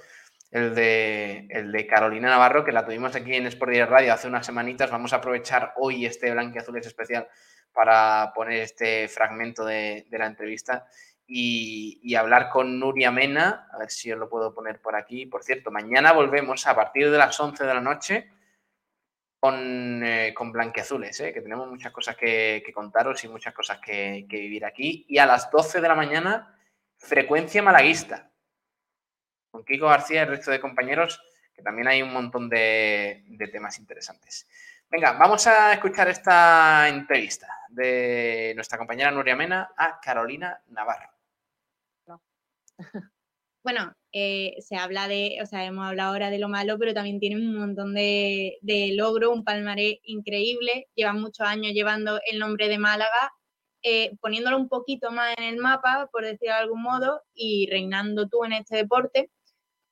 el 0.51 0.75
de, 0.75 1.47
el 1.51 1.71
de 1.71 1.87
Carolina 1.87 2.31
Navarro, 2.31 2.65
que 2.65 2.73
la 2.73 2.87
tuvimos 2.87 3.15
aquí 3.15 3.35
en 3.35 3.47
Sport 3.49 3.73
Direct 3.73 3.91
Radio 3.91 4.15
hace 4.15 4.27
unas 4.27 4.47
semanitas. 4.47 4.91
Vamos 4.91 5.13
a 5.13 5.17
aprovechar 5.17 5.75
hoy 5.77 6.07
este 6.07 6.31
Blanquiazules 6.31 6.87
especial 6.87 7.29
para 7.71 8.33
poner 8.35 8.63
este 8.63 9.07
fragmento 9.07 9.67
de, 9.67 10.07
la 10.11 10.29
entrevista 10.29 10.87
y, 11.27 12.01
y 12.03 12.15
hablar 12.15 12.49
con 12.49 12.81
Nuria 12.81 13.11
Mena, 13.11 13.69
a 13.71 13.77
ver 13.81 13.91
si 13.91 14.11
os 14.11 14.19
lo 14.19 14.31
puedo 14.31 14.55
poner 14.55 14.81
por 14.81 14.97
aquí. 14.97 15.27
Por 15.27 15.43
cierto, 15.43 15.71
mañana 15.71 16.13
volvemos 16.13 16.67
a 16.67 16.75
partir 16.75 17.11
de 17.11 17.19
las 17.19 17.39
11 17.39 17.67
de 17.67 17.75
la 17.75 17.83
noche 17.83 18.38
con, 19.41 20.03
eh, 20.05 20.35
con 20.35 20.51
Blanquiazules, 20.53 21.21
¿eh? 21.21 21.33
que 21.33 21.41
tenemos 21.41 21.69
muchas 21.69 21.93
cosas 21.93 22.17
que, 22.17 22.63
que 22.65 22.73
contaros 22.73 23.23
y 23.25 23.29
muchas 23.29 23.55
cosas 23.55 23.79
que, 23.79 24.27
que 24.29 24.37
vivir 24.39 24.65
aquí. 24.65 25.07
Y 25.09 25.19
a 25.19 25.27
las 25.27 25.51
12 25.51 25.81
de 25.81 25.89
la 25.89 25.95
mañana, 25.95 26.59
frecuencia 26.99 27.63
malaguista. 27.63 28.31
con 29.51 29.65
Kiko 29.65 29.87
García 29.87 30.21
y 30.21 30.23
el 30.25 30.29
resto 30.29 30.51
de 30.51 30.61
compañeros, 30.61 31.23
que 31.55 31.63
también 31.63 31.89
hay 31.89 32.03
un 32.03 32.13
montón 32.13 32.49
de, 32.49 33.25
de 33.27 33.49
temas 33.49 33.79
interesantes. 33.79 34.49
Venga, 34.91 35.13
vamos 35.13 35.47
a 35.47 35.73
escuchar 35.73 36.09
esta 36.09 36.89
entrevista 36.89 37.49
de 37.69 38.53
nuestra 38.55 38.79
compañera 38.79 39.11
Nuria 39.11 39.37
Mena 39.37 39.71
a 39.77 40.01
Carolina 40.01 40.63
Navarro. 40.69 41.11
Bueno, 43.65 43.93
eh, 44.13 44.55
se 44.61 44.77
habla 44.77 45.09
de, 45.09 45.39
o 45.43 45.47
sea, 45.47 45.65
hemos 45.65 45.87
hablado 45.87 46.13
ahora 46.13 46.31
de 46.31 46.39
lo 46.39 46.49
malo, 46.49 46.79
pero 46.79 46.95
también 46.95 47.21
tiene 47.21 47.37
un 47.37 47.57
montón 47.57 47.95
de, 47.95 48.59
de 48.63 48.93
logros, 48.95 49.35
un 49.35 49.45
palmarés 49.45 49.99
increíble. 50.05 50.87
Llevan 50.95 51.21
muchos 51.21 51.47
años 51.47 51.73
llevando 51.73 52.21
el 52.31 52.39
nombre 52.39 52.69
de 52.69 52.79
Málaga, 52.79 53.33
eh, 53.83 54.17
poniéndolo 54.21 54.57
un 54.59 54.69
poquito 54.69 55.11
más 55.11 55.35
en 55.39 55.45
el 55.45 55.57
mapa, 55.59 56.09
por 56.13 56.25
decirlo 56.25 56.55
de 56.55 56.61
algún 56.61 56.83
modo, 56.83 57.23
y 57.35 57.69
reinando 57.71 58.29
tú 58.29 58.45
en 58.45 58.53
este 58.55 58.77
deporte. 58.77 59.31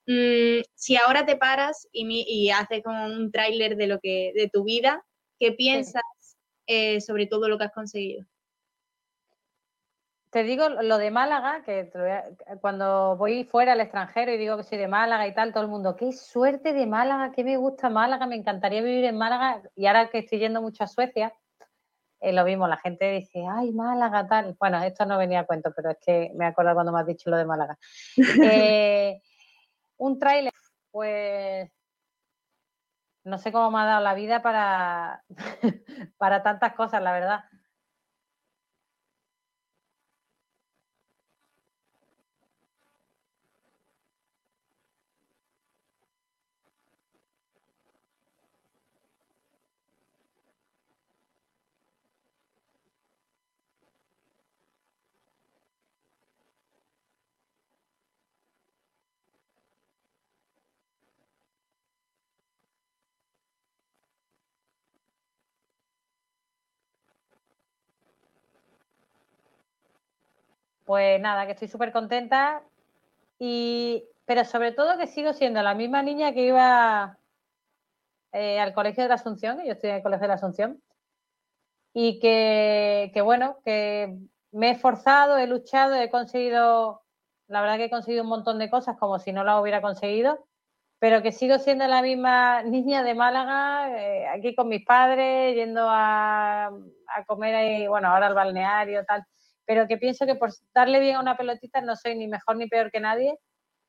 Mm, 0.06 0.62
si 0.74 0.96
ahora 0.96 1.26
te 1.26 1.36
paras 1.36 1.88
y, 1.92 2.24
y 2.26 2.50
haces 2.50 2.82
como 2.84 3.06
un 3.06 3.32
tráiler 3.32 3.76
de 3.76 3.86
lo 3.88 3.98
que, 4.00 4.32
de 4.34 4.48
tu 4.48 4.64
vida, 4.64 5.04
¿qué 5.38 5.52
piensas 5.52 6.02
eh, 6.66 7.00
sobre 7.00 7.26
todo 7.26 7.48
lo 7.48 7.58
que 7.58 7.64
has 7.64 7.72
conseguido? 7.72 8.24
Te 10.36 10.44
digo 10.44 10.68
lo 10.68 10.98
de 10.98 11.10
Málaga, 11.10 11.62
que 11.64 11.90
cuando 12.60 13.16
voy 13.16 13.44
fuera 13.44 13.72
al 13.72 13.80
extranjero 13.80 14.30
y 14.30 14.36
digo 14.36 14.58
que 14.58 14.64
soy 14.64 14.76
de 14.76 14.86
Málaga 14.86 15.26
y 15.26 15.32
tal, 15.32 15.50
todo 15.50 15.62
el 15.62 15.70
mundo, 15.70 15.96
qué 15.96 16.12
suerte 16.12 16.74
de 16.74 16.84
Málaga, 16.84 17.32
qué 17.32 17.42
me 17.42 17.56
gusta 17.56 17.88
Málaga, 17.88 18.26
me 18.26 18.36
encantaría 18.36 18.82
vivir 18.82 19.06
en 19.06 19.16
Málaga. 19.16 19.62
Y 19.74 19.86
ahora 19.86 20.10
que 20.10 20.18
estoy 20.18 20.40
yendo 20.40 20.60
mucho 20.60 20.84
a 20.84 20.88
Suecia, 20.88 21.32
eh, 22.20 22.34
lo 22.34 22.44
mismo, 22.44 22.68
la 22.68 22.76
gente 22.76 23.10
dice, 23.12 23.46
ay, 23.50 23.72
Málaga, 23.72 24.28
tal. 24.28 24.54
Bueno, 24.60 24.82
esto 24.82 25.06
no 25.06 25.16
venía 25.16 25.40
a 25.40 25.46
cuento, 25.46 25.72
pero 25.74 25.92
es 25.92 25.96
que 26.04 26.30
me 26.34 26.44
acuerdo 26.44 26.74
cuando 26.74 26.92
me 26.92 27.00
has 27.00 27.06
dicho 27.06 27.30
lo 27.30 27.38
de 27.38 27.46
Málaga. 27.46 27.78
Eh, 28.52 29.22
un 29.96 30.18
tráiler, 30.18 30.52
pues 30.90 31.70
no 33.24 33.38
sé 33.38 33.52
cómo 33.52 33.70
me 33.70 33.78
ha 33.78 33.86
dado 33.86 34.04
la 34.04 34.12
vida 34.12 34.42
para, 34.42 35.24
para 36.18 36.42
tantas 36.42 36.74
cosas, 36.74 37.00
la 37.00 37.12
verdad. 37.12 37.40
Pues 70.86 71.20
nada, 71.20 71.46
que 71.46 71.52
estoy 71.52 71.66
súper 71.66 71.92
contenta 71.92 72.62
y 73.40 74.04
pero 74.24 74.44
sobre 74.44 74.70
todo 74.72 74.96
que 74.98 75.08
sigo 75.08 75.32
siendo 75.32 75.60
la 75.62 75.74
misma 75.74 76.02
niña 76.02 76.32
que 76.32 76.46
iba 76.46 77.18
eh, 78.32 78.60
al 78.60 78.72
colegio 78.72 79.02
de 79.02 79.08
la 79.08 79.16
Asunción, 79.16 79.58
que 79.58 79.66
yo 79.66 79.72
estoy 79.72 79.90
en 79.90 79.96
el 79.96 80.02
colegio 80.02 80.22
de 80.22 80.28
la 80.28 80.34
Asunción, 80.34 80.80
y 81.92 82.20
que, 82.20 83.10
que 83.12 83.20
bueno, 83.20 83.58
que 83.64 84.16
me 84.52 84.68
he 84.68 84.70
esforzado, 84.72 85.38
he 85.38 85.46
luchado, 85.48 85.94
he 85.96 86.10
conseguido, 86.10 87.02
la 87.48 87.62
verdad 87.62 87.78
que 87.78 87.84
he 87.84 87.90
conseguido 87.90 88.22
un 88.22 88.28
montón 88.28 88.58
de 88.58 88.70
cosas 88.70 88.96
como 88.96 89.18
si 89.18 89.32
no 89.32 89.42
las 89.42 89.60
hubiera 89.60 89.82
conseguido, 89.82 90.46
pero 90.98 91.22
que 91.22 91.32
sigo 91.32 91.58
siendo 91.58 91.86
la 91.88 92.02
misma 92.02 92.62
niña 92.62 93.02
de 93.02 93.14
Málaga, 93.14 93.90
eh, 93.96 94.26
aquí 94.28 94.54
con 94.54 94.68
mis 94.68 94.84
padres, 94.84 95.54
yendo 95.54 95.88
a, 95.88 96.66
a 96.66 97.24
comer 97.26 97.54
ahí, 97.56 97.86
bueno, 97.86 98.08
ahora 98.08 98.28
al 98.28 98.34
balneario, 98.34 99.04
tal, 99.04 99.24
pero 99.66 99.86
que 99.88 99.98
pienso 99.98 100.26
que 100.26 100.36
por 100.36 100.50
darle 100.72 101.00
bien 101.00 101.16
a 101.16 101.20
una 101.20 101.36
pelotita 101.36 101.80
no 101.80 101.96
soy 101.96 102.16
ni 102.16 102.28
mejor 102.28 102.56
ni 102.56 102.68
peor 102.68 102.90
que 102.90 103.00
nadie. 103.00 103.38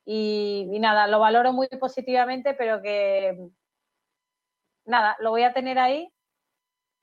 Y, 0.06 0.78
nada, 0.80 1.08
lo 1.08 1.20
valoro 1.20 1.54
muy 1.54 1.68
positivamente, 1.68 2.54
pero 2.54 2.82
que 2.82 3.38
nada, 4.86 5.18
lo 5.20 5.32
voy 5.32 5.44
a 5.44 5.54
tener 5.54 5.78
ahí, 5.80 6.10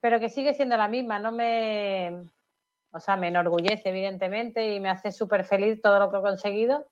pero 0.00 0.20
que 0.20 0.30
sigue 0.30 0.54
siendo 0.54 0.76
la 0.76 0.88
misma, 0.88 1.18
no 1.18 1.30
me, 1.30 2.24
o 2.92 3.00
sea, 3.00 3.16
me 3.16 3.28
enorgullece 3.28 3.90
evidentemente 3.90 4.74
y 4.74 4.80
me 4.80 4.90
hace 4.90 5.12
súper 5.12 5.44
feliz 5.44 5.80
todo 5.82 5.98
lo 5.98 6.10
que 6.10 6.18
he 6.18 6.22
conseguido. 6.22 6.86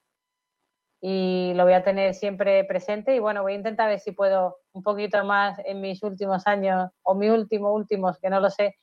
Y 1.01 1.53
lo 1.57 1.65
voy 1.65 1.73
a 1.73 1.83
tener 1.83 2.15
siempre 2.15 2.63
presente 2.65 3.17
y 3.17 3.19
bueno, 3.19 3.43
voy 3.43 3.55
a 3.55 3.57
intentar 3.57 3.89
ver 3.89 3.99
si 3.99 4.13
puedo 4.13 4.59
un 4.73 4.83
poquito 4.83 5.25
más 5.25 5.59
en 5.65 5.81
mis 5.81 6.03
últimos 6.03 6.47
años 6.47 6.91
o 7.03 7.15
mis 7.15 7.31
últimos 7.31 7.75
últimos, 7.75 8.19
que 8.19 8.31
no 8.31 8.39
lo 8.39 8.51
sé, 8.51 8.77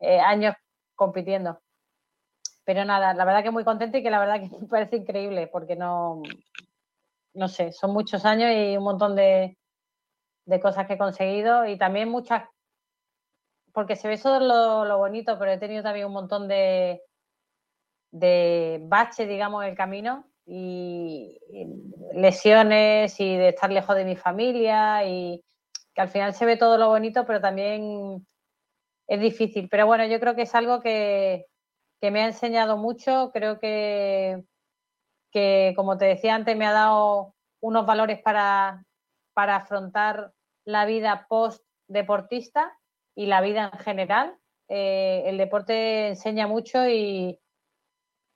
eh, 0.00 0.20
años 0.20 0.54
compitiendo. 0.94 1.60
Pero 2.64 2.84
nada, 2.84 3.14
la 3.14 3.24
verdad 3.24 3.42
que 3.42 3.50
muy 3.50 3.64
contenta 3.64 3.98
y 3.98 4.02
que 4.02 4.10
la 4.10 4.20
verdad 4.20 4.40
que 4.40 4.48
me 4.60 4.66
parece 4.66 4.96
increíble 4.96 5.46
porque 5.46 5.76
no, 5.76 6.22
no 7.34 7.48
sé, 7.48 7.72
son 7.72 7.92
muchos 7.92 8.24
años 8.24 8.50
y 8.54 8.76
un 8.76 8.84
montón 8.84 9.16
de, 9.16 9.56
de 10.46 10.60
cosas 10.60 10.86
que 10.86 10.94
he 10.94 10.98
conseguido 10.98 11.66
y 11.66 11.78
también 11.78 12.08
muchas, 12.08 12.44
porque 13.72 13.96
se 13.96 14.08
ve 14.08 14.18
todo 14.18 14.40
lo, 14.40 14.84
lo 14.84 14.98
bonito, 14.98 15.38
pero 15.38 15.52
he 15.52 15.58
tenido 15.58 15.82
también 15.82 16.06
un 16.06 16.12
montón 16.12 16.48
de, 16.48 17.02
de 18.10 18.80
baches, 18.82 19.28
digamos, 19.28 19.62
en 19.62 19.70
el 19.70 19.76
camino 19.76 20.24
y 20.46 21.38
lesiones 22.14 23.18
y 23.20 23.36
de 23.36 23.50
estar 23.50 23.70
lejos 23.70 23.94
de 23.94 24.04
mi 24.04 24.16
familia 24.16 25.04
y 25.04 25.44
que 25.94 26.00
al 26.00 26.08
final 26.08 26.34
se 26.34 26.46
ve 26.46 26.56
todo 26.56 26.76
lo 26.76 26.88
bonito, 26.88 27.24
pero 27.24 27.40
también 27.40 28.26
es 29.06 29.20
difícil. 29.20 29.68
Pero 29.68 29.86
bueno, 29.86 30.06
yo 30.06 30.18
creo 30.18 30.34
que 30.34 30.42
es 30.42 30.54
algo 30.54 30.80
que, 30.80 31.46
que 32.00 32.10
me 32.10 32.22
ha 32.22 32.26
enseñado 32.26 32.76
mucho, 32.76 33.30
creo 33.32 33.58
que, 33.58 34.42
que, 35.30 35.74
como 35.76 35.98
te 35.98 36.06
decía 36.06 36.34
antes, 36.34 36.56
me 36.56 36.66
ha 36.66 36.72
dado 36.72 37.34
unos 37.60 37.86
valores 37.86 38.20
para, 38.22 38.84
para 39.34 39.56
afrontar 39.56 40.32
la 40.64 40.86
vida 40.86 41.26
post 41.28 41.62
deportista 41.88 42.76
y 43.14 43.26
la 43.26 43.40
vida 43.40 43.70
en 43.72 43.78
general. 43.80 44.38
Eh, 44.68 45.24
el 45.26 45.36
deporte 45.36 46.08
enseña 46.08 46.46
mucho 46.46 46.88
y, 46.88 47.38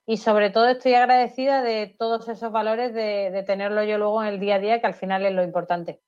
y 0.07 0.17
sobre 0.19 0.51
todo 0.51 0.69
estoy 0.69 0.95
agradecida 0.95 1.63
de 1.63 1.95
todos 1.99 2.29
esos 2.29 2.53
valores 2.53 2.93
de, 2.93 3.31
de 3.31 3.43
tenerlo 3.45 3.83
yo 3.85 3.97
luego 3.97 4.23
en 4.23 4.29
el 4.29 4.41
día 4.41 4.57
a 4.57 4.59
día, 4.59 4.81
que 4.81 4.87
al 4.87 4.95
final 4.95 5.25
es 5.25 5.33
lo 5.33 5.43
importante. 5.43 6.04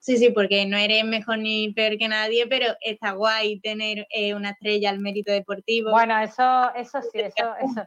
Sí, 0.00 0.16
sí, 0.16 0.30
porque 0.30 0.64
no 0.64 0.78
eres 0.78 1.04
mejor 1.04 1.38
ni 1.38 1.72
peor 1.74 1.98
que 1.98 2.08
nadie, 2.08 2.46
pero 2.46 2.74
está 2.80 3.12
guay 3.12 3.60
tener 3.60 4.06
eh, 4.10 4.34
una 4.34 4.50
estrella 4.50 4.88
al 4.88 4.98
mérito 4.98 5.30
deportivo. 5.30 5.90
Bueno, 5.90 6.18
eso, 6.18 6.74
eso 6.74 7.02
sí, 7.02 7.20
eso, 7.20 7.54
eso, 7.60 7.86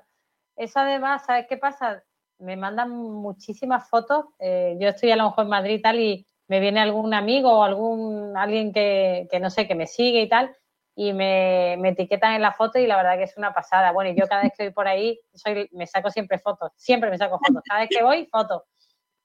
eso 0.56 0.80
además, 0.80 1.26
¿sabes 1.26 1.48
qué 1.50 1.58
pasa? 1.58 2.04
Me 2.38 2.56
mandan 2.56 2.92
muchísimas 2.92 3.90
fotos. 3.90 4.26
eh, 4.38 4.78
yo 4.80 4.90
estoy 4.90 5.10
a 5.10 5.16
lo 5.16 5.26
mejor 5.26 5.46
en 5.46 5.50
Madrid 5.50 5.74
y 5.76 5.82
tal, 5.82 6.00
y 6.00 6.28
me 6.48 6.60
viene 6.60 6.82
algún 6.82 7.16
amigo 7.16 7.52
o 7.52 7.64
algún 7.64 8.38
alguien 8.38 8.72
que, 8.72 9.28
que 9.32 9.40
no 9.40 9.50
sé, 9.50 9.68
que 9.68 9.74
me 9.74 9.88
sigue 9.88 10.22
y 10.22 10.30
tal, 10.30 10.56
y 10.96 11.14
me, 11.14 11.78
me 11.80 11.90
etiquetan 11.90 12.36
en 12.36 12.44
la 12.44 12.52
foto 12.52 12.78
y 12.78 12.86
la 12.86 12.98
verdad 12.98 13.18
que 13.18 13.24
es 13.24 13.36
una 13.38 13.56
pasada. 13.56 13.92
Bueno, 13.92 14.12
y 14.12 14.16
yo 14.16 14.28
cada 14.28 14.44
vez 14.44 14.54
que 14.56 14.66
voy 14.66 14.74
por 14.74 14.88
ahí, 14.88 15.20
soy, 15.34 15.68
me 15.72 15.88
saco 15.88 16.12
siempre 16.12 16.38
fotos, 16.38 16.72
siempre 16.76 17.10
me 17.10 17.18
saco 17.18 17.40
fotos. 17.40 17.64
Cada 17.68 17.80
vez 17.82 17.90
que 17.90 18.04
voy, 18.04 18.28
fotos. 18.28 18.62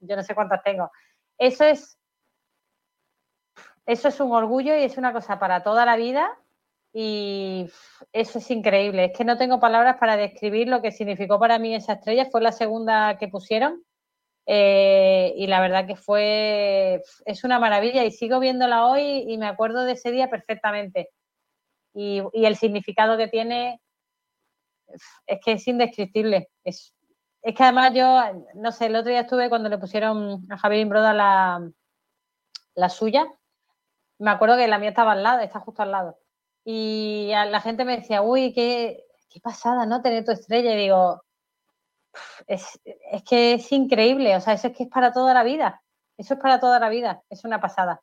Yo 0.00 0.16
no 0.16 0.22
sé 0.22 0.34
cuántas 0.34 0.62
tengo. 0.62 0.90
Eso 1.36 1.64
es 1.64 1.98
eso 3.88 4.08
es 4.08 4.20
un 4.20 4.32
orgullo 4.32 4.76
y 4.76 4.82
es 4.82 4.98
una 4.98 5.14
cosa 5.14 5.38
para 5.38 5.62
toda 5.62 5.86
la 5.86 5.96
vida 5.96 6.38
y 6.92 7.70
eso 8.12 8.38
es 8.38 8.50
increíble. 8.50 9.06
Es 9.06 9.16
que 9.16 9.24
no 9.24 9.38
tengo 9.38 9.60
palabras 9.60 9.96
para 9.98 10.18
describir 10.18 10.68
lo 10.68 10.82
que 10.82 10.92
significó 10.92 11.40
para 11.40 11.58
mí 11.58 11.74
esa 11.74 11.94
estrella. 11.94 12.28
Fue 12.30 12.42
la 12.42 12.52
segunda 12.52 13.16
que 13.16 13.28
pusieron 13.28 13.82
eh, 14.44 15.32
y 15.36 15.46
la 15.46 15.62
verdad 15.62 15.86
que 15.86 15.96
fue, 15.96 17.02
es 17.24 17.44
una 17.44 17.58
maravilla 17.58 18.04
y 18.04 18.10
sigo 18.10 18.40
viéndola 18.40 18.86
hoy 18.86 19.24
y 19.26 19.38
me 19.38 19.46
acuerdo 19.46 19.84
de 19.84 19.92
ese 19.92 20.10
día 20.10 20.28
perfectamente. 20.28 21.08
Y, 21.94 22.20
y 22.34 22.44
el 22.44 22.56
significado 22.56 23.16
que 23.16 23.28
tiene 23.28 23.80
es 25.26 25.38
que 25.42 25.52
es 25.52 25.66
indescriptible. 25.66 26.50
Es, 26.62 26.94
es 27.40 27.54
que 27.54 27.62
además 27.62 27.94
yo, 27.94 28.20
no 28.54 28.70
sé, 28.70 28.86
el 28.86 28.96
otro 28.96 29.10
día 29.10 29.20
estuve 29.20 29.48
cuando 29.48 29.70
le 29.70 29.78
pusieron 29.78 30.46
a 30.50 30.58
Javier 30.58 30.82
Imbroda 30.82 31.14
la, 31.14 31.70
la 32.74 32.88
suya 32.90 33.26
me 34.18 34.30
acuerdo 34.30 34.56
que 34.56 34.68
la 34.68 34.78
mía 34.78 34.90
estaba 34.90 35.12
al 35.12 35.22
lado, 35.22 35.40
está 35.40 35.60
justo 35.60 35.82
al 35.82 35.92
lado. 35.92 36.18
Y 36.64 37.30
la 37.32 37.60
gente 37.60 37.84
me 37.84 37.96
decía, 37.98 38.22
uy, 38.22 38.52
qué, 38.52 39.04
qué 39.30 39.40
pasada, 39.40 39.86
¿no? 39.86 40.02
Tener 40.02 40.24
tu 40.24 40.32
estrella. 40.32 40.74
Y 40.74 40.76
digo, 40.76 41.22
es, 42.46 42.80
es, 42.84 43.22
que 43.24 43.54
es 43.54 43.72
increíble, 43.72 44.36
o 44.36 44.40
sea, 44.40 44.54
eso 44.54 44.68
es 44.68 44.76
que 44.76 44.84
es 44.84 44.90
para 44.90 45.12
toda 45.12 45.34
la 45.34 45.44
vida. 45.44 45.82
Eso 46.16 46.34
es 46.34 46.40
para 46.40 46.58
toda 46.58 46.80
la 46.80 46.88
vida, 46.88 47.22
es 47.30 47.44
una 47.44 47.60
pasada. 47.60 48.02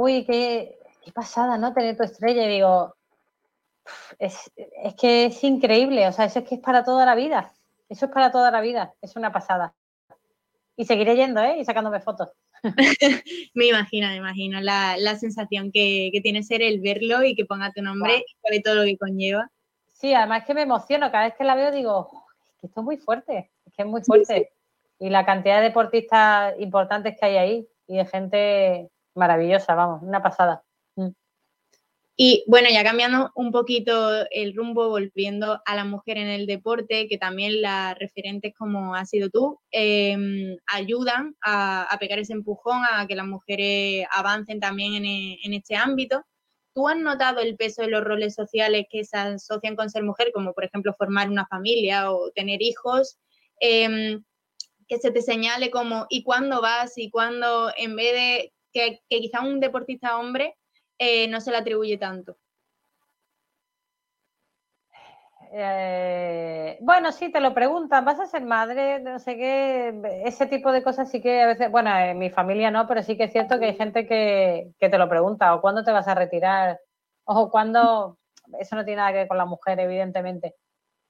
Uy, 0.00 0.24
qué, 0.24 0.78
qué 1.04 1.12
pasada, 1.12 1.58
¿no? 1.58 1.72
Tener 1.74 1.96
tu 1.96 2.02
estrella. 2.02 2.44
Y 2.44 2.54
digo, 2.54 2.94
es, 4.18 4.50
es 4.56 4.94
que 4.94 5.26
es 5.26 5.44
increíble, 5.44 6.08
o 6.08 6.12
sea, 6.12 6.24
eso 6.24 6.40
es 6.40 6.48
que 6.48 6.56
es 6.56 6.60
para 6.60 6.84
toda 6.84 7.04
la 7.04 7.14
vida. 7.14 7.52
Eso 7.88 8.06
es 8.06 8.12
para 8.12 8.30
toda 8.30 8.50
la 8.50 8.60
vida, 8.60 8.94
es 9.02 9.16
una 9.16 9.32
pasada. 9.32 9.74
Y 10.76 10.84
seguiré 10.84 11.16
yendo, 11.16 11.42
¿eh? 11.42 11.58
Y 11.58 11.64
sacándome 11.64 12.00
fotos. 12.00 12.28
me 13.54 13.66
imagino, 13.66 14.08
me 14.08 14.16
imagino 14.16 14.60
la, 14.60 14.96
la 14.96 15.16
sensación 15.16 15.72
que, 15.72 16.10
que, 16.12 16.20
tiene 16.20 16.42
ser 16.42 16.62
el 16.62 16.80
verlo 16.80 17.24
y 17.24 17.34
que 17.34 17.44
ponga 17.44 17.72
tu 17.72 17.82
nombre 17.82 18.12
wow. 18.12 18.20
y 18.20 18.46
sabe 18.46 18.62
todo 18.62 18.74
lo 18.76 18.84
que 18.84 18.96
conlleva. 18.96 19.50
Sí, 19.92 20.14
además 20.14 20.44
que 20.46 20.54
me 20.54 20.62
emociono, 20.62 21.10
cada 21.10 21.24
vez 21.24 21.34
que 21.36 21.44
la 21.44 21.56
veo 21.56 21.72
digo, 21.72 22.10
es 22.48 22.60
que 22.60 22.66
esto 22.68 22.80
es 22.80 22.84
muy 22.84 22.96
fuerte, 22.96 23.50
es 23.66 23.72
que 23.74 23.82
es 23.82 23.88
muy 23.88 24.02
fuerte. 24.02 24.34
Sí, 24.34 24.40
sí. 24.40 25.06
Y 25.06 25.10
la 25.10 25.26
cantidad 25.26 25.56
de 25.56 25.64
deportistas 25.64 26.54
importantes 26.60 27.16
que 27.18 27.26
hay 27.26 27.36
ahí 27.36 27.68
y 27.88 27.96
de 27.96 28.06
gente 28.06 28.90
maravillosa, 29.14 29.74
vamos, 29.74 30.02
una 30.02 30.22
pasada. 30.22 30.62
Mm. 30.96 31.10
Y 32.16 32.44
bueno, 32.46 32.68
ya 32.70 32.84
cambiando 32.84 33.30
un 33.34 33.50
poquito 33.50 34.26
el 34.30 34.54
rumbo, 34.54 34.90
volviendo 34.90 35.60
a 35.64 35.74
la 35.74 35.84
mujer 35.84 36.18
en 36.18 36.28
el 36.28 36.46
deporte, 36.46 37.08
que 37.08 37.16
también 37.16 37.62
las 37.62 37.98
referentes 37.98 38.52
como 38.58 38.94
has 38.94 39.08
sido 39.08 39.30
tú, 39.30 39.58
eh, 39.72 40.16
ayudan 40.66 41.34
a, 41.40 41.84
a, 41.84 41.98
pegar 41.98 42.18
ese 42.18 42.34
empujón 42.34 42.82
a 42.90 43.06
que 43.06 43.16
las 43.16 43.26
mujeres 43.26 44.06
avancen 44.12 44.60
también 44.60 44.96
en, 44.96 45.06
en, 45.42 45.54
este 45.54 45.76
ámbito. 45.76 46.22
¿Tú 46.74 46.88
has 46.88 46.98
notado 46.98 47.40
el 47.40 47.56
peso 47.56 47.82
de 47.82 47.88
los 47.88 48.04
roles 48.04 48.34
sociales 48.34 48.84
que 48.90 49.04
se 49.04 49.16
asocian 49.16 49.74
con 49.74 49.88
ser 49.88 50.02
mujer, 50.02 50.30
como 50.34 50.52
por 50.52 50.64
ejemplo 50.64 50.94
formar 50.98 51.30
una 51.30 51.46
familia 51.46 52.12
o 52.12 52.30
tener 52.32 52.60
hijos? 52.60 53.18
Eh, 53.60 54.20
que 54.90 54.98
se 54.98 55.12
te 55.12 55.22
señale 55.22 55.70
como, 55.70 56.06
¿y 56.10 56.24
cuándo 56.24 56.60
vas? 56.60 56.98
¿Y 56.98 57.10
cuándo, 57.10 57.72
en 57.76 57.94
vez 57.94 58.12
de 58.12 58.52
que, 58.72 59.00
quizá 59.08 59.42
un 59.42 59.60
deportista 59.60 60.18
hombre 60.18 60.56
eh, 60.98 61.28
no 61.28 61.40
se 61.40 61.50
le 61.50 61.58
atribuye 61.58 61.98
tanto. 61.98 62.36
Eh, 65.52 66.78
bueno, 66.80 67.10
sí, 67.10 67.32
te 67.32 67.40
lo 67.40 67.52
preguntan, 67.52 68.04
¿vas 68.04 68.20
a 68.20 68.26
ser 68.26 68.42
madre? 68.42 69.00
No 69.00 69.18
sé 69.18 69.36
qué, 69.36 70.22
ese 70.24 70.46
tipo 70.46 70.70
de 70.70 70.82
cosas 70.82 71.10
sí 71.10 71.20
que 71.20 71.42
a 71.42 71.46
veces, 71.48 71.70
bueno, 71.72 71.96
en 71.98 72.18
mi 72.18 72.30
familia 72.30 72.70
no, 72.70 72.86
pero 72.86 73.02
sí 73.02 73.16
que 73.16 73.24
es 73.24 73.32
cierto 73.32 73.58
que 73.58 73.66
hay 73.66 73.76
gente 73.76 74.06
que, 74.06 74.72
te 74.78 74.98
lo 74.98 75.08
pregunta, 75.08 75.52
o 75.54 75.60
cuándo 75.60 75.82
te 75.82 75.90
vas 75.90 76.06
a 76.06 76.14
retirar, 76.14 76.78
o 77.24 77.50
cuándo, 77.50 78.18
eso 78.60 78.76
no 78.76 78.84
tiene 78.84 78.98
nada 78.98 79.10
que 79.10 79.18
ver 79.18 79.28
con 79.28 79.38
la 79.38 79.44
mujer, 79.44 79.80
evidentemente, 79.80 80.54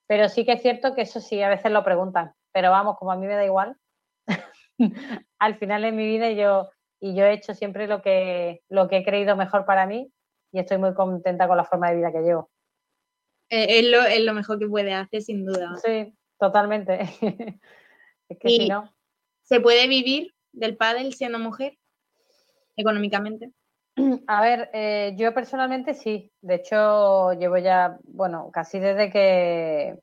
pero 0.07 0.29
sí 0.31 0.47
que 0.47 0.53
es 0.53 0.63
cierto 0.63 0.95
que 0.95 1.03
eso 1.03 1.21
sí, 1.21 1.43
a 1.43 1.51
veces 1.51 1.71
lo 1.71 1.85
preguntan, 1.85 2.33
pero 2.53 2.71
vamos, 2.71 2.97
como 2.99 3.13
a 3.13 3.17
mí 3.17 3.27
me 3.27 3.35
da 3.35 3.45
igual, 3.45 3.77
al 5.39 5.59
final 5.59 5.85
en 5.85 5.97
mi 5.97 6.07
vida 6.07 6.31
yo 6.31 6.71
y 7.01 7.15
yo 7.15 7.25
he 7.25 7.33
hecho 7.33 7.55
siempre 7.55 7.87
lo 7.87 8.03
que, 8.03 8.63
lo 8.69 8.89
que 8.89 8.99
he 8.99 9.05
creído 9.05 9.37
mejor 9.37 9.65
para 9.65 9.87
mí 9.87 10.13
y 10.53 10.61
estoy 10.61 10.79
muy 10.79 10.95
contenta 10.95 11.49
con 11.49 11.57
la 11.57 11.65
forma 11.65 11.91
de 11.91 11.97
vida 11.97 12.13
que 12.13 12.21
llevo. 12.21 12.51
Eh, 13.49 13.81
es, 13.81 13.91
lo, 13.91 14.03
es, 14.03 14.21
lo, 14.21 14.35
mejor 14.35 14.59
que 14.59 14.69
puede 14.69 14.93
hacer, 14.93 15.23
sin 15.23 15.45
duda. 15.45 15.77
Sí, 15.83 16.15
totalmente. 16.39 17.01
es 18.29 18.39
que 18.39 18.51
y 18.51 18.57
si 18.59 18.69
no... 18.69 18.93
¿Se 19.43 19.61
puede 19.61 19.89
vivir 19.89 20.33
del 20.53 20.77
pádel 20.77 21.13
siendo 21.15 21.39
mujer 21.39 21.77
económicamente? 22.77 23.51
A 24.29 24.41
ver, 24.41 24.71
eh, 24.73 25.15
yo 25.17 25.35
personalmente 25.35 25.95
sí. 25.95 26.31
De 26.41 26.57
hecho, 26.57 27.33
llevo 27.33 27.59
ya, 27.59 27.99
bueno, 28.05 28.51
casi 28.53 28.79
desde 28.79 29.11
que, 29.11 29.99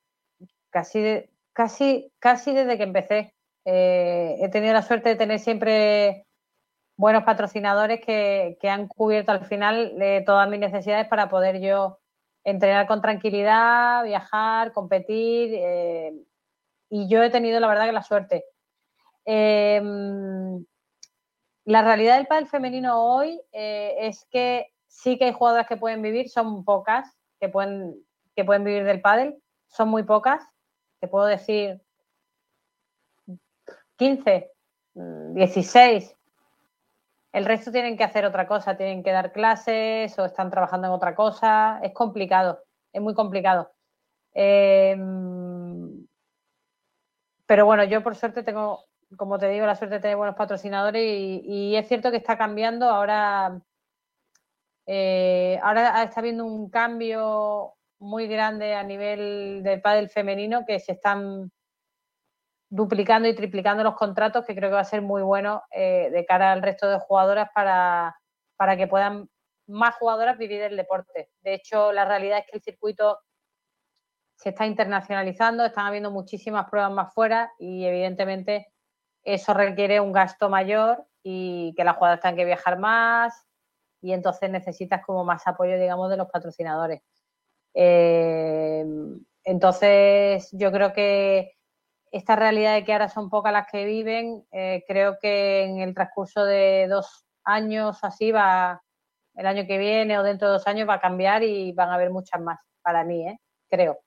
casi, 0.70 1.00
de, 1.00 1.30
casi, 1.54 2.12
casi 2.20 2.54
desde 2.54 2.78
que 2.78 2.84
empecé. 2.84 3.34
Eh, 3.64 4.36
he 4.40 4.50
tenido 4.50 4.74
la 4.74 4.82
suerte 4.82 5.10
de 5.10 5.16
tener 5.16 5.40
siempre 5.40 6.27
buenos 6.98 7.24
patrocinadores 7.24 8.02
que, 8.04 8.58
que, 8.60 8.70
han 8.70 8.88
cubierto 8.88 9.32
al 9.32 9.46
final 9.46 9.94
eh, 10.02 10.24
todas 10.26 10.50
mis 10.50 10.60
necesidades 10.60 11.08
para 11.08 11.30
poder 11.30 11.62
yo 11.62 12.00
entrenar 12.44 12.88
con 12.88 13.02
tranquilidad, 13.02 14.04
viajar, 14.04 14.74
competir. 14.74 15.52
Eh, 15.54 16.14
y 16.90 17.08
yo 17.08 17.22
he 17.24 17.30
tenido, 17.30 17.60
la 17.60 17.68
verdad, 17.68 17.86
que 17.86 17.92
la 17.92 18.04
suerte. 18.04 18.46
Eh, 19.26 19.82
la 21.66 21.82
realidad 21.82 22.18
del 22.18 22.28
pádel 22.28 22.48
femenino 22.48 23.04
hoy 23.04 23.42
es 23.52 24.26
que 24.32 24.68
sí 24.88 25.18
que 25.18 25.26
hay 25.26 25.34
jugadoras 25.34 25.68
que 25.68 25.76
pueden 25.76 26.02
vivir, 26.02 26.30
son 26.30 26.64
pocas 26.64 27.14
que 27.42 27.50
pueden, 27.50 27.94
que 28.36 28.46
pueden 28.46 28.64
vivir 28.64 28.86
del 28.86 29.02
pádel, 29.02 29.38
son 29.68 29.90
muy 29.90 30.04
pocas. 30.04 30.42
Te 31.02 31.10
puedo 31.10 31.26
decir 31.26 31.82
15, 33.98 34.50
16, 34.94 36.17
el 37.38 37.46
resto 37.46 37.72
tienen 37.72 37.98
que 37.98 38.04
hacer 38.04 38.26
otra 38.26 38.48
cosa, 38.48 38.78
tienen 38.78 39.04
que 39.04 39.12
dar 39.12 39.32
clases 39.32 40.18
o 40.18 40.26
están 40.26 40.50
trabajando 40.50 40.88
en 40.88 40.94
otra 40.94 41.14
cosa. 41.14 41.80
Es 41.84 41.94
complicado, 41.94 42.64
es 42.92 43.00
muy 43.00 43.14
complicado. 43.14 43.72
Eh, 44.34 44.98
pero 47.46 47.66
bueno, 47.66 47.84
yo 47.84 48.02
por 48.02 48.16
suerte 48.16 48.42
tengo, 48.42 48.86
como 49.18 49.38
te 49.38 49.50
digo, 49.50 49.68
la 49.68 49.76
suerte 49.76 49.96
de 49.96 50.02
tener 50.02 50.18
buenos 50.18 50.36
patrocinadores 50.36 51.04
y, 51.04 51.42
y 51.46 51.76
es 51.76 51.88
cierto 51.88 52.10
que 52.10 52.18
está 52.18 52.40
cambiando. 52.40 52.90
Ahora, 52.90 53.62
eh, 54.88 55.60
ahora 55.62 56.04
está 56.04 56.22
habiendo 56.22 56.44
un 56.44 56.72
cambio 56.72 57.76
muy 58.00 58.28
grande 58.28 58.74
a 58.74 58.84
nivel 58.84 59.62
del 59.62 59.82
pádel 59.82 60.10
femenino 60.10 60.66
que 60.66 60.80
se 60.80 60.94
están 60.94 61.52
duplicando 62.70 63.28
y 63.28 63.36
triplicando 63.36 63.84
los 63.84 63.96
contratos, 63.96 64.46
que 64.46 64.56
creo 64.56 64.70
que 64.70 64.76
va 64.76 64.82
a 64.82 64.86
ser 64.86 65.02
muy 65.02 65.22
bueno 65.22 65.64
eh, 65.72 66.10
de 66.12 66.26
cara 66.26 66.52
al 66.52 66.62
resto 66.62 66.90
de 66.90 67.00
jugadoras 67.00 67.50
para, 67.54 68.16
para 68.58 68.76
que 68.76 68.88
puedan 68.88 69.30
más 69.68 69.96
jugadoras 69.96 70.38
vivir 70.38 70.62
el 70.62 70.78
deporte. 70.78 71.30
De 71.42 71.54
hecho, 71.54 71.92
la 71.92 72.06
realidad 72.06 72.40
es 72.40 72.46
que 72.46 72.58
el 72.58 72.64
circuito 72.64 73.20
se 74.38 74.50
está 74.50 74.66
internacionalizando, 74.66 75.66
están 75.66 75.88
habiendo 75.88 76.12
muchísimas 76.12 76.70
pruebas 76.70 76.92
más 76.92 77.14
fuera 77.14 77.52
y 77.58 77.86
evidentemente 77.86 78.68
eso 79.24 79.54
requiere 79.54 80.00
un 80.00 80.12
gasto 80.12 80.50
mayor 80.50 81.06
y 81.24 81.74
que 81.76 81.84
las 81.84 81.96
jugadoras 81.96 82.22
tengan 82.22 82.38
que 82.38 82.46
viajar 82.46 82.78
más 82.80 83.46
y 84.02 84.14
entonces 84.14 84.50
necesitas 84.50 85.04
como 85.06 85.24
más 85.26 85.48
apoyo, 85.48 85.78
digamos, 85.78 86.10
de 86.10 86.18
los 86.18 86.30
patrocinadores. 86.30 87.02
Eh, 87.74 88.86
entonces, 89.44 90.50
yo 90.52 90.72
creo 90.72 90.94
que 90.94 91.57
esta 92.12 92.36
realidad 92.36 92.76
de 92.76 92.84
que 92.84 92.94
ahora 92.94 93.10
son 93.10 93.30
pocas 93.30 93.52
las 93.54 93.68
que 93.72 93.86
viven, 93.86 94.46
eh, 94.52 94.84
creo 94.88 95.18
que 95.20 95.64
en 95.64 95.80
el 95.80 95.94
transcurso 95.94 96.46
de 96.46 96.88
dos 96.88 97.26
años 97.44 97.98
así 98.04 98.32
va, 98.32 98.84
el 99.36 99.46
año 99.46 99.66
que 99.68 99.78
viene 99.78 100.18
o 100.18 100.24
dentro 100.24 100.48
de 100.48 100.54
dos 100.54 100.68
años 100.68 100.90
va 100.90 100.96
a 100.96 101.02
cambiar 101.02 101.44
y 101.44 101.72
van 101.72 101.90
a 101.90 101.96
haber 101.96 102.10
muchas 102.10 102.42
más 102.42 102.60
para 102.82 103.04
mí, 103.04 103.28
¿eh? 103.28 103.40
creo. 103.70 104.00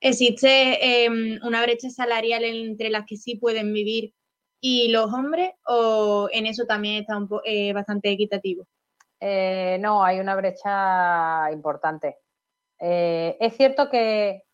¿Existe 0.00 1.04
eh, 1.04 1.10
una 1.42 1.62
brecha 1.62 1.90
salarial 1.90 2.44
entre 2.44 2.90
las 2.90 3.04
que 3.06 3.16
sí 3.16 3.36
pueden 3.36 3.72
vivir 3.72 4.14
y 4.60 4.88
los 4.88 5.12
hombres 5.12 5.52
o 5.66 6.28
en 6.32 6.46
eso 6.46 6.64
también 6.64 7.02
está 7.02 7.16
un 7.16 7.28
eh, 7.44 7.72
bastante 7.72 8.10
equitativo? 8.10 8.66
No, 9.20 10.02
hay 10.02 10.18
una 10.18 10.34
brecha 10.34 11.52
importante. 11.52 12.16
Es 12.78 13.54
cierto 13.54 13.90
que 13.90 14.44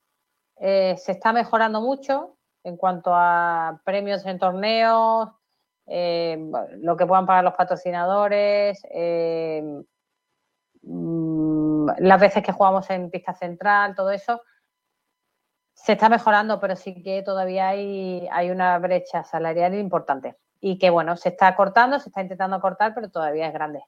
se 0.58 1.12
está 1.12 1.32
mejorando 1.32 1.80
mucho, 1.80 2.35
en 2.66 2.76
cuanto 2.76 3.12
a 3.14 3.80
premios 3.84 4.26
en 4.26 4.40
torneos, 4.40 5.30
eh, 5.86 6.36
lo 6.78 6.96
que 6.96 7.06
puedan 7.06 7.24
pagar 7.24 7.44
los 7.44 7.54
patrocinadores, 7.54 8.84
eh, 8.90 9.62
las 10.82 12.20
veces 12.20 12.42
que 12.42 12.50
jugamos 12.50 12.90
en 12.90 13.08
pista 13.10 13.34
central, 13.34 13.94
todo 13.94 14.10
eso. 14.10 14.42
Se 15.74 15.92
está 15.92 16.08
mejorando, 16.08 16.58
pero 16.58 16.74
sí 16.74 17.02
que 17.04 17.22
todavía 17.22 17.68
hay, 17.68 18.26
hay 18.32 18.50
una 18.50 18.78
brecha 18.80 19.22
salarial 19.22 19.74
importante. 19.74 20.36
Y 20.60 20.78
que 20.78 20.90
bueno, 20.90 21.16
se 21.16 21.28
está 21.28 21.54
cortando, 21.54 22.00
se 22.00 22.08
está 22.08 22.22
intentando 22.22 22.60
cortar, 22.60 22.94
pero 22.94 23.10
todavía 23.10 23.46
es 23.46 23.52
grande. 23.52 23.84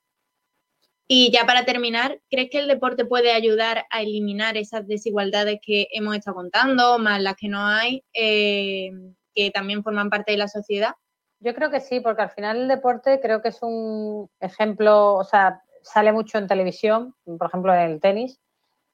Y 1.10 1.32
ya 1.32 1.46
para 1.46 1.64
terminar, 1.64 2.20
¿crees 2.30 2.50
que 2.50 2.58
el 2.58 2.68
deporte 2.68 3.06
puede 3.06 3.32
ayudar 3.32 3.86
a 3.90 4.02
eliminar 4.02 4.58
esas 4.58 4.86
desigualdades 4.86 5.58
que 5.62 5.88
hemos 5.92 6.14
estado 6.14 6.36
contando, 6.36 6.98
más 6.98 7.22
las 7.22 7.34
que 7.34 7.48
no 7.48 7.66
hay, 7.66 8.04
eh, 8.12 8.90
que 9.34 9.50
también 9.50 9.82
forman 9.82 10.10
parte 10.10 10.32
de 10.32 10.38
la 10.38 10.48
sociedad? 10.48 10.92
Yo 11.40 11.54
creo 11.54 11.70
que 11.70 11.80
sí, 11.80 12.00
porque 12.00 12.22
al 12.22 12.30
final 12.30 12.58
el 12.58 12.68
deporte 12.68 13.20
creo 13.20 13.40
que 13.40 13.48
es 13.48 13.58
un 13.62 14.28
ejemplo, 14.38 15.14
o 15.14 15.24
sea, 15.24 15.62
sale 15.82 16.12
mucho 16.12 16.36
en 16.36 16.46
televisión, 16.46 17.14
por 17.24 17.48
ejemplo 17.48 17.74
en 17.74 17.92
el 17.92 18.00
tenis. 18.00 18.38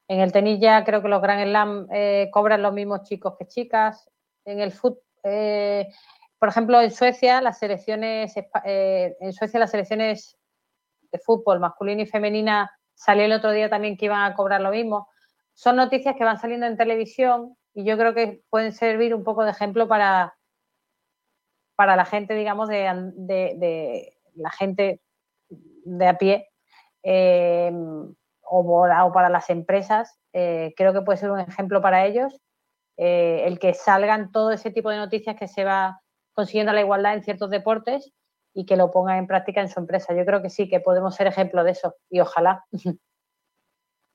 En 0.07 0.21
el 0.21 0.31
tenis 0.31 0.61
ya 0.61 0.85
creo 0.85 1.03
que 1.03 1.09
los 1.09 1.21
Grand 1.21 1.43
Slam 1.49 1.89
eh, 1.93 2.29
cobran 2.31 2.63
los 2.63 2.73
mismos 2.73 3.03
chicos 3.03 3.35
que 3.39 3.49
chicas. 3.49 4.09
En 4.45 4.61
el 4.61 4.71
fútbol, 4.71 5.03
eh, 5.25 5.89
por 6.39 6.51
ejemplo, 6.51 6.81
en 6.81 6.91
Suecia 6.91 7.41
las 7.41 7.59
selecciones, 7.59 8.35
eh, 8.65 9.17
en 9.19 9.33
Suecia 9.33 9.59
las 9.59 9.71
selecciones 9.71 10.37
de 11.15 11.21
fútbol 11.21 11.61
masculina 11.61 12.03
y 12.03 12.07
femenina 12.07 12.71
salió 12.95 13.25
el 13.25 13.33
otro 13.33 13.53
día 13.53 13.71
también 13.71 13.97
que 13.97 14.07
iban 14.07 14.25
a 14.25 14.35
cobrar 14.35 14.61
lo 14.61 14.71
mismo. 14.71 15.09
Son 15.55 15.77
noticias 15.77 16.17
que 16.17 16.25
van 16.25 16.41
saliendo 16.41 16.67
en 16.67 16.77
televisión 16.77 17.57
y 17.73 17.85
yo 17.85 17.97
creo 17.97 18.15
que 18.15 18.43
pueden 18.51 18.73
servir 18.73 19.15
un 19.15 19.23
poco 19.23 19.45
de 19.45 19.53
ejemplo 19.53 19.87
para, 19.87 20.35
para 21.77 21.95
la 21.95 22.05
gente, 22.05 22.35
digamos, 22.35 22.69
de, 22.69 23.13
de, 23.15 23.55
de 23.57 24.19
la 24.35 24.51
gente 24.51 25.01
de 25.49 26.09
a 26.09 26.19
pie 26.19 26.49
eh, 27.05 27.73
o, 28.43 29.13
para 29.13 29.29
las 29.29 29.51
empresas, 29.51 30.19
eh, 30.33 30.75
creo 30.77 30.93
que 30.93 31.03
puede 31.03 31.19
ser 31.19 31.31
un 31.31 31.41
ejemplo 31.41 31.81
para 31.81 32.07
ellos 32.07 32.41
eh, 32.97 33.43
el 33.47 33.59
que 33.59 33.75
salgan 33.75 34.33
todo 34.33 34.51
ese 34.51 34.71
tipo 34.71 34.91
de 34.91 34.97
noticias 34.97 35.37
que 35.37 35.49
se 35.49 35.65
va 35.65 36.01
consiguiendo 36.33 36.73
la 36.73 36.81
igualdad 36.81 37.15
en 37.15 37.23
ciertos 37.23 37.51
deportes 37.51 38.13
y 38.55 38.65
que 38.65 38.77
lo 38.77 38.91
pongan 38.91 39.19
en 39.19 39.27
práctica 39.27 39.61
en 39.61 39.69
su 39.69 39.81
empresa. 39.81 40.17
Yo 40.17 40.25
creo 40.25 40.41
que 40.41 40.51
sí, 40.51 40.69
que 40.69 40.81
podemos 40.81 41.15
ser 41.15 41.27
ejemplo 41.27 41.65
de 41.65 41.73
eso 41.73 41.97
y 42.11 42.21
ojalá. 42.21 42.65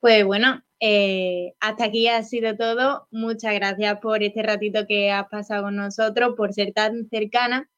Pues 0.02 0.24
bueno, 0.24 0.62
eh, 0.80 1.52
hasta 1.60 1.84
aquí 1.84 2.08
ha 2.08 2.22
sido 2.22 2.56
todo. 2.56 3.06
Muchas 3.10 3.52
gracias 3.52 4.00
por 4.00 4.22
este 4.22 4.42
ratito 4.42 4.86
que 4.88 5.10
has 5.10 5.28
pasado 5.28 5.64
con 5.64 5.76
nosotros, 5.76 6.32
por 6.38 6.54
ser 6.54 6.72
tan 6.72 7.06
cercana. 7.10 7.68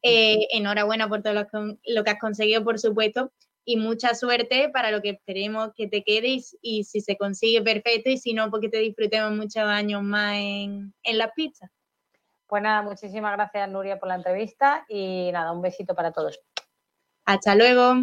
enhorabuena 0.00 1.08
por 1.08 1.24
todo 1.24 1.34
lo 1.34 2.04
que 2.04 2.10
has 2.10 2.20
conseguido, 2.20 2.62
por 2.62 2.78
supuesto 2.78 3.32
y 3.64 3.76
mucha 3.76 4.14
suerte 4.14 4.68
para 4.70 4.90
lo 4.90 5.00
que 5.00 5.10
esperemos 5.10 5.70
que 5.76 5.88
te 5.88 6.02
quedes 6.02 6.56
y 6.60 6.84
si 6.84 7.00
se 7.00 7.16
consigue 7.16 7.62
perfecto 7.62 8.10
y 8.10 8.18
si 8.18 8.34
no, 8.34 8.50
porque 8.50 8.68
te 8.68 8.78
disfrutemos 8.78 9.32
muchos 9.32 9.62
años 9.62 10.02
más 10.02 10.36
en, 10.36 10.94
en 11.02 11.18
las 11.18 11.30
pizzas. 11.34 11.70
Pues 12.52 12.62
nada, 12.62 12.82
muchísimas 12.82 13.32
gracias 13.32 13.66
Nuria 13.70 13.98
por 13.98 14.10
la 14.10 14.16
entrevista 14.16 14.84
y 14.86 15.30
nada, 15.32 15.52
un 15.52 15.62
besito 15.62 15.94
para 15.94 16.12
todos. 16.12 16.38
Hasta 17.24 17.54
luego. 17.54 17.94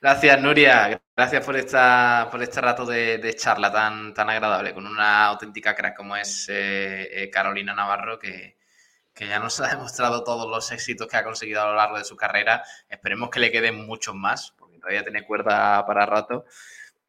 Gracias, 0.00 0.40
Nuria. 0.40 1.02
Gracias 1.16 1.44
por 1.44 1.56
esta, 1.56 2.28
por 2.30 2.40
este 2.44 2.60
rato 2.60 2.86
de, 2.86 3.34
charla 3.36 3.72
tan, 3.72 4.14
tan 4.14 4.30
agradable 4.30 4.72
con 4.72 4.86
una 4.86 5.24
auténtica 5.24 5.74
crack 5.74 5.96
como 5.96 6.14
es 6.14 6.48
eh, 6.48 7.24
eh, 7.24 7.28
Carolina 7.28 7.74
Navarro, 7.74 8.20
que, 8.20 8.56
que 9.12 9.26
ya 9.26 9.40
nos 9.40 9.58
ha 9.60 9.66
demostrado 9.66 10.22
todos 10.22 10.48
los 10.48 10.70
éxitos 10.70 11.08
que 11.08 11.16
ha 11.16 11.24
conseguido 11.24 11.60
a 11.60 11.70
lo 11.70 11.74
largo 11.74 11.98
de 11.98 12.04
su 12.04 12.14
carrera. 12.14 12.62
Esperemos 12.88 13.30
que 13.30 13.40
le 13.40 13.50
queden 13.50 13.84
muchos 13.84 14.14
más, 14.14 14.54
porque 14.56 14.78
todavía 14.78 15.02
tiene 15.02 15.26
cuerda 15.26 15.84
para 15.86 16.06
rato. 16.06 16.44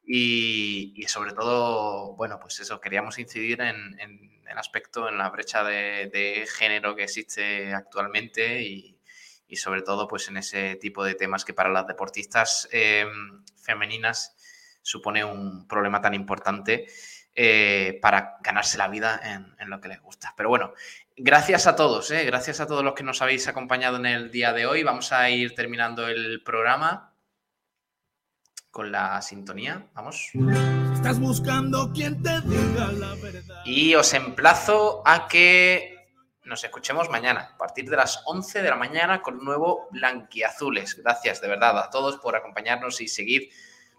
Y, 0.04 1.06
sobre 1.08 1.34
todo, 1.34 2.16
bueno, 2.16 2.40
pues 2.40 2.60
eso, 2.60 2.82
queríamos 2.82 3.20
incidir 3.20 3.62
en, 3.62 4.41
el 4.52 4.58
aspecto, 4.58 5.10
en 5.10 5.18
la 5.18 5.30
brecha 5.30 5.64
de, 5.64 6.48
género 6.58 6.96
que 6.96 7.04
existe 7.04 7.74
actualmente 7.74 8.62
y, 8.64 8.98
sobre 9.54 9.82
todo 9.82 10.08
pues 10.08 10.30
en 10.30 10.38
ese 10.38 10.76
tipo 10.76 11.04
de 11.04 11.14
temas 11.14 11.44
que 11.44 11.54
para 11.54 11.70
las 11.70 11.86
deportistas 11.86 12.70
eh, 12.72 13.06
femeninas 13.62 14.34
supone 14.82 15.26
un 15.26 15.68
problema 15.68 16.00
tan 16.00 16.14
importante 16.14 16.88
eh, 17.36 18.00
para 18.02 18.38
ganarse 18.42 18.78
la 18.78 18.88
vida 18.88 19.20
en, 19.60 19.70
lo 19.70 19.82
que 19.82 19.90
les 19.90 20.02
gusta. 20.02 20.34
Pero 20.38 20.50
bueno, 20.50 20.74
Gracias 21.24 21.68
a 21.68 21.76
todos, 21.76 22.10
¿eh? 22.10 22.26
gracias 22.26 22.62
a 22.62 22.68
todos 22.68 22.84
los 22.84 22.96
que 22.96 23.04
nos 23.04 23.22
habéis 23.22 23.48
acompañado 23.48 23.98
en 23.98 24.08
el 24.08 24.32
día 24.32 24.54
de 24.54 24.66
hoy. 24.66 24.82
Vamos 24.82 25.12
a 25.12 25.30
ir 25.30 25.54
terminando 25.54 26.08
el 26.08 26.42
programa 26.42 27.14
con 28.72 28.92
la 28.92 29.22
sintonía. 29.22 29.86
Vamos. 29.94 30.32
Estás 31.02 31.20
buscando 31.20 31.92
quien 31.92 32.22
te 32.22 32.42
diga 32.42 32.92
la 32.92 33.16
verdad. 33.16 33.66
Y 33.66 33.96
os 33.96 34.14
emplazo 34.14 35.02
a 35.04 35.28
que 35.28 35.96
nos 36.44 36.64
escuchemos 36.64 37.10
mañana, 37.10 37.50
a 37.56 37.58
partir 37.58 37.90
de 37.90 37.98
las 37.98 38.22
11 38.28 38.62
de 38.62 38.70
la 38.70 38.76
mañana, 38.76 39.20
con 39.20 39.40
un 39.40 39.46
nuevo 39.46 39.88
Blanquiazules. 39.90 40.96
Gracias 41.02 41.42
de 41.42 41.48
verdad 41.48 41.80
a 41.80 41.90
todos 41.90 42.18
por 42.18 42.36
acompañarnos 42.36 43.02
y 43.02 43.08
seguir 43.08 43.50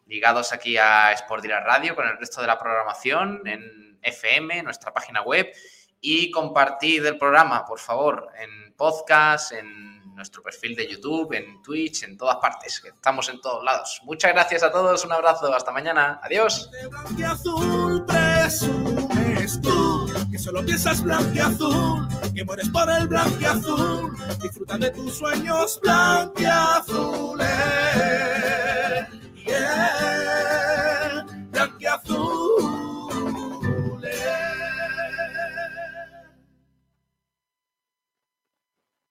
ligados 0.07 0.53
aquí 0.53 0.77
a 0.77 1.11
Sport 1.11 1.45
Radio 1.45 1.97
con 1.97 2.07
el 2.07 2.16
resto 2.19 2.41
de 2.41 2.47
la 2.47 2.57
programación 2.61 3.43
en 3.47 3.99
FM, 4.01 4.62
nuestra 4.62 4.93
página 4.93 5.23
web 5.23 5.53
y 6.01 6.31
compartid 6.31 7.05
el 7.05 7.19
programa, 7.19 7.65
por 7.65 7.81
favor, 7.81 8.29
en 8.39 8.74
podcast, 8.74 9.51
en 9.51 10.02
nuestro 10.14 10.43
perfil 10.43 10.74
de 10.76 10.89
YouTube, 10.90 11.32
en 11.34 11.62
Twitch, 11.62 12.05
en 12.05 12.16
todas 12.16 12.36
partes, 12.36 12.82
estamos 12.84 13.28
en 13.28 13.40
todos 13.40 13.64
lados. 13.64 14.01
Muchas 14.05 14.32
gracias 14.32 14.62
a 14.62 14.70
todos, 14.70 15.05
un 15.05 15.12
abrazo, 15.12 15.52
hasta 15.52 15.72
mañana, 15.72 16.20
adiós. 16.22 16.70